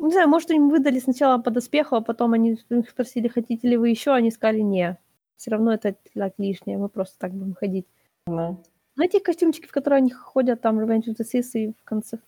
Не 0.00 0.12
знаю, 0.12 0.28
может, 0.28 0.50
им 0.52 0.70
выдали 0.70 1.00
сначала 1.00 1.38
по 1.42 1.50
доспеху, 1.52 1.96
а 1.96 2.02
потом 2.02 2.34
они 2.34 2.58
спросили: 2.90 3.28
"Хотите 3.28 3.68
ли 3.68 3.76
вы 3.78 3.90
ещё?" 3.90 4.12
Они 4.14 4.30
сказали: 4.32 4.60
"Не, 4.62 4.98
всё 5.36 5.52
равно 5.52 5.72
это 5.74 5.96
так 6.14 6.34
лишнее, 6.38 6.78
мы 6.78 6.88
просто 6.90 7.18
так 7.18 7.32
будем 7.34 7.54
ходить". 7.54 7.86
Да. 8.26 8.56
Ну, 8.96 9.04
эти 9.04 9.18
костюмчики, 9.18 9.66
в 9.66 9.72
которые 9.72 9.98
они 9.98 10.10
ходят, 10.12 10.60
там, 10.60 10.78
Revenge 10.80 11.08
of 11.08 11.16
the 11.20 11.24
Sith 11.24 11.50
и 11.54 11.72
в 11.72 11.84
конце, 11.84 12.18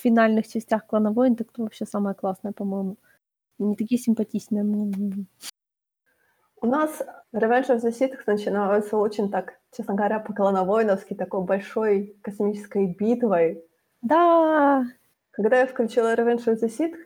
финальных 0.00 0.48
частях 0.48 0.86
Клана 0.86 1.12
Войн, 1.12 1.36
так 1.36 1.48
это 1.52 1.62
вообще 1.62 1.86
самое 1.86 2.14
классное, 2.14 2.52
по-моему. 2.52 2.96
Они 3.58 3.76
такие 3.76 4.00
симпатичные. 4.00 4.64
У 6.62 6.66
нас 6.66 7.02
Revenge 7.34 7.68
of 7.68 7.80
the 7.80 7.90
Sith 7.90 8.18
начинается 8.26 8.96
очень 8.96 9.30
так, 9.30 9.58
честно 9.72 9.94
говоря, 9.94 10.20
по-клановойновски, 10.20 11.14
такой 11.14 11.42
большой 11.42 12.16
космической 12.22 12.86
битвой. 12.86 13.64
Да! 14.02 14.84
Когда 15.30 15.60
я 15.60 15.66
включила 15.66 16.14
Revenge 16.14 16.44
of 16.46 16.60
the 16.60 16.68
Sith, 16.68 16.96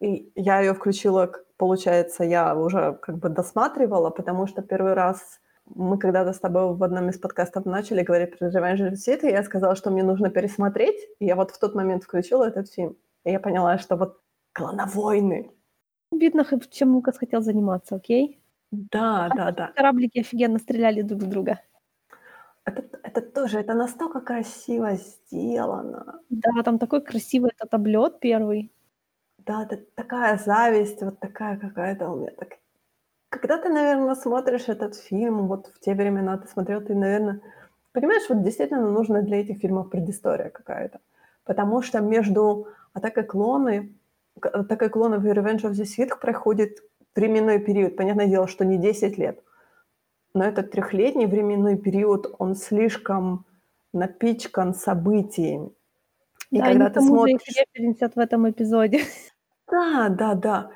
и 0.00 0.32
я 0.34 0.60
её 0.60 0.74
включила, 0.74 1.32
получается, 1.56 2.24
я 2.24 2.54
уже 2.54 2.98
как 3.02 3.18
бы 3.18 3.28
досматривала, 3.28 4.10
потому 4.10 4.46
что 4.46 4.62
первый 4.62 4.94
раз 4.94 5.40
мы 5.74 5.98
когда-то 5.98 6.32
с 6.32 6.40
тобой 6.40 6.74
в 6.74 6.82
одном 6.82 7.08
из 7.10 7.18
подкастов 7.18 7.64
начали 7.64 8.02
говорить 8.02 8.38
про 8.38 8.48
Revenge 8.48 8.90
of 8.90 8.92
the 8.92 9.28
и 9.28 9.30
я 9.30 9.42
сказала, 9.42 9.76
что 9.76 9.90
мне 9.90 10.02
нужно 10.02 10.30
пересмотреть. 10.30 11.00
И 11.18 11.26
я 11.26 11.36
вот 11.36 11.50
в 11.50 11.58
тот 11.58 11.74
момент 11.74 12.04
включила 12.04 12.44
этот 12.48 12.70
фильм, 12.72 12.96
и 13.24 13.30
я 13.30 13.40
поняла, 13.40 13.78
что 13.78 13.96
вот 13.96 14.20
клановойны. 14.52 15.50
Видно, 16.12 16.44
чем 16.70 16.94
Лукас 16.94 17.18
хотел 17.18 17.40
заниматься, 17.40 17.96
окей? 17.96 18.40
Да, 18.72 19.28
А 19.28 19.36
да, 19.36 19.50
да. 19.52 19.72
кораблики 19.74 20.20
офигенно 20.20 20.58
стреляли 20.58 21.02
друг 21.02 21.22
в 21.22 21.28
друга. 21.28 21.60
Это 22.64 22.82
это 23.02 23.22
тоже, 23.22 23.58
это 23.60 23.74
настолько 23.74 24.20
красиво 24.20 24.94
сделано. 24.94 26.20
Да, 26.30 26.62
там 26.62 26.78
такой 26.78 27.02
красивый 27.02 27.50
этот 27.56 27.74
облёт 27.74 28.20
первый. 28.20 28.72
Да, 29.38 29.64
это 29.64 29.76
такая 29.96 30.36
зависть, 30.38 31.02
вот 31.02 31.18
такая 31.20 31.58
какая-то 31.58 32.10
у 32.10 32.16
меня 32.16 32.30
так. 32.32 32.59
Когда 33.30 33.58
ты, 33.58 33.68
наверно, 33.68 34.14
смотришь 34.16 34.64
этот 34.68 34.96
фильм, 34.96 35.46
вот 35.46 35.68
в 35.68 35.78
те 35.80 35.94
времена 35.94 36.36
ты 36.36 36.48
смотрел, 36.48 36.80
ты, 36.80 36.94
наверно, 36.96 37.40
понимаешь, 37.92 38.24
вот 38.28 38.42
действительно 38.42 38.90
нужна 38.90 39.22
для 39.22 39.40
этих 39.40 39.58
фильмов 39.58 39.88
предыстория 39.88 40.50
какая-то. 40.50 40.98
Потому 41.44 41.80
что 41.80 42.00
между 42.00 42.66
"Атакой 42.92 43.22
клоны" 43.24 43.94
"Атакой 44.42 44.88
клонов" 44.88 45.24
и 45.24 45.28
"Revenge 45.28 45.62
of 45.62 45.72
the 45.72 45.84
Sith" 45.84 46.18
проходит 46.20 46.78
временной 47.14 47.60
период. 47.60 47.96
Понятное 47.96 48.26
дело, 48.26 48.48
что 48.48 48.64
не 48.64 48.78
10 48.78 49.16
лет. 49.16 49.40
Но 50.34 50.44
этот 50.44 50.72
трёхлетний 50.72 51.26
временной 51.26 51.76
период, 51.78 52.34
он 52.38 52.56
слишком 52.56 53.46
напичкан 53.92 54.74
событиями. 54.74 55.72
И 56.52 56.58
Да, 56.58 56.64
когда 56.64 56.90
ты 56.90 57.00
смотришь 57.00 57.56
референсят 57.74 58.16
в 58.16 58.20
этом 58.20 58.50
эпизоде. 58.50 59.00
Да, 59.68 60.08
да, 60.08 60.34
да. 60.34 60.70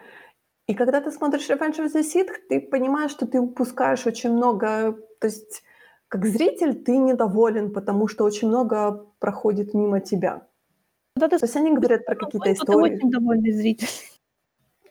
И 0.67 0.75
когда 0.75 1.01
ты 1.01 1.11
смотришь 1.11 1.51
Revenge 1.51 1.79
of 1.79 1.93
the 1.93 2.03
Sith, 2.03 2.31
ты 2.49 2.61
понимаешь, 2.61 3.11
что 3.11 3.27
ты 3.27 3.39
упускаешь 3.39 4.07
очень 4.07 4.33
много. 4.33 4.99
То 5.21 5.27
есть 5.27 5.63
как 6.09 6.27
зритель 6.27 6.75
ты 6.75 6.97
недоволен, 6.97 7.73
потому 7.73 8.09
что 8.09 8.25
очень 8.25 8.49
много 8.49 9.07
проходит 9.19 9.75
мимо 9.75 10.01
тебя. 10.01 10.47
Когда 11.17 11.29
ты 11.29 11.39
То 11.39 11.45
есть 11.47 11.57
они 11.57 11.73
говорят 11.73 12.07
про 12.07 12.15
какие-то 12.15 12.39
то 12.39 12.45
ты 12.45 12.53
истории. 12.53 12.97
очень 12.97 13.11
довольный 13.11 13.53
зритель. 13.53 13.89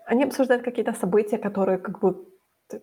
Они 0.06 0.24
обсуждают 0.24 0.64
какие-то 0.64 0.94
события, 0.94 1.38
которые 1.38 1.78
как 1.78 2.00
бы 2.00 2.26
ты 2.68 2.82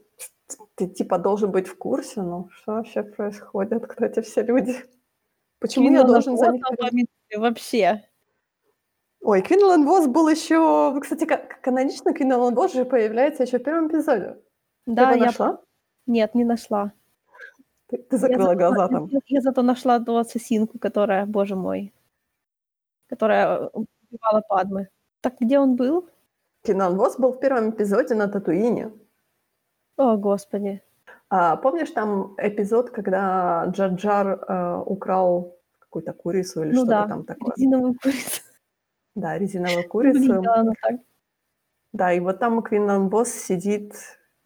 ты 0.74 0.88
типа 0.88 1.18
должен 1.18 1.50
быть 1.50 1.68
в 1.68 1.76
курсе, 1.76 2.22
но 2.22 2.48
что 2.52 2.72
вообще 2.72 3.02
происходит, 3.02 3.86
кто 3.86 4.04
эти 4.04 4.20
все 4.20 4.42
люди? 4.42 4.74
Почему 5.58 5.84
я 5.86 5.90
Квинлана 5.90 6.12
должен 6.12 6.36
за 6.36 6.50
них 6.92 7.06
вообще. 7.36 8.04
Ой, 9.22 9.42
Квинлан 9.42 9.84
Вос 9.84 10.06
был 10.06 10.28
ещё 10.28 10.98
кстати, 11.00 11.24
ка 11.26 11.36
канонично 11.62 12.12
Квинлан 12.14 12.54
Вос 12.54 12.72
же 12.72 12.84
появляется 12.84 13.42
ещё 13.42 13.58
в 13.58 13.62
первом 13.62 13.88
эпизоде. 13.88 14.36
Да, 14.86 15.12
я 15.12 15.16
нашла? 15.26 15.58
Нет, 16.06 16.34
не 16.34 16.44
нашла. 16.44 16.92
Ты 17.88 17.98
ты 17.98 18.16
Я 18.16 18.18
закрыла 18.18 18.54
зато 18.54 18.58
глаза 18.58 18.82
я 18.82 18.88
там. 18.88 19.10
я 19.26 19.40
зато 19.40 19.62
нашла 19.62 20.00
ту 20.00 20.16
ассасинку, 20.16 20.78
которая, 20.78 21.26
боже 21.26 21.56
мой, 21.56 21.92
которая, 23.08 23.58
э, 23.60 23.70
убивала 24.10 24.42
Падме. 24.48 24.88
Так 25.22 25.34
где 25.40 25.58
он 25.60 25.76
был? 25.76 26.08
Квинлан 26.64 26.96
Вос 26.96 27.16
был 27.18 27.32
в 27.32 27.40
первом 27.40 27.70
эпизоде 27.70 28.14
на 28.14 28.28
Татуине. 28.28 28.92
О, 29.98 30.16
господи. 30.16 30.82
А 31.28 31.56
помнишь 31.56 31.90
там 31.92 32.34
эпизод, 32.38 32.90
когда 32.90 33.66
Джар-Джар, 33.68 34.44
э, 34.48 34.82
украл 34.86 35.56
какую-то 35.78 36.12
курицу 36.12 36.62
или 36.62 36.72
Ну 36.72 36.84
что-то 36.84 36.90
да, 36.90 37.06
там 37.06 37.24
такое? 37.24 37.52
курицу. 37.54 37.54
Да, 37.54 37.54
резиновую 37.56 37.94
курицу. 38.02 38.42
Выглядела 40.12 40.54
она 40.56 40.72
так. 40.82 41.00
Да, 41.92 42.12
и 42.12 42.20
вот 42.20 42.38
там 42.38 42.62
Квинлан 42.62 43.08
Вос 43.08 43.30
сидит 43.30 43.94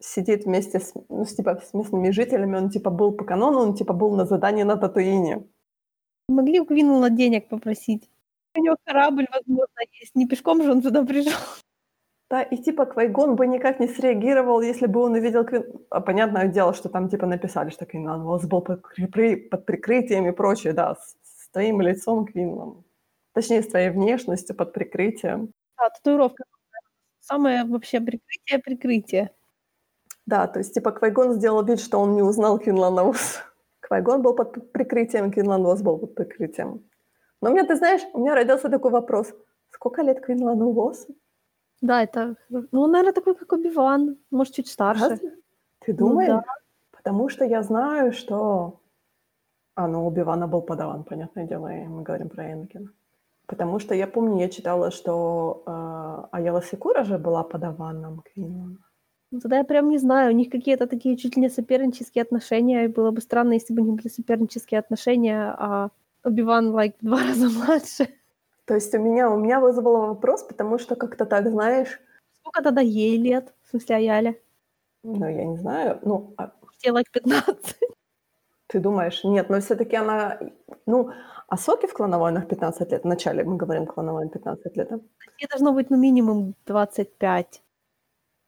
сидит 0.01 0.45
вместе 0.45 0.81
с, 0.81 0.93
ну, 1.09 1.25
с 1.25 1.35
типа 1.35 1.61
с 1.65 1.75
местными 1.75 2.11
жителями. 2.11 2.57
Он 2.57 2.71
типа 2.71 2.91
был 2.91 3.13
по 3.13 3.25
канону, 3.25 3.61
он 3.61 3.75
типа 3.75 3.93
был 3.93 4.17
на 4.17 4.25
задании 4.25 4.65
на 4.65 4.77
Татуине. 4.77 5.47
Могли 6.29 6.61
у 6.61 6.67
Квинлана 6.67 7.11
денег 7.11 7.49
попросить. 7.49 8.11
У 8.57 8.63
него 8.63 8.77
корабль, 8.85 9.27
возможно, 9.33 9.81
есть. 10.01 10.15
Не 10.15 10.27
пешком 10.27 10.63
же 10.63 10.73
он 10.73 10.83
туда 10.83 11.05
пришёл. 11.05 11.33
Да, 12.31 12.43
и 12.43 12.57
типа 12.57 12.87
Квайгон 12.87 13.37
бы 13.37 13.47
никак 13.47 13.81
не 13.81 13.89
среагировал, 13.89 14.63
если 14.63 14.87
бы 14.87 15.01
он 15.01 15.13
увидел 15.13 15.45
Квин 15.45 15.65
А 15.91 16.01
понятное 16.01 16.49
дело, 16.49 16.73
что 16.73 16.89
там 16.89 17.09
типа 17.09 17.27
написали, 17.27 17.71
что 17.71 17.85
Квинлан 17.85 18.23
Вос 18.23 18.47
был 18.47 18.63
под 18.63 18.83
прикры 18.95 19.37
под 19.37 19.67
прикрытием 19.67 20.27
и 20.27 20.33
прочее, 20.33 20.73
да, 20.73 20.95
с 20.95 21.17
с 21.45 21.49
твоим 21.51 21.81
лицом, 21.81 22.27
Квинлан. 22.27 22.85
Точнее, 23.35 23.63
с 23.63 23.69
твоей 23.69 23.91
внешностью 23.91 24.57
под 24.57 24.73
прикрытием. 24.73 25.53
Да, 25.77 25.91
татуировка 25.91 26.45
самое 27.21 27.65
вообще 27.65 28.01
прикрытие 28.01 28.59
прикрытия. 28.65 29.31
Да, 30.27 30.47
то 30.47 30.61
есть 30.61 30.73
типа 30.75 30.93
Квайгон 30.93 31.33
сделал 31.33 31.65
вид, 31.65 31.81
что 31.81 31.99
он 31.99 32.15
не 32.15 32.23
узнал 32.23 32.59
Квинлана 32.59 33.05
Воса. 33.05 33.41
Квайгон 33.81 34.23
был 34.23 34.35
под 34.35 34.73
прикрытием, 34.73 35.31
Квинлан 35.31 35.63
Вос 35.63 35.83
был 35.83 35.99
под 35.99 36.15
прикрытием. 36.15 36.89
Но 37.43 37.51
у 37.51 37.53
меня, 37.53 37.67
ты 37.67 37.77
знаешь, 37.77 38.03
у 38.15 38.21
меня 38.21 38.35
родился 38.35 38.69
такой 38.71 38.91
вопрос: 38.91 39.35
сколько 39.71 40.03
лет 40.03 40.21
Квинлану 40.25 40.73
Восу? 40.73 41.15
Да, 41.83 42.03
это, 42.03 42.37
ну, 42.49 42.81
он, 42.81 42.93
наверно, 42.93 43.13
такой, 43.13 43.35
как 43.35 43.53
Оби-Ван, 43.53 44.17
может, 44.31 44.55
чуть 44.55 44.69
старше. 44.69 45.09
Разве? 45.09 45.31
Ты 45.81 45.93
Ну 45.93 45.99
думаешь? 45.99 46.29
да. 46.29 46.45
Потому 46.93 47.29
что 47.29 47.45
я 47.45 47.63
знаю, 47.63 48.13
что 48.13 48.81
А, 49.75 49.89
ну, 49.89 50.07
Оби-Вана 50.07 50.47
был 50.47 50.63
падаван, 50.63 51.05
понятное 51.05 51.47
дело, 51.47 51.67
и 51.69 51.85
мы 51.87 52.03
говорим 52.03 52.29
про 52.31 52.53
Энакина. 52.53 52.91
Потому 53.47 53.79
что 53.79 53.95
я 53.95 54.07
помню, 54.07 54.41
я 54.41 54.49
читала, 54.49 54.91
что, 54.91 55.63
э, 55.67 56.37
Аяла 56.37 56.63
Секура 56.63 57.05
же 57.05 57.19
была 57.19 57.43
падаваном 57.43 58.23
Квинлана. 58.23 58.79
Ну, 59.31 59.41
тогда 59.41 59.59
я 59.59 59.65
прям 59.65 59.89
не 59.89 59.99
знаю, 59.99 60.33
у 60.33 60.37
них 60.37 60.51
какие-то 60.51 60.87
такие 60.87 61.17
чуть 61.17 61.37
ли 61.37 61.43
не 61.43 61.51
сопернические 61.51 62.23
отношения, 62.23 62.85
и 62.85 62.89
было 62.89 63.11
бы 63.11 63.21
странно, 63.21 63.55
если 63.55 63.75
бы 63.75 63.83
у 63.83 63.87
них 63.87 63.97
были 63.97 64.09
сопернические 64.09 64.81
отношения, 64.81 65.55
а 65.59 65.91
Оби-Ван, 66.25 66.73
like, 66.75 66.95
в 67.01 67.05
2 67.05 67.19
раза 67.29 67.51
младше. 67.51 68.09
То 68.65 68.75
есть 68.75 68.95
у 68.95 68.99
меня 68.99 69.31
у 69.31 69.39
меня 69.39 69.61
вызвало 69.61 70.07
вопрос, 70.07 70.43
потому 70.43 70.79
что 70.79 70.97
как-то 70.97 71.27
так, 71.27 71.49
знаешь 71.49 72.01
Сколько 72.45 72.63
тогда 72.63 72.81
ей 72.83 73.17
лет? 73.19 73.55
В 73.63 73.71
смысле, 73.71 73.97
Аяле? 73.97 74.41
Ну, 75.03 75.27
я 75.29 75.45
не 75.45 75.57
знаю, 75.57 75.99
ну, 76.03 76.35
а 76.37 76.53
ей 76.83 76.93
like 76.93 77.11
15? 77.13 77.77
Ты 78.67 78.81
думаешь? 78.81 79.25
Нет, 79.25 79.51
но 79.51 79.61
всё-таки 79.61 79.97
она, 79.97 80.39
ну, 80.87 81.11
Асоке 81.55 81.87
в 81.87 81.93
"Клан 81.93 82.19
Войнах" 82.19 82.49
15 82.49 82.93
лет. 82.93 83.05
В 83.05 83.07
начале 83.07 83.45
мы 83.45 83.57
говорим 83.57 83.87
"Клан 83.87 84.11
Войн" 84.11 84.29
15 84.29 84.77
лет, 84.77 84.89
да? 84.89 84.99
Ей 85.41 85.49
должно 85.49 85.73
быть, 85.73 85.91
ну, 85.91 85.97
минимум 85.97 86.55
25. 86.67 87.63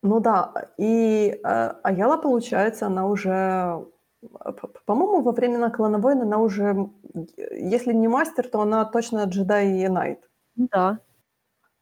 Ну 0.02 0.20
да, 0.20 0.52
и 0.78 1.40
э, 1.44 1.72
Аяла, 1.82 2.16
получается, 2.16 2.86
она 2.86 3.06
уже, 3.06 3.86
э, 4.22 4.52
по-моему, 4.86 5.22
во 5.22 5.32
времена 5.32 5.70
Клана 5.70 5.98
Войн 5.98 6.22
она 6.22 6.38
уже, 6.38 6.88
если 7.50 7.94
не 7.94 8.08
мастер, 8.08 8.48
то 8.48 8.60
она 8.60 8.84
точно 8.84 9.24
джедай 9.24 9.68
и 9.84 9.88
найт. 9.88 10.18
Да. 10.56 10.98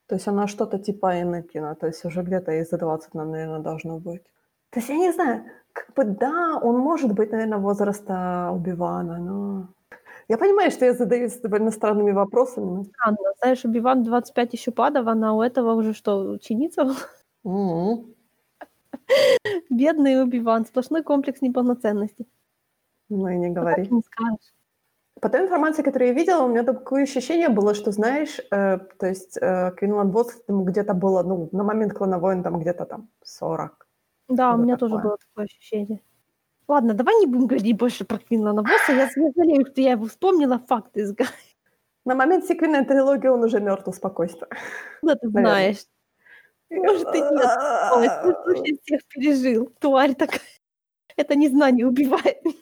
То 0.06 0.14
есть 0.14 0.28
она 0.28 0.46
что-то 0.46 0.78
типа 0.78 1.22
Энакина, 1.22 1.74
то 1.74 1.86
есть 1.86 2.04
уже 2.04 2.22
где-то 2.22 2.52
ей 2.52 2.64
за 2.64 2.78
20 2.78 3.14
нам, 3.14 3.30
наверное, 3.30 3.60
должно 3.60 3.98
быть. 3.98 4.22
То 4.70 4.80
есть 4.80 4.88
я 4.88 4.96
не 4.96 5.12
знаю, 5.12 5.44
как 5.72 5.94
бы 5.94 6.04
да, 6.04 6.58
он 6.62 6.78
может 6.78 7.12
быть, 7.12 7.32
наверное, 7.32 7.58
возраста 7.58 8.50
Убивана, 8.52 9.18
но... 9.18 9.68
Я 10.28 10.38
понимаю, 10.38 10.70
что 10.70 10.84
я 10.84 10.94
задаюсь 10.94 11.36
довольно 11.40 11.70
странными 11.70 12.12
вопросами. 12.12 12.64
но- 12.64 12.84
Странно. 12.84 13.18
Знаешь, 13.40 13.64
Убиван 13.64 14.02
25 14.02 14.52
еще 14.54 14.70
падован, 14.70 15.22
а 15.24 15.32
у 15.34 15.42
этого 15.42 15.72
уже 15.74 15.92
что, 15.94 16.18
ученица? 16.30 16.84
была? 16.84 16.96
Бедный 19.70 20.22
Убиван. 20.22 20.64
Сплошной 20.66 21.02
комплекс 21.02 21.42
неполноценности. 21.42 22.26
Ну 23.10 23.28
и 23.28 23.36
не 23.36 23.48
Ну, 23.48 23.54
говори. 23.54 23.84
и 23.84 23.94
не 23.94 24.00
скажешь. 24.02 24.52
По 25.20 25.28
той 25.28 25.42
информации, 25.42 25.82
которую 25.82 26.08
я 26.08 26.14
видела, 26.14 26.44
у 26.44 26.48
меня 26.48 26.64
такое 26.64 27.02
ощущение 27.04 27.48
было, 27.48 27.74
что, 27.74 27.92
знаешь, 27.92 28.40
э, 28.50 28.78
то 28.98 29.06
есть 29.06 29.38
э, 29.40 29.70
Квинланд 29.76 30.14
ему 30.48 30.64
где-то 30.64 30.92
было, 30.94 31.22
ну, 31.22 31.48
на 31.52 31.62
момент 31.64 31.92
клана 31.92 32.18
войн 32.18 32.42
там 32.42 32.58
где-то 32.58 32.84
там 32.84 33.08
40. 33.22 33.86
Да, 34.28 34.54
у 34.54 34.58
меня 34.58 34.76
тоже 34.76 34.94
такое. 34.96 35.02
было 35.10 35.18
такое 35.18 35.44
ощущение. 35.44 36.00
Ладно, 36.66 36.94
давай 36.94 37.14
не 37.20 37.26
будем 37.26 37.46
говорить 37.46 37.76
больше 37.76 38.04
про 38.04 38.18
Квинлана 38.18 38.62
Босса. 38.62 38.92
Я, 38.92 39.02
я 39.04 39.30
жалею, 39.36 39.66
что 39.66 39.80
я 39.80 39.92
его 39.92 40.06
вспомнила, 40.06 40.58
факты 40.58 41.00
из 41.00 41.14
На 42.04 42.14
момент 42.14 42.46
сиквельной 42.46 42.84
трилогии 42.84 43.28
он 43.28 43.44
уже 43.44 43.60
мертв, 43.60 43.88
успокойся. 43.88 44.46
Откуда 44.96 45.16
ты 45.16 45.28
Наверное. 45.28 45.42
знаешь? 45.42 45.86
Может, 46.70 47.14
и 47.14 47.20
нет. 47.20 48.22
Ты 48.22 48.50
вообще 48.50 48.76
всех 48.82 49.00
пережил. 49.08 49.72
Тварь 49.78 50.14
такая. 50.14 50.40
Это 51.16 51.36
незнание 51.36 51.86
убивает 51.86 52.44
меня. 52.44 52.56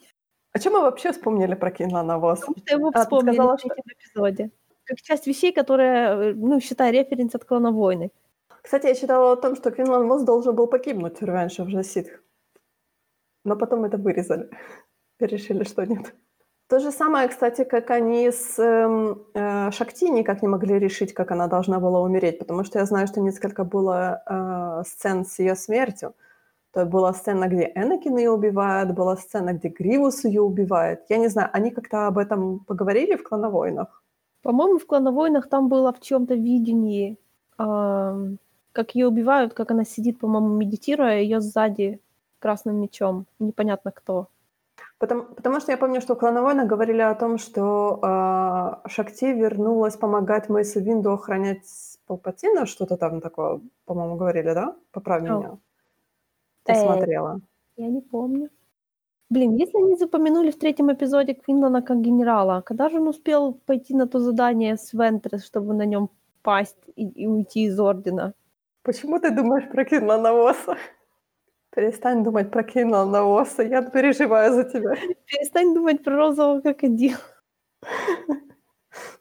А 0.51 0.59
чем 0.59 0.73
мы 0.73 0.81
вообще 0.81 1.11
вспомнили 1.11 1.55
про 1.55 1.71
Кинлана 1.71 2.19
Восса? 2.19 2.45
Потому 2.45 2.65
что 2.65 2.75
его 2.75 2.87
А, 2.89 2.91
ты 2.91 2.99
вспомнили 2.99 3.33
сказала, 3.33 3.57
в 3.57 3.61
третьем 3.61 3.83
эпизоде. 3.97 4.51
Как 4.85 5.01
часть 5.01 5.27
вещей, 5.27 5.51
которая, 5.51 6.15
э, 6.15 6.33
ну, 6.35 6.59
считай, 6.59 6.91
референс 6.91 7.33
от 7.33 7.45
клана 7.45 7.71
войны. 7.71 8.11
Кстати, 8.61 8.87
я 8.87 8.95
читала 8.95 9.31
о 9.31 9.35
том, 9.35 9.55
что 9.55 9.71
Квинлан 9.71 10.07
Восс 10.07 10.23
должен 10.23 10.55
был 10.55 10.67
погибнуть 10.67 11.19
в 11.19 11.23
Revenge 11.23 11.57
of 11.57 11.67
the 11.67 11.81
Sith. 11.81 12.09
Но 13.45 13.55
потом 13.55 13.85
это 13.85 13.97
вырезали. 13.97 14.49
И 15.19 15.25
решили, 15.25 15.63
что 15.63 15.85
нет. 15.85 16.13
То 16.69 16.79
же 16.79 16.91
самое, 16.91 17.27
кстати, 17.27 17.65
как 17.65 17.91
они 17.91 18.31
с 18.31 18.57
эм, 18.57 19.25
э, 19.33 19.71
Шакти 19.71 20.05
никак 20.05 20.41
не 20.41 20.47
могли 20.47 20.79
решить, 20.79 21.13
как 21.13 21.31
она 21.31 21.47
должна 21.47 21.79
была 21.79 22.01
умереть, 22.01 22.39
потому 22.39 22.63
что 22.63 22.79
я 22.79 22.85
знаю, 22.85 23.07
что 23.07 23.21
несколько 23.21 23.63
было 23.63 24.23
э, 24.25 24.83
сцен 24.87 25.25
с 25.25 25.39
ее 25.39 25.55
смертью. 25.55 26.15
То 26.71 26.85
была 26.85 27.13
сцена, 27.13 27.47
где 27.47 27.71
Энакин 27.75 28.17
ее 28.17 28.31
убивает, 28.31 28.95
была 28.95 29.15
сцена, 29.17 29.53
где 29.53 29.67
Гривус 29.67 30.23
ее 30.23 30.41
убивает. 30.41 31.03
Я 31.09 31.17
не 31.17 31.27
знаю, 31.27 31.49
они 31.53 31.69
как-то 31.69 32.07
об 32.07 32.17
этом 32.17 32.59
поговорили 32.59 33.15
в 33.15 33.23
«Клановойнах»? 33.23 34.01
По-моему, 34.41 34.79
в 34.79 34.85
клановойнах 34.85 35.47
там 35.49 35.69
было 35.69 35.93
в 35.93 36.01
чем-то 36.01 36.33
видении, 36.33 37.17
ам, 37.57 38.39
как 38.71 38.95
ее 38.95 39.07
убивают, 39.07 39.53
как 39.53 39.71
она 39.71 39.85
сидит, 39.85 40.19
по-моему, 40.19 40.49
медитируя, 40.49 41.19
ее 41.21 41.39
сзади 41.39 42.01
красным 42.43 42.75
мечом. 42.81 43.25
Непонятно 43.39 43.91
кто. 43.91 44.27
Потому, 44.99 45.23
потому 45.23 45.59
что 45.59 45.71
я 45.71 45.77
помню, 45.77 46.01
что 46.01 46.13
в 46.15 46.19
«Клановойнах» 46.19 46.67
говорили 46.67 47.01
о 47.01 47.15
том, 47.15 47.37
что 47.37 47.99
э, 48.03 48.89
Шакти 48.89 49.33
вернулась 49.33 49.97
помогать 49.97 50.49
Мейсу 50.49 50.81
Винду 50.81 51.11
охранять 51.11 51.99
Палпатина, 52.07 52.65
что-то 52.65 52.97
там 52.97 53.21
такое, 53.21 53.61
по-моему, 53.85 54.15
говорили, 54.17 54.53
да? 54.53 54.75
Поправь 54.91 55.23
меня. 55.23 55.57
Ты 56.63 56.73
Э, 56.73 56.75
смотрела. 56.75 57.39
Я 57.77 57.87
не 57.87 58.01
помню. 58.01 58.49
Блин, 59.29 59.55
если 59.55 59.77
они 59.77 59.95
запомянули 59.95 60.51
в 60.51 60.57
третьем 60.57 60.91
эпизоде 60.91 61.33
Квинлана 61.33 61.81
как 61.81 62.01
генерала, 62.01 62.61
когда 62.61 62.89
же 62.89 62.99
он 62.99 63.07
успел 63.07 63.53
пойти 63.65 63.95
на 63.95 64.05
то 64.07 64.19
задание 64.19 64.75
с 64.75 64.93
Вентрес, 64.93 65.45
чтобы 65.45 65.73
на 65.73 65.85
нем 65.85 66.09
пасть 66.41 66.89
и, 66.95 67.23
и 67.23 67.27
уйти 67.27 67.63
из 67.65 67.79
Ордена? 67.79 68.33
Почему 68.83 69.19
ты 69.19 69.31
думаешь 69.31 69.69
про 69.71 69.85
Кинлана 69.85 70.33
Восса? 70.33 70.75
Перестань 71.75 72.23
думать 72.23 72.51
про 72.51 72.63
Кинлана 72.63 73.23
Восса, 73.23 73.63
я 73.63 73.81
переживаю 73.81 74.53
за 74.53 74.63
тебя. 74.63 74.95
Перестань 75.25 75.73
думать 75.73 76.03
про 76.03 76.15
розового 76.15 76.61
крокодила. 76.61 77.17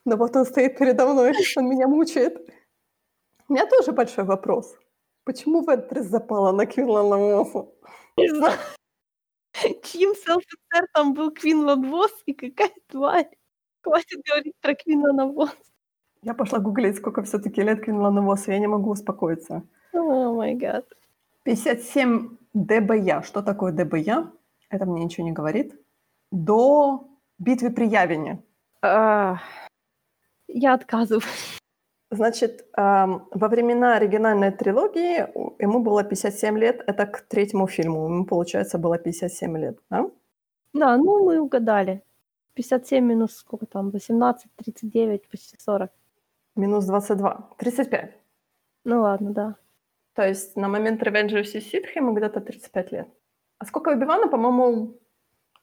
Но 0.05 0.17
вот 0.17 0.37
он 0.37 0.45
стоит 0.45 0.77
передо 0.77 1.07
мной, 1.07 1.33
он 1.57 1.69
меня 1.69 1.89
мучает. 1.89 2.47
У 3.49 3.55
меня 3.55 3.67
тоже 3.67 3.93
большой 3.93 4.25
вопрос. 4.25 4.77
Почему 5.25 5.63
Вентрес 5.63 6.07
запала 6.07 6.53
на 6.53 6.67
Кинлана 6.67 7.17
Восса? 7.17 7.69
Не 8.19 8.29
знаю, 8.29 8.59
чьим 9.83 10.15
селф-инсертом 10.15 11.15
был 11.15 11.31
Квинлан 11.31 11.89
Восс 11.91 12.13
и 12.27 12.35
какая 12.35 12.73
тварь. 12.89 13.31
Хватит 13.81 14.21
говорить 14.29 14.57
про 14.61 14.75
Квинлана 14.75 15.27
Восс. 15.27 15.57
Я 16.23 16.35
пошла 16.35 16.59
гуглить, 16.59 16.97
сколько 16.97 17.23
все 17.23 17.39
таки 17.39 17.63
лет 17.63 17.85
Кинлану 17.85 18.23
Воссу, 18.23 18.51
я 18.53 18.59
не 18.59 18.67
могу 18.67 18.91
успокоиться. 18.91 19.63
О 19.93 20.33
май 20.35 20.55
гад. 20.55 20.85
57 21.45 22.42
ДБЯ. 22.55 23.23
Что 23.23 23.43
такое 23.43 23.73
ДБЯ? 23.73 24.31
Это 24.71 24.87
мне 24.87 25.05
ничего 25.05 25.25
не 25.27 25.33
говорит. 25.33 25.75
До 26.31 27.09
битвы 27.39 27.71
при 27.71 27.87
Явине. 27.87 28.43
А, 28.83 29.39
Я 30.49 30.75
отказываюсь. 30.75 31.59
Значит, 32.11 32.67
эм, 32.77 33.27
во 33.31 33.49
времена 33.49 33.97
оригинальной 33.97 34.51
трилогии 34.51 35.27
ему 35.63 35.81
было 35.81 36.05
57 36.05 36.59
лет. 36.59 36.83
Это 36.87 37.07
к 37.07 37.23
третьему 37.23 37.67
фильму. 37.67 38.05
Ему, 38.05 38.27
получается, 38.27 38.79
было 38.79 38.99
57 38.99 39.57
лет. 39.57 39.79
Да? 39.89 40.11
Да, 40.75 40.97
ну 40.99 41.25
мы 41.25 41.41
угадали. 41.41 42.03
57 42.55 43.03
минус 43.03 43.37
сколько 43.37 43.65
там, 43.65 43.91
18, 43.91 44.47
39, 44.57 45.29
почти 45.31 45.57
40. 45.59 45.91
Минус 46.57 46.85
22. 46.85 47.49
35. 47.57 48.19
Ну 48.85 49.01
ладно, 49.01 49.31
да. 49.31 49.57
То 50.15 50.29
есть 50.29 50.57
на 50.57 50.69
момент 50.69 51.03
Revenge 51.03 51.33
of 51.33 51.97
ему 51.97 52.13
где-то 52.15 52.41
35 52.41 52.93
лет. 52.93 53.09
А 53.59 53.65
сколько 53.65 53.91
у 53.91 53.95
Бивана, 53.95 54.29
по-моему, 54.29 54.99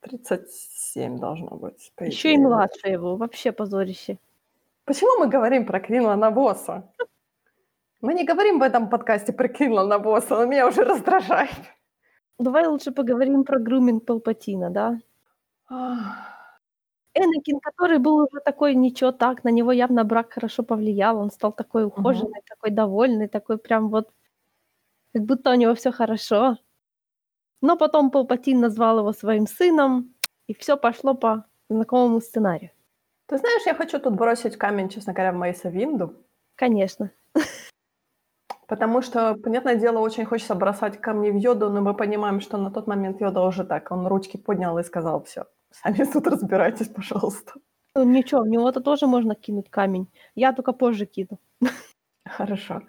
37 0.02 1.20
должно 1.20 1.56
быть. 1.58 1.94
Еще 2.00 2.34
и 2.34 2.38
младше 2.38 2.88
его, 2.88 3.16
вообще 3.16 3.52
позорище. 3.52 4.18
Почему 4.86 5.20
мы 5.20 5.28
говорим 5.28 5.66
про 5.66 5.80
Квинлана 5.80 6.32
Босса? 6.32 6.84
Мы 8.02 8.14
не 8.14 8.24
говорим 8.24 8.60
в 8.60 8.64
этом 8.64 8.90
подкасте 8.90 9.34
про 9.34 9.48
Квинлана 9.50 10.00
Босса, 10.00 10.38
он 10.38 10.50
меня 10.50 10.68
уже 10.68 10.84
раздражает. 10.84 11.50
Давай 12.40 12.66
лучше 12.68 12.92
поговорим 12.92 13.44
про 13.44 13.60
груминг 13.60 14.06
Палпатина, 14.06 14.70
да? 14.70 15.00
Энакин, 17.14 17.60
который 17.60 17.98
был 17.98 18.16
уже 18.16 18.40
такой 18.46 18.76
ничего 18.76 19.12
так, 19.12 19.44
на 19.44 19.50
него 19.50 19.74
явно 19.74 20.06
брак 20.06 20.34
хорошо 20.34 20.64
повлиял, 20.64 21.18
он 21.18 21.32
стал 21.32 21.52
такой 21.52 21.84
ухоженный, 21.84 22.42
такой 22.48 22.72
довольный, 22.72 23.28
такой 23.28 23.58
прям 23.58 23.90
вот, 23.90 24.10
как 25.14 25.24
будто 25.24 25.52
у 25.52 25.56
него 25.56 25.74
все 25.76 25.92
хорошо. 25.92 26.58
Но 27.62 27.78
потом 27.78 28.12
Палпатин 28.12 28.60
назвал 28.60 29.00
его 29.00 29.14
своим 29.14 29.48
сыном, 29.48 30.14
и 30.48 30.54
все 30.54 30.78
пошло 30.78 31.14
по 31.14 31.46
знакомому 31.70 32.22
сценарию. 32.22 32.72
Ты 33.28 33.38
знаешь, 33.38 33.66
я 33.66 33.76
хочу 33.76 34.00
тут 34.00 34.16
бросить 34.16 34.58
камень, 34.58 34.90
честно 34.90 35.14
говоря, 35.14 35.32
в 35.32 35.36
Мейса 35.36 35.70
Винду, 35.70 36.16
Конечно. 36.56 37.12
потому 38.68 39.02
что, 39.02 39.36
понятное 39.36 39.76
дело, 39.76 40.00
очень 40.00 40.26
хочется 40.26 40.56
бросать 40.56 41.00
камни 41.00 41.30
в 41.30 41.36
Йоду, 41.36 41.70
но 41.70 41.82
мы 41.82 41.94
понимаем, 41.94 42.42
что 42.42 42.58
на 42.58 42.72
тот 42.72 42.88
момент 42.88 43.22
Йода 43.22 43.42
уже 43.42 43.66
так, 43.66 43.92
он 43.92 44.08
ручки 44.08 44.38
поднял 44.38 44.78
и 44.80 44.84
сказал, 44.84 45.24
все, 45.24 45.46
сами 45.72 46.06
тут 46.06 46.28
разбирайтесь, 46.28 46.88
пожалуйста. 46.88 47.54
Ну 47.96 48.04
ничего, 48.04 48.42
в 48.42 48.48
него-то 48.48 48.82
тоже 48.82 49.08
можно 49.08 49.36
кинуть 49.36 49.70
камень. 49.70 50.12
Я 50.36 50.54
только 50.54 50.74
позже 50.74 51.06
кину. 51.06 51.40
Хорошо. 52.26 52.82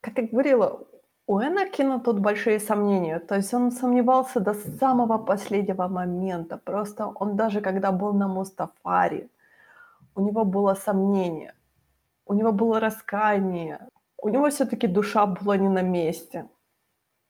Как 0.00 0.18
я 0.18 0.26
говорила, 0.26 0.86
у 1.30 1.40
Энакина 1.40 2.00
тут 2.00 2.18
большие 2.18 2.58
сомнения. 2.58 3.20
То 3.20 3.36
есть 3.36 3.54
он 3.54 3.70
сомневался 3.70 4.40
до 4.40 4.52
самого 4.54 5.18
последнего 5.18 5.86
момента. 5.86 6.56
Просто 6.56 7.06
он 7.06 7.36
даже 7.36 7.60
когда 7.60 7.92
был 7.92 8.12
на 8.12 8.26
Мустафаре, 8.26 9.28
у 10.16 10.22
него 10.22 10.44
было 10.44 10.74
сомнение, 10.74 11.54
у 12.26 12.34
него 12.34 12.50
было 12.50 12.80
раскаяние, 12.80 13.78
у 14.18 14.28
него 14.28 14.50
все-таки 14.50 14.88
душа 14.88 15.26
была 15.26 15.56
не 15.56 15.68
на 15.68 15.82
месте. 15.82 16.48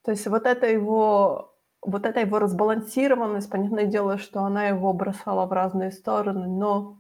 То 0.03 0.13
есть 0.13 0.27
вот 0.27 0.47
это 0.47 0.67
его, 0.67 1.55
вот 1.83 2.07
эта 2.07 2.21
его 2.21 2.39
разбалансированность, 2.39 3.51
понятное 3.51 3.85
дело, 3.85 4.17
что 4.17 4.41
она 4.41 4.69
его 4.69 4.95
бросала 4.95 5.45
в 5.45 5.53
разные 5.53 5.91
стороны, 5.91 6.47
но, 6.47 6.97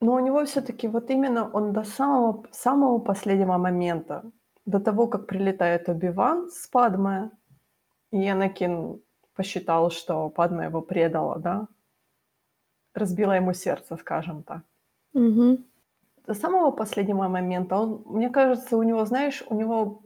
но 0.00 0.14
у 0.14 0.20
него 0.20 0.44
все-таки 0.44 0.86
вот 0.86 1.10
именно 1.10 1.50
он 1.52 1.72
до 1.72 1.82
самого, 1.82 2.44
самого 2.52 3.00
последнего 3.00 3.58
момента, 3.58 4.22
до 4.68 4.80
того, 4.80 5.06
как 5.06 5.26
прилетает 5.26 5.88
Оби-Ван 5.88 6.50
с 6.50 6.66
Падме, 6.68 7.30
и 8.12 8.30
Энакин 8.30 9.00
посчитал, 9.34 9.90
что 9.90 10.28
Падме 10.28 10.66
его 10.66 10.82
предала, 10.82 11.38
да, 11.38 11.68
разбила 12.94 13.32
ему 13.36 13.54
сердце, 13.54 13.96
скажем 13.96 14.42
так. 14.42 14.62
Угу. 15.14 15.58
До 16.26 16.34
самого 16.34 16.70
последнего 16.70 17.28
момента, 17.28 17.76
он, 17.76 18.02
мне 18.06 18.28
кажется, 18.28 18.76
у 18.76 18.82
него, 18.82 19.06
знаешь, 19.06 19.42
у 19.48 19.54
него 19.54 20.02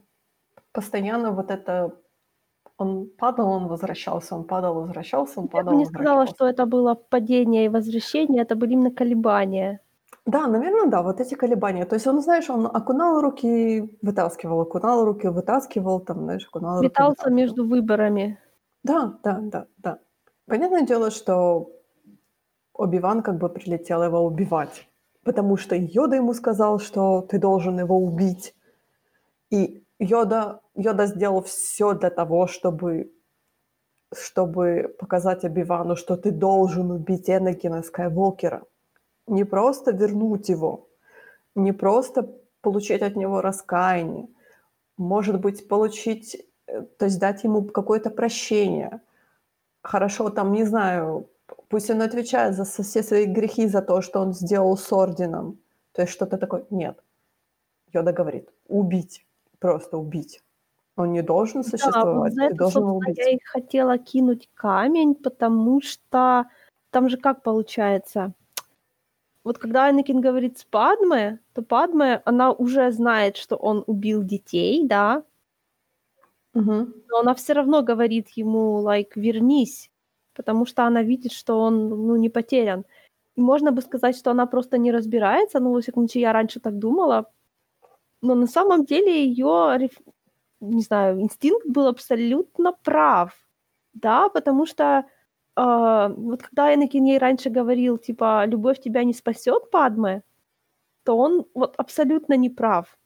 постоянно 0.73 1.33
вот 1.33 1.51
это 1.51 1.91
Он 2.79 3.07
падал, 3.19 3.49
он 3.51 3.69
возвращался, 3.69 4.37
он 4.37 4.45
падал, 4.45 4.75
возвращался, 4.75 5.41
он 5.41 5.47
Я 5.47 5.51
падал, 5.51 5.73
бы 5.73 5.79
не 5.79 5.87
сказала, 5.87 6.27
что 6.27 6.47
это 6.47 6.67
было 6.67 6.95
падение 6.95 7.65
и 7.65 7.69
возвращение, 7.69 8.43
это 8.43 8.55
были 8.55 8.73
именно 8.73 8.91
колебания. 8.91 9.81
Да, 10.25 10.47
наверное, 10.47 10.87
да, 10.87 11.03
вот 11.03 11.21
эти 11.21 11.35
колебания. 11.35 11.85
То 11.85 11.97
есть 11.97 12.07
он, 12.07 12.21
знаешь, 12.21 12.49
он 12.49 12.67
окунал 12.67 13.21
руки, 13.21 13.99
вытаскивал, 14.03 14.61
окунал 14.61 15.05
руки, 15.05 15.27
вытаскивал, 15.27 16.01
там, 16.01 16.21
знаешь, 16.25 16.47
окунал 16.47 16.77
руки, 16.77 16.87
Метался 16.87 17.31
между 17.31 17.67
выборами. 17.67 18.39
Да, 18.85 19.19
да, 19.25 19.39
да, 19.43 19.67
да. 19.79 19.99
Понятное 20.47 20.83
дело, 20.83 21.11
что 21.11 21.73
Оби-Ван 22.75 23.23
как 23.23 23.39
бы 23.39 23.49
прилетел 23.49 24.03
его 24.05 24.25
убивать, 24.25 24.89
потому 25.25 25.57
что 25.57 25.75
Йода 25.75 26.17
ему 26.17 26.35
сказал, 26.35 26.79
что 26.79 27.23
ты 27.23 27.39
должен 27.39 27.79
его 27.81 27.97
убить. 27.97 28.55
И 29.51 29.85
Йода, 29.99 30.61
Йода 30.75 31.07
сделал 31.07 31.43
все 31.43 31.95
для 31.95 32.11
того, 32.11 32.47
чтобы, 32.47 33.13
чтобы 34.15 34.95
показать 34.99 35.45
Оби-Вану, 35.45 35.97
что 35.97 36.17
ты 36.17 36.31
должен 36.31 36.93
убить 36.93 37.29
Энакина 37.29 37.83
Скайуокера. 37.83 38.63
Не 39.27 39.45
просто 39.45 39.93
вернуть 39.93 40.49
его, 40.49 40.89
не 41.55 41.73
просто 41.73 42.29
получить 42.61 43.03
от 43.03 43.17
него 43.17 43.41
раскаяние, 43.41 44.29
может 44.97 45.41
быть, 45.41 45.69
получить, 45.69 46.37
э, 46.67 46.83
то 46.99 47.07
есть 47.07 47.19
дать 47.21 47.45
ему 47.45 47.65
какое-то 47.65 48.11
прощение. 48.11 49.01
Хорошо, 49.83 50.31
там, 50.31 50.53
не 50.53 50.65
знаю, 50.65 51.29
пусть 51.69 51.91
он 51.91 52.03
отвечает 52.03 52.55
за 52.57 52.65
все 52.65 53.03
свои 53.03 53.27
грехи, 53.27 53.69
за 53.69 53.83
то, 53.83 54.01
что 54.03 54.21
он 54.21 54.33
сделал 54.35 54.77
с 54.77 54.93
орденом. 54.93 55.59
То 55.93 56.03
есть 56.03 56.13
что-то 56.15 56.39
такое. 56.39 56.65
Нет. 56.71 57.03
Йода 57.93 58.13
говорит, 58.13 58.49
убить, 58.69 59.27
просто 59.59 59.99
убить. 59.99 60.43
Он 60.97 61.13
не 61.13 61.23
должен 61.23 61.63
Да, 61.63 61.69
вот 61.71 61.81
существовать, 61.81 62.35
за 62.35 62.41
ты 62.43 62.47
это, 62.49 62.57
должен 62.57 62.85
убить. 62.85 63.19
я 63.19 63.31
и 63.31 63.39
хотела 63.45 63.99
кинуть 63.99 64.49
камень, 64.55 65.15
потому 65.15 65.81
что 65.81 66.47
там 66.91 67.09
же 67.09 67.17
как 67.17 67.43
получается? 67.43 68.35
Вот 69.45 69.59
когда 69.59 69.89
Анакин 69.89 70.21
говорит 70.21 70.59
с 70.59 70.65
Падме, 70.65 71.41
то 71.55 71.63
Падме, 71.63 72.23
она 72.25 72.53
уже 72.53 72.93
знает, 72.93 73.37
что 73.37 73.57
он 73.57 73.83
убил 73.87 74.23
детей, 74.23 74.87
да, 74.87 75.25
Мгм. 76.55 76.93
но 77.09 77.19
она 77.21 77.35
все 77.35 77.53
равно 77.55 77.83
говорит 77.83 78.29
ему, 78.37 78.83
like, 78.87 79.13
вернись, 79.17 79.91
потому 80.35 80.67
что 80.67 80.85
она 80.85 81.03
видит, 81.03 81.33
что 81.33 81.59
он, 81.61 81.89
ну, 81.89 82.17
не 82.17 82.29
потерян. 82.29 82.85
И 83.37 83.41
можно 83.41 83.73
бы 83.73 83.81
сказать, 83.83 84.17
что 84.17 84.31
она 84.31 84.47
просто 84.47 84.79
не 84.79 84.93
разбирается, 84.93 85.61
ну, 85.61 85.73
во 85.73 85.81
всяком 85.81 86.03
случае, 86.05 86.23
я 86.23 86.33
раньше 86.33 86.61
так 86.61 86.79
думала, 86.79 87.31
но 88.23 88.35
на 88.37 88.47
самом 88.47 88.85
деле 88.87 89.27
ее, 89.27 89.91
не 90.61 90.83
знаю, 90.83 91.21
инстинкт 91.21 91.67
был 91.69 91.89
абсолютно 91.89 92.73
прав, 92.85 93.35
да, 93.95 94.29
потому 94.31 94.67
что 94.67 95.07
а, 95.55 96.09
вот 96.09 96.43
когда 96.43 96.75
Энакин 96.75 97.05
ей 97.05 97.19
раньше 97.19 97.51
говорил, 97.51 97.99
типа, 97.99 98.47
любовь 98.47 98.81
тебя 98.81 99.05
не 99.05 99.15
спасет, 99.15 99.71
Падме, 99.71 100.23
то 101.05 101.17
он 101.19 101.47
вот 101.55 101.75
абсолютно 101.79 102.37
не 102.37 102.51
прав. 102.51 102.97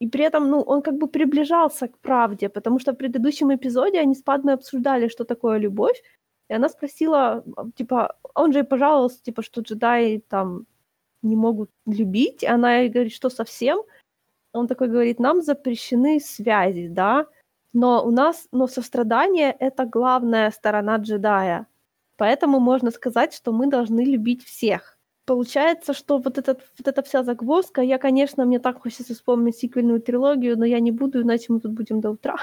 И 0.00 0.08
при 0.08 0.24
этом, 0.24 0.48
ну, 0.50 0.60
он 0.62 0.82
как 0.82 0.94
бы 0.94 1.08
приближался 1.08 1.88
к 1.88 1.98
правде, 1.98 2.48
потому 2.48 2.78
что 2.78 2.92
в 2.92 2.96
предыдущем 2.96 3.54
эпизоде 3.54 4.00
они 4.00 4.14
с 4.14 4.22
Падмой 4.22 4.54
обсуждали, 4.54 5.08
что 5.08 5.24
такое 5.24 5.58
любовь, 5.58 6.02
и 6.48 6.54
она 6.54 6.68
спросила, 6.68 7.44
типа, 7.76 8.16
он 8.34 8.52
же 8.52 8.60
и 8.60 8.62
пожаловался, 8.62 9.22
типа, 9.22 9.42
что 9.42 9.60
джедаи 9.60 10.18
там 10.28 10.66
не 11.22 11.36
могут 11.36 11.70
любить, 11.86 12.42
и 12.42 12.46
она 12.46 12.78
ей 12.78 12.88
говорит, 12.88 13.12
что 13.12 13.30
совсем? 13.30 13.82
Он 14.52 14.66
такой 14.66 14.88
говорит, 14.88 15.20
нам 15.20 15.42
запрещены 15.42 16.20
связи, 16.20 16.88
да, 16.88 17.26
но 17.72 18.04
у 18.04 18.10
нас, 18.10 18.48
но 18.52 18.66
сострадание— 18.66 19.52
это 19.60 19.84
главная 19.84 20.50
сторона 20.50 20.96
джедая. 20.96 21.66
Поэтому 22.16 22.60
можно 22.60 22.90
сказать, 22.90 23.32
что 23.34 23.52
мы 23.52 23.66
должны 23.66 24.04
любить 24.04 24.44
всех. 24.44 24.98
Получается, 25.24 25.94
что 25.94 26.18
вот, 26.18 26.38
этот, 26.38 26.60
вот 26.78 26.88
эта 26.88 27.02
вся 27.02 27.22
загвоздка, 27.22 27.82
я, 27.82 27.98
конечно, 27.98 28.44
мне 28.44 28.58
так 28.58 28.82
хочется 28.82 29.14
вспомнить 29.14 29.56
сиквельную 29.56 30.00
трилогию, 30.00 30.58
но 30.58 30.64
я 30.64 30.80
не 30.80 30.90
буду, 30.90 31.22
иначе 31.22 31.46
мы 31.52 31.60
тут 31.60 31.72
будем 31.72 32.00
до 32.00 32.10
утра. 32.10 32.36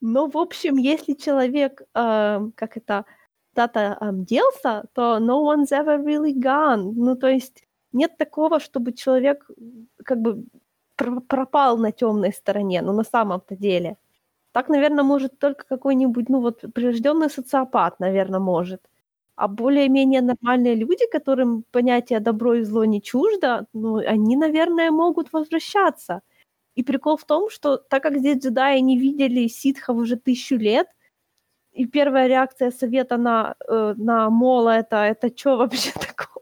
Но, 0.00 0.28
в 0.28 0.36
общем, 0.36 0.76
если 0.76 1.14
человек, 1.14 1.82
э, 1.94 2.50
как 2.54 2.76
это, 2.76 3.04
куда-то 3.52 3.98
э, 4.00 4.10
делся, 4.12 4.84
то 4.92 5.18
no 5.18 5.44
one's 5.44 5.72
ever 5.72 5.98
really 5.98 6.32
gone. 6.32 6.92
Ну, 6.94 7.16
то 7.16 7.28
есть 7.28 7.64
нет 7.92 8.16
такого, 8.16 8.60
чтобы 8.60 8.92
человек 8.92 9.50
как 10.04 10.20
бы 10.20 10.44
пропал 11.28 11.78
на 11.78 11.92
темной 11.92 12.32
стороне, 12.32 12.82
ну, 12.82 12.92
на 12.92 13.04
самом-то 13.04 13.56
деле. 13.56 13.96
Так, 14.52 14.68
наверное, 14.70 15.04
может 15.04 15.38
только 15.38 15.64
какой-нибудь, 15.66 16.28
ну, 16.30 16.40
вот, 16.42 16.62
прирожденный 16.74 17.30
социопат, 17.30 18.00
наверное, 18.00 18.40
может. 18.40 18.82
А 19.36 19.48
более-менее 19.48 20.22
нормальные 20.22 20.74
люди, 20.76 21.06
которым 21.12 21.64
понятие 21.72 22.20
добро 22.20 22.54
и 22.54 22.62
зло 22.64 22.84
не 22.86 23.02
чуждо, 23.02 23.66
ну, 23.74 23.96
они, 23.98 24.36
наверное, 24.36 24.90
могут 24.92 25.32
возвращаться. 25.32 26.22
И 26.76 26.84
прикол 26.84 27.16
в 27.18 27.24
том, 27.26 27.50
что 27.50 27.76
так 27.78 28.02
как 28.04 28.18
здесь 28.18 28.38
джедаи 28.38 28.80
не 28.80 28.98
видели 28.98 29.48
ситхов 29.48 29.96
уже 29.98 30.16
тысячу 30.16 30.56
лет, 30.56 30.88
и 31.72 31.86
первая 31.86 32.26
реакция 32.28 32.70
совета 32.72 33.16
на, 33.18 33.54
э, 33.68 33.94
на 33.96 34.30
Мола 34.30 34.78
это, 34.78 34.96
это 35.04 35.28
что 35.36 35.56
вообще 35.58 35.92
такое? 35.94 36.37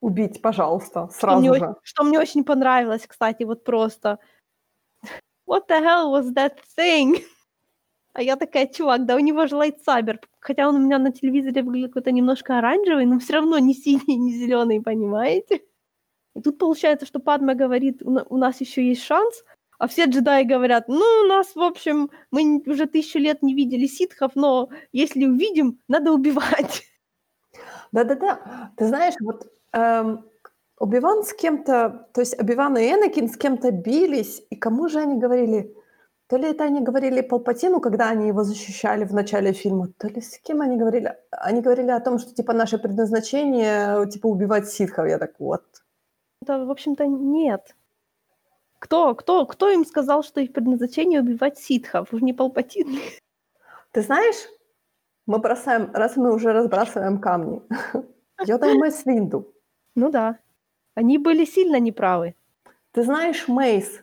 Убить, 0.00 0.40
пожалуйста, 0.40 1.08
Что 1.10 1.20
сразу 1.20 1.40
мне, 1.40 1.54
же. 1.54 1.64
очень, 1.64 1.74
что 1.82 2.04
мне 2.04 2.18
очень 2.18 2.44
понравилось, 2.44 3.06
кстати, 3.06 3.42
вот 3.44 3.64
просто. 3.64 4.18
What 5.46 5.68
the 5.68 5.80
hell 5.82 6.10
was 6.12 6.32
that 6.34 6.58
thing? 6.78 7.22
А 8.12 8.22
я 8.22 8.36
такая, 8.36 8.66
чувак, 8.66 9.06
да 9.06 9.14
у 9.14 9.20
него 9.20 9.46
же 9.46 9.56
лайтсабер. 9.56 10.20
Хотя 10.40 10.68
он 10.68 10.76
у 10.76 10.78
меня 10.78 10.98
на 10.98 11.12
телевизоре 11.12 11.62
выглядит 11.62 11.90
какой-то 11.90 12.10
немножко 12.10 12.58
оранжевый, 12.58 13.06
но 13.06 13.18
все 13.20 13.34
равно 13.34 13.58
не 13.58 13.72
синий, 13.74 14.16
не 14.16 14.32
зеленый, 14.32 14.80
понимаете? 14.82 15.62
И 16.34 16.40
тут 16.40 16.58
получается, 16.58 17.06
что 17.06 17.20
Падма 17.20 17.54
говорит, 17.54 18.02
у, 18.02 18.10
на- 18.10 18.24
у 18.24 18.36
нас 18.36 18.60
еще 18.60 18.86
есть 18.86 19.02
шанс, 19.02 19.44
а 19.78 19.86
все 19.86 20.06
джедаи 20.06 20.42
говорят, 20.44 20.88
ну, 20.88 21.04
у 21.24 21.26
нас, 21.26 21.54
в 21.54 21.60
общем, 21.62 22.10
мы 22.30 22.62
уже 22.66 22.86
тысячу 22.86 23.18
лет 23.18 23.42
не 23.42 23.54
видели 23.54 23.86
ситхов, 23.86 24.32
но 24.34 24.70
если 24.92 25.26
увидим, 25.26 25.78
надо 25.88 26.12
убивать. 26.12 26.82
Да-да-да. 27.92 28.72
Ты 28.76 28.86
знаешь, 28.86 29.14
вот 29.20 29.46
эм, 29.72 30.24
Оби-Ван 30.78 31.24
с 31.24 31.32
кем-то, 31.34 32.08
то 32.12 32.20
есть 32.20 32.40
Оби-Ван 32.40 32.76
и 32.78 32.90
Энакин 32.90 33.28
с 33.28 33.36
кем-то 33.36 33.70
бились, 33.70 34.42
и 34.50 34.56
кому 34.56 34.88
же 34.88 35.00
они 35.00 35.18
говорили? 35.18 35.76
То 36.26 36.36
ли 36.36 36.48
это 36.48 36.64
они 36.64 36.80
говорили 36.80 37.22
Палпатину, 37.22 37.80
когда 37.80 38.08
они 38.08 38.28
его 38.28 38.44
защищали 38.44 39.04
в 39.04 39.12
начале 39.12 39.52
фильма, 39.52 39.88
то 39.98 40.08
ли 40.08 40.20
с 40.20 40.38
кем 40.38 40.62
они 40.62 40.76
говорили? 40.76 41.16
Они 41.32 41.60
говорили 41.60 41.90
о 41.90 42.00
том, 42.00 42.18
что, 42.18 42.32
типа, 42.32 42.52
наше 42.52 42.78
предназначение, 42.78 44.08
типа, 44.08 44.28
убивать 44.28 44.68
ситхов. 44.68 45.08
Я 45.08 45.18
так, 45.18 45.32
вот. 45.40 45.64
Это, 46.42 46.64
в 46.64 46.70
общем-то, 46.70 47.06
нет. 47.06 47.74
Кто, 48.78 49.14
кто, 49.14 49.44
кто 49.44 49.68
им 49.70 49.84
сказал, 49.84 50.22
что 50.22 50.40
их 50.40 50.52
предназначение 50.52 51.20
убивать 51.20 51.58
ситхов? 51.58 52.12
Уж 52.12 52.22
не 52.22 52.32
Палпатин. 52.32 53.00
Ты 53.90 54.02
знаешь, 54.02 54.48
мы 55.26 55.38
бросаем, 55.38 55.90
раз 55.92 56.16
мы 56.16 56.32
уже 56.32 56.52
разбрасываем 56.52 57.20
камни, 57.20 57.60
Йода 58.46 58.70
и 58.70 58.78
Мэйс 58.78 59.04
Винду. 59.04 59.52
Ну 60.00 60.10
да. 60.10 60.38
Они 60.94 61.18
были 61.18 61.44
сильно 61.44 61.78
неправы. 61.78 62.34
Ты 62.92 63.02
знаешь, 63.02 63.48
Мейс, 63.48 64.00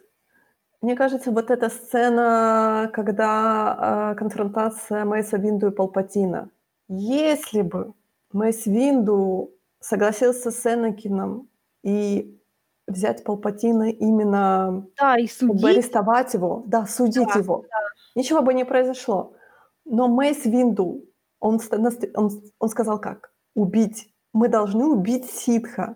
мне 0.80 0.96
кажется, 0.96 1.32
вот 1.32 1.50
эта 1.50 1.70
сцена, 1.70 2.92
когда 2.94 4.12
э, 4.12 4.16
конфронтация 4.20 5.06
Мейса 5.06 5.38
Винду 5.38 5.68
и 5.68 5.72
Палпатина. 5.72 6.52
Если 6.88 7.64
бы 7.64 7.94
Мейс 8.32 8.68
Винду 8.68 9.50
согласился 9.80 10.52
с 10.52 10.66
Энакином 10.72 11.50
и 11.84 12.40
взять 12.88 13.24
Палпатина 13.24 13.90
именно, 13.90 14.86
Да, 15.00 15.18
и 15.18 15.28
судить. 15.28 15.66
арестовать 15.66 16.36
его, 16.36 16.64
да, 16.68 16.86
судить 16.86 17.28
Да, 17.34 17.40
его, 17.40 17.66
ничего 18.14 18.44
бы 18.44 18.54
не 18.54 18.66
произошло. 18.66 19.34
Но 19.84 20.08
Мейс 20.08 20.46
Винду, 20.46 21.06
он, 21.40 21.60
он, 22.14 22.30
он 22.60 22.70
сказал 22.70 23.02
как? 23.02 23.32
Убить. 23.56 24.14
Мы 24.38 24.50
должны 24.50 24.86
убить 24.86 25.26
ситха. 25.32 25.96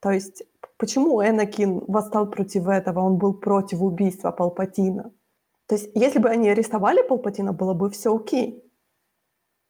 То 0.00 0.10
есть 0.10 0.42
почему 0.76 1.22
Энакин 1.22 1.82
восстал 1.88 2.30
против 2.30 2.68
этого? 2.68 3.00
Он 3.00 3.16
был 3.16 3.32
против 3.32 3.80
убийства 3.80 4.32
Палпатина. 4.32 5.10
То 5.66 5.76
есть 5.76 5.90
если 5.94 6.18
бы 6.18 6.28
они 6.28 6.50
арестовали 6.50 7.00
Палпатина, 7.00 7.54
было 7.54 7.72
бы 7.72 7.88
все 7.88 8.14
окей. 8.14 8.70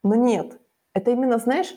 Но 0.03 0.17
нет. 0.17 0.61
Это 0.93 1.13
именно, 1.13 1.39
знаешь, 1.39 1.73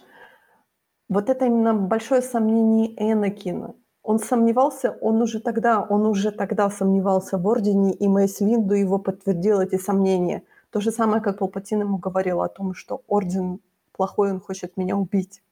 вот 1.08 1.30
это 1.30 1.46
именно 1.46 1.76
большое 1.76 2.24
сомнение 2.24 2.96
Энакина. 2.98 3.76
Он 4.02 4.18
сомневался, 4.18 4.98
он 5.02 5.22
уже 5.22 5.40
тогда, 5.40 5.84
он 5.88 6.08
уже 6.08 6.32
тогда 6.32 6.72
сомневался 6.72 7.38
в 7.38 7.48
Ордене, 7.48 7.94
и 7.94 8.08
Мейс 8.08 8.42
Винду 8.42 8.74
его 8.74 8.98
подтвердил 8.98 9.60
эти 9.60 9.78
сомнения. 9.78 10.42
То 10.72 10.82
же 10.82 10.90
самое, 10.90 11.22
как 11.22 11.38
Палпатин 11.38 11.82
ему 11.82 12.00
говорил 12.00 12.42
о 12.42 12.50
том, 12.50 12.74
что 12.74 13.04
Орден 13.06 13.60
плохой, 13.92 14.32
он 14.32 14.40
хочет 14.40 14.78
меня 14.78 14.98
убить. 14.98 15.44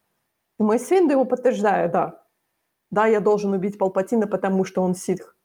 И 0.62 0.64
Мейс 0.64 0.92
Винду 0.92 1.14
его 1.14 1.26
подтверждает, 1.26 1.92
да. 1.92 2.24
Да, 2.92 3.08
я 3.08 3.20
должен 3.20 3.52
убить 3.52 3.80
Палпатина, 3.80 4.28
потому 4.28 4.64
что 4.64 4.84
он 4.84 4.94
ситх. 4.94 5.36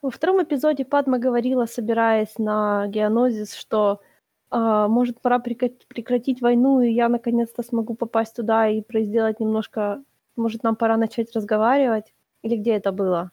Во 0.00 0.08
втором 0.10 0.42
эпизоде 0.42 0.86
Падма 0.86 1.18
говорила, 1.18 1.66
собираясь 1.66 2.38
на 2.38 2.86
Геонозис, 2.86 3.52
что 3.52 4.00
а, 4.48 4.88
может 4.88 5.20
пора 5.20 5.38
прекратить 5.38 6.40
войну, 6.40 6.80
и 6.80 6.90
я 6.90 7.10
наконец-то 7.10 7.62
смогу 7.62 7.94
попасть 7.94 8.36
туда 8.36 8.68
и 8.68 8.82
сделать 8.90 9.38
немножко... 9.38 10.02
Может, 10.36 10.62
нам 10.62 10.76
пора 10.76 10.96
начать 10.96 11.36
разговаривать? 11.36 12.14
Или 12.40 12.56
где 12.56 12.76
это 12.76 12.90
было? 12.90 13.30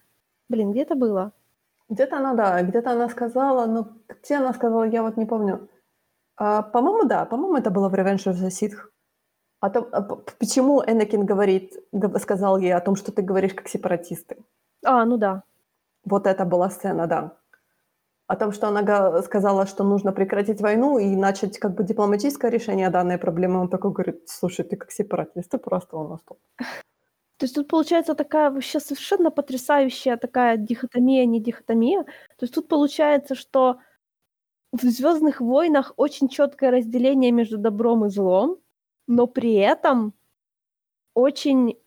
Блин, 0.50 0.72
где 0.72 0.82
это 0.82 0.96
было? 0.96 1.32
Где-то 1.88 2.18
она, 2.18 2.34
да, 2.34 2.62
где-то 2.62 2.92
она 2.92 3.08
сказала, 3.08 3.68
но 3.68 3.88
где 4.10 4.36
она 4.36 4.52
сказала, 4.54 4.84
я 4.84 5.02
вот 5.02 5.16
не 5.16 5.26
помню. 5.26 5.70
А, 6.36 6.62
по-моему, 6.62 7.08
да, 7.08 7.24
по-моему, 7.24 7.56
это 7.56 7.72
было 7.72 7.88
в 7.88 7.94
Revenge 7.94 8.26
of 8.26 8.34
the 8.34 8.50
Sith. 8.50 8.76
А 9.60 9.70
то, 9.70 9.88
а, 9.92 10.02
почему 10.40 10.84
Энакин 10.86 11.26
говорит, 11.26 11.74
сказал 12.20 12.58
ей 12.58 12.74
о 12.74 12.82
том, 12.82 12.96
что 12.96 13.12
ты 13.12 13.22
говоришь 13.22 13.54
как 13.54 13.68
сепаратисты? 13.68 14.38
А, 14.84 15.06
ну 15.06 15.18
да. 15.18 15.44
Вот 16.04 16.28
это 16.28 16.46
была 16.46 16.70
сцена, 16.70 17.08
да. 17.08 17.38
О 18.28 18.36
том, 18.36 18.52
что 18.52 18.68
она 18.68 19.22
сказала, 19.22 19.66
что 19.68 19.84
нужно 19.84 20.12
прекратить 20.12 20.62
войну 20.62 20.98
и 20.98 21.16
начать 21.16 21.60
как 21.60 21.76
бы 21.76 21.84
дипломатическое 21.84 22.52
решение 22.52 22.90
данной 22.90 23.18
проблемы. 23.18 23.62
Он 23.62 23.70
такой 23.70 23.92
говорит, 23.92 24.28
слушай, 24.28 24.64
ты 24.66 24.78
как 24.78 24.92
сепаратист, 24.92 25.52
ты 25.52 25.58
просто 25.58 25.98
у 25.98 26.08
нас 26.08 26.22
тут. 26.26 26.40
То 27.38 27.44
есть 27.46 27.56
тут 27.56 27.68
получается 27.68 28.16
такая 28.16 28.50
вообще 28.50 28.80
совершенно 28.80 29.30
потрясающая 29.30 30.18
такая 30.18 30.58
дихотомия, 30.58 31.26
не 31.26 31.42
дихотомия. 31.42 32.04
То 32.04 32.44
есть 32.44 32.54
тут 32.54 32.68
получается, 32.68 33.36
что 33.36 33.78
в 34.72 34.82
Звездных 34.82 35.42
войнах 35.42 35.94
очень 35.98 36.30
четкое 36.30 36.72
разделение 36.72 37.32
между 37.32 37.58
добром 37.58 38.06
и 38.06 38.10
злом, 38.10 38.58
но 39.08 39.28
при 39.28 39.54
этом 39.56 40.14
очень 41.14 41.78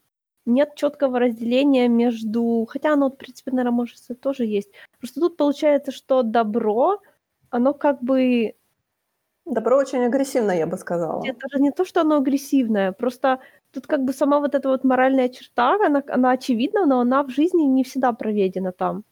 нет 0.46 0.74
четкого 0.74 1.18
разделения 1.20 1.88
между... 1.88 2.66
Хотя 2.68 2.94
оно, 2.94 3.10
в 3.10 3.16
принципе, 3.16 3.50
наверное, 3.50 3.76
может, 3.76 3.98
тоже 4.20 4.46
есть. 4.46 4.70
Просто 4.98 5.20
тут 5.20 5.36
получается, 5.36 5.92
что 5.92 6.22
добро, 6.22 7.00
оно 7.50 7.74
как 7.74 8.02
бы... 8.02 8.54
Добро 9.44 9.78
очень 9.78 10.04
агрессивное, 10.04 10.58
я 10.58 10.66
бы 10.66 10.76
сказала. 10.76 11.22
Нет, 11.22 11.38
даже 11.38 11.62
не 11.62 11.70
то, 11.70 11.84
что 11.84 12.00
оно 12.00 12.16
агрессивное, 12.16 12.92
просто 12.92 13.40
тут 13.72 13.86
как 13.86 14.04
бы 14.04 14.12
сама 14.12 14.40
вот 14.40 14.54
эта 14.54 14.68
вот 14.68 14.84
моральная 14.84 15.28
черта, 15.28 15.74
она, 15.74 16.02
она 16.08 16.32
очевидна, 16.32 16.86
но 16.86 17.00
она 17.00 17.22
в 17.22 17.30
жизни 17.30 17.62
не 17.62 17.84
всегда 17.84 18.12
проведена 18.12 18.72
там. 18.72 19.04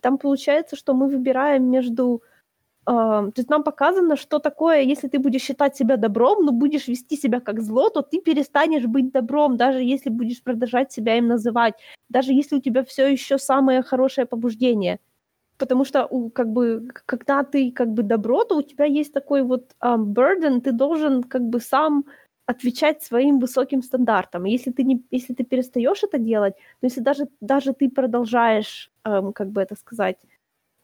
Там 0.00 0.18
получается, 0.18 0.76
что 0.76 0.94
мы 0.94 1.08
выбираем 1.08 1.70
между 1.70 2.22
то 2.84 3.32
есть 3.36 3.48
нам 3.48 3.62
показано, 3.62 4.16
что 4.16 4.38
такое, 4.40 4.80
если 4.80 5.08
ты 5.08 5.18
будешь 5.20 5.42
считать 5.42 5.76
себя 5.76 5.96
добром, 5.96 6.44
но 6.44 6.52
будешь 6.52 6.88
вести 6.88 7.16
себя 7.16 7.40
как 7.40 7.60
зло, 7.60 7.90
то 7.90 8.02
ты 8.02 8.20
перестанешь 8.20 8.86
быть 8.86 9.12
добром, 9.12 9.56
даже 9.56 9.82
если 9.82 10.10
будешь 10.10 10.42
продолжать 10.42 10.92
себя 10.92 11.16
им 11.16 11.28
называть, 11.28 11.74
даже 12.08 12.32
если 12.32 12.56
у 12.56 12.60
тебя 12.60 12.82
все 12.82 13.06
еще 13.12 13.38
самое 13.38 13.82
хорошее 13.82 14.26
побуждение. 14.26 14.98
Потому 15.58 15.84
что 15.84 16.08
как 16.34 16.48
бы, 16.48 16.88
когда 17.06 17.44
ты 17.44 17.70
как 17.70 17.88
бы 17.92 18.02
добро, 18.02 18.44
то 18.44 18.56
у 18.56 18.62
тебя 18.62 18.84
есть 18.84 19.12
такой 19.12 19.42
вот 19.42 19.76
um, 19.80 20.06
burden, 20.06 20.60
ты 20.60 20.72
должен 20.72 21.22
как 21.22 21.42
бы 21.42 21.60
сам 21.60 22.04
отвечать 22.46 23.02
своим 23.02 23.38
высоким 23.38 23.82
стандартам. 23.82 24.44
Если 24.44 24.72
ты, 24.72 24.82
не, 24.82 25.04
если 25.12 25.34
ты 25.34 25.44
перестаешь 25.44 26.02
это 26.02 26.18
делать, 26.18 26.56
то 26.56 26.86
если 26.86 27.00
даже, 27.00 27.28
даже 27.40 27.74
ты 27.74 27.88
продолжаешь, 27.88 28.90
um, 29.06 29.32
как 29.32 29.50
бы 29.52 29.60
это 29.60 29.76
сказать, 29.76 30.16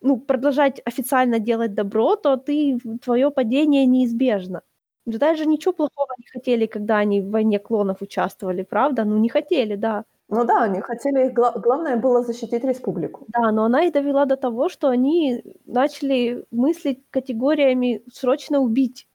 ну, 0.00 0.18
продолжать 0.18 0.80
официально 0.84 1.38
делать 1.38 1.74
добро, 1.74 2.16
то 2.16 2.36
ты, 2.36 2.78
твое 3.02 3.30
падение 3.30 3.86
неизбежно. 3.86 4.62
Джедаи 5.08 5.36
же 5.36 5.46
ничего 5.46 5.72
плохого 5.72 6.12
не 6.18 6.26
хотели, 6.26 6.66
когда 6.66 6.98
они 6.98 7.20
в 7.20 7.30
войне 7.30 7.58
клонов 7.58 8.02
участвовали, 8.02 8.62
правда? 8.62 9.04
Ну, 9.04 9.18
не 9.18 9.28
хотели, 9.28 9.76
да. 9.76 10.04
Ну 10.28 10.44
да, 10.44 10.64
они 10.64 10.80
хотели, 10.82 11.30
гла- 11.30 11.58
главное 11.58 11.96
было 11.96 12.22
защитить 12.22 12.64
республику. 12.64 13.24
Да, 13.28 13.50
но 13.50 13.64
она 13.64 13.84
их 13.84 13.92
довела 13.92 14.26
до 14.26 14.36
того, 14.36 14.68
что 14.68 14.88
они 14.88 15.42
начали 15.64 16.44
мыслить 16.50 17.02
категориями 17.10 18.02
«срочно 18.12 18.60
убить». 18.60 19.08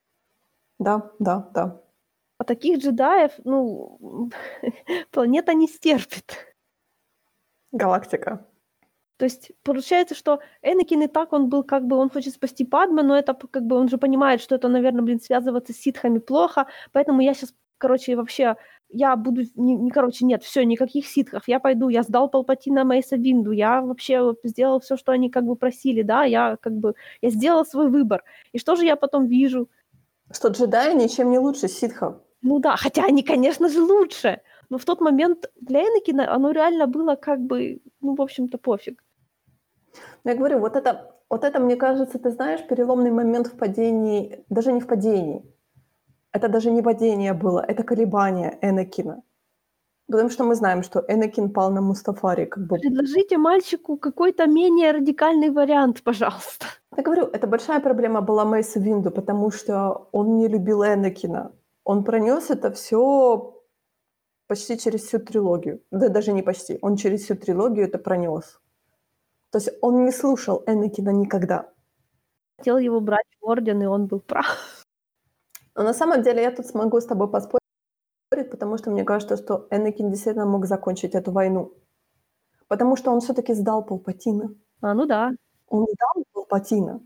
Да, 0.79 1.11
да, 1.19 1.49
да. 1.53 1.79
А 2.39 2.43
таких 2.43 2.79
джедаев, 2.79 3.31
ну, 3.43 4.29
планета 5.11 5.53
не 5.53 5.67
стерпит. 5.67 6.35
Галактика. 7.71 8.45
То 9.17 9.25
есть 9.25 9.51
получается, 9.63 10.15
что 10.15 10.39
Энакин 10.61 11.03
и 11.03 11.07
так, 11.07 11.33
он 11.33 11.49
был 11.49 11.63
как 11.63 11.85
бы, 11.85 11.97
он 11.97 12.09
хочет 12.09 12.33
спасти 12.33 12.65
Падме, 12.65 13.03
но 13.03 13.17
это 13.17 13.33
как 13.33 13.63
бы, 13.63 13.75
он 13.75 13.87
же 13.87 13.97
понимает, 13.97 14.41
что 14.41 14.55
это, 14.55 14.67
наверное, 14.67 15.03
блин, 15.03 15.19
связываться 15.19 15.71
с 15.73 15.77
ситхами 15.77 16.19
плохо, 16.19 16.67
поэтому 16.91 17.21
я 17.21 17.33
сейчас, 17.33 17.53
короче, 17.77 18.15
вообще, 18.15 18.55
я 18.89 19.15
буду, 19.15 19.41
не, 19.55 19.75
не 19.75 19.91
короче, 19.91 20.25
нет, 20.25 20.43
все, 20.43 20.65
никаких 20.65 21.07
ситхов, 21.07 21.43
я 21.47 21.59
пойду, 21.59 21.89
я 21.89 22.03
сдал 22.03 22.29
Палпатина 22.29 22.83
Мейса 22.83 23.15
Винду, 23.15 23.51
я 23.51 23.81
вообще 23.81 24.33
сделал 24.43 24.79
все, 24.79 24.97
что 24.97 25.11
они 25.11 25.29
как 25.29 25.45
бы 25.45 25.55
просили, 25.55 26.01
да, 26.01 26.23
я 26.23 26.57
как 26.59 26.73
бы, 26.73 26.95
я 27.21 27.29
сделал 27.29 27.65
свой 27.65 27.89
выбор. 27.89 28.23
И 28.51 28.57
что 28.57 28.75
же 28.75 28.85
я 28.85 28.95
потом 28.95 29.27
вижу? 29.27 29.69
Что 30.31 30.47
джедаи 30.47 30.95
ничем 30.95 31.29
не 31.29 31.39
лучше 31.39 31.67
ситхов. 31.67 32.15
Ну 32.41 32.59
да, 32.59 32.75
хотя 32.75 33.05
они, 33.05 33.23
конечно 33.23 33.69
же, 33.69 33.81
лучше. 33.81 34.41
Но 34.69 34.77
в 34.77 34.85
тот 34.85 35.01
момент 35.01 35.51
для 35.61 35.81
Энакина 35.81 36.33
оно 36.33 36.51
реально 36.51 36.87
было 36.87 37.15
как 37.15 37.39
бы, 37.39 37.81
ну, 38.01 38.15
в 38.15 38.21
общем-то, 38.21 38.57
пофиг. 38.57 39.02
Я 40.23 40.35
говорю, 40.35 40.59
вот 40.59 40.75
это, 40.75 41.15
вот 41.29 41.43
это, 41.43 41.59
мне 41.59 41.75
кажется, 41.75 42.19
ты 42.19 42.31
знаешь, 42.31 42.67
переломный 42.67 43.11
момент 43.11 43.47
в 43.47 43.57
падении, 43.57 44.43
даже 44.49 44.71
не 44.71 44.79
в 44.79 44.87
падении. 44.87 45.43
Это 46.31 46.49
даже 46.49 46.71
не 46.71 46.81
падение 46.81 47.33
было, 47.33 47.59
это 47.59 47.83
колебание 47.83 48.57
Энакина. 48.61 49.21
Потому 50.07 50.29
что 50.29 50.43
мы 50.43 50.55
знаем, 50.55 50.83
что 50.83 51.03
Энакин 51.07 51.49
пал 51.49 51.71
на 51.71 51.81
Мустафаре. 51.81 52.45
Как 52.45 52.67
бы... 52.67 52.77
Предложите 52.77 53.37
мальчику 53.37 53.97
какой-то 53.97 54.47
менее 54.47 54.91
радикальный 54.91 55.49
вариант, 55.49 56.03
пожалуйста. 56.03 56.65
Я 56.95 57.03
говорю, 57.03 57.25
это 57.25 57.47
большая 57.47 57.79
проблема 57.79 58.21
была 58.21 58.45
Мейса 58.45 58.79
Винду, 58.79 59.11
потому 59.11 59.51
что 59.51 60.09
он 60.11 60.37
не 60.37 60.47
любил 60.47 60.83
Энакина. 60.83 61.51
Он 61.83 62.03
пронес 62.03 62.49
это 62.49 62.71
все 62.71 63.61
почти 64.47 64.77
через 64.77 65.03
всю 65.03 65.19
трилогию. 65.19 65.81
Да 65.91 66.09
даже 66.09 66.33
не 66.33 66.43
почти. 66.43 66.77
Он 66.81 66.95
через 66.95 67.23
всю 67.23 67.35
трилогию 67.35 67.85
это 67.85 67.97
пронес. 67.97 68.59
То 69.53 69.59
есть 69.59 69.69
он 69.81 70.03
не 70.05 70.11
слушал 70.11 70.63
Энакина 70.65 71.11
никогда. 71.11 71.69
Хотел 72.57 72.79
его 72.79 72.99
брать 72.99 73.27
в 73.39 73.45
орден, 73.45 73.83
и 73.83 73.85
он 73.85 74.07
был 74.07 74.19
прав. 74.19 74.47
Но 75.75 75.83
на 75.83 75.93
самом 75.93 76.23
деле 76.23 76.41
я 76.41 76.51
тут 76.51 76.65
смогу 76.65 76.99
с 76.99 77.05
тобой 77.05 77.29
поспорить, 77.29 77.61
потому 78.49 78.79
что 78.79 78.89
мне 78.89 79.03
кажется, 79.03 79.37
что 79.37 79.67
Энакин 79.69 80.09
действительно 80.09 80.47
мог 80.47 80.65
закончить 80.65 81.13
эту 81.13 81.31
войну. 81.31 81.71
Потому 82.67 82.95
что 82.95 83.11
он 83.11 83.19
все-таки 83.19 83.53
сдал 83.53 83.85
Палпатина. 83.85 84.55
А, 84.81 84.95
ну 84.95 85.05
да. 85.05 85.29
Он 85.67 85.85
сдал 85.85 86.23
Палпатина. 86.33 87.01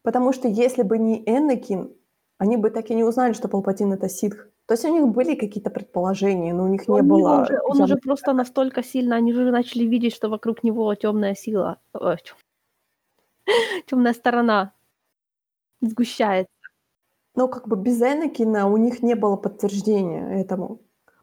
Потому 0.00 0.32
что 0.32 0.48
если 0.48 0.82
бы 0.82 0.96
не 0.96 1.22
Энакин, 1.26 1.94
они 2.38 2.56
бы 2.56 2.70
так 2.70 2.88
и 2.88 2.94
не 2.94 3.04
узнали, 3.04 3.34
что 3.34 3.48
Палпатин— 3.48 3.92
это 3.94 4.08
ситх. 4.08 4.48
То 4.70 4.74
есть 4.74 4.84
у 4.84 4.94
них 4.94 5.08
были 5.08 5.34
какие-то 5.34 5.68
предположения, 5.68 6.54
но 6.54 6.62
у 6.62 6.68
них 6.68 6.82
он 6.86 6.94
не 6.94 7.02
было... 7.02 7.42
Уже, 7.42 7.60
он 7.64 7.82
уже 7.82 7.96
просто 7.96 8.32
настолько 8.32 8.84
сильно, 8.84 9.16
они 9.16 9.32
уже 9.32 9.50
начали 9.50 9.82
видеть, 9.82 10.14
что 10.14 10.28
вокруг 10.28 10.62
него 10.62 10.94
темная 10.94 11.34
сила, 11.34 11.78
темная 13.86 14.14
сторона 14.14 14.72
сгущается. 15.80 16.52
Но 17.34 17.48
как 17.48 17.66
бы 17.66 17.74
без 17.74 18.00
Энакина 18.00 18.68
у 18.68 18.76
них 18.76 19.02
не 19.02 19.16
было 19.16 19.34
подтверждения 19.34 20.40
этому. 20.40 20.78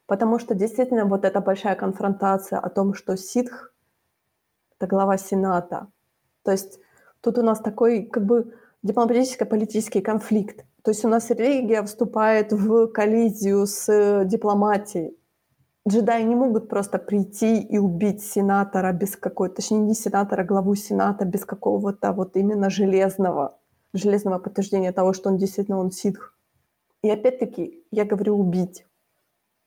Потому 0.08 0.40
что 0.40 0.54
действительно 0.54 1.06
вот 1.06 1.24
эта 1.24 1.40
большая 1.40 1.76
конфронтация 1.76 2.60
о 2.60 2.70
том, 2.70 2.94
что 2.94 3.16
ситх— 3.16 3.74
это 4.78 4.88
глава 4.88 5.18
Сената. 5.18 5.88
То 6.44 6.52
есть 6.52 6.82
тут 7.22 7.38
у 7.38 7.44
нас 7.44 7.62
такой 7.62 8.08
как 8.08 8.26
бы 8.26 8.54
дипломатическо-политический 8.84 10.02
конфликт. 10.02 10.66
То 10.88 10.92
есть 10.92 11.04
у 11.04 11.10
нас 11.10 11.30
религия 11.32 11.84
вступает 11.84 12.54
в 12.54 12.88
коллизию 12.88 13.68
с 13.68 14.24
дипломатией. 14.24 15.18
Джедаи 15.86 16.24
не 16.24 16.34
могут 16.34 16.70
просто 16.70 16.98
прийти 16.98 17.60
и 17.60 17.78
убить 17.78 18.24
сенатора 18.24 18.94
без 18.94 19.18
какой-то, 19.18 19.56
точнее 19.56 19.80
не 19.80 19.94
сенатора, 19.94 20.44
а 20.44 20.46
главу 20.46 20.76
сената 20.76 21.26
без 21.26 21.44
какого-то 21.44 22.14
вот 22.14 22.38
именно 22.38 22.70
железного, 22.70 23.60
железного 23.92 24.40
подтверждения 24.40 24.94
того, 24.94 25.12
что 25.12 25.30
он 25.30 25.36
действительно 25.36 25.78
он 25.78 25.92
ситх. 25.92 26.34
И 27.02 27.10
опять-таки, 27.10 27.84
я 27.92 28.06
говорю 28.06 28.40
убить. 28.40 28.86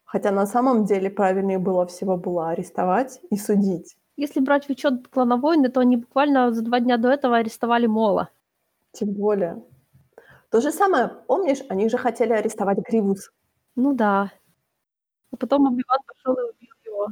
Хотя 0.05 0.31
на 0.31 0.47
самом 0.47 0.87
деле 0.87 1.11
правильнее 1.11 1.59
было 1.59 1.85
всего 1.85 2.17
было 2.17 2.49
арестовать 2.49 3.21
и 3.29 3.37
судить. 3.37 3.99
Если 4.17 4.41
брать 4.41 4.69
в 4.69 4.71
учет 4.71 5.07
клановойны, 5.09 5.69
то 5.69 5.81
они 5.81 5.99
буквально 5.99 6.51
за 6.51 6.63
два 6.63 6.81
дня 6.81 6.97
до 6.97 7.11
этого 7.11 7.37
арестовали 7.37 7.85
Мола. 7.85 8.31
Тем 8.93 9.11
более. 9.11 9.63
То 10.51 10.61
же 10.61 10.73
самое, 10.73 11.09
помнишь, 11.09 11.63
они 11.69 11.89
же 11.89 11.97
хотели 11.97 12.33
арестовать 12.33 12.79
Гривус. 12.79 13.31
Ну 13.77 13.95
да. 13.95 14.33
А 15.33 15.37
потом 15.37 15.67
Убиван 15.67 15.99
пошел 16.07 16.35
и 16.35 16.51
убил 16.51 16.75
его. 16.85 17.09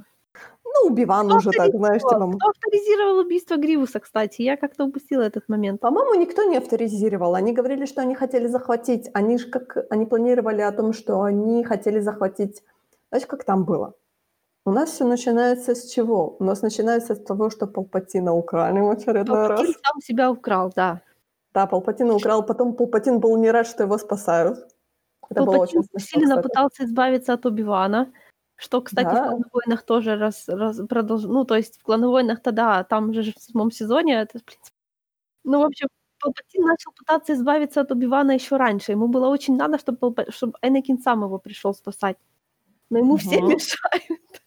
Ну, 0.65 0.91
Убиван 0.91 1.33
уже 1.33 1.51
так, 1.51 1.71
знаешь, 1.71 2.03
типа... 2.03 2.33
Кто 2.37 2.49
авторизировал 2.49 3.19
убийство 3.19 3.57
Гривуса, 3.57 4.01
кстати? 4.01 4.43
Я 4.43 4.57
как-то 4.57 4.85
упустила 4.85 5.23
этот 5.23 5.49
момент. 5.49 5.81
По-моему, 5.81 6.15
никто 6.15 6.45
не 6.45 6.57
авторизировал. 6.59 7.35
Они 7.35 7.53
говорили, 7.53 7.87
что 7.87 8.03
они 8.03 8.15
хотели 8.15 8.49
захватить. 8.49 9.09
Они 9.15 9.39
же 9.39 9.49
как... 9.49 9.77
Они 9.91 10.05
планировали 10.05 10.61
о 10.63 10.73
том, 10.73 10.93
что 10.93 11.23
они 11.23 11.65
хотели 11.65 12.01
захватить... 12.01 12.63
Знаешь, 13.11 13.27
как 13.27 13.45
там 13.45 13.65
было? 13.65 13.95
У 14.67 14.71
нас 14.71 14.91
все 14.91 15.05
начинается 15.07 15.75
с 15.75 15.87
чего? 15.87 16.37
У 16.39 16.45
нас 16.45 16.63
начинается 16.63 17.15
с 17.15 17.23
того, 17.23 17.51
что 17.51 17.67
Палпатина 17.67 18.35
украли 18.35 18.81
в 18.81 18.91
очередной 18.91 19.25
Палпатин 19.25 19.67
раз. 19.67 19.77
сам 19.83 20.01
себя 20.03 20.31
украл, 20.31 20.73
да. 20.77 21.01
Да, 21.59 21.67
Палпатина 21.67 22.15
украл, 22.15 22.47
потом 22.47 22.77
Палпатин 22.77 23.19
был 23.19 23.37
не 23.37 23.51
рад, 23.51 23.67
что 23.67 23.83
его 23.83 23.99
спасают. 23.99 24.59
Это 25.29 25.43
было 25.43 25.57
очень 25.57 25.81
Палпатин 25.81 25.83
смешно, 25.83 25.97
усиленно 25.97 26.37
кстати. 26.37 26.49
пытался 26.49 26.85
избавиться 26.85 27.33
от 27.33 27.47
Оби-Вана, 27.47 28.13
что, 28.55 28.81
кстати, 28.81 29.07
в 29.07 29.11
Да. 29.11 29.29
«Клан 29.29 29.45
войнах» 29.53 29.83
тоже 29.83 30.17
раз, 30.17 30.49
раз 30.49 30.81
продолж... 30.89 31.25
Ну, 31.25 31.45
то 31.45 31.57
есть 31.57 31.81
в 31.81 31.83
«Клан 31.83 32.07
войнах» 32.07 32.43
тогда, 32.43 32.85
там 32.85 33.13
же 33.13 33.23
в 33.23 33.41
седьмом 33.41 33.73
сезоне, 33.73 34.21
это, 34.21 34.39
в 34.39 34.45
принципе... 34.45 34.77
Ну, 35.43 35.59
в 35.63 35.65
общем, 35.65 35.89
Палпатин 36.21 36.63
начал 36.63 36.93
пытаться 36.93 37.33
избавиться 37.33 37.81
от 37.81 37.91
Оби-Вана 37.91 38.35
еще 38.35 38.57
раньше. 38.57 38.93
Ему 38.93 39.09
было 39.09 39.29
очень 39.29 39.57
надо, 39.57 39.79
чтобы, 39.79 39.99
Палпа... 39.99 40.31
чтобы 40.31 40.53
Энакин 40.63 40.99
сам 40.99 41.25
его 41.25 41.39
пришел 41.41 41.75
спасать. 41.75 42.19
Но 42.91 42.99
ему 42.99 43.17
все 43.17 43.41
Мгм. 43.41 43.49
мешают. 43.55 44.43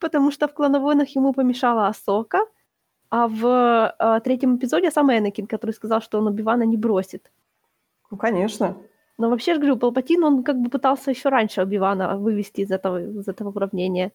Потому 0.00 0.32
что 0.32 0.48
в 0.48 0.54
«Клан 0.54 0.80
войнах» 0.80 1.14
ему 1.16 1.32
помешала 1.32 1.86
Асока, 1.86 2.40
а 3.10 3.26
в 3.26 3.94
э, 3.98 4.20
третьем 4.20 4.56
эпизоде 4.56 4.90
сам 4.90 5.10
Энакин, 5.10 5.46
который 5.46 5.72
сказал, 5.72 6.00
что 6.00 6.18
он 6.18 6.28
Оби-Вана 6.28 6.62
не 6.62 6.76
бросит. 6.76 7.30
Ну, 8.10 8.16
конечно. 8.16 8.76
Но 9.18 9.28
вообще, 9.28 9.50
я 9.50 9.54
же 9.56 9.60
говорю, 9.60 9.76
Палпатин, 9.76 10.24
он 10.24 10.42
как 10.42 10.56
бы 10.56 10.70
пытался 10.70 11.10
еще 11.10 11.28
раньше 11.28 11.62
Оби-Вана 11.62 12.16
вывести 12.16 12.62
из 12.62 12.70
этого, 12.70 13.02
из 13.02 13.28
этого 13.28 13.50
уравнения, 13.50 14.12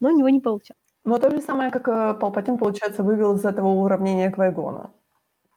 но 0.00 0.08
у 0.08 0.16
него 0.16 0.28
не 0.28 0.40
получалось. 0.40 0.80
Но 1.04 1.18
то 1.18 1.30
же 1.30 1.40
самое, 1.40 1.70
как 1.70 1.88
э, 1.88 2.14
Палпатин, 2.14 2.58
получается, 2.58 3.02
вывел 3.02 3.34
из 3.34 3.44
этого 3.44 3.68
уравнения 3.68 4.30
Квайгона 4.30 4.90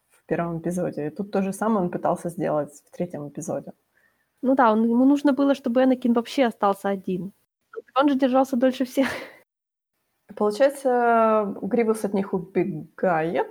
в 0.09 0.25
первом 0.25 0.59
эпизоде. 0.59 1.07
И 1.07 1.09
тут 1.09 1.31
то 1.31 1.41
же 1.41 1.53
самое 1.53 1.85
он 1.85 1.89
пытался 1.89 2.29
сделать 2.29 2.71
в 2.85 2.91
третьем 2.91 3.27
эпизоде. 3.27 3.71
Ну 4.41 4.55
да, 4.55 4.71
он, 4.71 4.83
ему 4.83 5.05
нужно 5.05 5.33
было, 5.33 5.55
чтобы 5.55 5.83
Энакин 5.83 6.13
вообще 6.13 6.45
остался 6.45 6.89
один. 6.89 7.31
Он 7.95 8.09
же 8.09 8.15
держался 8.15 8.55
дольше 8.55 8.85
всех. 8.85 9.07
Получается, 10.37 11.55
Гривус 11.63 12.05
от 12.05 12.13
них 12.13 12.33
убегает. 12.33 13.47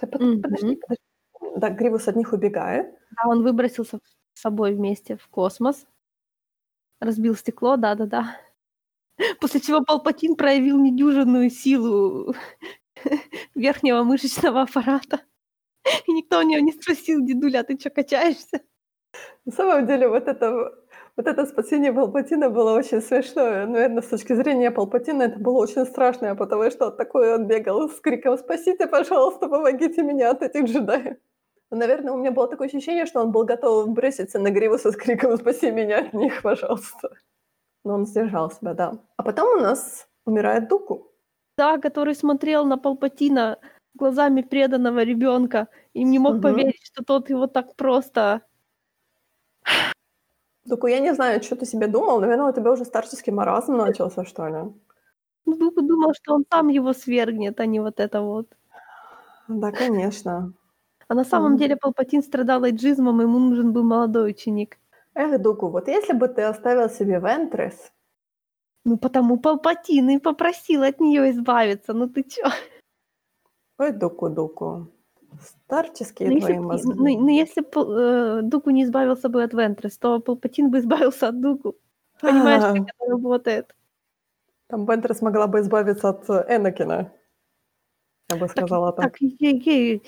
Мгм. 0.00 0.40
подожди, 0.40 0.76
подожди. 0.76 1.58
Да, 1.58 1.68
Гривус 1.68 2.08
от 2.08 2.16
них 2.16 2.32
убегает. 2.32 2.86
Да, 3.10 3.28
он 3.28 3.42
выбросился 3.42 3.98
с 4.32 4.40
собой 4.40 4.74
вместе 4.74 5.18
в 5.18 5.28
космос, 5.28 5.86
разбил 7.00 7.36
стекло, 7.36 7.76
да-да-да. 7.76 8.36
После 9.40 9.60
чего 9.60 9.84
Палпатин 9.84 10.34
проявил 10.36 10.78
недюжинную 10.78 11.50
силу 11.50 12.34
верхнего 13.54 14.02
мышечного 14.02 14.62
аппарата. 14.62 15.20
И 16.06 16.12
никто 16.12 16.38
у 16.38 16.42
него 16.42 16.60
не 16.60 16.72
спросил, 16.72 17.24
дедуля, 17.24 17.60
а 17.60 17.64
ты 17.64 17.78
что, 17.78 17.90
качаешься? 17.90 18.62
На 19.44 19.52
самом 19.52 19.86
деле, 19.86 20.08
вот 20.08 20.28
это, 20.28 20.72
вот 21.16 21.26
это 21.26 21.46
спасение 21.46 21.92
Палпатина 21.92 22.50
было 22.50 22.72
очень 22.76 23.00
смешное. 23.02 23.66
Наверное, 23.66 24.02
с 24.02 24.08
точки 24.08 24.32
зрения 24.34 24.70
Палпатина 24.70 25.24
это 25.24 25.38
было 25.38 25.58
очень 25.58 25.84
страшное, 25.84 26.34
потому 26.34 26.70
что 26.70 26.90
такой 26.90 27.34
он 27.34 27.46
бегал 27.46 27.88
с 27.88 28.00
криком 28.00 28.38
«Спасите, 28.38 28.86
пожалуйста, 28.86 29.48
помогите 29.48 30.02
меня 30.02 30.30
от 30.30 30.42
этих 30.42 30.64
джедаев!» 30.64 31.16
Но, 31.70 31.78
Наверное, 31.78 32.12
у 32.12 32.18
меня 32.18 32.30
было 32.32 32.48
такое 32.48 32.68
ощущение, 32.68 33.06
что 33.06 33.20
он 33.20 33.32
был 33.32 33.44
готов 33.44 33.88
броситься 33.90 34.38
на 34.38 34.50
Гривуса 34.50 34.92
с 34.92 34.96
криком 34.96 35.36
«Спаси 35.36 35.70
меня 35.70 36.00
от 36.00 36.12
них, 36.14 36.42
пожалуйста!» 36.42 37.10
Но 37.84 37.94
он 37.94 38.06
сдержал 38.06 38.50
себя, 38.50 38.74
да. 38.74 38.92
А 39.16 39.22
потом 39.22 39.58
у 39.58 39.60
нас 39.60 40.08
умирает 40.26 40.68
Дуку. 40.68 41.12
Да, 41.58 41.78
который 41.78 42.14
смотрел 42.14 42.64
на 42.66 42.78
Палпатина 42.78 43.58
глазами 43.94 44.42
преданного 44.42 45.02
ребенка 45.04 45.68
и 45.94 46.04
не 46.04 46.18
мог 46.18 46.34
Мгм. 46.34 46.42
поверить, 46.42 46.84
что 46.84 47.04
тот 47.04 47.30
его 47.30 47.46
так 47.46 47.76
просто... 47.76 48.42
Дуку, 50.64 50.86
я 50.86 51.00
не 51.00 51.12
знаю, 51.14 51.42
что 51.42 51.56
ты 51.56 51.66
себе 51.66 51.88
думал. 51.88 52.20
Наверное, 52.20 52.50
у 52.50 52.52
тебя 52.52 52.70
уже 52.72 52.84
старческий 52.84 53.32
маразм 53.32 53.76
начался, 53.76 54.24
что 54.24 54.46
ли? 54.48 54.72
Ну, 55.46 55.70
думал, 55.70 56.14
что 56.14 56.34
он 56.34 56.44
сам 56.50 56.68
его 56.68 56.92
свергнет, 56.92 57.60
а 57.60 57.66
не 57.66 57.80
вот 57.80 58.00
это 58.00 58.22
вот. 58.22 58.46
Да, 59.48 59.72
конечно. 59.72 60.52
А 61.08 61.14
на 61.14 61.24
самом 61.24 61.56
деле 61.56 61.76
Палпатин 61.76 62.22
страдал 62.22 62.64
эйджизмом, 62.64 63.20
ему 63.20 63.38
нужен 63.38 63.72
был 63.72 63.82
молодой 63.84 64.30
ученик. 64.30 64.78
Эх, 65.14 65.40
Дуку, 65.40 65.68
вот 65.68 65.88
если 65.88 66.12
бы 66.12 66.28
ты 66.28 66.42
оставил 66.42 66.90
себе 66.90 67.18
Вентрес, 67.18 67.92
Ну, 68.84 68.96
потому 68.98 69.38
Палпатин 69.38 70.10
и 70.10 70.18
попросил 70.18 70.82
от 70.82 71.00
нее 71.00 71.30
избавиться. 71.30 71.92
Ну 71.92 72.08
ты 72.08 72.22
чё? 72.24 72.42
ой, 73.78 73.92
Дуку, 73.92 74.28
Дуку, 74.28 74.91
старческие 75.40 76.30
Ну, 76.30 76.40
твои 76.40 76.52
если, 76.52 76.64
мозги. 76.64 76.92
ну, 76.94 77.20
ну, 77.20 77.28
если 77.28 77.62
э, 77.62 78.42
Дуку 78.42 78.70
не 78.70 78.84
избавился 78.84 79.28
бы 79.28 79.42
от 79.42 79.52
Вентрес, 79.54 79.98
то 79.98 80.20
Палпатин 80.20 80.70
бы 80.70 80.78
избавился 80.80 81.28
от 81.28 81.40
Дуку. 81.40 81.76
Понимаешь, 82.20 82.62
как 82.62 82.76
это 82.76 83.10
работает? 83.10 83.74
Там 84.68 84.86
Вентрес 84.86 85.22
могла 85.22 85.46
бы 85.46 85.60
избавиться 85.60 86.08
от 86.08 86.28
э, 86.30 86.44
Энакина. 86.48 87.12
Я 88.30 88.36
бы 88.36 88.48
сказала 88.48 88.92
так. 88.92 89.04
так 89.04 89.20
ей, 89.20 89.60
ей, 89.60 90.02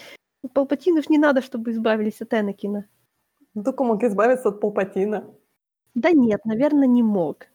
Палпатину 0.53 1.03
ж 1.03 1.09
не 1.11 1.19
надо, 1.19 1.43
чтобы 1.43 1.71
избавились 1.71 2.23
от 2.23 2.33
Энакина. 2.33 2.87
Дуку 3.55 3.85
мог 3.85 4.03
избавиться 4.03 4.49
от 4.49 4.61
Палпатина. 4.61 5.25
Да 5.95 6.11
нет, 6.11 6.45
наверное, 6.45 6.89
не 6.89 7.03
мог. 7.03 7.47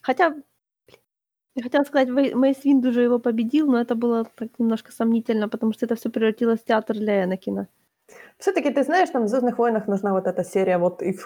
Хотя, 0.00 0.34
я 1.58 1.62
хотела 1.64 1.84
сказать, 1.84 2.08
Вей- 2.08 2.34
Мейс 2.34 2.64
Винду 2.64 2.92
же 2.92 3.02
его 3.02 3.18
победил, 3.18 3.66
но 3.70 3.78
это 3.80 3.94
было 3.94 4.24
так 4.24 4.48
немножко 4.58 4.92
сомнительно, 4.92 5.48
потому 5.48 5.72
что 5.72 5.86
это 5.86 5.94
все 5.94 6.08
превратилось 6.10 6.60
в 6.60 6.64
театр 6.64 6.96
для 6.96 7.24
Энакина. 7.24 7.66
Все-таки 8.38 8.70
ты 8.70 8.82
знаешь, 8.84 9.10
там 9.10 9.24
в 9.24 9.28
Звездных 9.28 9.58
войнах 9.58 9.88
нужна 9.88 10.12
вот 10.12 10.26
эта 10.26 10.44
серия 10.44 10.78
вот 10.78 11.02
if. 11.02 11.18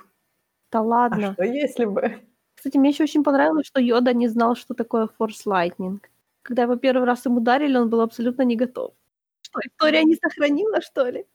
Да 0.73 0.79
А 0.79 0.83
ладно. 0.83 1.33
что 1.35 1.45
если 1.45 1.85
бы? 1.85 2.19
Кстати, 2.57 2.79
мне 2.79 2.91
еще 2.91 3.05
очень 3.05 3.23
понравилось, 3.25 3.67
что 3.67 3.81
Йода 3.81 4.15
не 4.15 4.29
знал, 4.29 4.55
что 4.57 4.75
такое 4.75 5.09
Force 5.19 5.45
Lightning. 5.47 5.99
Когда 6.43 6.63
его 6.63 6.77
первый 6.77 7.05
раз 7.07 7.27
им 7.27 7.37
ударили, 7.37 7.77
он 7.77 7.89
был 7.91 8.01
абсолютно 8.01 8.43
не 8.43 8.57
готов. 8.57 8.93
Что, 9.43 9.61
история 9.67 10.05
не 10.05 10.15
сохранила, 10.17 10.81
что 10.81 11.09
ли? 11.11 11.27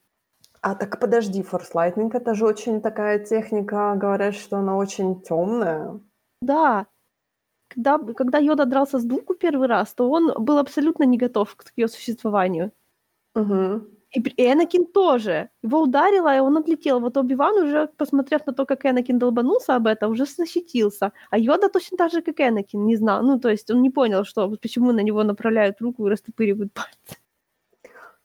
А 0.62 0.74
так 0.76 1.00
подожди, 1.00 1.42
Force 1.44 1.74
Lightning 1.74 2.10
это 2.14 2.34
же 2.34 2.46
очень 2.46 2.82
такая 2.82 3.20
техника, 3.20 3.96
говорят, 3.96 4.36
что 4.36 4.58
она 4.58 4.76
очень 4.76 5.22
темная. 5.22 6.00
Да. 6.42 6.88
Когда, 7.78 8.14
когда 8.14 8.40
Йода 8.40 8.66
дрался 8.66 8.98
с 8.98 9.04
Дуку 9.04 9.36
первый 9.36 9.68
раз, 9.68 9.94
то 9.94 10.10
он 10.10 10.34
был 10.40 10.58
абсолютно 10.58 11.04
не 11.04 11.18
готов 11.18 11.56
к 11.56 11.72
ее 11.78 11.88
существованию. 11.88 12.72
Угу. 13.36 13.82
И, 14.16 14.20
и 14.20 14.52
Энакин 14.52 14.86
тоже. 14.86 15.50
Его 15.62 15.82
ударило, 15.82 16.36
и 16.36 16.40
он 16.40 16.58
отлетел. 16.58 17.00
Вот 17.00 17.18
Оби-Ван 17.18 17.56
уже, 17.58 17.88
посмотрев 17.98 18.48
на 18.48 18.54
то, 18.54 18.66
как 18.66 18.86
Энакин 18.86 19.20
долбанулся 19.20 19.76
об 19.76 19.86
этом, 19.86 20.12
уже 20.12 20.26
защитился. 20.26 21.12
А 21.30 21.38
Йода 21.38 21.70
точно 21.70 21.98
так 21.98 22.12
же, 22.12 22.22
как 22.22 22.40
Энакин, 22.40 22.86
не 22.86 22.96
знал. 22.96 23.22
Ну, 23.22 23.40
то 23.40 23.50
есть 23.50 23.70
он 23.70 23.82
не 23.82 23.92
понял, 23.92 24.24
что 24.24 24.50
почему 24.50 24.92
на 24.92 25.02
него 25.04 25.24
направляют 25.24 25.82
руку 25.82 26.08
и 26.08 26.10
растопыривают 26.10 26.74
пальцы. 26.74 27.22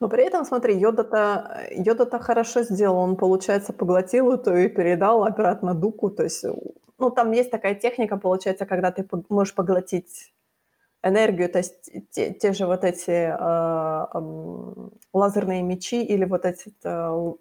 Но 0.00 0.08
при 0.08 0.24
этом, 0.24 0.44
смотри, 0.44 0.78
Йода-то, 0.78 1.68
Йода-то 1.72 2.18
хорошо 2.18 2.62
сделал. 2.62 2.96
Он, 2.96 3.16
получается, 3.16 3.72
поглотил 3.72 4.32
эту 4.32 4.56
и 4.56 4.68
передал 4.68 5.24
обратно 5.24 5.74
Дуку. 5.74 6.10
То 6.10 6.22
есть, 6.22 6.44
ну, 6.98 7.10
там 7.10 7.32
есть 7.32 7.50
такая 7.50 7.74
техника, 7.74 8.16
получается, 8.16 8.66
когда 8.66 8.90
ты 8.92 9.06
можешь 9.28 9.54
поглотить 9.54 10.32
энергию, 11.04 11.48
то 11.50 11.58
есть 11.58 11.90
те, 12.10 12.32
те 12.34 12.52
же 12.52 12.66
вот 12.66 12.84
эти 12.84 13.10
э, 13.10 14.06
м, 14.14 14.92
лазерные 15.12 15.62
мечи 15.62 16.02
или 16.04 16.24
вот 16.26 16.44
эти 16.44 16.72
э, 16.84 17.32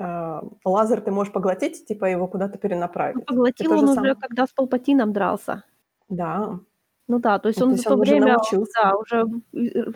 э, 0.00 0.40
лазер 0.64 1.00
ты 1.02 1.10
можешь 1.12 1.32
поглотить, 1.32 1.86
типа 1.86 2.06
его 2.06 2.28
куда-то 2.28 2.58
перенаправить. 2.58 3.16
Ну, 3.16 3.22
поглотил 3.22 3.72
он 3.72 3.84
уже, 3.84 3.94
самое- 3.94 4.14
когда 4.16 4.46
с 4.46 4.52
Палпатином 4.52 5.12
дрался. 5.12 5.64
Да. 6.08 6.58
Ну 7.08 7.18
да, 7.20 7.38
то 7.38 7.48
есть 7.48 7.60
Ну, 7.60 7.66
он 7.66 7.72
то 7.72 7.76
за 7.76 7.80
есть 7.80 7.88
то 7.88 7.94
он 7.94 8.00
уже 8.02 8.10
время 8.12 8.32
научился. 8.34 8.80
да, 8.82 8.96
уже 8.96 9.24
э, 9.54 9.92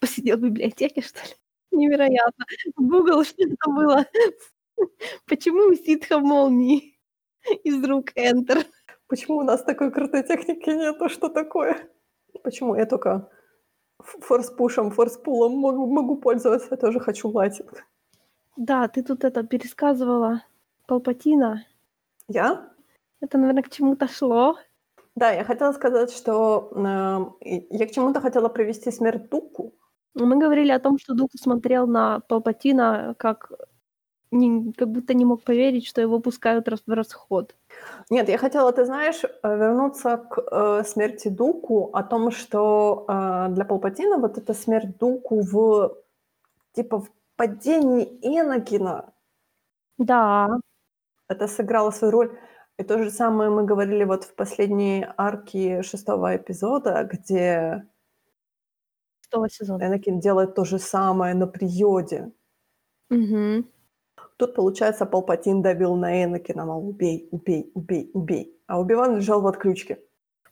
посидел 0.00 0.38
в 0.38 0.40
библиотеке, 0.42 1.02
что 1.02 1.20
ли. 1.20 1.34
Невероятно. 1.72 2.44
Google, 2.76 3.24
что 3.24 3.42
это 3.44 3.70
было? 3.70 4.06
Почему 5.26 5.68
у 5.70 5.74
ситха 5.74 6.18
молнии 6.20 6.89
из 7.64 7.84
рук 7.84 8.12
Enter? 8.16 8.64
Почему 9.06 9.38
у 9.38 9.42
нас 9.42 9.62
такой 9.62 9.90
крутой 9.90 10.22
техники 10.22 10.70
нету? 10.70 11.08
Что 11.08 11.28
такое? 11.28 11.76
Почему 12.44 12.76
я 12.76 12.86
только 12.86 13.28
форс-пушем, 13.98 14.90
форс-пулом 14.90 15.58
могу, 15.58 15.86
могу 15.86 16.16
пользоваться? 16.16 16.68
Я 16.70 16.76
тоже 16.76 17.00
хочу 17.00 17.28
лайтинг. 17.28 17.84
Да, 18.56 18.88
ты 18.88 19.02
тут 19.02 19.24
это 19.24 19.42
пересказывала 19.42 20.44
Палпатина. 20.86 21.66
Я? 22.28 22.70
Это, 23.20 23.38
наверное, 23.38 23.62
к 23.62 23.70
чему-то 23.70 24.08
шло. 24.08 24.58
Да, 25.16 25.32
я 25.32 25.44
хотела 25.44 25.72
сказать, 25.72 26.12
что 26.12 26.70
э, 27.42 27.58
я 27.70 27.86
к 27.86 27.90
чему-то 27.90 28.20
хотела 28.20 28.48
привести 28.48 28.90
смерть 28.90 29.28
Дуку. 29.28 29.74
Мы 30.14 30.38
говорили 30.38 30.72
о 30.72 30.80
том, 30.80 30.98
что 30.98 31.14
Дух 31.14 31.30
смотрел 31.34 31.86
на 31.86 32.20
Палпатина 32.20 33.14
как, 33.18 33.52
не- 34.32 34.72
как 34.72 34.88
будто 34.90 35.14
не 35.14 35.24
мог 35.24 35.42
поверить, 35.42 35.86
что 35.86 36.00
его 36.00 36.20
пускают 36.20 36.68
в 36.86 36.92
расход. 36.92 37.54
Нет, 38.10 38.28
я 38.28 38.38
хотела, 38.38 38.72
ты 38.72 38.84
знаешь, 38.84 39.22
э, 39.24 39.56
вернуться 39.56 40.16
к 40.18 40.38
э, 40.52 40.84
смерти 40.84 41.28
Дуку, 41.28 41.90
о 41.92 42.02
том, 42.02 42.30
что 42.30 43.06
э, 43.08 43.46
для 43.50 43.64
Палпатина 43.64 44.18
вот 44.18 44.38
эта 44.38 44.54
смерть 44.54 44.98
Дуку 44.98 45.40
в 45.42 45.96
типа 46.74 47.00
в 47.00 47.10
падении 47.36 48.18
Энакина, 48.22 49.12
Да, 49.98 50.48
это 51.28 51.48
сыграло 51.48 51.90
свою 51.92 52.12
роль. 52.12 52.38
И 52.78 52.84
то 52.84 52.98
же 53.02 53.10
самое 53.10 53.50
мы 53.50 53.64
говорили 53.64 54.04
вот 54.04 54.24
в 54.24 54.34
последней 54.34 55.06
арке 55.18 55.82
шестого 55.82 56.36
эпизода, 56.36 57.04
где 57.12 57.84
Шестого 59.22 59.48
сезона. 59.48 59.84
Энакин 59.86 60.20
делает 60.20 60.54
то 60.54 60.64
же 60.66 60.78
самое 60.78 61.32
на 61.34 61.46
приёде. 61.46 62.32
Мгм. 63.10 63.64
Тут, 64.40 64.54
получается, 64.54 65.04
Палпатин 65.04 65.60
давил 65.60 65.96
на 65.96 66.24
Энакина, 66.24 66.64
мол, 66.64 66.88
убей, 66.88 67.28
убей, 67.30 67.70
убей, 67.74 68.10
убей. 68.14 68.56
А 68.66 68.80
Оби-Ван 68.80 69.16
лежал 69.16 69.42
в 69.42 69.46
отключке. 69.46 69.98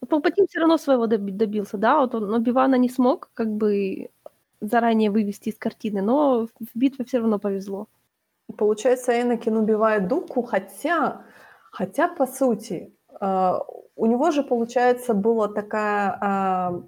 Палпатин 0.09 0.47
всё 0.47 0.61
равно 0.61 0.77
своего 0.77 1.07
доби 1.07 1.33
добился, 1.33 1.79
да? 1.79 1.99
Вот 2.01 2.15
он 2.15 2.35
Оби-Вана 2.35 2.77
не 2.79 2.91
смог 2.91 3.31
как 3.35 3.49
бы 3.49 4.11
заранее 4.61 5.11
вывести 5.11 5.49
из 5.49 5.59
картины, 5.59 6.03
но 6.03 6.47
в 6.47 6.79
битве 6.79 7.05
всё 7.07 7.21
равно 7.21 7.39
повезло. 7.39 7.87
Получается, 8.59 9.13
Энакин 9.13 9.57
убивает 9.57 10.07
Дуку, 10.09 10.43
хотя 10.43 11.23
хотя, 11.71 12.09
по 12.09 12.27
сути, 12.27 12.93
э, 13.21 13.53
у 13.97 14.07
него 14.07 14.31
же, 14.33 14.43
получается, 14.43 15.15
было 15.15 15.49
такая, 15.49 16.19
а, 16.21 16.83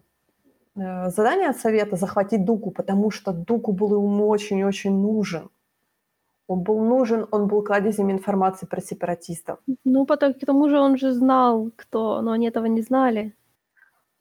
э, 0.77 1.10
задание 1.10 1.51
от 1.51 1.56
Совета 1.56 1.97
захватить 1.97 2.44
Дуку, 2.44 2.70
потому 2.70 3.10
что 3.10 3.32
Дуку 3.32 3.72
был 3.72 3.94
ему 3.94 4.28
очень-очень 4.28 4.93
нужен. 5.02 5.48
Он 6.51 6.64
был 6.64 6.81
нужен, 6.81 7.28
он 7.31 7.47
был 7.47 7.62
кладезем 7.62 8.10
информации 8.10 8.66
про 8.66 8.81
сепаратистов. 8.81 9.60
Ну, 9.85 10.05
потом 10.05 10.35
к 10.35 10.40
тому 10.40 10.68
же 10.68 10.81
он 10.81 10.97
же 10.97 11.12
знал, 11.12 11.70
кто, 11.77 12.22
но 12.22 12.32
они 12.32 12.48
этого 12.48 12.66
не 12.66 12.82
знали. 12.82 13.36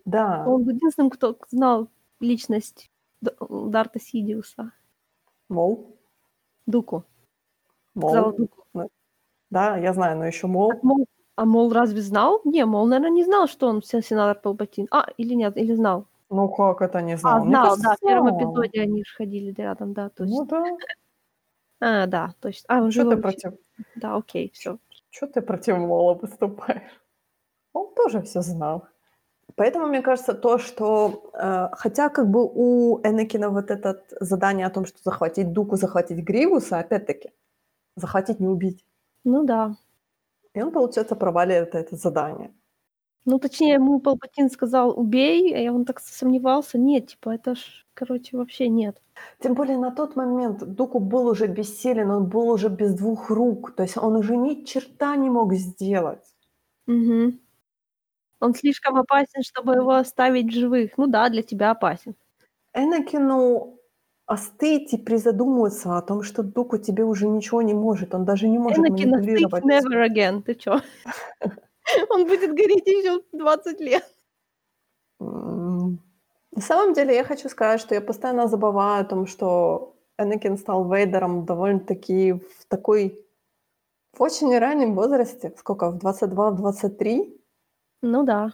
Да. 0.06 0.44
Он 0.46 0.64
был 0.64 0.76
единственным, 0.76 1.10
кто 1.10 1.40
знал 1.50 1.90
личность 2.20 2.92
Дарта 3.22 4.00
Сидиуса. 4.00 4.72
Мол? 5.50 5.98
Дуку. 6.68 7.04
Мол? 7.96 8.10
Сказала 8.12 8.34
Дуку. 8.34 8.64
Ну 8.74 8.90
да, 9.50 9.78
я 9.78 9.94
знаю, 9.94 10.18
но 10.18 10.28
ещё 10.28 10.48
Мол. 10.48 10.70
Так 10.70 10.84
Мол 10.84 11.06
а 11.36 11.46
Мол 11.46 11.74
разве 11.74 12.02
знал? 12.02 12.42
Не, 12.46 12.66
Мол, 12.66 12.86
наверно, 12.86 13.16
не 13.16 13.24
знал, 13.24 13.48
что 13.48 13.68
он 13.68 13.82
се 13.82 14.04
сенатор 14.04 14.40
Палпатин. 14.40 14.88
А, 14.92 15.08
или 15.18 15.34
нет, 15.34 15.58
или 15.58 15.74
знал? 15.74 16.06
Ну 16.30 16.48
как 16.50 16.82
это 16.82 17.02
не 17.02 17.18
знал? 17.18 17.38
А, 17.38 17.42
знал, 17.42 17.78
да, 17.82 17.96
в 17.96 18.00
первом 18.02 18.38
эпизоде 18.38 18.82
они 18.82 19.04
ж 19.04 19.16
ходили 19.18 19.52
рядом, 19.58 19.94
да, 19.94 20.10
точно. 20.10 20.36
Ну 20.36 20.46
да. 20.46 20.64
А, 21.82 22.06
да, 22.08 22.34
точно. 22.42 22.66
А, 22.68 22.82
он 22.82 22.92
же 22.92 23.06
ты 23.06 23.16
его 23.16 23.22
против 23.22 23.54
Да, 23.96 24.16
окей, 24.18 24.52
всё. 24.54 24.80
чё 25.10 25.28
ты 25.28 25.42
против 25.42 25.78
Мола 25.78 26.14
выступаешь? 26.14 26.92
Он 27.74 27.94
тоже 27.96 28.22
всё 28.24 28.42
знал. 28.42 28.84
Поэтому 29.56 29.88
мне 29.88 30.02
кажется, 30.02 30.34
то, 30.34 30.58
что, 30.60 31.32
э, 31.34 31.70
хотя 31.74 32.10
как 32.10 32.28
бы 32.30 32.46
у 32.46 33.00
Энакина 33.04 33.50
вот 33.50 33.72
этот 33.72 34.04
задание 34.22 34.68
о 34.68 34.70
том, 34.72 34.86
что 34.86 35.00
захватить 35.04 35.54
Дуку, 35.54 35.78
захватить 35.78 36.20
Гривуса, 36.26 36.80
опять-таки, 36.80 37.32
захватить, 37.98 38.40
не 38.42 38.48
убить. 38.48 38.86
Ну 39.26 39.46
да. 39.46 39.76
И 40.56 40.62
он, 40.62 40.72
получается, 40.72 41.16
проваливает 41.16 41.76
это 41.76 41.96
задание. 41.96 42.52
Ну, 43.26 43.38
точнее, 43.40 43.74
ему 43.74 44.00
Палпатин 44.00 44.50
сказал: 44.50 44.98
"Убей", 44.98 45.52
и 45.66 45.70
он 45.70 45.86
так 45.86 46.00
сомневался. 46.00 46.78
Нет, 46.78 47.08
типа, 47.08 47.30
это 47.36 47.56
ж, 47.56 47.86
короче, 47.94 48.38
вообще 48.38 48.70
нет. 48.70 49.02
Тем 49.42 49.54
более 49.54 49.78
на 49.78 49.92
тот 49.92 50.18
момент 50.18 50.60
Дуку 50.76 51.00
был 51.00 51.28
уже 51.28 51.48
бессилен, 51.48 52.12
он 52.12 52.28
был 52.28 52.50
уже 52.50 52.68
без 52.68 52.94
двух 52.94 53.30
рук, 53.30 53.72
то 53.76 53.84
есть 53.84 53.98
он 53.98 54.18
уже 54.18 54.36
ни 54.36 54.66
черта 54.66 55.16
не 55.16 55.30
мог 55.30 55.54
сделать. 55.54 56.34
Мгм. 56.88 57.40
Он 58.42 58.54
слишком 58.56 58.98
опасен, 58.98 59.44
чтобы 59.44 59.76
его 59.76 59.96
оставить 59.96 60.48
в 60.48 60.54
живых. 60.60 60.92
Ну 60.98 61.08
да, 61.08 61.30
для 61.30 61.44
тебя 61.44 61.72
опасен. 61.72 62.16
Энакину 62.76 63.80
остыть 64.28 64.94
и 64.94 64.98
призадуматься 64.98 65.98
о 65.98 66.02
том, 66.04 66.22
что 66.24 66.44
Дуку 66.44 66.78
тебе 66.78 67.04
уже 67.04 67.28
ничего 67.28 67.62
не 67.64 67.74
может, 67.74 68.14
он 68.14 68.26
даже 68.26 68.48
не 68.48 68.60
может 68.60 68.88
Энакин 68.88 68.90
манипулировать. 68.90 69.64
never 69.64 70.02
again. 70.04 70.42
Ты 70.44 70.54
чё? 70.56 70.82
Он 72.10 72.26
будет 72.28 72.52
гореть 72.56 72.88
ещё 72.88 73.22
20 73.32 73.80
лет. 73.82 74.04
На 75.20 76.62
самом 76.62 76.94
деле 76.94 77.16
я 77.16 77.24
хочу 77.24 77.50
сказать, 77.50 77.82
что 77.82 77.96
я 77.96 78.02
постоянно 78.02 78.48
забываю 78.48 79.02
о 79.02 79.06
том, 79.06 79.28
что 79.28 79.96
Энакин 80.18 80.58
стал 80.58 80.92
Вейдером 80.92 81.46
довольно-таки 81.46 82.34
в 82.34 82.66
такой 82.68 83.26
в 84.14 84.22
очень 84.22 84.58
раннем 84.58 84.96
возрасте. 84.96 85.54
Сколько, 85.58 85.92
в 85.92 85.98
22, 86.00 86.52
в 86.52 86.56
23? 86.58 87.42
Ну 88.04 88.24
да. 88.24 88.54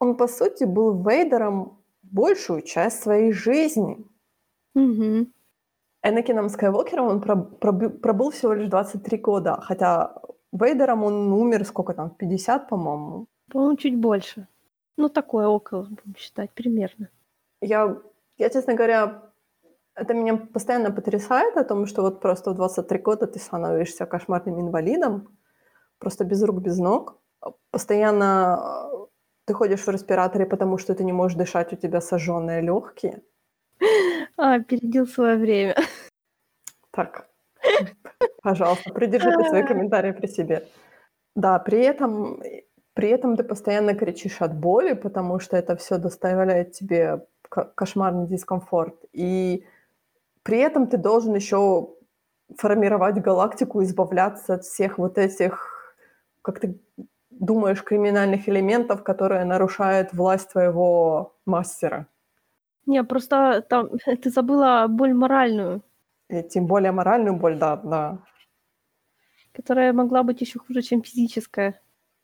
Он, 0.00 0.16
по 0.16 0.28
сути, 0.28 0.64
был 0.64 1.02
Вейдером 1.02 1.78
большую 2.02 2.62
часть 2.62 3.02
своей 3.02 3.32
жизни. 3.32 4.04
Мгм. 4.74 5.32
Энакином 6.04 6.48
Скайуокером 6.48 7.06
он 7.08 7.20
проб 7.20 7.58
пробы 7.60 7.90
пробыл 7.90 8.30
всего 8.30 8.54
лишь 8.54 8.68
23 8.68 9.18
года, 9.18 9.60
хотя 9.62 10.14
Вейдером 10.52 11.04
он 11.04 11.32
умер, 11.32 11.64
сколько 11.64 11.94
там, 11.94 12.10
в 12.10 12.16
50, 12.16 12.68
по-моему. 12.68 13.26
По-моему, 13.50 13.76
чуть 13.76 13.96
больше. 13.96 14.46
Ну, 14.98 15.08
такое, 15.08 15.46
около, 15.48 15.82
будем 15.84 16.16
считать, 16.16 16.50
примерно. 16.54 17.08
Я 17.60 17.96
я, 18.38 18.50
честно 18.50 18.74
говоря, 18.74 19.22
это 19.94 20.14
меня 20.14 20.36
постоянно 20.36 20.90
потрясает 20.90 21.56
о 21.56 21.64
том, 21.64 21.86
что 21.86 22.02
вот 22.02 22.20
просто 22.20 22.50
в 22.50 22.54
23 22.56 22.98
года 22.98 23.26
ты 23.26 23.38
становишься 23.38 24.06
кошмарным 24.06 24.60
инвалидом, 24.60 25.28
просто 25.98 26.24
без 26.24 26.42
рук, 26.42 26.60
без 26.62 26.78
ног. 26.78 27.18
Постоянно, 27.70 28.54
а, 28.54 29.06
ты 29.46 29.54
ходишь 29.54 29.86
в 29.86 29.90
респираторе, 29.90 30.46
потому 30.46 30.78
что 30.78 30.94
ты 30.94 31.04
не 31.04 31.12
можешь 31.12 31.38
дышать, 31.38 31.72
у 31.72 31.76
тебя 31.76 32.00
сожжённые 32.00 32.60
лёгкие. 32.62 33.22
А, 34.38 34.54
опередил 34.56 35.06
своё 35.06 35.38
время. 35.38 35.76
Так, 36.90 37.28
пожалуйста, 38.42 38.90
придержи 38.90 39.32
ты 39.32 39.44
свои 39.44 39.62
комментарии 39.62 40.12
при 40.12 40.26
себе. 40.26 40.68
Да, 41.36 41.58
при 41.58 41.80
этом 41.80 42.42
при 42.94 43.08
этом 43.08 43.36
ты 43.36 43.44
постоянно 43.44 43.94
кричишь 43.94 44.42
от 44.42 44.54
боли, 44.54 44.94
потому 44.94 45.40
что 45.40 45.56
это 45.56 45.76
всё 45.76 45.98
доставляет 45.98 46.72
тебе 46.72 47.26
ко 47.48 47.64
кошмарный 47.64 48.26
дискомфорт. 48.28 48.96
И 49.12 49.64
при 50.44 50.58
этом 50.58 50.86
ты 50.88 50.98
должен 50.98 51.34
ещё 51.34 51.94
формировать 52.58 53.22
галактику, 53.22 53.82
избавляться 53.82 54.54
от 54.54 54.64
всех 54.64 54.98
вот 54.98 55.18
этих, 55.18 55.96
как 56.42 56.60
ты 56.60 56.80
думаешь, 57.30 57.82
криминальных 57.82 58.48
элементов, 58.48 59.02
которые 59.02 59.44
нарушают 59.44 60.12
власть 60.12 60.52
твоего 60.52 61.34
мастера. 61.46 62.06
Не, 62.86 63.04
просто 63.04 63.62
там 63.68 63.90
ты 64.22 64.30
забыла 64.30 64.86
боль 64.88 65.14
моральную. 65.14 65.82
И 66.30 66.42
тем 66.42 66.66
более 66.66 66.92
моральную 66.92 67.36
боль, 67.36 67.58
да, 67.58 67.76
да. 67.76 68.18
Которая 69.54 69.92
могла 69.92 70.22
быть 70.22 70.40
ещё 70.40 70.58
хуже, 70.60 70.80
чем 70.82 71.02
физическая. 71.02 71.80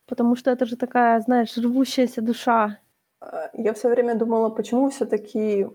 Потому 0.06 0.34
что 0.36 0.50
это 0.50 0.64
же 0.64 0.76
такая, 0.76 1.20
знаешь, 1.20 1.56
рвущаяся 1.58 2.22
душа. 2.22 2.78
Э, 3.22 3.48
я 3.54 3.72
всё 3.72 3.88
время 3.90 4.14
думала, 4.14 4.50
почему 4.50 4.88
всё-таки 4.90 5.66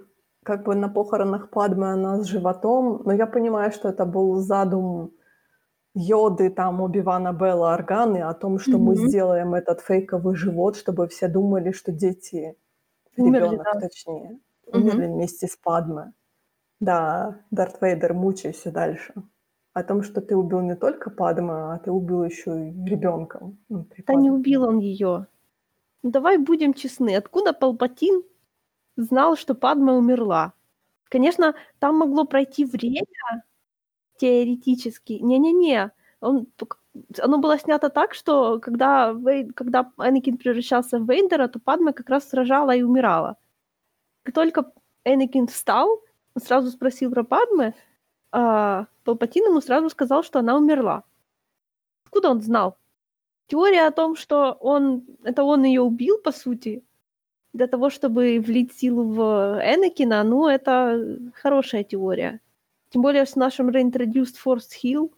как 0.44 0.64
бы 0.66 0.76
на 0.76 0.90
похоронах 0.90 1.50
Падмé 1.52 1.94
она 1.94 2.22
с 2.22 2.26
животом, 2.28 3.02
но 3.06 3.14
я 3.14 3.28
понимаю, 3.28 3.72
что 3.72 3.90
это 3.90 4.06
был 4.06 4.36
задум 4.36 5.12
Йоды, 5.96 6.50
там, 6.52 6.82
Оби-Вана, 6.82 7.34
Белла 7.34 7.74
Органы 7.76 8.20
о 8.24 8.34
том, 8.34 8.60
что 8.60 8.80
мы 8.80 8.96
Мгм. 8.96 8.98
сделаем 8.98 9.56
этот 9.56 9.82
фейковый 9.82 10.36
живот, 10.36 10.78
чтобы 10.78 11.08
все 11.08 11.28
думали, 11.30 11.72
что 11.74 11.92
дети, 11.92 12.58
ребёнок 13.18 13.70
да. 13.74 13.80
точнее, 13.80 14.40
умерли 14.68 15.08
вместе 15.08 15.48
с 15.48 15.58
Падмé. 15.66 16.14
Да, 16.84 17.40
Дарт 17.52 17.82
Вейдер, 17.82 18.14
мучайся 18.14 18.70
дальше. 18.72 19.14
О 19.74 19.84
том, 19.84 20.04
что 20.04 20.20
ты 20.22 20.36
убил 20.36 20.60
не 20.62 20.76
только 20.76 21.10
Падмé, 21.10 21.74
а 21.74 21.80
ты 21.80 21.92
убил 21.92 22.24
ещё 22.26 22.56
и 22.58 22.72
внутри 23.70 24.04
Да 24.06 24.14
не 24.16 24.30
убил 24.30 24.64
он 24.64 24.80
её. 24.80 25.26
Ну, 26.04 26.12
давай 26.12 26.38
будем 26.38 26.74
честны, 26.74 27.16
откуда 27.16 27.54
Палпатин 27.54 28.24
знал, 28.98 29.38
что 29.38 29.56
Падмé 29.56 29.94
умерла? 29.94 30.54
Конечно, 31.10 31.56
там 31.80 31.98
могло 31.98 32.26
пройти 32.26 32.66
время 32.66 33.06
теоретически. 34.18 35.14
Не-не-не, 35.14 35.92
он 36.22 36.48
оно 37.20 37.40
было 37.40 37.58
снято 37.60 37.90
так, 37.90 38.14
что 38.14 38.60
когда 38.60 39.14
Вей 39.14 39.50
когда 39.54 39.92
Энакин 39.98 40.38
превращался 40.38 41.00
в 41.00 41.10
Вейдера, 41.10 41.48
то 41.48 41.60
Падмé 41.60 41.94
как 41.94 42.10
раз 42.10 42.34
рожала 42.34 42.76
и 42.76 42.84
умирала. 42.84 43.38
Как 44.24 44.36
только 44.36 44.72
Энакин 45.06 45.48
встал, 45.48 46.02
сразу 46.38 46.70
спросил 46.70 47.12
про 47.12 47.24
Падмé, 47.24 47.74
а 48.32 48.88
Палпатин 49.04 49.46
ему 49.46 49.62
сразу 49.62 49.90
сказал, 49.90 50.24
что 50.24 50.40
она 50.40 50.58
умерла. 50.58 51.04
Откуда 52.06 52.30
он 52.30 52.42
знал? 52.42 52.78
Теория 53.48 53.88
о 53.88 53.92
том, 53.92 54.16
что 54.16 54.54
он 54.62 55.04
это 55.24 55.44
он 55.44 55.64
её 55.64 55.84
убил, 55.84 56.18
по 56.18 56.32
сути, 56.32 56.84
для 57.54 57.68
того, 57.68 57.90
чтобы 57.90 58.40
влить 58.40 58.74
силу 58.74 59.04
в 59.04 59.22
Энакина, 59.64 60.24
ну, 60.24 60.48
это 60.48 61.20
хорошая 61.36 61.84
теория. 61.84 62.40
Тем 62.90 63.02
более 63.02 63.26
с 63.26 63.36
нашим 63.36 63.70
reintroduced 63.70 64.36
force 64.44 64.70
heal. 64.84 65.12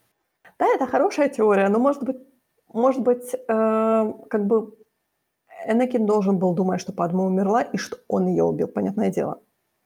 Да, 0.60 0.66
это 0.76 0.88
хорошая 0.88 1.30
теория, 1.30 1.70
но, 1.70 1.80
может 1.80 2.04
быть 2.04 2.18
может 2.76 3.02
быть, 3.04 3.34
э, 3.34 4.14
как 4.30 4.46
бы 4.48 4.74
Энакин 5.66 6.06
должен 6.06 6.38
был 6.40 6.54
думать, 6.54 6.82
что 6.82 6.92
Падмé 6.92 7.22
умерла 7.24 7.62
и 7.62 7.78
что 7.78 7.98
он 8.10 8.28
её 8.28 8.46
убил, 8.48 8.68
понятное 8.68 9.10
дело. 9.10 9.40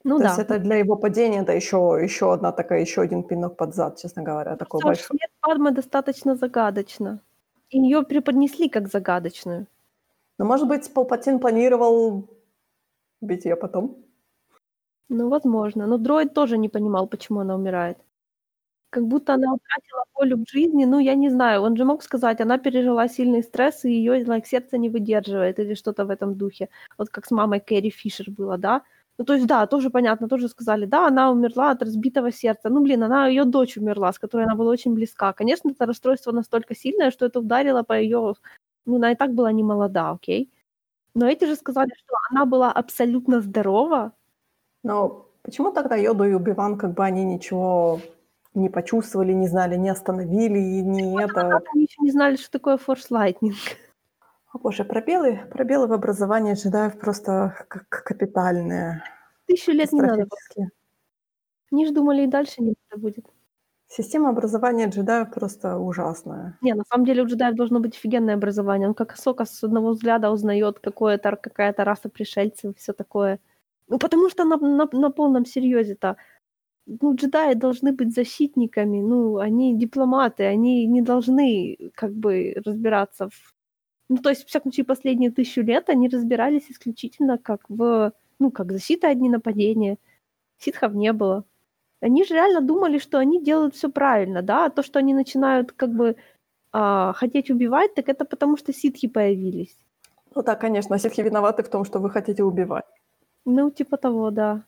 Ну 0.03 0.17
То 0.17 0.23
да. 0.23 0.30
есть 0.30 0.39
это 0.39 0.59
для 0.59 0.76
его 0.77 0.95
падения, 0.97 1.41
это 1.41 1.53
ещё 1.53 1.97
ещё 1.97 2.31
одна 2.31 2.51
такая, 2.51 2.81
ещё 2.81 3.01
один 3.01 3.23
пинок 3.23 3.55
под 3.57 3.73
зад, 3.76 3.97
честно 3.97 4.23
говоря, 4.23 4.55
такой 4.57 4.81
большой. 4.81 5.19
смерть 5.19 5.31
Падмé 5.41 5.71
достаточно 5.71 6.35
загадочна. 6.35 7.21
ее 7.71 8.03
преподнесли 8.03 8.69
как 8.69 8.88
загадочную. 8.88 9.67
Но, 10.39 10.45
может 10.45 10.67
быть, 10.69 10.93
Палпатин 10.93 11.39
планировал 11.39 12.30
убить 13.21 13.45
ее 13.45 13.55
потом? 13.57 14.05
Ну, 15.09 15.27
возможно. 15.30 15.88
Но 15.88 15.97
дроид 15.97 16.34
тоже 16.34 16.57
не 16.57 16.69
понимал, 16.69 17.07
почему 17.07 17.39
она 17.39 17.55
умирает. 17.55 17.97
Как 18.91 19.05
будто 19.07 19.34
она 19.35 19.53
утратила 19.53 20.03
волю 20.15 20.38
к 20.45 20.49
жизни. 20.49 20.85
Ну, 20.85 20.99
я 20.99 21.15
не 21.15 21.30
знаю, 21.30 21.61
он 21.63 21.77
же 21.77 21.85
мог 21.85 22.03
сказать, 22.03 22.41
она 22.41 22.57
пережила 22.59 23.07
сильный 23.09 23.43
стресс, 23.43 23.85
и 23.85 23.91
ее 23.91 24.23
like, 24.26 24.45
сердце 24.45 24.77
не 24.80 24.89
выдерживает, 24.89 25.59
или 25.59 25.76
что-то 25.76 26.05
в 26.05 26.11
этом 26.11 26.35
духе. 26.38 26.69
Вот 26.97 27.09
как 27.09 27.26
с 27.27 27.31
мамой 27.31 27.59
Кэрри 27.61 27.89
Фишер 27.91 28.31
было, 28.31 28.57
да? 28.57 28.84
Ну, 29.19 29.25
то 29.25 29.33
есть, 29.33 29.47
да, 29.47 29.67
тоже 29.67 29.89
понятно, 29.89 30.29
тоже 30.29 30.47
сказали, 30.47 30.85
да, 30.85 31.07
она 31.07 31.29
умерла 31.29 31.71
от 31.71 31.83
разбитого 31.83 32.31
сердца. 32.31 32.69
Ну, 32.69 32.81
блин, 32.81 33.03
она, 33.03 33.27
ее 33.27 33.43
дочь 33.43 33.77
умерла, 33.77 34.13
с 34.13 34.17
которой 34.17 34.45
она 34.45 34.55
была 34.55 34.71
очень 34.71 34.93
близка. 34.93 35.33
Конечно, 35.33 35.71
это 35.71 35.85
расстройство 35.85 36.31
настолько 36.31 36.73
сильное, 36.73 37.11
что 37.11 37.25
это 37.25 37.39
ударило 37.39 37.83
по 37.83 37.99
ее... 37.99 38.35
Ну, 38.85 38.95
она 38.95 39.11
и 39.11 39.15
так 39.15 39.33
была 39.33 39.51
не 39.51 39.61
молода, 39.61 40.11
окей? 40.11 40.49
Но 41.15 41.27
эти 41.27 41.43
же 41.43 41.57
сказали, 41.57 41.89
что 41.97 42.15
она 42.31 42.45
была 42.45 42.71
абсолютно 42.71 43.41
здорова. 43.41 44.13
Но 44.83 45.25
почему 45.41 45.73
тогда 45.73 45.97
Йоду 45.97 46.23
и 46.23 46.33
Убиван, 46.33 46.77
как 46.77 46.93
бы 46.93 47.03
они 47.03 47.25
ничего 47.25 47.99
не 48.53 48.69
почувствовали, 48.69 49.33
не 49.33 49.49
знали, 49.49 49.75
не 49.75 49.89
остановили, 49.89 50.59
и 50.59 50.81
не 50.81 51.21
это... 51.21 51.61
Они 51.73 51.83
еще 51.83 52.01
не 52.01 52.11
знали, 52.11 52.37
что 52.37 52.51
такое 52.51 52.77
форс 52.77 53.11
лайтнинг. 53.11 53.57
О 54.51 54.57
боже, 54.57 54.84
пробелы, 54.84 55.39
пробелы 55.51 55.88
в 55.88 55.93
образовании 55.93 56.55
джедаев 56.55 56.99
просто 56.99 57.65
как 57.67 57.88
капитальные. 57.89 59.03
Тысячу 59.45 59.71
лет 59.71 59.91
не 59.91 60.01
надо. 60.01 60.27
Они 61.71 61.85
же 61.85 61.93
думали, 61.93 62.23
и 62.23 62.27
дальше 62.27 62.61
не 62.61 62.73
надо 62.89 63.01
будет. 63.01 63.26
Система 63.88 64.30
образования 64.30 64.88
джедаев 64.88 65.31
просто 65.31 65.77
ужасная. 65.77 66.57
Не, 66.61 66.73
на 66.73 66.84
самом 66.84 67.05
деле 67.05 67.23
у 67.23 67.26
джедаев 67.26 67.55
должно 67.55 67.80
быть 67.80 67.95
офигенное 67.95 68.35
образование. 68.35 68.88
Он 68.88 68.93
как 68.93 69.17
Сока 69.17 69.45
с 69.45 69.63
одного 69.63 69.89
взгляда 69.91 70.31
узнает, 70.31 70.80
какое-то, 70.80 71.35
какая-то 71.35 71.84
раса 71.84 72.09
пришельцев, 72.09 72.77
все 72.77 72.93
такое. 72.93 73.39
Ну, 73.88 73.97
потому 73.97 74.30
что 74.30 74.45
на, 74.45 74.57
на, 74.57 74.88
на 74.91 75.11
полном 75.11 75.45
серьезе-то 75.45 76.17
ну, 76.85 77.15
джедаи 77.15 77.53
должны 77.53 77.91
быть 77.91 78.13
защитниками, 78.13 79.01
ну, 79.01 79.38
они 79.38 79.77
дипломаты, 79.77 80.43
они 80.43 80.88
не 80.88 81.01
должны 81.01 81.77
как 81.95 82.13
бы 82.13 82.53
разбираться 82.65 83.30
в... 83.30 83.53
Ну, 84.10 84.18
то 84.18 84.30
есть, 84.30 84.44
в 84.44 84.48
всяком 84.48 84.72
случае, 84.72 84.86
последние 84.86 85.31
тысячу 85.31 85.61
лет 85.61 85.90
они 85.90 86.10
разбирались 86.10 86.69
исключительно 86.69 87.38
как 87.38 87.61
в, 87.69 88.11
ну, 88.40 88.52
как 88.52 88.72
защита 88.72 89.07
одни 89.07 89.30
нападения. 89.30 89.98
Ситхов 90.57 90.94
не 90.94 91.14
было. 91.14 91.44
Они 92.02 92.23
же 92.26 92.34
реально 92.34 92.61
думали, 92.61 92.98
что 92.98 93.19
они 93.19 93.44
делают 93.44 93.76
все 93.76 93.90
правильно, 93.90 94.41
да, 94.41 94.65
а 94.65 94.69
то, 94.69 94.84
что 94.84 94.99
они 94.99 95.14
начинают 95.14 95.72
как 95.72 95.90
бы 95.90 96.15
а, 96.72 97.14
хотеть 97.14 97.52
убивать, 97.52 97.94
так 97.94 98.10
это 98.10 98.26
потому, 98.26 98.57
что 98.57 98.73
ситхи 98.73 99.07
появились. 99.07 99.76
Ну 100.36 100.44
да, 100.44 100.56
конечно, 100.56 100.98
ситхи 100.98 101.22
виноваты 101.22 101.64
в 101.64 101.69
том, 101.69 101.86
что 101.86 101.99
вы 101.99 102.10
хотите 102.10 102.44
убивать. 102.44 102.86
Ну, 103.45 103.69
типа 103.72 103.98
того, 103.98 104.31
да. 104.31 104.64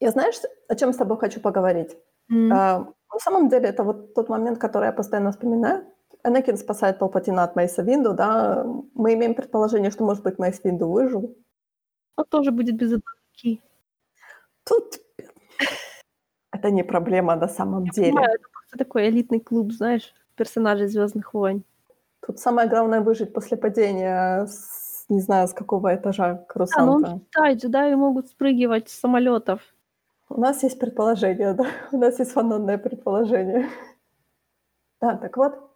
Я 0.00 0.10
знаешь, 0.10 0.36
о 0.68 0.74
чем 0.74 0.92
с 0.92 0.96
тобой 0.96 1.18
хочу 1.18 1.40
поговорить? 1.40 1.96
Mm. 2.30 2.52
А, 2.52 2.78
на 3.12 3.18
самом 3.18 3.48
деле, 3.48 3.68
это 3.68 3.82
вот 3.82 4.14
тот 4.14 4.28
момент, 4.28 4.58
который 4.58 4.86
я 4.86 4.92
постоянно 4.92 5.30
вспоминаю. 5.30 5.84
Энакин 6.28 6.56
спасает 6.56 6.98
Палпатина 6.98 7.44
от 7.44 7.56
Мейса 7.56 7.82
Винду, 7.82 8.14
да. 8.14 8.64
Мы 8.94 9.14
имеем 9.14 9.34
предположение, 9.34 9.90
что, 9.90 10.04
может 10.04 10.22
быть, 10.22 10.38
Мейс 10.38 10.60
Винду 10.64 10.88
выжил. 10.88 11.36
Он 12.16 12.24
тоже 12.24 12.50
будет 12.50 12.76
без 12.76 12.92
атаки. 12.92 13.60
Тут 14.64 15.00
это 16.52 16.70
не 16.70 16.82
проблема 16.82 17.36
на 17.36 17.48
самом 17.48 17.84
я 17.84 17.90
деле. 17.92 18.12
Понимаю, 18.12 18.34
это 18.34 18.48
просто 18.52 18.78
такой 18.78 19.08
элитный 19.08 19.40
клуб, 19.40 19.72
знаешь, 19.72 20.14
персонажей 20.36 20.88
Звездных 20.88 21.34
войн. 21.34 21.64
Тут 22.26 22.38
самое 22.38 22.68
главное 22.68 23.00
выжить 23.00 23.32
после 23.32 23.56
падения 23.56 24.46
с, 24.46 25.06
не 25.08 25.20
знаю, 25.20 25.48
с 25.48 25.54
какого 25.54 25.94
этажа 25.94 26.44
крусанта. 26.48 26.82
А, 26.82 26.86
ну 26.86 26.92
он 26.92 27.20
считает, 27.20 27.62
джедаи 27.62 27.94
могут 27.94 28.28
спрыгивать 28.28 28.88
с 28.88 29.00
самолетов. 29.00 29.60
У 30.28 30.40
нас 30.40 30.62
есть 30.62 30.78
предположение, 30.78 31.54
да. 31.54 31.66
У 31.92 31.98
нас 31.98 32.18
есть 32.18 32.32
фанатное 32.32 32.78
предположение. 32.78 33.68
Да, 35.00 35.16
так 35.16 35.36
вот, 35.36 35.67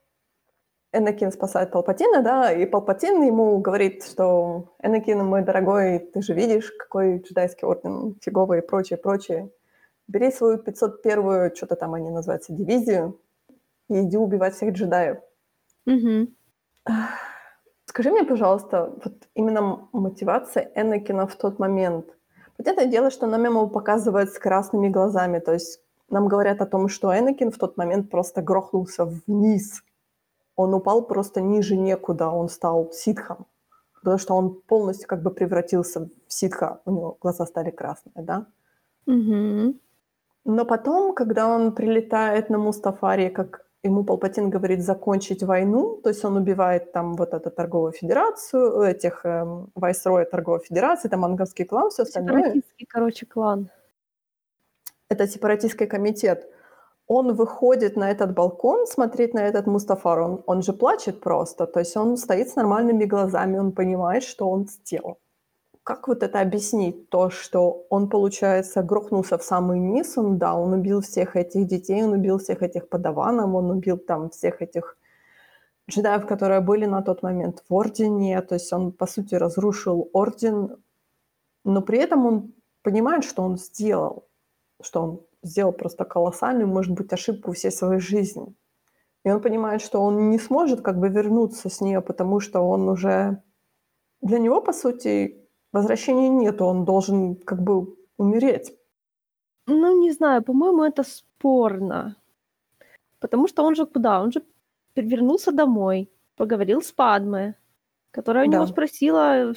Энакин 0.93 1.33
спасает 1.33 1.71
Палпатина, 1.71 2.23
да, 2.23 2.53
и 2.53 2.67
Палпатин 2.67 3.23
ему 3.23 3.59
говорит, 3.59 4.05
что 4.05 4.75
Энакин, 4.83 5.25
мой 5.25 5.43
дорогой, 5.43 5.99
ты 5.99 6.23
же 6.23 6.35
видишь, 6.35 6.71
какой 6.79 7.19
джедайский 7.19 7.67
орден 7.67 8.17
фиговый 8.21 8.59
и 8.59 8.67
прочее, 8.67 8.99
прочее. 8.99 9.51
Бери 10.09 10.31
свою 10.31 10.59
501-ю, 10.59 11.55
что-то 11.55 11.77
там 11.77 11.95
они 11.95 12.11
называются, 12.11 12.53
дивизию, 12.53 13.19
и 13.89 14.01
иди 14.03 14.17
убивать 14.17 14.55
всех 14.55 14.75
джедаев. 14.75 15.19
Угу. 15.87 16.29
Скажи 17.87 18.11
мне, 18.11 18.25
пожалуйста, 18.25 18.93
вот 19.05 19.15
именно 19.35 19.89
мотивация 19.93 20.71
Энакина 20.75 21.27
в 21.27 21.37
тот 21.37 21.59
момент– 21.59 22.07
Понятное 22.57 22.87
дело, 22.87 23.11
что 23.11 23.27
нам 23.27 23.45
ему 23.45 23.69
показывают 23.69 24.31
с 24.31 24.39
красными 24.39 24.89
глазами, 24.89 25.39
то 25.41 25.53
есть 25.53 25.81
нам 26.11 26.29
говорят 26.29 26.61
о 26.61 26.67
том, 26.67 26.89
что 26.89 27.17
Энакин 27.17 27.51
в 27.51 27.59
тот 27.59 27.77
момент 27.77 28.11
просто 28.11 28.43
грохнулся 28.43 29.05
вниз. 29.05 29.83
Он 30.63 30.75
упал 30.75 31.03
просто 31.03 31.41
ниже 31.41 31.77
некуда, 31.77 32.29
он 32.29 32.49
стал 32.49 32.91
ситхом. 32.93 33.47
Потому 33.95 34.19
что 34.19 34.35
он 34.35 34.61
полностью 34.67 35.09
как 35.09 35.23
бы 35.23 35.31
превратился 35.31 36.01
в 36.01 36.33
ситха, 36.33 36.81
у 36.85 36.91
него 36.91 37.17
глаза 37.21 37.47
стали 37.47 37.71
красные, 37.71 38.25
да? 38.25 38.47
Угу. 39.07 39.75
Но 40.45 40.65
потом, 40.65 41.15
когда 41.15 41.47
он 41.49 41.73
прилетает 41.73 42.51
на 42.51 42.59
Мустафари 42.59 43.29
как 43.29 43.65
ему 43.85 44.05
Палпатин 44.05 44.51
говорит 44.51 44.83
закончить 44.83 45.43
войну, 45.43 46.01
то 46.03 46.11
есть 46.11 46.25
он 46.25 46.37
убивает 46.37 46.93
там 46.93 47.15
вот 47.15 47.35
эту 47.35 47.51
торговую 47.51 47.93
федерацию, 47.93 48.83
этих 48.83 49.25
эм, 49.25 49.71
вайсроя 49.75 50.25
торговой 50.25 50.61
федерации, 50.61 51.09
там 51.09 51.25
анговский 51.25 51.65
клан, 51.65 51.91
все 51.91 52.03
остальное. 52.03 52.39
Сепаратистский, 52.39 52.87
короче, 52.87 53.27
клан. 53.27 53.71
Это 55.09 55.27
сепаратистский 55.27 55.87
комитет. 55.87 56.49
Он 57.07 57.35
выходит 57.35 57.97
на 57.97 58.11
этот 58.11 58.35
балкон 58.35 58.87
смотреть 58.87 59.35
на 59.35 59.41
этот 59.41 59.67
Мустафар, 59.67 60.21
он, 60.21 60.43
он 60.47 60.63
же 60.63 60.73
плачет 60.73 61.21
просто, 61.21 61.67
то 61.67 61.81
есть 61.81 61.97
он 61.97 62.17
стоит 62.17 62.49
с 62.49 62.57
нормальными 62.57 63.05
глазами, 63.05 63.59
он 63.59 63.73
понимает, 63.73 64.23
что 64.23 64.49
он 64.49 64.67
сделал 64.69 65.19
как 65.85 66.09
вот 66.09 66.23
это 66.23 66.41
объяснить? 66.41 67.09
То, 67.09 67.31
что 67.31 67.87
он, 67.91 68.09
получается, 68.09 68.83
грохнулся 68.83 69.37
в 69.37 69.43
самый 69.43 69.81
низ, 69.81 70.17
он, 70.17 70.39
да, 70.39 70.55
он 70.55 70.73
убил 70.73 71.01
всех 71.01 71.37
этих 71.37 71.67
детей, 71.67 72.05
он 72.05 72.13
убил 72.13 72.39
всех 72.39 72.63
этих 72.63 72.89
подаванов, 72.89 73.55
он 73.55 73.71
убил 73.71 73.99
там 73.99 74.31
всех 74.31 74.63
этих 74.63 74.97
джедаев, 75.91 76.27
которые 76.27 76.61
были 76.61 76.87
на 76.87 77.03
тот 77.03 77.23
момент 77.23 77.65
в 77.69 77.75
Ордене, 77.75 78.41
то 78.43 78.55
есть 78.55 78.73
он, 78.73 78.93
по 78.93 79.07
сути, 79.07 79.35
разрушил 79.35 80.09
Орден, 80.13 80.77
но 81.65 81.83
при 81.83 81.99
этом 81.99 82.27
он 82.27 82.55
понимает, 82.83 83.25
что 83.25 83.43
он 83.43 83.59
сделал, 83.59 84.29
что 84.81 85.03
он 85.03 85.21
сделал 85.43 85.73
просто 85.73 86.05
колоссальную, 86.05 86.69
может 86.69 86.93
быть, 86.93 87.13
ошибку 87.13 87.53
всей 87.53 87.71
своей 87.71 88.01
жизни. 88.01 88.55
И 89.25 89.31
он 89.31 89.41
понимает, 89.41 89.83
что 89.83 90.01
он 90.01 90.31
не 90.31 90.39
сможет 90.39 90.81
как 90.81 90.99
бы 90.99 91.09
вернуться 91.09 91.69
с 91.69 91.81
нее, 91.81 92.01
потому 92.01 92.41
что 92.41 92.61
он 92.61 92.89
уже... 92.89 93.43
Для 94.21 94.39
него, 94.39 94.61
по 94.61 94.73
сути, 94.73 95.49
возвращения 95.73 96.29
нет, 96.29 96.61
он 96.63 96.85
должен 96.85 97.37
как 97.37 97.63
бы 97.63 97.97
умереть. 98.17 98.73
Ну, 99.67 100.01
не 100.01 100.13
знаю, 100.13 100.43
по-моему, 100.43 100.85
это 100.85 101.03
спорно. 101.03 102.17
Потому 103.21 103.49
что 103.49 103.63
он 103.65 103.75
же 103.75 103.87
куда? 103.87 104.21
Он 104.21 104.33
же 104.33 104.43
вернулся 104.97 105.53
домой, 105.53 106.11
поговорил 106.37 106.83
с 106.83 106.93
Падме, 106.93 107.57
которая 108.11 108.47
у 108.47 108.51
да. 108.51 108.57
него 108.57 108.67
спросила, 108.67 109.55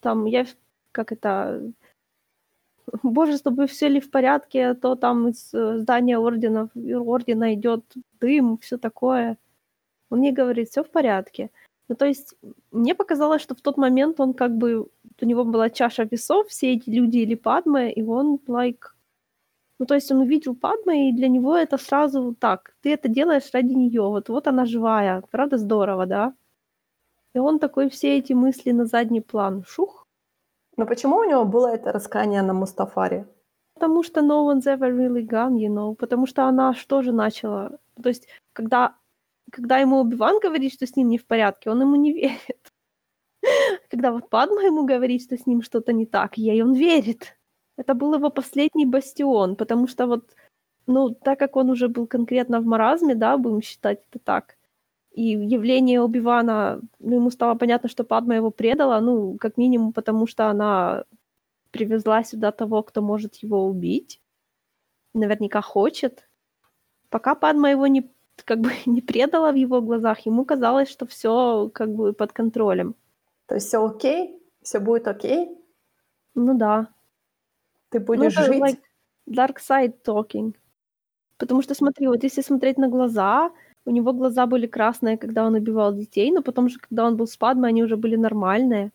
там, 0.00 0.24
я, 0.24 0.46
как 0.92 1.12
это, 1.12 1.72
боже, 3.02 3.36
чтобы 3.36 3.66
все 3.66 3.88
ли 3.88 4.00
в 4.00 4.10
порядке, 4.10 4.68
а 4.68 4.74
то 4.74 4.94
там 4.94 5.28
из 5.28 5.54
э, 5.54 5.78
здания 5.78 6.18
ордена, 6.18 6.68
ордена 6.74 7.54
идет 7.54 7.84
дым, 8.20 8.58
все 8.58 8.78
такое. 8.78 9.36
Он 10.10 10.22
ей 10.22 10.32
говорит, 10.32 10.68
все 10.68 10.82
в 10.82 10.90
порядке. 10.90 11.50
Ну, 11.88 11.96
то 11.96 12.06
есть, 12.06 12.34
мне 12.70 12.94
показалось, 12.94 13.42
что 13.42 13.54
в 13.54 13.60
тот 13.60 13.76
момент 13.76 14.20
он 14.20 14.34
как 14.34 14.56
бы 14.56 14.88
у 15.20 15.24
него 15.26 15.44
была 15.44 15.70
чаша 15.70 16.04
весов, 16.04 16.48
все 16.48 16.72
эти 16.74 16.90
люди 16.90 17.18
или 17.18 17.34
Падме, 17.34 17.92
и 17.92 18.02
он, 18.02 18.38
like... 18.46 18.82
Ну, 19.78 19.86
то 19.86 19.94
есть 19.94 20.10
он 20.12 20.20
увидел 20.20 20.54
Падме, 20.54 21.10
и 21.10 21.12
для 21.12 21.28
него 21.28 21.56
это 21.56 21.78
сразу 21.78 22.34
так, 22.38 22.74
ты 22.82 22.92
это 22.92 23.08
делаешь 23.08 23.50
ради 23.52 23.74
нее, 23.74 24.02
вот, 24.02 24.28
вот 24.28 24.46
она 24.46 24.64
живая, 24.64 25.22
правда 25.30 25.58
здорово, 25.58 26.06
да? 26.06 26.34
И 27.34 27.38
он 27.38 27.58
такой 27.58 27.88
все 27.88 28.18
эти 28.18 28.32
мысли 28.34 28.72
на 28.72 28.86
задний 28.86 29.20
план, 29.20 29.64
шух. 29.66 30.01
Но 30.82 30.86
почему 30.88 31.18
у 31.18 31.24
него 31.24 31.44
было 31.44 31.68
это 31.68 31.92
раскаяние 31.92 32.42
на 32.42 32.54
Мустафаре? 32.54 33.28
Потому 33.74 34.02
что 34.02 34.20
no 34.20 34.44
one's 34.44 34.66
ever 34.66 34.90
really 34.90 35.24
gone, 35.24 35.54
you 35.54 35.68
know, 35.68 35.94
потому 35.94 36.26
что 36.26 36.48
она 36.48 36.74
что 36.74 37.02
же 37.02 37.12
начала? 37.12 37.78
То 38.02 38.08
есть, 38.08 38.26
когда, 38.52 38.96
когда 39.52 39.78
ему 39.78 40.00
Убиван 40.00 40.40
говорит, 40.40 40.72
что 40.72 40.84
с 40.84 40.96
ним 40.96 41.08
не 41.08 41.18
в 41.18 41.24
порядке, 41.24 41.70
он 41.70 41.82
ему 41.82 41.94
не 41.94 42.12
верит. 42.12 42.72
Когда 43.90 44.10
вот 44.10 44.28
Падма 44.28 44.62
ему 44.64 44.84
говорит, 44.84 45.22
что 45.22 45.36
с 45.36 45.46
ним 45.46 45.62
что-то 45.62 45.92
не 45.92 46.04
так, 46.04 46.36
ей 46.36 46.60
он 46.64 46.74
верит. 46.74 47.38
Это 47.76 47.94
был 47.94 48.14
его 48.14 48.28
последний 48.30 48.84
бастион, 48.84 49.54
потому 49.54 49.86
что 49.86 50.08
вот, 50.08 50.34
ну, 50.88 51.10
так 51.10 51.38
как 51.38 51.54
он 51.54 51.70
уже 51.70 51.86
был 51.86 52.08
конкретно 52.08 52.60
в 52.60 52.66
маразме, 52.66 53.14
да, 53.14 53.36
будем 53.36 53.62
считать 53.62 54.00
это 54.10 54.18
так, 54.18 54.56
И 55.12 55.22
явление 55.22 56.00
Оби-Вана, 56.00 56.80
ну, 56.98 57.16
ему 57.16 57.30
стало 57.30 57.54
понятно, 57.54 57.88
что 57.88 58.04
Падма 58.04 58.34
его 58.36 58.50
предала, 58.50 59.00
ну, 59.00 59.36
как 59.38 59.58
минимум, 59.58 59.92
потому 59.92 60.26
что 60.26 60.48
она 60.48 61.04
привезла 61.70 62.24
сюда 62.24 62.50
того, 62.50 62.82
кто 62.82 63.02
может 63.02 63.36
его 63.36 63.66
убить. 63.66 64.20
Наверняка 65.14 65.60
хочет. 65.60 66.28
Пока 67.10 67.34
Падма 67.34 67.70
его 67.70 67.86
не, 67.86 68.10
как 68.44 68.60
бы, 68.60 68.70
не 68.86 69.02
предала 69.02 69.52
в 69.52 69.56
его 69.56 69.82
глазах, 69.82 70.20
ему 70.20 70.44
казалось, 70.44 70.88
что 70.88 71.06
все 71.06 71.70
как 71.74 71.94
бы 71.94 72.14
под 72.14 72.32
контролем. 72.32 72.94
То 73.46 73.56
есть 73.56 73.68
все 73.68 73.84
окей? 73.84 74.42
Все 74.62 74.78
будет 74.80 75.08
окей? 75.08 75.58
Ну 76.34 76.56
да. 76.56 76.88
Ты 77.90 78.00
будешь 78.00 78.34
ну, 78.34 78.44
жить? 78.44 78.62
Like 78.62 78.80
dark 79.28 79.56
side 79.58 79.94
talking. 80.04 80.54
Потому 81.36 81.60
что 81.62 81.74
смотри, 81.74 82.08
вот 82.08 82.22
если 82.22 82.40
смотреть 82.40 82.78
на 82.78 82.88
глаза, 82.88 83.50
у 83.84 83.90
него 83.90 84.12
глаза 84.12 84.46
были 84.46 84.66
красные, 84.66 85.18
когда 85.18 85.46
он 85.46 85.54
убивал 85.54 85.94
детей, 85.94 86.30
но 86.30 86.42
потом 86.42 86.68
же, 86.68 86.78
когда 86.78 87.06
он 87.06 87.16
был 87.16 87.26
с 87.26 87.36
Падмой, 87.36 87.70
они 87.70 87.82
уже 87.82 87.96
были 87.96 88.16
нормальные. 88.16 88.92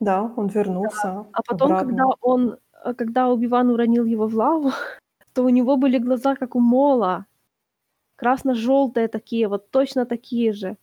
Да, 0.00 0.32
он 0.36 0.48
вернулся. 0.48 1.02
Да. 1.02 1.26
А 1.32 1.42
потом, 1.42 1.72
обратно. 1.72 1.88
когда 1.88 2.04
он, 2.20 2.58
э, 2.84 2.94
когда 2.94 3.28
Убиван 3.28 3.70
уронил 3.70 4.04
его 4.04 4.26
в 4.26 4.34
лаву, 4.34 4.72
то 5.34 5.42
у 5.42 5.48
него 5.48 5.76
были 5.76 5.98
глаза, 5.98 6.34
как 6.36 6.54
у 6.54 6.60
Мола. 6.60 7.26
Красно-желтые 8.16 9.08
такие, 9.08 9.48
вот 9.48 9.70
точно 9.70 10.06
такие 10.06 10.52
же. 10.52 10.76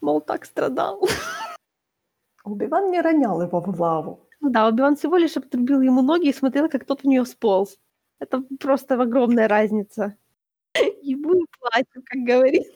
Мол 0.00 0.20
так 0.20 0.44
страдал. 0.44 1.00
Убиван 2.44 2.90
не 2.90 3.00
ронял 3.00 3.42
его 3.42 3.60
в 3.60 3.80
лаву. 3.80 4.20
Ну 4.40 4.50
да, 4.50 4.68
Убиван 4.68 4.96
всего 4.96 5.16
лишь 5.18 5.36
обтрубил 5.36 5.80
ему 5.82 6.02
ноги 6.02 6.28
и 6.28 6.32
смотрел, 6.32 6.68
как 6.68 6.84
тот 6.84 7.02
в 7.02 7.06
нее 7.06 7.24
сполз. 7.24 7.78
Это 8.20 8.42
просто 8.58 8.94
огромная 8.94 9.48
разница. 9.48 10.16
Ему 11.02 11.34
и 11.42 11.46
платят, 11.58 12.04
как 12.04 12.20
говорится. 12.20 12.72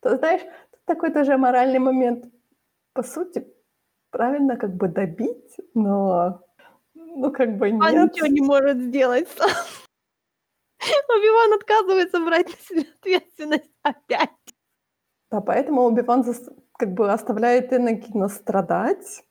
Ты 0.00 0.16
знаешь, 0.16 0.42
тут 0.42 0.84
такой 0.84 1.12
тоже 1.12 1.36
моральный 1.36 1.78
момент. 1.78 2.26
По 2.92 3.02
сути, 3.02 3.46
правильно 4.10 4.56
как 4.56 4.74
бы 4.74 4.88
добить, 4.88 5.56
но 5.74 6.42
ну 6.94 7.30
как 7.32 7.56
бы 7.56 7.70
нет. 7.70 7.82
Он 7.82 8.04
ничего 8.04 8.26
не 8.26 8.40
может 8.40 8.78
сделать 8.78 9.28
сам. 9.28 9.48
Оби-Ван 11.08 11.52
отказывается 11.54 12.20
брать 12.20 12.48
на 12.48 12.54
себя 12.54 12.88
ответственность 13.00 13.70
опять. 13.82 14.30
Да, 15.30 15.40
поэтому 15.40 15.82
Оби-Ван 15.82 16.24
как 16.78 16.92
бы 16.92 17.10
оставляет 17.10 17.72
Энакина 17.72 18.28
страдать 18.28 19.24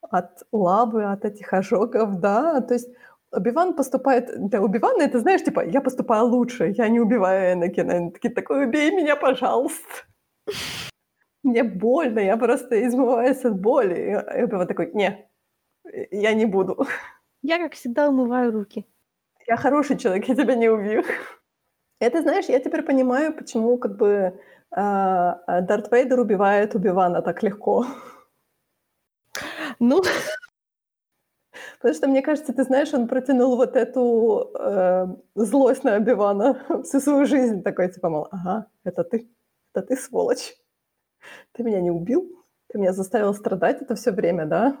от 0.00 0.42
лавы, 0.52 1.04
от 1.04 1.24
этих 1.24 1.52
ожогов, 1.52 2.18
да, 2.20 2.60
то 2.60 2.74
есть 2.74 2.88
Убиван 3.32 3.74
поступает... 3.74 4.48
Для 4.48 4.60
Убивана 4.62 5.02
это, 5.02 5.20
знаешь, 5.20 5.44
типа, 5.44 5.64
я 5.64 5.80
поступаю 5.80 6.26
лучше, 6.26 6.74
я 6.76 6.88
не 6.88 7.00
убиваю 7.00 7.52
Энакина. 7.52 7.94
Они 7.94 8.10
такие, 8.10 8.34
такой, 8.34 8.66
убей 8.66 8.90
меня, 8.90 9.16
пожалуйста. 9.16 10.06
Мне 11.42 11.62
больно, 11.62 12.20
я 12.20 12.36
просто 12.36 12.86
измываюсь 12.86 13.44
от 13.44 13.60
боли. 13.60 14.24
И 14.38 14.42
Убиван 14.42 14.66
такой, 14.66 14.90
не, 14.94 15.28
я 16.10 16.34
не 16.34 16.46
буду. 16.46 16.86
Я, 17.42 17.58
как 17.58 17.74
всегда, 17.74 18.08
умываю 18.08 18.52
руки. 18.52 18.86
Я 19.46 19.56
хороший 19.56 19.96
человек, 19.96 20.28
я 20.28 20.34
тебя 20.34 20.54
не 20.54 20.68
убью. 20.68 21.04
Это, 22.00 22.22
знаешь, 22.22 22.46
я 22.46 22.60
теперь 22.60 22.82
понимаю, 22.82 23.34
почему 23.34 23.78
как 23.78 23.96
бы 23.96 24.06
э, 24.06 24.34
Дарт 24.70 25.90
Вейдер 25.90 26.20
убивает 26.20 26.74
Убивана 26.74 27.22
так 27.22 27.42
легко. 27.42 27.86
Ну, 29.80 30.02
Потому 31.78 31.94
что, 31.94 32.08
мне 32.08 32.22
кажется, 32.22 32.52
ты 32.52 32.64
знаешь, 32.64 32.94
он 32.94 33.08
протянул 33.08 33.56
вот 33.56 33.76
эту 33.76 34.50
э, 34.58 35.06
злость 35.34 35.84
на 35.84 35.94
Обивана 35.94 36.60
всю 36.84 37.00
свою 37.00 37.26
жизнь. 37.26 37.62
Такой, 37.62 37.92
типа, 37.92 38.08
мол, 38.08 38.28
ага, 38.30 38.66
это 38.84 39.04
ты, 39.04 39.28
это 39.74 39.86
ты, 39.86 39.96
сволочь. 39.96 40.54
Ты 41.52 41.62
меня 41.62 41.80
не 41.80 41.90
убил, 41.90 42.30
ты 42.68 42.78
меня 42.78 42.92
заставил 42.92 43.34
страдать 43.34 43.82
это 43.82 43.94
все 43.94 44.12
время, 44.12 44.46
да? 44.46 44.76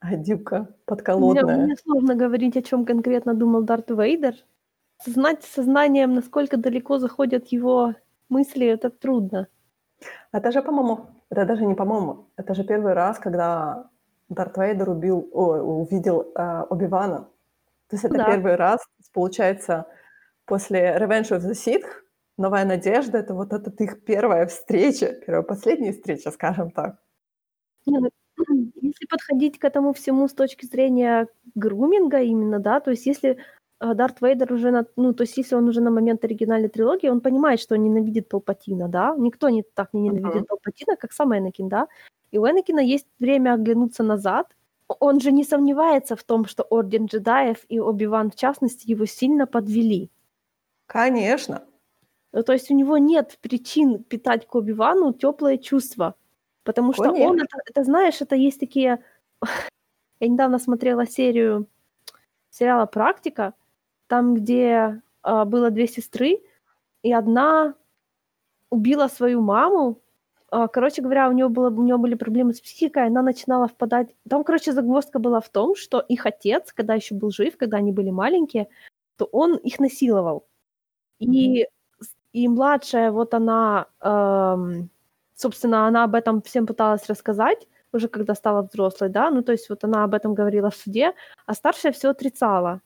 Гадюка 0.00 0.68
подколодная. 0.86 1.44
Мне, 1.44 1.64
мне 1.64 1.76
сложно 1.76 2.14
говорить, 2.14 2.56
о 2.56 2.62
чем 2.62 2.84
конкретно 2.84 3.34
думал 3.34 3.62
Дарт 3.62 3.90
Вейдер. 3.90 4.34
Знать 5.06 5.44
сознанием, 5.44 6.14
насколько 6.14 6.56
далеко 6.56 6.98
заходят 6.98 7.48
его 7.48 7.94
мысли, 8.28 8.66
это 8.66 8.90
трудно. 8.90 9.48
Это 10.32 10.52
же, 10.52 10.62
по-моему, 10.62 11.06
это 11.30 11.44
даже 11.44 11.66
не 11.66 11.74
по-моему, 11.74 12.28
это 12.36 12.54
же 12.54 12.64
первый 12.64 12.94
раз, 12.94 13.18
когда 13.18 13.90
Дарт 14.30 14.56
Вейдер 14.56 14.88
убил, 14.88 15.28
о, 15.32 15.56
увидел 15.58 16.32
э, 16.34 16.64
Оби-Вана. 16.70 17.28
То 17.88 17.96
есть 17.96 18.04
это 18.04 18.14
да. 18.14 18.26
первый 18.26 18.54
раз, 18.54 18.80
получается, 19.12 19.86
после 20.46 20.96
Revenge 20.96 21.30
of 21.30 21.40
the 21.40 21.52
Sith, 21.52 21.84
Новая 22.38 22.64
Надежда, 22.64 23.18
это 23.18 23.34
вот 23.34 23.52
это 23.52 23.70
их 23.82 24.04
первая 24.04 24.46
встреча, 24.46 25.12
первая 25.26 25.42
последняя 25.42 25.92
встреча, 25.92 26.30
скажем 26.30 26.70
так. 26.70 26.96
Ну, 27.86 28.08
если 28.80 29.06
подходить 29.06 29.58
к 29.58 29.64
этому 29.64 29.92
всему 29.92 30.28
с 30.28 30.32
точки 30.32 30.64
зрения 30.64 31.26
груминга 31.56 32.20
именно, 32.20 32.60
да, 32.60 32.78
то 32.80 32.92
есть 32.92 33.06
если 33.06 33.38
Дарт 33.80 34.20
Вейдер 34.20 34.52
уже, 34.52 34.70
на, 34.70 34.86
ну, 34.96 35.14
то 35.14 35.22
есть 35.22 35.38
если 35.38 35.56
он 35.56 35.68
уже 35.68 35.80
на 35.80 35.90
момент 35.90 36.24
оригинальной 36.24 36.68
трилогии, 36.68 37.08
он 37.08 37.20
понимает, 37.20 37.60
что 37.60 37.74
он 37.74 37.82
ненавидит 37.82 38.28
Палпатина, 38.28 38.88
да, 38.88 39.14
никто 39.16 39.48
не 39.48 39.62
так 39.62 39.94
не 39.94 40.02
ненавидит 40.02 40.42
uh-huh. 40.42 40.46
Палпатина, 40.46 40.96
как 40.96 41.12
сам 41.12 41.32
Энакин, 41.32 41.68
да, 41.68 41.88
и 42.30 42.38
у 42.38 42.46
Энакина 42.46 42.80
есть 42.80 43.06
время 43.18 43.54
оглянуться 43.54 44.02
назад. 44.02 44.54
Он 44.88 45.20
же 45.20 45.32
не 45.32 45.44
сомневается 45.44 46.14
в 46.14 46.22
том, 46.22 46.44
что 46.44 46.62
Орден 46.64 47.06
джедаев 47.06 47.64
и 47.68 47.80
Оби-Ван, 47.80 48.30
в 48.30 48.36
частности, 48.36 48.90
его 48.90 49.06
сильно 49.06 49.46
подвели. 49.46 50.10
Конечно. 50.86 51.62
Ну, 52.32 52.42
то 52.42 52.52
есть 52.52 52.70
у 52.70 52.74
него 52.74 52.98
нет 52.98 53.38
причин 53.40 54.02
питать 54.04 54.46
к 54.46 54.54
Оби-Вану 54.54 55.12
теплые 55.12 55.58
чувства. 55.58 56.14
Потому 56.64 56.92
что 56.92 57.04
Конечно. 57.04 57.28
он, 57.28 57.40
это, 57.40 57.58
это, 57.66 57.84
знаешь, 57.84 58.20
это 58.20 58.36
есть 58.36 58.60
такие... 58.60 59.02
Я 60.20 60.28
недавно 60.28 60.58
смотрела 60.58 61.06
серию 61.06 61.66
сериала 62.50 62.86
«Практика», 62.86 63.54
там, 64.10 64.34
где 64.34 65.00
э, 65.22 65.44
было 65.44 65.70
две 65.70 65.86
сестры, 65.86 66.42
и 67.04 67.12
одна 67.12 67.74
убила 68.70 69.08
свою 69.08 69.40
маму, 69.40 70.00
а, 70.50 70.66
короче 70.66 71.00
говоря, 71.02 71.28
у 71.28 71.32
нее, 71.32 71.48
было, 71.48 71.70
у 71.70 71.82
нее 71.82 71.96
были 71.96 72.14
проблемы 72.16 72.52
с 72.52 72.60
психикой, 72.60 73.06
она 73.06 73.22
начинала 73.22 73.68
впадать... 73.68 74.08
Там, 74.28 74.42
короче, 74.42 74.72
загвоздка 74.72 75.20
была 75.20 75.40
в 75.40 75.48
том, 75.48 75.76
что 75.76 76.00
их 76.00 76.26
отец, 76.26 76.72
когда 76.72 76.94
еще 76.94 77.14
был 77.14 77.30
жив, 77.30 77.56
когда 77.56 77.76
они 77.78 77.92
были 77.92 78.10
маленькие, 78.10 78.68
то 79.16 79.26
он 79.26 79.56
их 79.56 79.78
насиловал. 79.78 80.44
И, 81.20 81.66
и 82.32 82.48
младшая, 82.48 83.12
вот 83.12 83.34
она, 83.34 83.86
эм, 84.00 84.90
собственно, 85.36 85.86
она 85.86 86.04
об 86.04 86.16
этом 86.16 86.42
всем 86.42 86.66
пыталась 86.66 87.08
рассказать, 87.08 87.68
уже 87.92 88.08
когда 88.08 88.34
стала 88.34 88.62
взрослой, 88.62 89.08
да, 89.08 89.30
ну 89.30 89.42
то 89.42 89.52
есть 89.52 89.68
вот 89.70 89.84
она 89.84 90.04
об 90.04 90.14
этом 90.14 90.34
говорила 90.34 90.70
в 90.70 90.76
суде, 90.76 91.14
а 91.46 91.54
старшая 91.54 91.92
все 91.92 92.10
отрицала. 92.10 92.80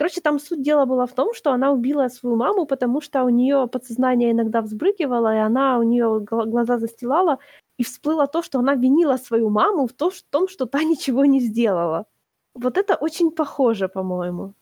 Короче, 0.00 0.22
там 0.22 0.38
суть 0.38 0.62
дела 0.62 0.86
была 0.86 1.04
в 1.04 1.12
том, 1.12 1.34
что 1.34 1.52
она 1.52 1.72
убила 1.72 2.08
свою 2.08 2.34
маму, 2.34 2.64
потому 2.64 3.02
что 3.02 3.22
у 3.22 3.28
нее 3.28 3.68
подсознание 3.68 4.30
иногда 4.30 4.62
взбрыкивало, 4.62 5.34
и 5.34 5.38
она 5.38 5.78
у 5.78 5.82
нее 5.82 6.20
глаза 6.20 6.78
застилала, 6.78 7.38
и 7.76 7.84
всплыло 7.84 8.26
то, 8.26 8.42
что 8.42 8.60
она 8.60 8.76
винила 8.76 9.18
свою 9.18 9.50
маму 9.50 9.86
в 9.86 9.92
том, 9.92 10.48
что 10.48 10.64
та 10.64 10.82
ничего 10.84 11.26
не 11.26 11.40
сделала. 11.40 12.06
Вот 12.54 12.78
это 12.78 12.94
очень 12.94 13.30
похоже, 13.30 13.88
по-моему. 13.88 14.54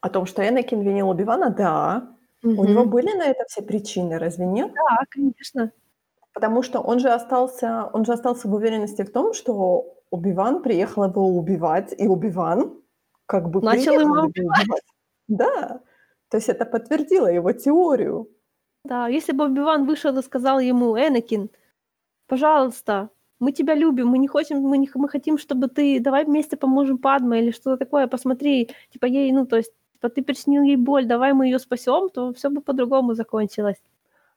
О 0.00 0.08
том, 0.08 0.24
что 0.24 0.42
Энакин 0.42 0.80
винил 0.80 1.10
Убивана, 1.10 1.50
да. 1.50 2.08
Угу. 2.42 2.62
У 2.62 2.64
него 2.64 2.86
были 2.86 3.14
на 3.18 3.24
это 3.24 3.44
все 3.48 3.60
причины, 3.60 4.18
разве 4.18 4.46
нет? 4.46 4.72
Да, 4.72 5.04
конечно. 5.10 5.72
Потому 6.32 6.62
что 6.62 6.80
он 6.80 7.00
же 7.00 7.10
остался, 7.10 7.90
он 7.92 8.06
же 8.06 8.14
остался 8.14 8.48
в 8.48 8.54
уверенности 8.54 9.02
в 9.02 9.12
том, 9.12 9.34
что 9.34 9.94
Убиван 10.10 10.62
приехал 10.62 11.04
его 11.04 11.28
убивать, 11.28 11.94
и 11.98 12.08
Убиван 12.08 12.72
как 13.26 13.50
бы 13.50 13.60
Начал 13.60 14.00
ему 14.00 14.26
убивать. 14.26 14.66
Да, 15.28 15.80
то 16.28 16.36
есть 16.36 16.48
это 16.48 16.64
подтвердило 16.64 17.26
его 17.26 17.52
теорию. 17.52 18.28
Да, 18.84 19.08
если 19.08 19.32
бы 19.32 19.44
Оби-Ван 19.44 19.86
вышел 19.86 20.16
и 20.18 20.22
сказал 20.22 20.60
ему, 20.60 20.96
Энакин, 20.96 21.50
пожалуйста, 22.28 23.10
мы 23.40 23.52
тебя 23.52 23.74
любим, 23.74 24.08
мы 24.08 24.18
не 24.18 24.28
хотим, 24.28 24.60
мы, 24.60 24.78
не, 24.78 24.88
мы 24.94 25.08
хотим, 25.08 25.38
чтобы 25.38 25.68
ты, 25.68 26.00
давай 26.00 26.24
вместе 26.24 26.56
поможем 26.56 26.98
Падме 26.98 27.40
или 27.40 27.50
что-то 27.50 27.76
такое, 27.76 28.06
посмотри, 28.06 28.70
типа 28.92 29.06
ей, 29.06 29.32
ну, 29.32 29.46
то 29.46 29.56
есть, 29.56 29.72
типа 29.92 30.08
ты 30.08 30.22
причинил 30.22 30.62
ей 30.62 30.76
боль, 30.76 31.06
давай 31.06 31.32
мы 31.32 31.46
ее 31.46 31.58
спасем, 31.58 32.08
то 32.08 32.32
все 32.32 32.48
бы 32.48 32.60
по-другому 32.60 33.14
закончилось. 33.14 33.82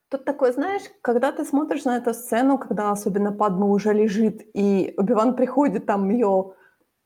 Тут 0.09 0.25
такое, 0.25 0.51
знаешь, 0.51 0.81
когда 1.01 1.31
ты 1.31 1.45
смотришь 1.45 1.85
на 1.85 1.97
эту 1.97 2.13
сцену, 2.15 2.57
когда 2.57 2.91
особенно 2.91 3.31
Падма 3.31 3.67
уже 3.67 3.93
лежит, 3.93 4.41
и 4.55 4.93
Убиван 4.97 5.35
приходит, 5.35 5.85
там 5.85 6.09
ее 6.09 6.53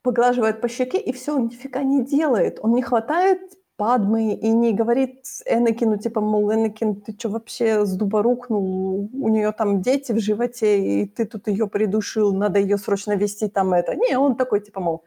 поглаживает 0.03 0.61
по 0.61 0.67
щеке, 0.67 0.99
и 0.99 1.11
все, 1.11 1.35
он 1.35 1.45
нифига 1.45 1.81
не 1.83 2.03
делает. 2.05 2.59
Он 2.61 2.73
не 2.75 2.81
хватает 2.81 3.39
Падмы 3.75 4.33
и 4.35 4.49
не 4.49 4.71
говорит 4.71 5.25
Энакину, 5.45 5.97
типа, 5.97 6.21
мол, 6.21 6.53
Энакин, 6.53 7.01
ты 7.01 7.15
что 7.17 7.29
вообще 7.29 7.85
с 7.85 7.95
дуба 7.95 8.21
рухнул? 8.21 9.09
У 9.11 9.29
нее 9.29 9.51
там 9.51 9.81
дети 9.81 10.11
в 10.11 10.19
животе, 10.19 11.01
и 11.01 11.05
ты 11.07 11.25
тут 11.25 11.47
ее 11.47 11.67
придушил, 11.67 12.33
надо 12.33 12.59
ее 12.59 12.77
срочно 12.77 13.15
вести 13.15 13.49
там 13.49 13.73
это. 13.73 13.95
Не, 13.95 14.17
он 14.17 14.35
такой, 14.35 14.61
типа, 14.61 14.79
мол, 14.79 15.03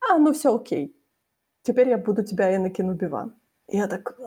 а, 0.00 0.18
ну 0.18 0.32
все 0.32 0.52
окей. 0.54 0.96
Теперь 1.62 1.88
я 1.88 1.98
буду 1.98 2.24
тебя, 2.24 2.56
Энакин, 2.56 2.88
убиван. 2.90 3.34
Я 3.68 3.86
так... 3.86 4.18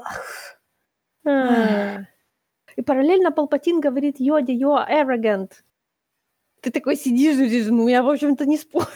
И 2.76 2.81
параллельно 2.81 3.31
Палпатин 3.31 3.81
говорит 3.81 4.19
Йоде, 4.19 4.53
you 4.53 4.69
are 4.69 4.88
arrogant. 4.90 5.52
Ты 6.61 6.72
такой 6.72 6.95
сидишь 6.95 7.68
ну 7.69 7.88
я, 7.88 8.02
в 8.02 8.10
общем-то, 8.10 8.45
не 8.45 8.57
спорю. 8.57 8.88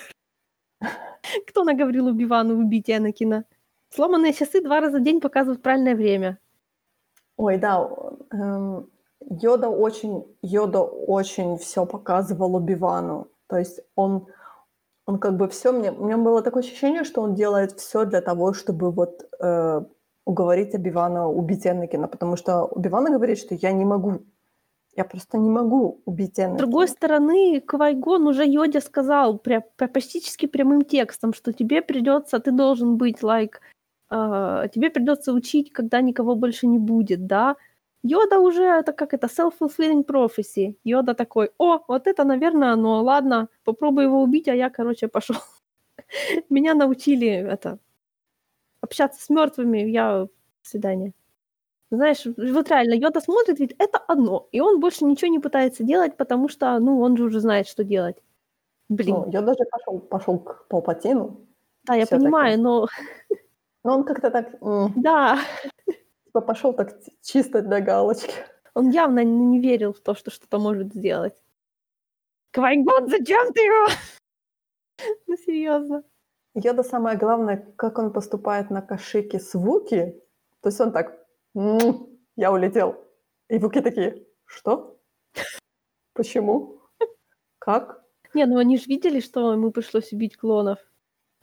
Кто 1.48 1.64
наговорил 1.64 2.08
Убивану 2.08 2.58
убить 2.58 2.90
Энакина? 2.90 3.46
Сломанные 3.90 4.34
часы 4.34 4.62
два 4.62 4.80
раза 4.82 5.00
в 5.00 5.04
день 5.04 5.22
показывают 5.22 5.62
правильное 5.62 5.96
время. 5.96 6.38
Ой, 7.38 7.58
да, 7.58 7.90
эм, 8.32 8.90
Йода 9.30 9.70
очень, 9.70 10.26
Йода 10.42 10.82
очень 10.82 11.58
все 11.58 11.86
показывал 11.86 12.56
Убивану. 12.56 13.28
То 13.48 13.58
есть 13.58 13.80
он, 13.96 14.28
он 15.06 15.20
как 15.20 15.38
бы 15.38 15.48
все, 15.48 15.72
мне, 15.72 15.92
у 15.92 16.06
меня 16.06 16.18
было 16.18 16.42
такое 16.42 16.64
ощущение, 16.64 17.04
что 17.04 17.22
он 17.22 17.36
делает 17.36 17.80
все 17.80 18.06
для 18.06 18.22
того, 18.22 18.54
чтобы 18.54 18.92
вот 18.92 19.26
э, 19.40 19.82
уговорить 20.26 20.74
Убивана 20.74 21.28
убить 21.30 21.66
Энакина, 21.66 22.08
потому 22.08 22.36
что 22.36 22.66
Убивана 22.66 23.10
говорит, 23.10 23.38
что 23.38 23.56
я 23.56 23.72
не 23.72 23.86
могу, 23.86 24.24
я 24.98 25.04
просто 25.04 25.38
не 25.38 25.50
могу 25.50 26.02
убить 26.06 26.40
Энакина. 26.40 26.58
С 26.58 26.58
другой 26.58 26.88
стороны, 26.88 27.62
Квайгон 27.62 28.28
уже 28.28 28.46
Йоде 28.46 28.82
сказал 28.82 29.38
пря- 29.38 29.64
практически 29.78 30.48
прямым 30.48 30.82
текстом, 30.82 31.34
что 31.34 31.54
тебе 31.54 31.82
придется, 31.82 32.40
ты 32.40 32.52
должен 32.52 32.98
быть, 32.98 33.22
like, 33.22 33.54
э, 34.10 34.68
тебе 34.74 34.90
придется 34.90 35.34
учить, 35.34 35.72
когда 35.72 36.02
никого 36.02 36.36
больше 36.36 36.68
не 36.68 36.80
будет, 36.80 37.28
да? 37.28 37.56
Йода 38.04 38.40
уже, 38.40 38.64
это 38.64 38.92
как 38.92 39.14
это, 39.14 39.28
self-fulfilling 39.28 40.04
prophecy. 40.04 40.76
Йода 40.84 41.14
такой, 41.14 41.52
о, 41.60 41.80
вот 41.88 42.08
это, 42.08 42.24
наверное, 42.24 42.74
оно, 42.74 43.04
ладно, 43.04 43.50
попробуй 43.64 44.04
его 44.06 44.24
убить, 44.24 44.48
а 44.48 44.56
я, 44.56 44.70
короче, 44.70 45.08
пошел. 45.08 45.38
Меня 46.50 46.74
научили 46.74 47.28
это, 47.28 47.78
общаться 48.82 49.24
с 49.24 49.30
мертвыми, 49.30 49.78
я, 49.92 50.22
до 50.24 50.30
свидания. 50.64 51.14
Знаешь, 51.92 52.26
вот 52.26 52.70
реально, 52.70 52.94
Йода 52.96 53.22
смотрит, 53.22 53.60
ведь 53.60 53.74
это 53.80 53.98
одно, 53.98 54.50
и 54.52 54.60
он 54.60 54.80
больше 54.80 55.06
ничего 55.06 55.32
не 55.32 55.40
пытается 55.40 55.84
делать, 55.84 56.18
потому 56.18 56.50
что, 56.50 56.78
ну, 56.80 57.00
он 57.00 57.16
же 57.16 57.24
уже 57.24 57.40
знает, 57.40 57.68
что 57.68 57.84
делать. 57.84 58.18
Блин. 58.90 59.16
Ну, 59.16 59.32
я 59.32 59.42
даже 59.42 59.60
пошел, 59.72 60.00
пошел 60.00 60.40
к 60.40 60.68
Палпатину. 60.68 61.48
Да, 61.86 61.96
я 61.96 62.06
понимаю, 62.06 62.60
но... 62.62 62.88
Но 63.84 63.94
он 63.96 64.04
как-то 64.04 64.30
так... 64.32 64.58
Да, 64.96 65.40
Типа 66.26 66.42
пошел 66.42 66.74
так 66.74 66.98
чисто 67.22 67.62
для 67.62 67.80
галочки. 67.80 68.34
он 68.74 68.90
явно 68.90 69.24
не 69.24 69.60
верил 69.62 69.94
в 69.94 70.00
то, 70.02 70.14
что 70.14 70.30
что-то 70.30 70.60
может 70.60 70.94
сделать. 70.94 71.36
Квайгон, 72.52 73.08
зачем 73.08 73.54
ты 73.54 73.62
его? 73.62 73.88
Ну, 75.28 75.38
серьезно. 75.38 76.04
Йода 76.54 76.84
самое 76.84 77.18
главное, 77.18 77.72
как 77.78 77.98
он 78.00 78.12
поступает 78.12 78.70
на 78.72 78.82
кашике 78.82 79.40
с 79.40 79.54
Вуки. 79.54 80.22
То 80.62 80.70
есть 80.70 80.82
он 80.82 80.92
так, 80.92 81.12
«М, 81.12 81.18
я 81.54 82.52
улетел. 82.52 83.04
И 83.50 83.58
Вуки 83.58 83.82
такие, 83.82 84.26
что? 84.46 85.00
Почему? 86.14 86.82
Как? 87.60 88.04
Не, 88.34 88.46
ну 88.46 88.58
они 88.58 88.78
же 88.78 88.86
видели, 88.88 89.20
что 89.20 89.54
ему 89.54 89.72
пришлось 89.72 90.12
убить 90.12 90.38
клонов. 90.38 90.80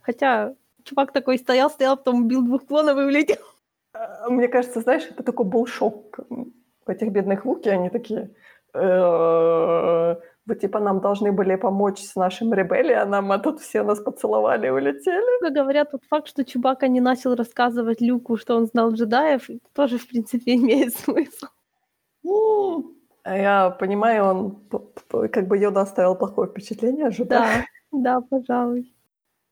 Хотя 0.01 0.55
чувак 0.83 1.11
такой 1.11 1.37
стоял, 1.37 1.69
стоял, 1.69 1.97
потом 1.97 2.25
убил 2.25 2.43
двух 2.43 2.65
клонов 2.65 2.97
и 2.97 3.01
улетел. 3.01 3.43
А, 3.93 4.29
Мне 4.29 4.47
кажется, 4.47 4.81
знаешь, 4.81 5.05
это 5.09 5.23
такой 5.23 5.45
был 5.45 5.65
шок 5.65 6.19
у 6.29 6.51
этих 6.91 7.11
бедных 7.11 7.45
Вуки. 7.45 7.69
Они 7.69 7.89
такие, 7.89 8.31
«Э, 8.73 10.15
вы 10.45 10.55
типа 10.55 10.79
нам 10.79 11.01
должны 11.01 11.31
были 11.31 11.55
помочь 11.55 11.99
с 11.99 12.15
нашим 12.15 12.53
ребеллионом, 12.53 13.31
а 13.31 13.39
тут 13.39 13.59
все 13.59 13.83
нас 13.83 13.99
поцеловали 13.99 14.67
и 14.67 14.69
улетели. 14.69 15.41
Как 15.41 15.53
говорят, 15.53 15.91
тот 15.91 16.03
факт, 16.09 16.27
что 16.27 16.43
Чубака 16.43 16.87
не 16.87 17.01
начал 17.01 17.35
рассказывать 17.35 18.01
Люку, 18.01 18.37
что 18.37 18.55
он 18.55 18.67
знал 18.67 18.91
джедаев, 18.91 19.49
тоже, 19.73 19.97
в 19.97 20.07
принципе, 20.07 20.55
имеет 20.55 20.95
смысл. 20.95 21.47
Ну, 22.23 22.95
а 23.23 23.37
Я 23.37 23.69
понимаю, 23.71 24.25
он 24.25 24.57
как 25.09 25.47
бы 25.47 25.57
Йода 25.57 25.81
оставил 25.81 26.15
плохое 26.15 26.49
впечатление, 26.49 27.07
ожидая. 27.07 27.65
Да, 27.91 28.19
да, 28.19 28.21
пожалуй. 28.21 28.93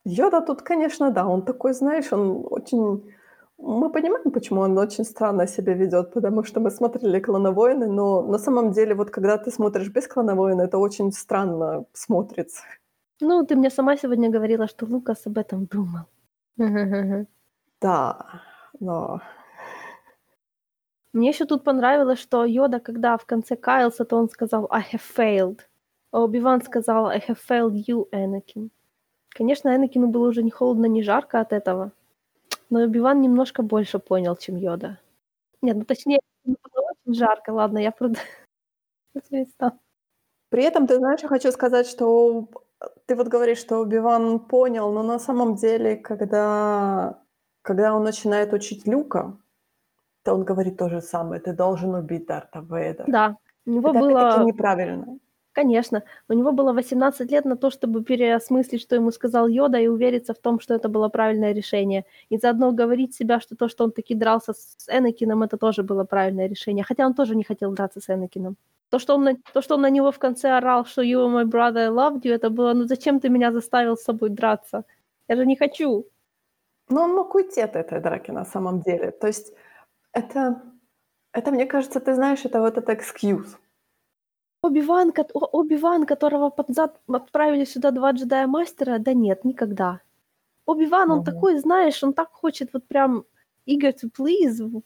Йода 0.05 0.41
тут, 0.41 0.61
конечно, 0.61 1.11
да, 1.11 1.25
он 1.27 1.43
такой, 1.43 1.73
знаешь, 1.73 2.11
он 2.11 2.45
очень... 2.49 3.13
Мы 3.65 3.89
понимаем, 3.89 4.31
почему 4.31 4.61
он 4.61 4.77
очень 4.77 5.05
странно 5.05 5.47
себя 5.47 5.73
ведет, 5.73 6.11
потому 6.13 6.43
что 6.43 6.59
мы 6.59 6.69
смотрели 6.69 7.21
«Клоновойны», 7.21 7.87
но 7.87 8.21
на 8.21 8.37
самом 8.37 8.71
деле 8.73 8.93
вот 8.93 9.09
когда 9.09 9.37
ты 9.37 9.51
смотришь 9.51 9.89
без 9.89 10.05
«Клоновойн», 10.05 10.59
это 10.59 10.77
очень 10.77 11.13
странно 11.13 11.85
смотрится. 11.93 12.63
Ну, 13.21 13.45
ты 13.45 13.55
мне 13.55 13.69
сама 13.69 13.95
сегодня 13.95 14.29
говорила, 14.29 14.67
что 14.67 14.85
Лукас 14.85 15.27
об 15.27 15.37
этом 15.37 15.65
думал. 15.65 16.07
Да, 17.81 18.41
но... 18.79 19.21
Мне 21.13 21.29
еще 21.29 21.45
тут 21.45 21.63
понравилось, 21.63 22.19
что 22.19 22.45
Йода, 22.45 22.79
когда 22.79 23.17
в 23.17 23.25
конце 23.25 23.55
каялся, 23.55 24.03
то 24.05 24.17
он 24.17 24.29
сказал 24.29 24.67
«I 24.71 24.83
have 24.93 25.01
failed». 25.17 25.59
А 26.11 26.19
Оби-Ван 26.21 26.61
сказал 26.61 27.07
«I 27.07 27.19
have 27.19 27.37
failed 27.49 27.75
you, 27.87 28.07
Энакин». 28.11 28.71
Конечно, 29.29 29.75
Энакину 29.75 30.07
было 30.07 30.27
уже 30.27 30.43
ни 30.43 30.49
холодно, 30.49 30.85
ни 30.87 31.01
жарко 31.01 31.39
от 31.39 31.53
этого, 31.53 31.91
но 32.73 32.79
Оби-Ван 32.79 33.21
немножко 33.21 33.61
больше 33.61 33.99
понял, 33.99 34.35
чем 34.35 34.55
Йода. 34.55 34.97
Нет, 35.61 35.77
ну 35.77 35.85
точнее, 35.85 36.19
очень 36.43 37.13
жарко, 37.13 37.51
ладно, 37.51 37.77
я 37.77 37.91
правда... 37.91 38.19
При 40.49 40.63
этом, 40.63 40.87
ты 40.87 40.97
знаешь, 40.97 41.21
я 41.21 41.27
хочу 41.27 41.51
сказать, 41.51 41.87
что 41.87 42.47
ты 43.05 43.15
вот 43.15 43.27
говоришь, 43.27 43.59
что 43.59 43.77
Убиван 43.79 44.39
понял, 44.39 44.91
но 44.91 45.03
на 45.03 45.19
самом 45.19 45.55
деле, 45.55 45.95
когда, 45.95 47.21
когда 47.61 47.93
он 47.93 48.03
начинает 48.03 48.53
учить 48.53 48.87
Люка, 48.87 49.37
то 50.23 50.33
он 50.33 50.43
говорит 50.43 50.77
то 50.77 50.89
же 50.89 51.01
самое. 51.01 51.41
Ты 51.41 51.53
должен 51.53 51.93
убить 51.93 52.25
Дарта 52.25 52.59
Вейдера. 52.59 53.05
Да, 53.07 53.37
у 53.65 53.71
него 53.71 53.89
Это 53.89 53.99
было... 53.99 54.43
неправильно. 54.43 55.19
Конечно, 55.53 56.03
у 56.29 56.33
него 56.33 56.51
было 56.51 56.73
18 56.73 57.31
лет 57.31 57.45
на 57.45 57.55
то, 57.55 57.69
чтобы 57.69 58.03
переосмыслить, 58.03 58.81
что 58.81 58.95
ему 58.95 59.11
сказал 59.11 59.47
Йода, 59.47 59.77
и 59.77 59.87
увериться 59.87 60.33
в 60.33 60.39
том, 60.39 60.59
что 60.59 60.73
это 60.73 60.89
было 60.89 61.09
правильное 61.09 61.53
решение. 61.53 62.05
И 62.29 62.37
заодно 62.37 62.71
говорить 62.71 63.13
себя, 63.15 63.39
что 63.39 63.55
то, 63.55 63.69
что 63.69 63.83
он 63.83 63.91
таки 63.91 64.15
дрался 64.15 64.53
с 64.53 64.89
Энакином, 64.89 65.43
это 65.43 65.57
тоже 65.57 65.83
было 65.83 66.05
правильное 66.05 66.47
решение. 66.47 66.83
Хотя 66.83 67.05
он 67.05 67.13
тоже 67.13 67.35
не 67.35 67.43
хотел 67.43 67.71
драться 67.71 67.99
с 68.01 68.09
Энакином. 68.09 68.55
То, 68.89 68.99
что 68.99 69.15
он 69.15 69.23
на, 69.23 69.35
то, 69.53 69.61
что 69.61 69.75
он 69.75 69.81
на 69.81 69.89
него 69.89 70.11
в 70.11 70.19
конце 70.19 70.57
орал, 70.57 70.85
что 70.85 71.03
you 71.03 71.19
are 71.19 71.29
my 71.29 71.45
brother, 71.45 71.79
I 71.79 71.89
loved 71.89 72.21
you, 72.23 72.33
это 72.33 72.49
было, 72.49 72.73
ну 72.73 72.85
зачем 72.85 73.19
ты 73.19 73.29
меня 73.29 73.51
заставил 73.51 73.95
с 73.95 74.03
собой 74.03 74.29
драться? 74.29 74.83
Я 75.27 75.35
же 75.35 75.45
не 75.45 75.55
хочу. 75.55 76.05
Но 76.89 77.03
он 77.03 77.13
мог 77.13 77.35
уйти 77.35 77.61
от 77.61 77.75
этой 77.75 78.01
драки 78.01 78.31
на 78.31 78.45
самом 78.45 78.81
деле. 78.81 79.11
То 79.11 79.27
есть 79.27 79.53
это, 80.13 80.61
это 81.31 81.51
мне 81.51 81.65
кажется, 81.65 81.99
ты 81.99 82.13
знаешь, 82.15 82.45
это 82.45 82.59
вот 82.59 82.77
этот 82.77 82.89
экскьюз. 82.89 83.57
Оби-Ван, 84.63 85.11
кот- 85.11 85.31
Оби-Ван, 85.33 86.05
которого 86.05 86.49
под 86.49 86.69
зад 86.69 87.01
отправили 87.07 87.65
сюда 87.65 87.91
два 87.91 88.11
джедая-мастера, 88.11 88.97
да 88.99 89.13
нет, 89.13 89.43
никогда. 89.43 89.99
Оби-Ван, 90.65 91.11
он 91.11 91.17
Мгм. 91.17 91.25
такой, 91.25 91.59
знаешь, 91.59 92.01
он 92.03 92.13
так 92.13 92.29
хочет 92.31 92.69
вот 92.73 92.87
прям 92.87 93.25
eager 93.67 93.93
to 93.93 94.09
please. 94.17 94.81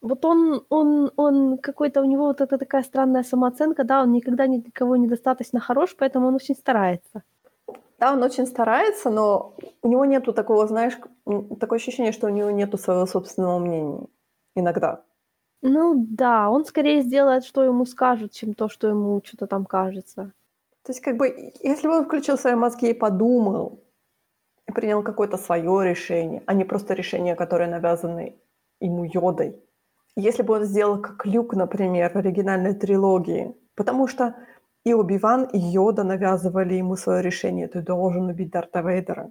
Вот 0.00 0.24
он, 0.24 0.64
он, 0.70 1.12
он 1.16 1.58
какой-то, 1.58 2.00
у 2.00 2.04
него 2.04 2.24
вот 2.26 2.40
эта 2.40 2.58
такая 2.58 2.82
странная 2.82 3.22
самооценка, 3.22 3.84
да, 3.84 4.02
он 4.02 4.12
никогда 4.12 4.48
ни 4.48 4.58
для 4.58 4.72
кого 4.72 4.96
недостаточно 4.96 5.60
хорош, 5.60 5.94
поэтому 5.96 6.26
он 6.26 6.34
очень 6.34 6.56
старается. 6.56 7.22
Да, 8.00 8.12
он 8.12 8.22
очень 8.24 8.46
старается, 8.46 9.10
но 9.10 9.54
у 9.82 9.88
него 9.88 10.04
нету 10.04 10.32
такого, 10.32 10.66
знаешь, 10.66 10.98
такое 11.60 11.78
ощущение, 11.78 12.10
что 12.12 12.26
у 12.26 12.30
него 12.30 12.50
нету 12.50 12.76
своего 12.76 13.06
собственного 13.06 13.60
мнения. 13.60 14.06
Иногда. 14.56 15.02
Ну 15.62 16.06
да, 16.08 16.50
он 16.50 16.64
скорее 16.64 17.02
сделает, 17.02 17.44
что 17.44 17.62
ему 17.62 17.86
скажут, 17.86 18.32
чем 18.32 18.54
то, 18.54 18.68
что 18.68 18.88
ему 18.88 19.22
что-то 19.24 19.46
там 19.46 19.64
кажется. 19.64 20.32
То 20.82 20.90
есть, 20.90 21.00
как 21.00 21.16
бы, 21.16 21.52
если 21.62 21.86
бы 21.86 21.98
он 21.98 22.04
включил 22.04 22.36
свои 22.36 22.56
мозги 22.56 22.90
и 22.90 22.94
подумал, 22.94 23.80
и 24.68 24.72
принял 24.72 25.02
какое-то 25.02 25.36
свое 25.36 25.84
решение, 25.90 26.42
а 26.46 26.54
не 26.54 26.64
просто 26.64 26.94
решение, 26.94 27.36
которое 27.36 27.68
навязано 27.70 28.30
ему 28.80 29.04
йодой. 29.04 29.56
Если 30.16 30.42
бы 30.42 30.54
он 30.54 30.64
сделал 30.64 31.00
как 31.00 31.26
Люк, 31.26 31.54
например, 31.54 32.12
в 32.12 32.16
оригинальной 32.16 32.74
трилогии, 32.74 33.54
потому 33.76 34.08
что 34.08 34.34
и 34.84 34.94
Оби-Ван, 34.94 35.44
и 35.44 35.58
Йода 35.58 36.02
навязывали 36.04 36.74
ему 36.74 36.96
свое 36.96 37.22
решение, 37.22 37.68
ты 37.68 37.82
должен 37.82 38.28
убить 38.28 38.50
Дарта 38.50 38.80
Вейдера. 38.80 39.30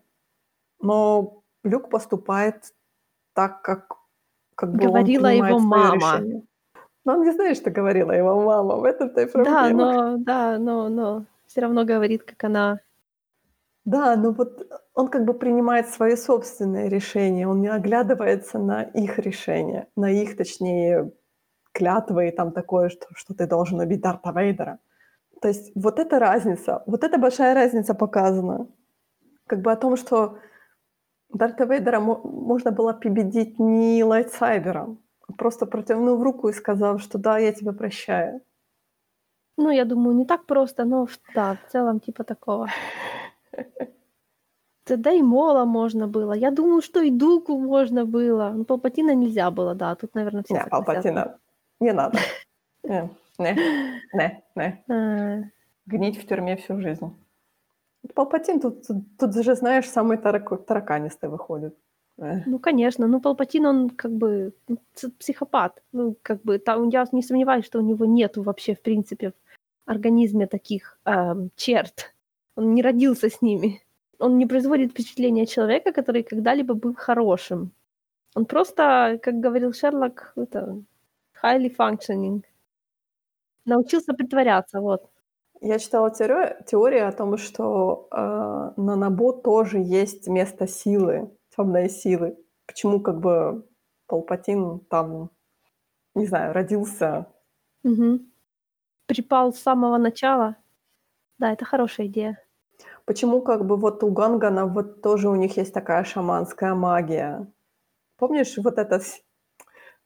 Но 0.81 1.43
Люк 1.63 1.89
поступает 1.89 2.73
так, 3.33 3.61
как, 3.61 3.95
как 4.61 4.71
бы 4.71 4.77
Говорила 4.77 5.27
его 5.27 5.59
мама. 5.59 5.95
решение. 5.95 6.43
Но 7.03 7.13
он 7.13 7.23
не 7.23 7.31
знает, 7.31 7.57
что 7.57 7.71
говорила 7.71 8.11
его 8.11 8.39
мама, 8.41 8.75
в 8.75 8.83
этом-то 8.83 9.21
и 9.21 9.25
проблема. 9.25 9.57
Да, 9.57 9.69
но, 9.71 10.17
да, 10.17 10.59
но, 10.59 10.89
но 10.89 11.25
все 11.47 11.61
равно 11.61 11.83
говорит, 11.83 12.23
как 12.23 12.43
она. 12.43 12.79
Да, 13.85 14.15
но 14.15 14.31
вот 14.31 14.67
он 14.93 15.07
как 15.07 15.25
бы 15.25 15.33
принимает 15.33 15.89
свои 15.89 16.15
собственные 16.15 16.89
решения, 16.89 17.47
он 17.47 17.61
не 17.61 17.69
оглядывается 17.69 18.59
на 18.59 18.83
их 18.83 19.17
решения, 19.17 19.87
на 19.95 20.11
их, 20.11 20.37
точнее, 20.37 21.11
клятвы 21.71 22.27
и 22.27 22.31
там 22.31 22.51
такое, 22.51 22.89
что, 22.89 23.07
что 23.15 23.33
ты 23.33 23.47
должен 23.47 23.79
убить 23.79 24.01
Дарта 24.01 24.31
Вейдера. 24.31 24.77
То 25.41 25.47
есть 25.47 25.71
вот 25.73 25.97
эта 25.97 26.19
разница, 26.19 26.83
вот 26.85 27.03
эта 27.03 27.17
большая 27.17 27.55
разница 27.55 27.95
показана. 27.95 28.67
Как 29.47 29.61
бы 29.61 29.71
о 29.71 29.75
том, 29.75 29.97
что 29.97 30.37
Дарта 31.33 31.65
Вейдера 31.65 31.99
мо- 31.99 32.21
можно 32.23 32.71
было 32.71 32.93
победить 32.93 33.59
не 33.59 34.03
лайтсайбером, 34.03 34.97
просто 35.37 35.65
протянув 35.65 36.21
руку 36.21 36.49
и 36.49 36.53
сказав, 36.53 37.01
что 37.01 37.17
да, 37.17 37.37
я 37.39 37.51
тебя 37.51 37.73
прощаю. 37.73 38.41
Ну, 39.57 39.69
я 39.69 39.85
думаю, 39.85 40.15
не 40.15 40.25
так 40.25 40.45
просто, 40.45 40.85
но 40.85 41.07
да, 41.35 41.55
в 41.55 41.71
целом 41.71 41.99
типа 41.99 42.23
такого. 42.23 42.67
Да 44.87 45.11
и 45.11 45.21
Мола 45.21 45.65
можно 45.65 46.07
было. 46.07 46.33
Я 46.33 46.51
думаю, 46.51 46.81
что 46.81 47.01
и 47.01 47.11
Дуку 47.11 47.57
можно 47.57 48.05
было. 48.05 48.51
Ну, 48.53 48.65
Палпатина 48.65 49.15
нельзя 49.15 49.49
было, 49.51 49.73
да. 49.75 49.95
Тут, 49.95 50.15
наверное, 50.15 50.43
все 50.43 50.55
Не. 50.55 50.65
Палпатина, 50.65 51.37
не 51.79 51.93
надо. 51.93 52.17
Не, 52.83 53.09
не, 53.37 53.55
не, 54.13 54.43
не. 54.55 54.83
А, 54.89 55.43
Гнить 55.85 56.21
в 56.21 56.27
тюрьме 56.27 56.57
всю 56.57 56.81
жизнь. 56.81 57.15
Палпатин 58.15 58.59
тут, 58.59 58.87
тут, 58.87 58.97
тут 59.17 59.35
же, 59.35 59.55
знаешь, 59.55 59.89
самый 59.89 60.17
тараку- 60.17 60.57
тараканистый 60.57 61.29
выходит. 61.29 61.75
Э. 62.17 62.41
ну, 62.45 62.59
конечно. 62.59 63.07
Ну, 63.07 63.21
Палпатин, 63.21 63.65
он 63.65 63.89
как 63.89 64.11
бы 64.11 64.53
ну, 64.67 64.77
психопат. 65.19 65.81
Ну, 65.91 66.15
как 66.21 66.41
бы 66.43 66.59
там, 66.59 66.89
я 66.89 67.05
не 67.11 67.21
сомневаюсь, 67.21 67.65
что 67.65 67.79
у 67.79 67.81
него 67.81 68.05
нету 68.05 68.43
вообще, 68.43 68.73
в 68.75 68.81
принципе, 68.81 69.31
в 69.31 69.33
организме 69.85 70.47
таких 70.47 70.99
ам, 71.03 71.49
черт. 71.55 72.13
Он 72.55 72.73
не 72.73 72.81
родился 72.81 73.29
с 73.29 73.41
ними. 73.41 73.81
Он 74.19 74.37
не 74.37 74.45
производит 74.45 74.91
впечатления 74.91 75.45
человека, 75.45 75.91
который 75.93 76.23
когда-либо 76.23 76.73
был 76.73 76.95
хорошим. 76.95 77.71
Он 78.35 78.45
просто, 78.45 79.19
как 79.21 79.39
говорил 79.39 79.73
Шерлок, 79.73 80.33
это 80.35 80.81
highly 81.43 81.75
functioning. 81.75 82.43
Научился 83.65 84.13
притворяться, 84.13 84.79
вот. 84.79 85.10
Я 85.63 85.77
читала 85.77 86.09
теорию, 86.09 86.57
теорию 86.65 87.07
о 87.07 87.11
том, 87.11 87.37
что 87.37 88.07
э, 88.11 88.81
на 88.81 88.95
Набу 88.95 89.31
тоже 89.31 89.77
есть 89.77 90.27
место 90.27 90.67
силы, 90.67 91.31
темной 91.55 91.87
силы. 91.87 92.35
Почему 92.65 92.99
как 92.99 93.19
бы 93.19 93.63
Палпатин 94.07 94.79
там, 94.89 95.29
не 96.15 96.25
знаю, 96.25 96.53
родился. 96.53 97.27
Мгм. 97.83 98.31
Припал 99.05 99.53
с 99.53 99.59
самого 99.59 99.97
начала. 99.97 100.55
Да, 101.37 101.53
это 101.53 101.63
хорошая 101.63 102.07
идея. 102.07 102.43
Почему 103.05 103.41
как 103.43 103.65
бы 103.65 103.77
вот 103.77 104.03
у 104.03 104.11
Гангана 104.11 104.65
вот 104.65 105.03
тоже 105.03 105.29
у 105.29 105.35
них 105.35 105.57
есть 105.57 105.73
такая 105.73 106.03
шаманская 106.03 106.73
магия. 106.73 107.47
Помнишь 108.17 108.57
вот 108.57 108.79
это 108.79 108.99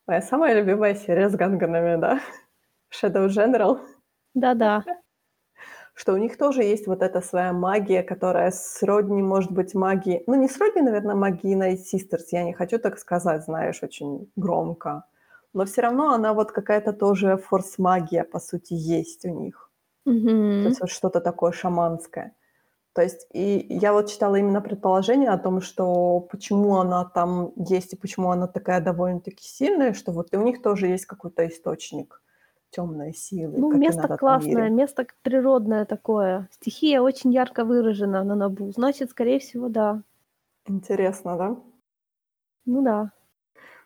моя 0.05 0.21
самая 0.21 0.53
любимая 0.53 0.95
серия 0.95 1.29
с 1.29 1.35
Ганганами, 1.35 1.99
да? 1.99 2.19
Shadow 2.91 3.27
General. 3.27 3.79
Да-да. 4.33 4.83
Что 5.95 6.13
у 6.13 6.17
них 6.17 6.37
тоже 6.37 6.63
есть 6.63 6.87
вот 6.87 7.01
эта 7.01 7.21
своя 7.21 7.53
магия, 7.53 8.03
которая 8.03 8.51
сродни, 8.51 9.23
может 9.23 9.51
быть, 9.51 9.73
магии... 9.75 10.23
Ну, 10.27 10.35
не 10.35 10.49
сродни, 10.49 10.81
наверное, 10.81 11.15
магии 11.15 11.55
Night 11.57 11.79
Sisters, 11.93 12.25
я 12.31 12.43
не 12.43 12.53
хочу 12.53 12.79
так 12.79 12.99
сказать, 12.99 13.45
знаешь, 13.45 13.81
очень 13.83 14.29
громко. 14.35 15.05
Но 15.53 15.65
все 15.65 15.81
равно 15.81 16.11
она 16.13 16.33
вот 16.33 16.51
какая-то 16.51 16.93
тоже 16.93 17.37
форс-магия, 17.37 18.25
по 18.25 18.39
сути, 18.39 18.73
есть 18.73 19.25
у 19.25 19.29
них. 19.29 19.71
То 20.05 20.11
Мгм. 20.11 20.67
есть 20.69 20.81
вот 20.81 20.89
что-то 20.89 21.21
такое 21.21 21.51
шаманское. 21.51 22.35
То 22.93 23.01
есть 23.03 23.27
и 23.33 23.65
я 23.69 23.93
вот 23.93 24.09
читала 24.09 24.37
именно 24.37 24.61
предположение 24.61 25.29
о 25.31 25.37
том, 25.39 25.61
что 25.61 26.21
почему 26.21 26.77
она 26.77 27.05
там 27.05 27.53
есть 27.57 27.93
и 27.93 27.97
почему 27.97 28.31
она 28.31 28.47
такая 28.47 28.81
довольно-таки 28.81 29.45
сильная, 29.45 29.93
что 29.93 30.11
вот 30.13 30.33
и 30.33 30.37
у 30.37 30.43
них 30.43 30.61
тоже 30.61 30.87
есть 30.87 31.05
какой-то 31.05 31.47
источник 31.47 32.21
темной 32.75 33.13
силы, 33.13 33.57
Ну, 33.57 33.71
место 33.77 34.17
классное, 34.17 34.69
место 34.69 35.07
природное 35.23 35.85
такое. 35.85 36.47
Стихия 36.51 37.01
очень 37.01 37.33
ярко 37.33 37.63
выражена 37.63 38.23
на 38.23 38.35
Набу. 38.35 38.71
Значит, 38.71 39.11
скорее 39.11 39.39
всего, 39.39 39.69
да. 39.69 40.01
Интересно, 40.67 41.37
да? 41.37 41.57
Ну 42.65 42.81
да. 42.81 43.11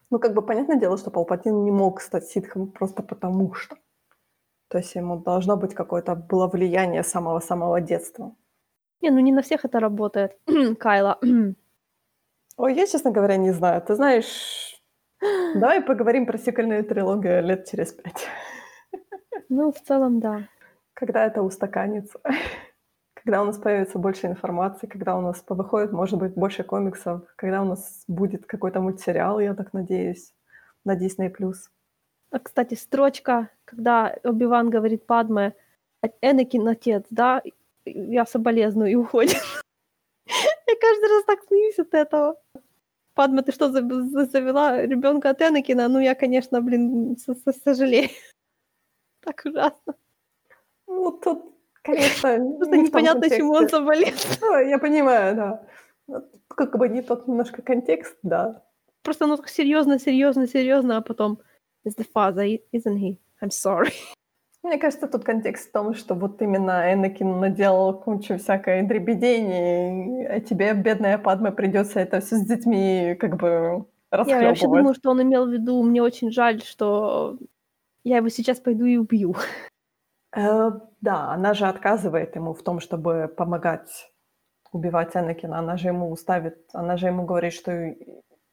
Ну, 0.09 0.19
как 0.19 0.33
бы 0.33 0.41
понятное 0.41 0.79
дело, 0.79 0.97
что 0.97 1.11
Палпатин 1.11 1.63
не 1.63 1.71
мог 1.71 2.01
стать 2.01 2.25
ситхом 2.25 2.71
просто 2.71 3.03
потому 3.03 3.53
что. 3.53 3.75
То 4.69 4.77
есть 4.77 4.95
ему 4.95 5.17
должно 5.17 5.57
быть 5.57 5.73
какое-то 5.73 6.15
было 6.15 6.47
влияние 6.47 7.03
самого-самого 7.03 7.81
детства. 7.81 8.35
Не, 9.01 9.11
ну 9.11 9.19
не 9.19 9.31
на 9.31 9.41
всех 9.41 9.65
это 9.65 9.79
работает. 9.79 10.37
Кайла. 10.79 11.19
Ой, 12.57 12.75
я, 12.75 12.87
честно 12.87 13.11
говоря, 13.11 13.37
не 13.37 13.51
знаю. 13.51 13.81
Ты 13.81 13.95
знаешь, 13.95 14.81
давай 15.55 15.81
поговорим 15.81 16.25
про 16.25 16.37
сиквельную 16.37 16.83
трилогию 16.83 17.43
лет 17.43 17.67
через 17.69 17.93
пять. 17.93 18.27
Ну, 19.49 19.71
в 19.71 19.81
целом, 19.81 20.19
да. 20.19 20.47
Когда 20.93 21.25
это 21.25 21.41
устаканится. 21.41 22.19
Когда 23.15 23.41
у 23.41 23.45
нас 23.45 23.57
появится 23.57 23.99
больше 23.99 24.27
информации, 24.27 24.87
когда 24.87 25.17
у 25.17 25.21
нас 25.21 25.43
выходит, 25.49 25.91
может 25.91 26.17
быть, 26.17 26.35
больше 26.35 26.63
комиксов, 26.63 27.23
когда 27.35 27.61
у 27.61 27.65
нас 27.65 28.05
будет 28.07 28.45
какой-то 28.45 28.79
мультсериал, 28.79 29.41
я 29.41 29.53
так 29.53 29.73
надеюсь, 29.73 30.33
на 30.85 30.95
Disney+. 30.95 31.29
А, 32.31 32.39
кстати, 32.39 32.75
строчка, 32.75 33.49
когда 33.65 34.15
Оби-Ван 34.23 34.69
говорит 34.69 35.05
Падме, 35.05 35.53
«А- 36.01 36.07
Энакин 36.21 36.65
отец, 36.67 37.05
да, 37.09 37.41
я 37.85 38.25
соболезную, 38.25 38.91
и 38.91 38.95
уходит. 38.95 39.35
Я 40.25 40.75
каждый 40.79 41.09
раз 41.09 41.23
так 41.25 41.39
смеюсь 41.47 41.79
от 41.79 41.93
этого. 41.93 42.39
Падма, 43.15 43.41
ты 43.41 43.51
что, 43.51 43.69
за- 43.71 43.81
за- 43.81 44.25
завела 44.25 44.81
ребенка 44.81 45.31
от 45.31 45.41
Энакина? 45.41 45.89
Ну, 45.89 45.99
я, 45.99 46.15
конечно, 46.15 46.61
блин, 46.61 47.17
сожалею. 47.65 48.09
Так 49.21 49.41
ужасно. 49.45 49.95
Ну, 50.87 51.11
тут, 51.11 51.55
конечно, 51.81 52.37
Просто 52.57 52.77
непонятно, 52.77 53.29
чему 53.29 53.53
он. 53.53 53.67
Ну, 53.71 54.59
я 54.59 54.79
понимаю, 54.79 55.35
да. 55.35 56.21
Как 56.47 56.77
бы 56.77 56.89
не 56.89 57.01
тот 57.01 57.27
немножко 57.27 57.61
контекст, 57.61 58.17
да. 58.23 58.63
Просто 59.03 59.27
ну 59.27 59.37
так 59.37 59.49
серьезно, 59.49 59.99
серьезно, 59.99 60.47
серьезно, 60.47 60.97
а 60.97 61.01
потом 61.01 61.39
is 61.85 61.95
the 61.97 62.05
father, 62.13 62.59
isn't 62.73 62.97
he? 62.97 63.17
I'm 63.41 63.49
sorry. 63.49 63.93
Мне 64.61 64.77
кажется, 64.77 65.07
тут 65.07 65.23
контекст 65.23 65.69
в 65.69 65.71
том, 65.71 65.93
что 65.93 66.15
вот 66.15 66.41
именно 66.41 66.93
Энакин 66.93 67.39
наделал 67.39 67.97
кучу 67.97 68.37
всякой 68.37 68.83
дребедени, 68.83 70.25
а 70.25 70.41
тебе, 70.41 70.73
бедная 70.73 71.17
Падма, 71.17 71.51
придется 71.51 72.01
это 72.01 72.19
все 72.19 72.35
с 72.35 72.45
детьми 72.45 73.15
как 73.17 73.37
бы 73.37 73.85
Я 74.11 74.17
вообще 74.17 74.35
расхлебывать. 74.35 74.79
думаю, 74.81 74.95
что 74.95 75.11
он 75.11 75.21
имел 75.21 75.45
в 75.45 75.49
виду, 75.49 75.81
мне 75.81 76.03
очень 76.03 76.31
жаль, 76.31 76.61
что 76.61 77.37
я 78.09 78.17
его 78.17 78.29
сейчас 78.29 78.59
пойду 78.59 78.85
и 78.85 78.97
убью. 78.97 79.35
Э, 80.31 80.69
да, 81.01 81.31
она 81.33 81.55
же 81.55 81.65
отказывает 81.65 82.35
ему 82.35 82.53
в 82.53 82.61
том, 82.61 82.79
чтобы 82.79 83.33
помогать 83.35 84.11
убивать 84.71 85.15
Энакина. 85.15 85.57
Она 85.57 85.75
же 85.75 85.87
ему 85.87 86.15
ставит, 86.15 86.69
она 86.71 86.97
же 86.97 87.07
ему 87.07 87.25
говорит, 87.25 87.51
что 87.53 87.95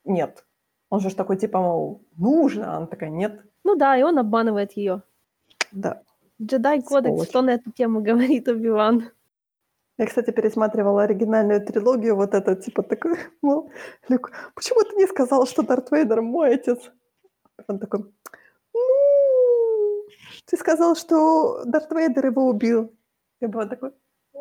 нет. 0.05 0.47
Он 0.89 1.01
же 1.01 1.15
такой 1.15 1.37
типа, 1.37 1.61
мол, 1.61 2.03
нужно, 2.17 2.73
а 2.73 2.77
она 2.79 2.87
такая, 2.87 3.11
нет. 3.11 3.43
Ну 3.63 3.77
да, 3.77 3.95
и 3.99 4.03
он 4.03 4.19
обманывает 4.19 4.73
ее. 4.73 5.03
Да. 5.73 6.03
Джедай 6.41 6.83
кодекс, 6.83 7.29
что 7.29 7.43
на 7.43 7.51
эту 7.51 7.71
тему 7.73 8.01
говорит 8.09 8.49
Оби-Ван? 8.49 9.11
Я, 9.99 10.07
кстати, 10.07 10.31
пересматривала 10.31 11.03
оригинальную 11.03 11.65
трилогию, 11.65 12.17
вот 12.17 12.35
это, 12.35 12.57
типа, 12.57 12.83
такой, 12.83 13.19
мол, 13.43 13.71
Люк, 14.09 14.31
почему 14.55 14.83
ты 14.83 14.97
не 14.97 15.07
сказал, 15.07 15.47
что 15.47 15.63
Дарт 15.63 15.91
Вейдер 15.91 16.23
мой 16.23 16.55
отец? 16.55 16.91
Он 17.69 17.79
такой, 17.79 18.05
ты 20.47 20.57
сказал, 20.57 20.97
что 20.97 21.65
Дарт 21.65 21.91
Вейдер 21.93 22.27
его 22.27 22.49
убил. 22.49 22.93
Я 23.41 23.49
была 23.49 23.67
такой, 23.67 23.91
ну, 24.33 24.41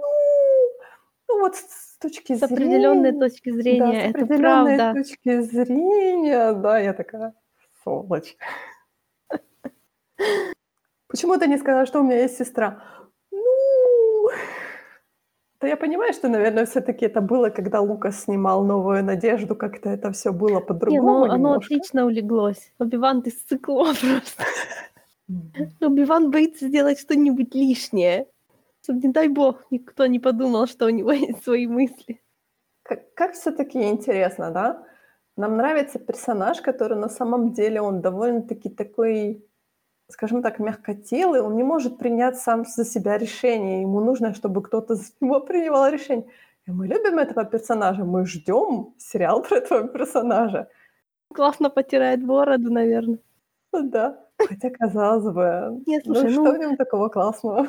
ну 1.27 1.39
вот 1.41 1.55
с 1.55 1.97
точки 1.99 2.33
С 2.33 2.39
зрения... 2.39 2.53
определенной 2.53 3.19
точки 3.19 3.51
да, 3.51 3.57
зрения, 3.57 4.01
с 4.01 4.09
это 4.09 4.23
определенной 4.23 4.77
правда. 4.77 4.99
точки 4.99 5.41
зрения, 5.41 6.53
да, 6.53 6.79
я 6.79 6.93
такая, 6.93 7.33
сволочь. 7.83 8.37
Почему 11.07 11.37
ты 11.37 11.47
не 11.47 11.57
сказала, 11.57 11.85
что 11.85 11.99
у 11.99 12.03
меня 12.03 12.21
есть 12.21 12.37
сестра? 12.37 12.83
Ну, 13.31 14.29
да 15.61 15.67
я 15.67 15.77
понимаю, 15.77 16.13
что, 16.13 16.27
наверное, 16.27 16.65
все-таки 16.65 17.05
это 17.05 17.21
было, 17.21 17.49
когда 17.49 17.81
Лукас 17.81 18.23
снимал 18.23 18.63
«Новую 18.63 19.03
надежду», 19.03 19.55
как-то 19.55 19.89
это 19.89 20.11
все 20.11 20.31
было 20.31 20.49
Не, 20.49 20.55
ну 20.59 20.65
по-другому 20.65 21.23
оно 21.23 21.35
немножко. 21.35 21.73
отлично 21.73 22.05
улеглось. 22.05 22.71
Оби-Ван, 22.79 23.21
ты 23.23 23.31
сыкло 23.31 23.85
просто. 23.85 24.43
Оби-Ван 25.81 26.31
боится 26.31 26.67
сделать 26.67 26.99
что-нибудь 26.99 27.55
лишнее. 27.55 28.27
Чтоб, 28.83 28.97
не 28.97 29.11
дай 29.11 29.27
бог, 29.27 29.65
никто 29.71 30.05
не 30.05 30.19
подумал, 30.19 30.67
что 30.67 30.85
у 30.85 30.89
него 30.89 31.11
есть 31.13 31.43
свои 31.43 31.67
мысли. 31.67 32.21
Как, 32.83 33.13
как 33.15 33.33
все-таки 33.33 33.81
интересно, 33.81 34.51
да? 34.51 34.83
Нам 35.37 35.57
нравится 35.57 35.99
персонаж, 35.99 36.61
который 36.61 36.97
на 36.97 37.09
самом 37.09 37.51
деле 37.51 37.81
он 37.81 38.01
довольно-таки 38.01 38.69
такой, 38.69 39.43
скажем 40.09 40.41
так, 40.41 40.59
мягкотелый, 40.59 41.41
он 41.41 41.55
не 41.55 41.63
может 41.63 41.97
принять 41.97 42.37
сам 42.37 42.63
за 42.63 42.85
себя 42.85 43.17
решение, 43.17 43.81
ему 43.81 43.99
нужно, 43.99 44.33
чтобы 44.33 44.61
кто-то 44.61 44.95
за 44.95 45.11
него 45.19 45.41
принимал 45.41 45.89
решение. 45.89 46.27
И 46.67 46.71
мы 46.71 46.87
любим 46.87 47.17
этого 47.17 47.43
персонажа, 47.43 48.05
мы 48.05 48.25
ждем 48.25 48.93
сериал 48.97 49.41
про 49.49 49.57
этого 49.57 49.87
персонажа. 49.87 50.69
Классно 51.33 51.69
потирает 51.69 52.23
бороду, 52.23 52.71
наверное. 52.71 53.19
Да, 53.73 54.24
хотя 54.37 54.69
казалось 54.69 55.33
бы, 55.33 55.83
Нет, 55.85 56.03
ну 56.05 56.15
слушай, 56.15 56.31
что 56.31 56.43
ну, 56.43 56.55
в 56.55 56.57
нем 56.57 56.77
такого 56.77 57.09
классного? 57.09 57.67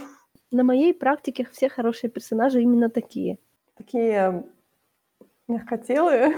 на 0.51 0.65
моей 0.65 0.95
практике 0.95 1.47
все 1.53 1.69
хорошие 1.69 2.11
персонажи 2.11 2.63
именно 2.63 2.91
такие. 2.91 3.39
Такие 3.77 4.45
мягкотелые. 5.49 6.37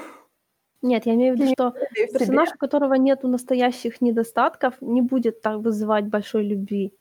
Нет, 0.80 1.06
я 1.06 1.14
имею 1.14 1.34
в 1.34 1.38
виду, 1.38 1.52
что 1.52 1.74
персонаж, 2.12 2.50
у 2.54 2.58
которого 2.58 2.94
нету 2.94 3.28
настоящих 3.28 4.00
недостатков, 4.00 4.80
не 4.80 5.02
будет 5.02 5.40
так 5.40 5.58
вызывать 5.58 6.06
большой 6.06 6.44
любви. 6.44 6.94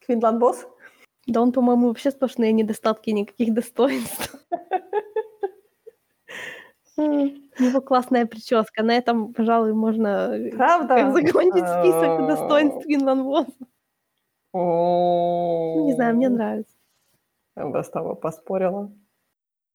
Квинлан 0.00 0.38
Босс? 0.38 0.66
Да 1.26 1.40
он, 1.40 1.52
по-моему, 1.52 1.88
вообще 1.88 2.10
сплошные 2.10 2.52
недостатки, 2.52 3.10
никаких 3.10 3.54
достоинств. 3.54 4.34
У 6.96 7.62
него 7.62 7.80
классная 7.80 8.26
прическа. 8.26 8.82
На 8.82 8.96
этом, 8.96 9.32
пожалуй, 9.32 9.72
можно 9.74 10.36
э, 10.36 10.50
Правда? 10.56 11.10
закончить 11.12 11.68
список 11.68 12.20
А. 12.20 12.26
достоинств 12.26 12.82
Квинлан 12.84 13.46
Ну, 14.52 15.86
Не 15.86 15.94
знаю, 15.94 16.16
мне 16.16 16.28
нравится. 16.28 16.74
Я 17.56 17.66
бы 17.66 17.82
с 17.82 17.88
тобой 17.90 18.16
поспорила. 18.16 18.92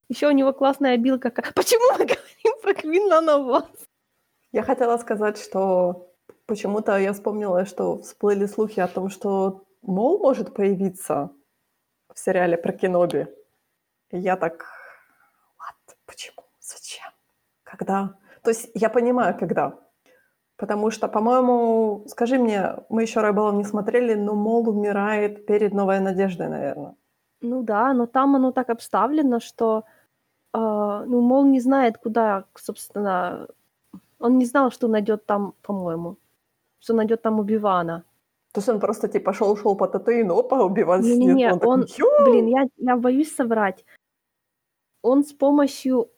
Еще 0.10 0.28
у 0.28 0.32
него 0.32 0.54
классная 0.54 0.94
обилка. 0.96 1.30
ка- 1.30 1.44
Почему 1.56 1.92
мы 1.98 2.06
говорим 2.06 2.62
про 2.62 2.74
Квинлан 2.74 3.64
Я 4.52 4.64
хотела 4.64 4.98
сказать, 4.98 5.38
что 5.38 6.14
почему-то 6.46 6.98
я 6.98 7.14
вспомнила, 7.14 7.66
что 7.66 7.98
всплыли 8.00 8.46
слухи 8.48 8.80
о 8.80 8.88
том, 8.88 9.10
что 9.10 9.64
Мол 9.82 10.20
может 10.20 10.54
появиться 10.54 11.30
в 12.14 12.20
сериале 12.20 12.58
про 12.58 12.74
Кеноби. 12.74 13.28
И 14.12 14.18
я 14.18 14.36
так... 14.36 14.66
What? 15.58 15.96
Почему? 16.06 16.44
Зачем? 16.70 17.12
Когда? 17.64 18.16
То 18.44 18.52
есть 18.52 18.70
я 18.74 18.90
понимаю, 18.90 19.38
когда. 19.38 19.74
Потому 20.56 20.92
что, 20.92 21.08
по-моему, 21.08 22.04
скажи 22.08 22.38
мне, 22.38 22.76
мы 22.90 23.04
еще 23.04 23.22
Райболов 23.22 23.56
не 23.56 23.64
смотрели, 23.64 24.16
но 24.16 24.36
Мол 24.36 24.70
умирает 24.70 25.46
перед 25.46 25.74
Новой 25.74 26.00
Надеждой, 26.00 26.50
наверное. 26.50 26.96
Ну 27.42 27.64
да, 27.64 27.94
но 27.94 28.06
там 28.06 28.36
оно 28.36 28.52
так 28.52 28.70
обставлено, 28.70 29.40
что 29.40 29.86
а, 30.54 31.06
ну, 31.06 31.22
Мол 31.22 31.46
не 31.46 31.60
знает, 31.60 31.98
куда, 31.98 32.44
собственно... 32.56 33.48
Он 34.20 34.38
не 34.38 34.46
знал, 34.46 34.70
что 34.70 34.90
найдет 34.90 35.26
там, 35.26 35.54
по-моему, 35.62 36.18
что 36.80 36.94
найдет 36.94 37.22
там 37.22 37.40
Убивана. 37.40 38.04
То 38.52 38.60
есть 38.60 38.70
он 38.70 38.80
просто 38.80 39.08
типа 39.08 39.32
шел-шел 39.32 39.78
по 39.78 39.88
Татуину, 39.88 40.38
опа, 40.38 40.62
убиван 40.62 41.02
Не-не-не, 41.02 41.34
снит. 41.34 41.52
Он, 41.64 41.70
он- 41.70 41.88
такой, 41.88 41.96
«Ю!» 41.98 42.32
Блин, 42.32 42.48
я, 42.48 42.68
я 42.78 42.98
боюсь 42.98 43.34
соврать. 43.34 43.86
Он 45.02 45.24
с 45.24 45.32
помощью 45.32 46.10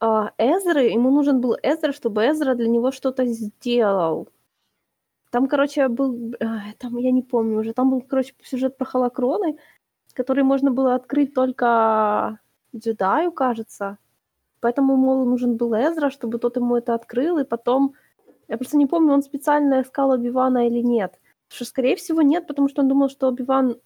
а, 0.00 0.32
Эзры, 0.38 0.82
ему 0.84 1.10
нужен 1.10 1.40
был 1.40 1.56
Эзра, 1.62 1.92
чтобы 1.92 2.26
Эзра 2.26 2.54
для 2.54 2.68
него 2.68 2.92
что-то 2.92 3.24
сделал. 3.26 4.28
Там, 5.30 5.48
короче, 5.48 5.88
был, 5.88 6.34
а, 6.40 6.72
там, 6.78 6.96
я 6.98 7.10
не 7.10 7.22
помню 7.22 7.58
уже, 7.58 7.72
там 7.72 7.90
был, 7.90 8.00
короче, 8.02 8.34
сюжет 8.42 8.76
про 8.76 8.84
холокроны, 8.84 9.58
который 10.12 10.44
можно 10.44 10.70
было 10.70 10.94
открыть 10.94 11.34
только 11.34 12.38
джедаю, 12.74 13.32
кажется. 13.32 13.98
Поэтому, 14.60 14.96
мол, 14.96 15.24
нужен 15.24 15.56
был 15.56 15.74
Эзра, 15.74 16.10
чтобы 16.10 16.38
тот 16.38 16.56
ему 16.56 16.76
это 16.76 16.94
открыл, 16.94 17.38
и 17.38 17.44
потом... 17.44 17.94
Я 18.48 18.58
просто 18.58 18.76
не 18.76 18.86
помню, 18.86 19.12
он 19.12 19.22
специально 19.22 19.82
искал 19.82 20.12
Обивана 20.12 20.68
или 20.68 20.80
нет. 20.80 21.20
Что, 21.48 21.64
скорее 21.64 21.96
всего, 21.96 22.22
нет, 22.22 22.46
потому 22.46 22.68
что 22.68 22.82
он 22.82 22.88
думал, 22.88 23.08
что 23.08 23.28
Обиван 23.28 23.80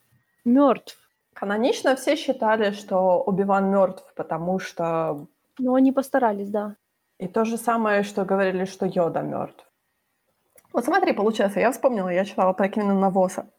мертв. 0.44 0.98
Канонично 1.32 1.96
все 1.96 2.16
считали, 2.16 2.72
что 2.72 3.22
Убиван 3.22 3.70
мертв, 3.70 4.04
потому 4.14 4.58
что 4.58 5.26
Но 5.60 5.74
они 5.74 5.92
постарались, 5.92 6.50
да. 6.50 6.76
и 7.20 7.28
то 7.28 7.44
же 7.44 7.58
самое, 7.58 8.02
что 8.02 8.24
говорили, 8.24 8.64
что 8.64 8.86
Йода 8.86 9.22
мертв. 9.22 9.64
Вот 10.72 10.84
смотри, 10.84 11.12
получается, 11.12 11.60
я 11.60 11.70
вспомнила, 11.70 12.08
я 12.08 12.24
читала 12.24 12.52
про 12.52 12.68
Квинлана 12.68 13.10
Восса. 13.10 13.50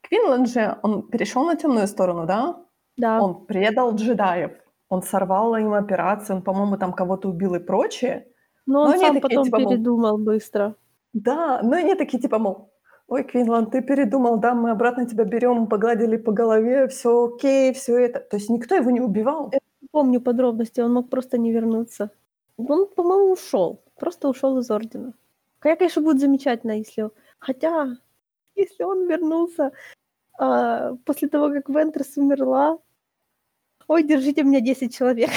Квинлан 0.00 0.46
же, 0.46 0.78
он 0.82 1.02
перешел 1.02 1.44
на 1.44 1.56
темную 1.56 1.86
сторону, 1.86 2.26
да? 2.26 2.56
Да. 2.96 3.20
Он 3.22 3.46
предал 3.46 3.94
джедаев, 3.94 4.52
он 4.88 5.02
сорвал 5.02 5.56
им 5.56 5.74
операцию, 5.74 6.36
он, 6.36 6.42
по-моему, 6.42 6.76
там 6.76 6.92
кого-то 6.92 7.28
убил 7.28 7.54
и 7.54 7.58
прочее. 7.58 8.26
Но 8.66 8.82
он 8.82 8.88
но 8.88 8.92
они 8.94 9.04
сам 9.04 9.14
такие, 9.20 9.28
потом 9.28 9.44
типа, 9.44 9.58
мол, 9.58 9.70
передумал 9.70 10.18
быстро. 10.18 10.74
Да, 11.12 11.60
но 11.62 11.76
они 11.76 11.94
такие 11.94 12.20
типа, 12.20 12.38
мол, 12.38 12.72
ой, 13.08 13.24
Квинлан, 13.24 13.70
ты 13.70 13.82
передумал, 13.82 14.38
да, 14.38 14.54
мы 14.54 14.70
обратно 14.70 15.06
тебя 15.06 15.24
берем, 15.24 15.66
погладили 15.66 16.16
по 16.16 16.32
голове, 16.32 16.88
все 16.88 17.26
окей, 17.26 17.72
все 17.74 17.98
это. 17.98 18.20
То 18.20 18.36
есть 18.36 18.50
никто 18.50 18.74
его 18.74 18.90
не 18.90 19.00
убивал. 19.00 19.50
Не 19.52 19.58
помню 19.94 20.20
подробности, 20.20 20.80
он 20.80 20.92
мог 20.92 21.08
просто 21.08 21.38
не 21.38 21.52
вернуться. 21.52 22.10
Он, 22.56 22.88
по-моему, 22.96 23.32
ушел. 23.32 23.80
Просто 23.96 24.28
ушел 24.28 24.58
из 24.58 24.70
ордена. 24.70 25.12
Хотя, 25.60 25.76
конечно, 25.76 26.02
будет 26.02 26.20
замечательно, 26.20 26.72
если... 26.72 27.10
Хотя, 27.38 27.96
если 28.56 28.84
он 28.84 29.06
вернулся 29.06 29.70
а, 30.38 30.96
после 31.04 31.28
того, 31.28 31.50
как 31.52 31.68
Вентрес 31.68 32.16
умерла... 32.16 32.78
Ой, 33.86 34.02
держите 34.02 34.42
меня 34.42 34.60
10 34.60 34.96
человек. 34.96 35.30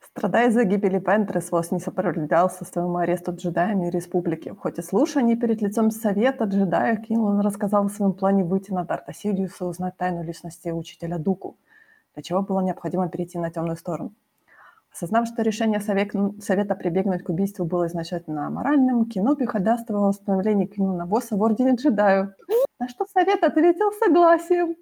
Страдая 0.00 0.50
за 0.50 0.64
гибели 0.64 0.98
Вентрес, 0.98 1.52
Вос 1.52 1.72
не 1.72 1.80
сопротивлялся 1.80 2.64
своему 2.64 2.96
аресту 2.96 3.32
джедаями 3.32 3.90
республики. 3.90 4.48
В 4.48 4.56
ходе 4.56 4.82
слушаний 4.82 5.36
перед 5.36 5.60
лицом 5.60 5.90
Совета 5.90 6.44
джедаев 6.44 7.06
Квинлан 7.06 7.40
рассказал 7.40 7.84
о 7.84 7.90
своем 7.90 8.14
плане 8.14 8.44
выйти 8.44 8.72
на 8.72 8.84
Дарта 8.84 9.12
Сидиуса 9.12 9.64
и 9.64 9.68
узнать 9.68 9.96
тайну 9.98 10.22
личности 10.24 10.70
учителя 10.70 11.18
Дуку, 11.18 11.58
для 12.16 12.22
чего 12.22 12.42
было 12.42 12.60
необходимо 12.60 13.08
перейти 13.08 13.38
на 13.38 13.50
темную 13.50 13.76
сторону. 13.76 14.12
Осознав, 14.90 15.28
что 15.28 15.42
решение 15.42 15.80
Совета 15.80 16.74
прибегнуть 16.74 17.22
к 17.22 17.28
убийству 17.28 17.66
было 17.66 17.86
изначально 17.86 18.46
аморальным, 18.46 19.04
Киноби 19.04 19.44
ходатайствовал 19.44 20.04
о 20.04 20.08
восстановлении 20.08 20.64
Квинлана 20.64 21.04
Босса 21.04 21.36
в 21.36 21.42
Ордене 21.42 21.74
джедаев, 21.74 22.30
на 22.80 22.88
что 22.88 23.04
Совет 23.12 23.44
ответил 23.44 23.92
согласием, 23.92 24.76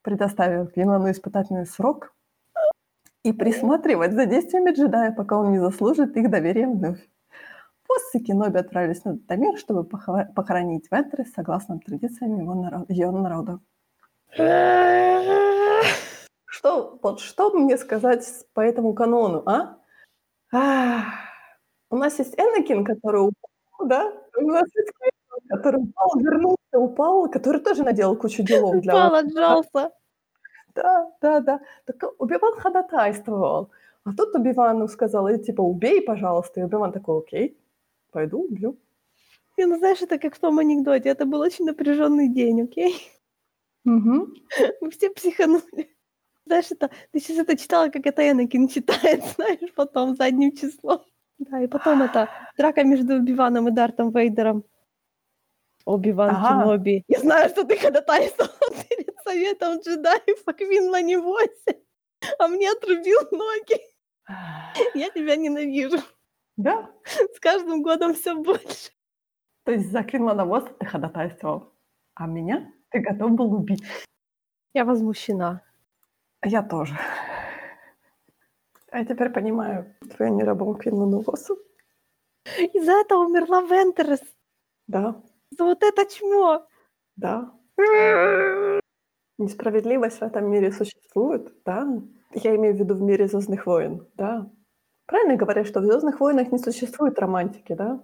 предоставив 0.00 0.72
Квинлану 0.72 1.10
испытательный 1.10 1.66
срок 1.66 2.14
и 3.22 3.34
присматривать 3.34 4.14
за 4.14 4.24
действиями 4.24 4.70
джедая, 4.70 5.12
пока 5.12 5.36
он 5.36 5.52
не 5.52 5.58
заслужит 5.58 6.16
их 6.16 6.30
доверия 6.30 6.66
вновь. 6.66 7.06
После 7.86 8.20
Киноби 8.20 8.58
отправились 8.58 9.04
на 9.04 9.18
Дамир, 9.18 9.58
чтобы 9.58 9.84
похо- 9.84 10.32
похоронить 10.34 10.88
Вентрес 10.90 11.30
согласно 11.34 11.78
традициям 11.78 12.38
его, 12.38 12.54
народа. 13.20 13.60
Что, 16.46 16.98
вот 17.02 17.20
что 17.20 17.50
мне 17.52 17.76
сказать 17.76 18.24
по 18.54 18.60
этому 18.60 18.94
канону, 18.94 19.42
а? 19.46 19.78
Ах, 20.52 21.04
У 21.90 21.96
нас 21.96 22.18
есть 22.18 22.34
Энакин, 22.38 22.84
который 22.84 23.18
упал, 23.28 23.86
да? 23.88 24.12
У 24.38 24.46
нас 24.48 24.64
есть 24.74 24.92
Квинлан, 24.92 25.48
который 25.48 25.82
упал, 25.82 26.10
вернулся, 26.18 26.78
упал, 26.78 27.28
который 27.30 27.60
тоже 27.60 27.82
наделал 27.82 28.16
кучу 28.16 28.42
делов 28.42 28.80
для 28.80 28.94
Упал, 28.94 29.14
отжался. 29.16 29.90
да, 30.74 31.10
да, 31.20 31.40
да. 31.40 31.60
Так 31.84 31.96
Убиван 32.18 32.54
ходатайствовал. 32.58 33.70
А 34.04 34.10
тут 34.16 34.34
Убивану 34.36 34.86
сказал, 34.88 35.26
«Э, 35.26 35.38
типа, 35.38 35.62
убей, 35.62 36.00
пожалуйста. 36.00 36.60
И 36.60 36.62
Убиван 36.62 36.92
такой, 36.92 37.18
окей, 37.18 37.58
пойду, 38.12 38.44
убью. 38.44 38.78
Не, 39.56 39.66
ну 39.66 39.78
знаешь, 39.78 40.02
это 40.02 40.18
как 40.18 40.36
в 40.36 40.38
том 40.38 40.58
анекдоте. 40.60 41.08
Это 41.08 41.24
был 41.26 41.40
очень 41.40 41.64
напряженный 41.64 42.28
день, 42.28 42.62
окей? 42.62 42.94
Мгм. 43.84 44.34
Мы 44.80 44.90
все 44.90 45.10
психанули. 45.10 45.95
Знаешь, 46.46 46.70
это, 46.70 46.90
ты 47.12 47.20
сейчас 47.20 47.38
это 47.38 47.56
читала, 47.56 47.88
как 47.88 48.06
это 48.06 48.22
Энакин 48.30 48.68
читает, 48.74 49.24
знаешь, 49.36 49.72
потом 49.74 50.14
задним 50.16 50.54
числом. 50.56 51.04
Да, 51.38 51.60
и 51.60 51.66
потом 51.66 52.02
это 52.02 52.30
драка 52.56 52.82
между 52.84 53.16
Убиваном 53.16 53.68
и 53.68 53.70
Дартом 53.72 54.10
Вейдером. 54.10 54.64
Оби-Ван 55.84 56.30
Ага. 56.30 56.62
Кеноби. 56.64 57.04
Я 57.08 57.20
знаю, 57.20 57.48
что 57.50 57.64
ты 57.64 57.76
ходатайствовал 57.76 58.50
перед 58.88 59.14
советом 59.22 59.78
джедаев 59.80 60.42
о 60.46 60.52
Квинлане 60.52 61.18
Восе, 61.18 61.80
а 62.38 62.48
мне 62.48 62.70
отрубил 62.70 63.20
ноги. 63.30 63.80
Я 64.94 65.10
тебя 65.10 65.36
ненавижу. 65.36 65.98
Да, 66.56 66.90
С 67.34 67.38
каждым 67.38 67.82
годом 67.82 68.14
все 68.14 68.34
больше. 68.34 68.90
то 69.64 69.72
есть 69.72 69.90
за 69.92 70.02
Квинлана 70.02 70.44
Воста 70.46 70.72
ты 70.74 70.86
ходатайствовал, 70.86 71.72
а 72.14 72.26
меня 72.26 72.72
ты 72.90 73.00
готов 73.00 73.32
был 73.32 73.52
убить. 73.52 73.84
Я 74.72 74.84
возмущена. 74.86 75.62
Я 76.44 76.62
тоже. 76.62 76.94
А 78.90 78.98
я 78.98 79.04
теперь 79.04 79.30
понимаю 79.30 79.94
твою 80.16 80.34
нерабом 80.34 80.76
Квинлану 80.76 81.20
Восу. 81.20 81.58
Из-за 82.74 82.92
этого 82.92 83.24
умерла 83.26 83.62
Вентерес. 83.62 84.20
Да, 84.86 85.20
За 85.50 85.64
вот 85.64 85.82
это 85.82 86.04
чмо. 86.06 86.66
да. 87.16 87.50
Несправедливость 89.38 90.18
в 90.20 90.22
этом 90.22 90.50
мире 90.50 90.72
существует, 90.72 91.52
да. 91.64 91.86
Я 92.32 92.56
имею 92.56 92.74
в 92.74 92.78
виду 92.78 92.94
в 92.94 93.02
мире 93.02 93.26
Звездных 93.28 93.66
войн, 93.66 94.06
да. 94.14 94.48
Правильно 95.06 95.36
говорят, 95.36 95.66
что 95.66 95.80
в 95.80 95.84
Звездных 95.84 96.20
войнах 96.20 96.52
не 96.52 96.58
существует 96.58 97.18
романтики, 97.18 97.74
да? 97.74 98.00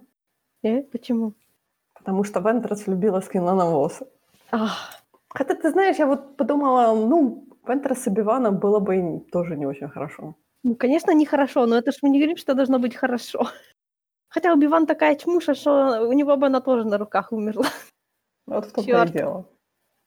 Э, 0.61 0.81
почему? 0.83 1.33
Потому 1.93 2.23
что 2.23 2.39
Вентрес 2.39 2.85
влюбилась 2.85 3.25
в 3.25 3.29
Квинлана 3.29 3.65
Воса. 3.65 4.07
Ах, 4.51 5.01
Хотя, 5.29 5.55
ты 5.55 5.71
знаешь, 5.71 5.97
я 5.97 6.05
вот 6.05 6.37
подумала, 6.37 6.93
ну, 6.95 7.47
Вентрес 7.67 8.03
с 8.03 8.07
Обиваном 8.07 8.59
было 8.59 8.79
бы 8.79 9.25
тоже 9.31 9.55
не 9.55 9.65
очень 9.65 9.89
хорошо. 9.89 10.35
ну, 10.63 10.75
конечно, 10.75 11.11
нехорошо, 11.11 11.65
но 11.65 11.77
это 11.77 11.91
ж 11.91 11.97
мы 12.01 12.09
не 12.09 12.19
говорим, 12.19 12.37
что 12.37 12.53
должно 12.53 12.79
быть 12.79 12.95
хорошо. 12.95 13.47
Хотя 14.29 14.53
Убиван 14.53 14.85
такая 14.87 15.15
чмуша, 15.15 15.53
что 15.53 16.07
у 16.07 16.13
него 16.13 16.35
бы 16.37 16.47
она 16.47 16.59
тоже 16.61 16.85
на 16.85 16.97
руках 16.97 17.31
умерла. 17.31 17.67
Вот 18.45 18.65
в 18.65 18.73
том-то 18.73 19.03
и 19.05 19.09
дело. 19.11 19.45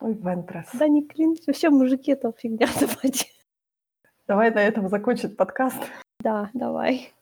Ой, 0.01 0.15
Вентрес. 0.15 0.67
Да 0.75 0.89
не 0.89 1.07
кринж. 1.07 1.39
Вообще 1.47 1.71
мужики 1.71 2.11
это 2.13 2.33
фигня 2.33 2.67
собачья. 2.81 3.31
Давай 4.27 4.51
на 4.51 4.59
этом 4.59 4.89
закончить 4.89 5.37
подкаст. 5.37 5.79
Да, 6.21 6.51
давай. 6.53 7.13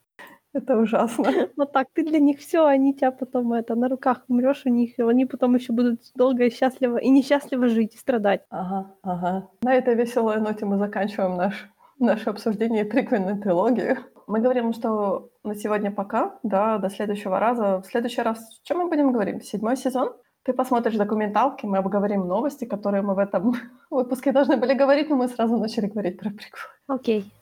Это 0.54 0.78
ужасно. 0.78 1.24
Вот 1.56 1.72
так, 1.72 1.88
ты 1.92 2.04
для 2.04 2.20
них 2.20 2.38
все, 2.38 2.64
они 2.64 2.94
тебя 2.94 3.10
потом 3.10 3.52
это 3.52 3.74
на 3.74 3.88
руках 3.88 4.24
умрешь 4.28 4.62
у 4.64 4.70
них, 4.70 4.98
и 4.98 5.02
они 5.02 5.26
потом 5.26 5.54
еще 5.56 5.72
будут 5.72 6.00
долго 6.14 6.44
и 6.44 6.50
счастливо 6.50 6.96
и 6.96 7.10
несчастливо 7.10 7.68
жить 7.68 7.94
и 7.94 7.98
страдать. 7.98 8.42
Ага, 8.50 8.94
ага. 9.02 9.48
На 9.62 9.74
этой 9.74 9.94
веселой 9.94 10.40
ноте 10.40 10.64
мы 10.64 10.78
заканчиваем 10.78 11.36
наш, 11.36 11.68
наше 11.98 12.30
обсуждение 12.30 12.84
приквельной 12.84 13.40
трилогии. 13.40 13.98
Мы 14.26 14.40
говорим, 14.40 14.72
что 14.72 15.28
на 15.42 15.54
сегодня 15.54 15.90
пока, 15.90 16.38
да, 16.42 16.78
до 16.78 16.88
следующего 16.88 17.38
раза. 17.38 17.82
В 17.82 17.86
следующий 17.86 18.22
раз, 18.22 18.38
о 18.38 18.66
чем 18.66 18.78
мы 18.78 18.88
будем 18.88 19.12
говорить? 19.12 19.44
Седьмой 19.44 19.76
сезон? 19.76 20.12
Ты 20.44 20.52
посмотришь 20.52 20.96
документалки, 20.96 21.66
мы 21.66 21.78
обговорим 21.78 22.28
новости, 22.28 22.64
которые 22.64 23.02
мы 23.02 23.14
в 23.14 23.18
этом 23.18 23.54
выпуске 23.90 24.30
должны 24.30 24.56
были 24.56 24.74
говорить, 24.74 25.10
но 25.10 25.16
мы 25.16 25.28
сразу 25.28 25.56
начали 25.56 25.86
говорить 25.86 26.18
про 26.18 26.30
приквел. 26.30 26.68
Окей. 26.86 27.32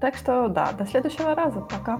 Так 0.00 0.14
что 0.14 0.48
да, 0.48 0.72
до 0.72 0.84
следующего 0.84 1.34
раза. 1.34 1.60
Пока. 1.60 1.98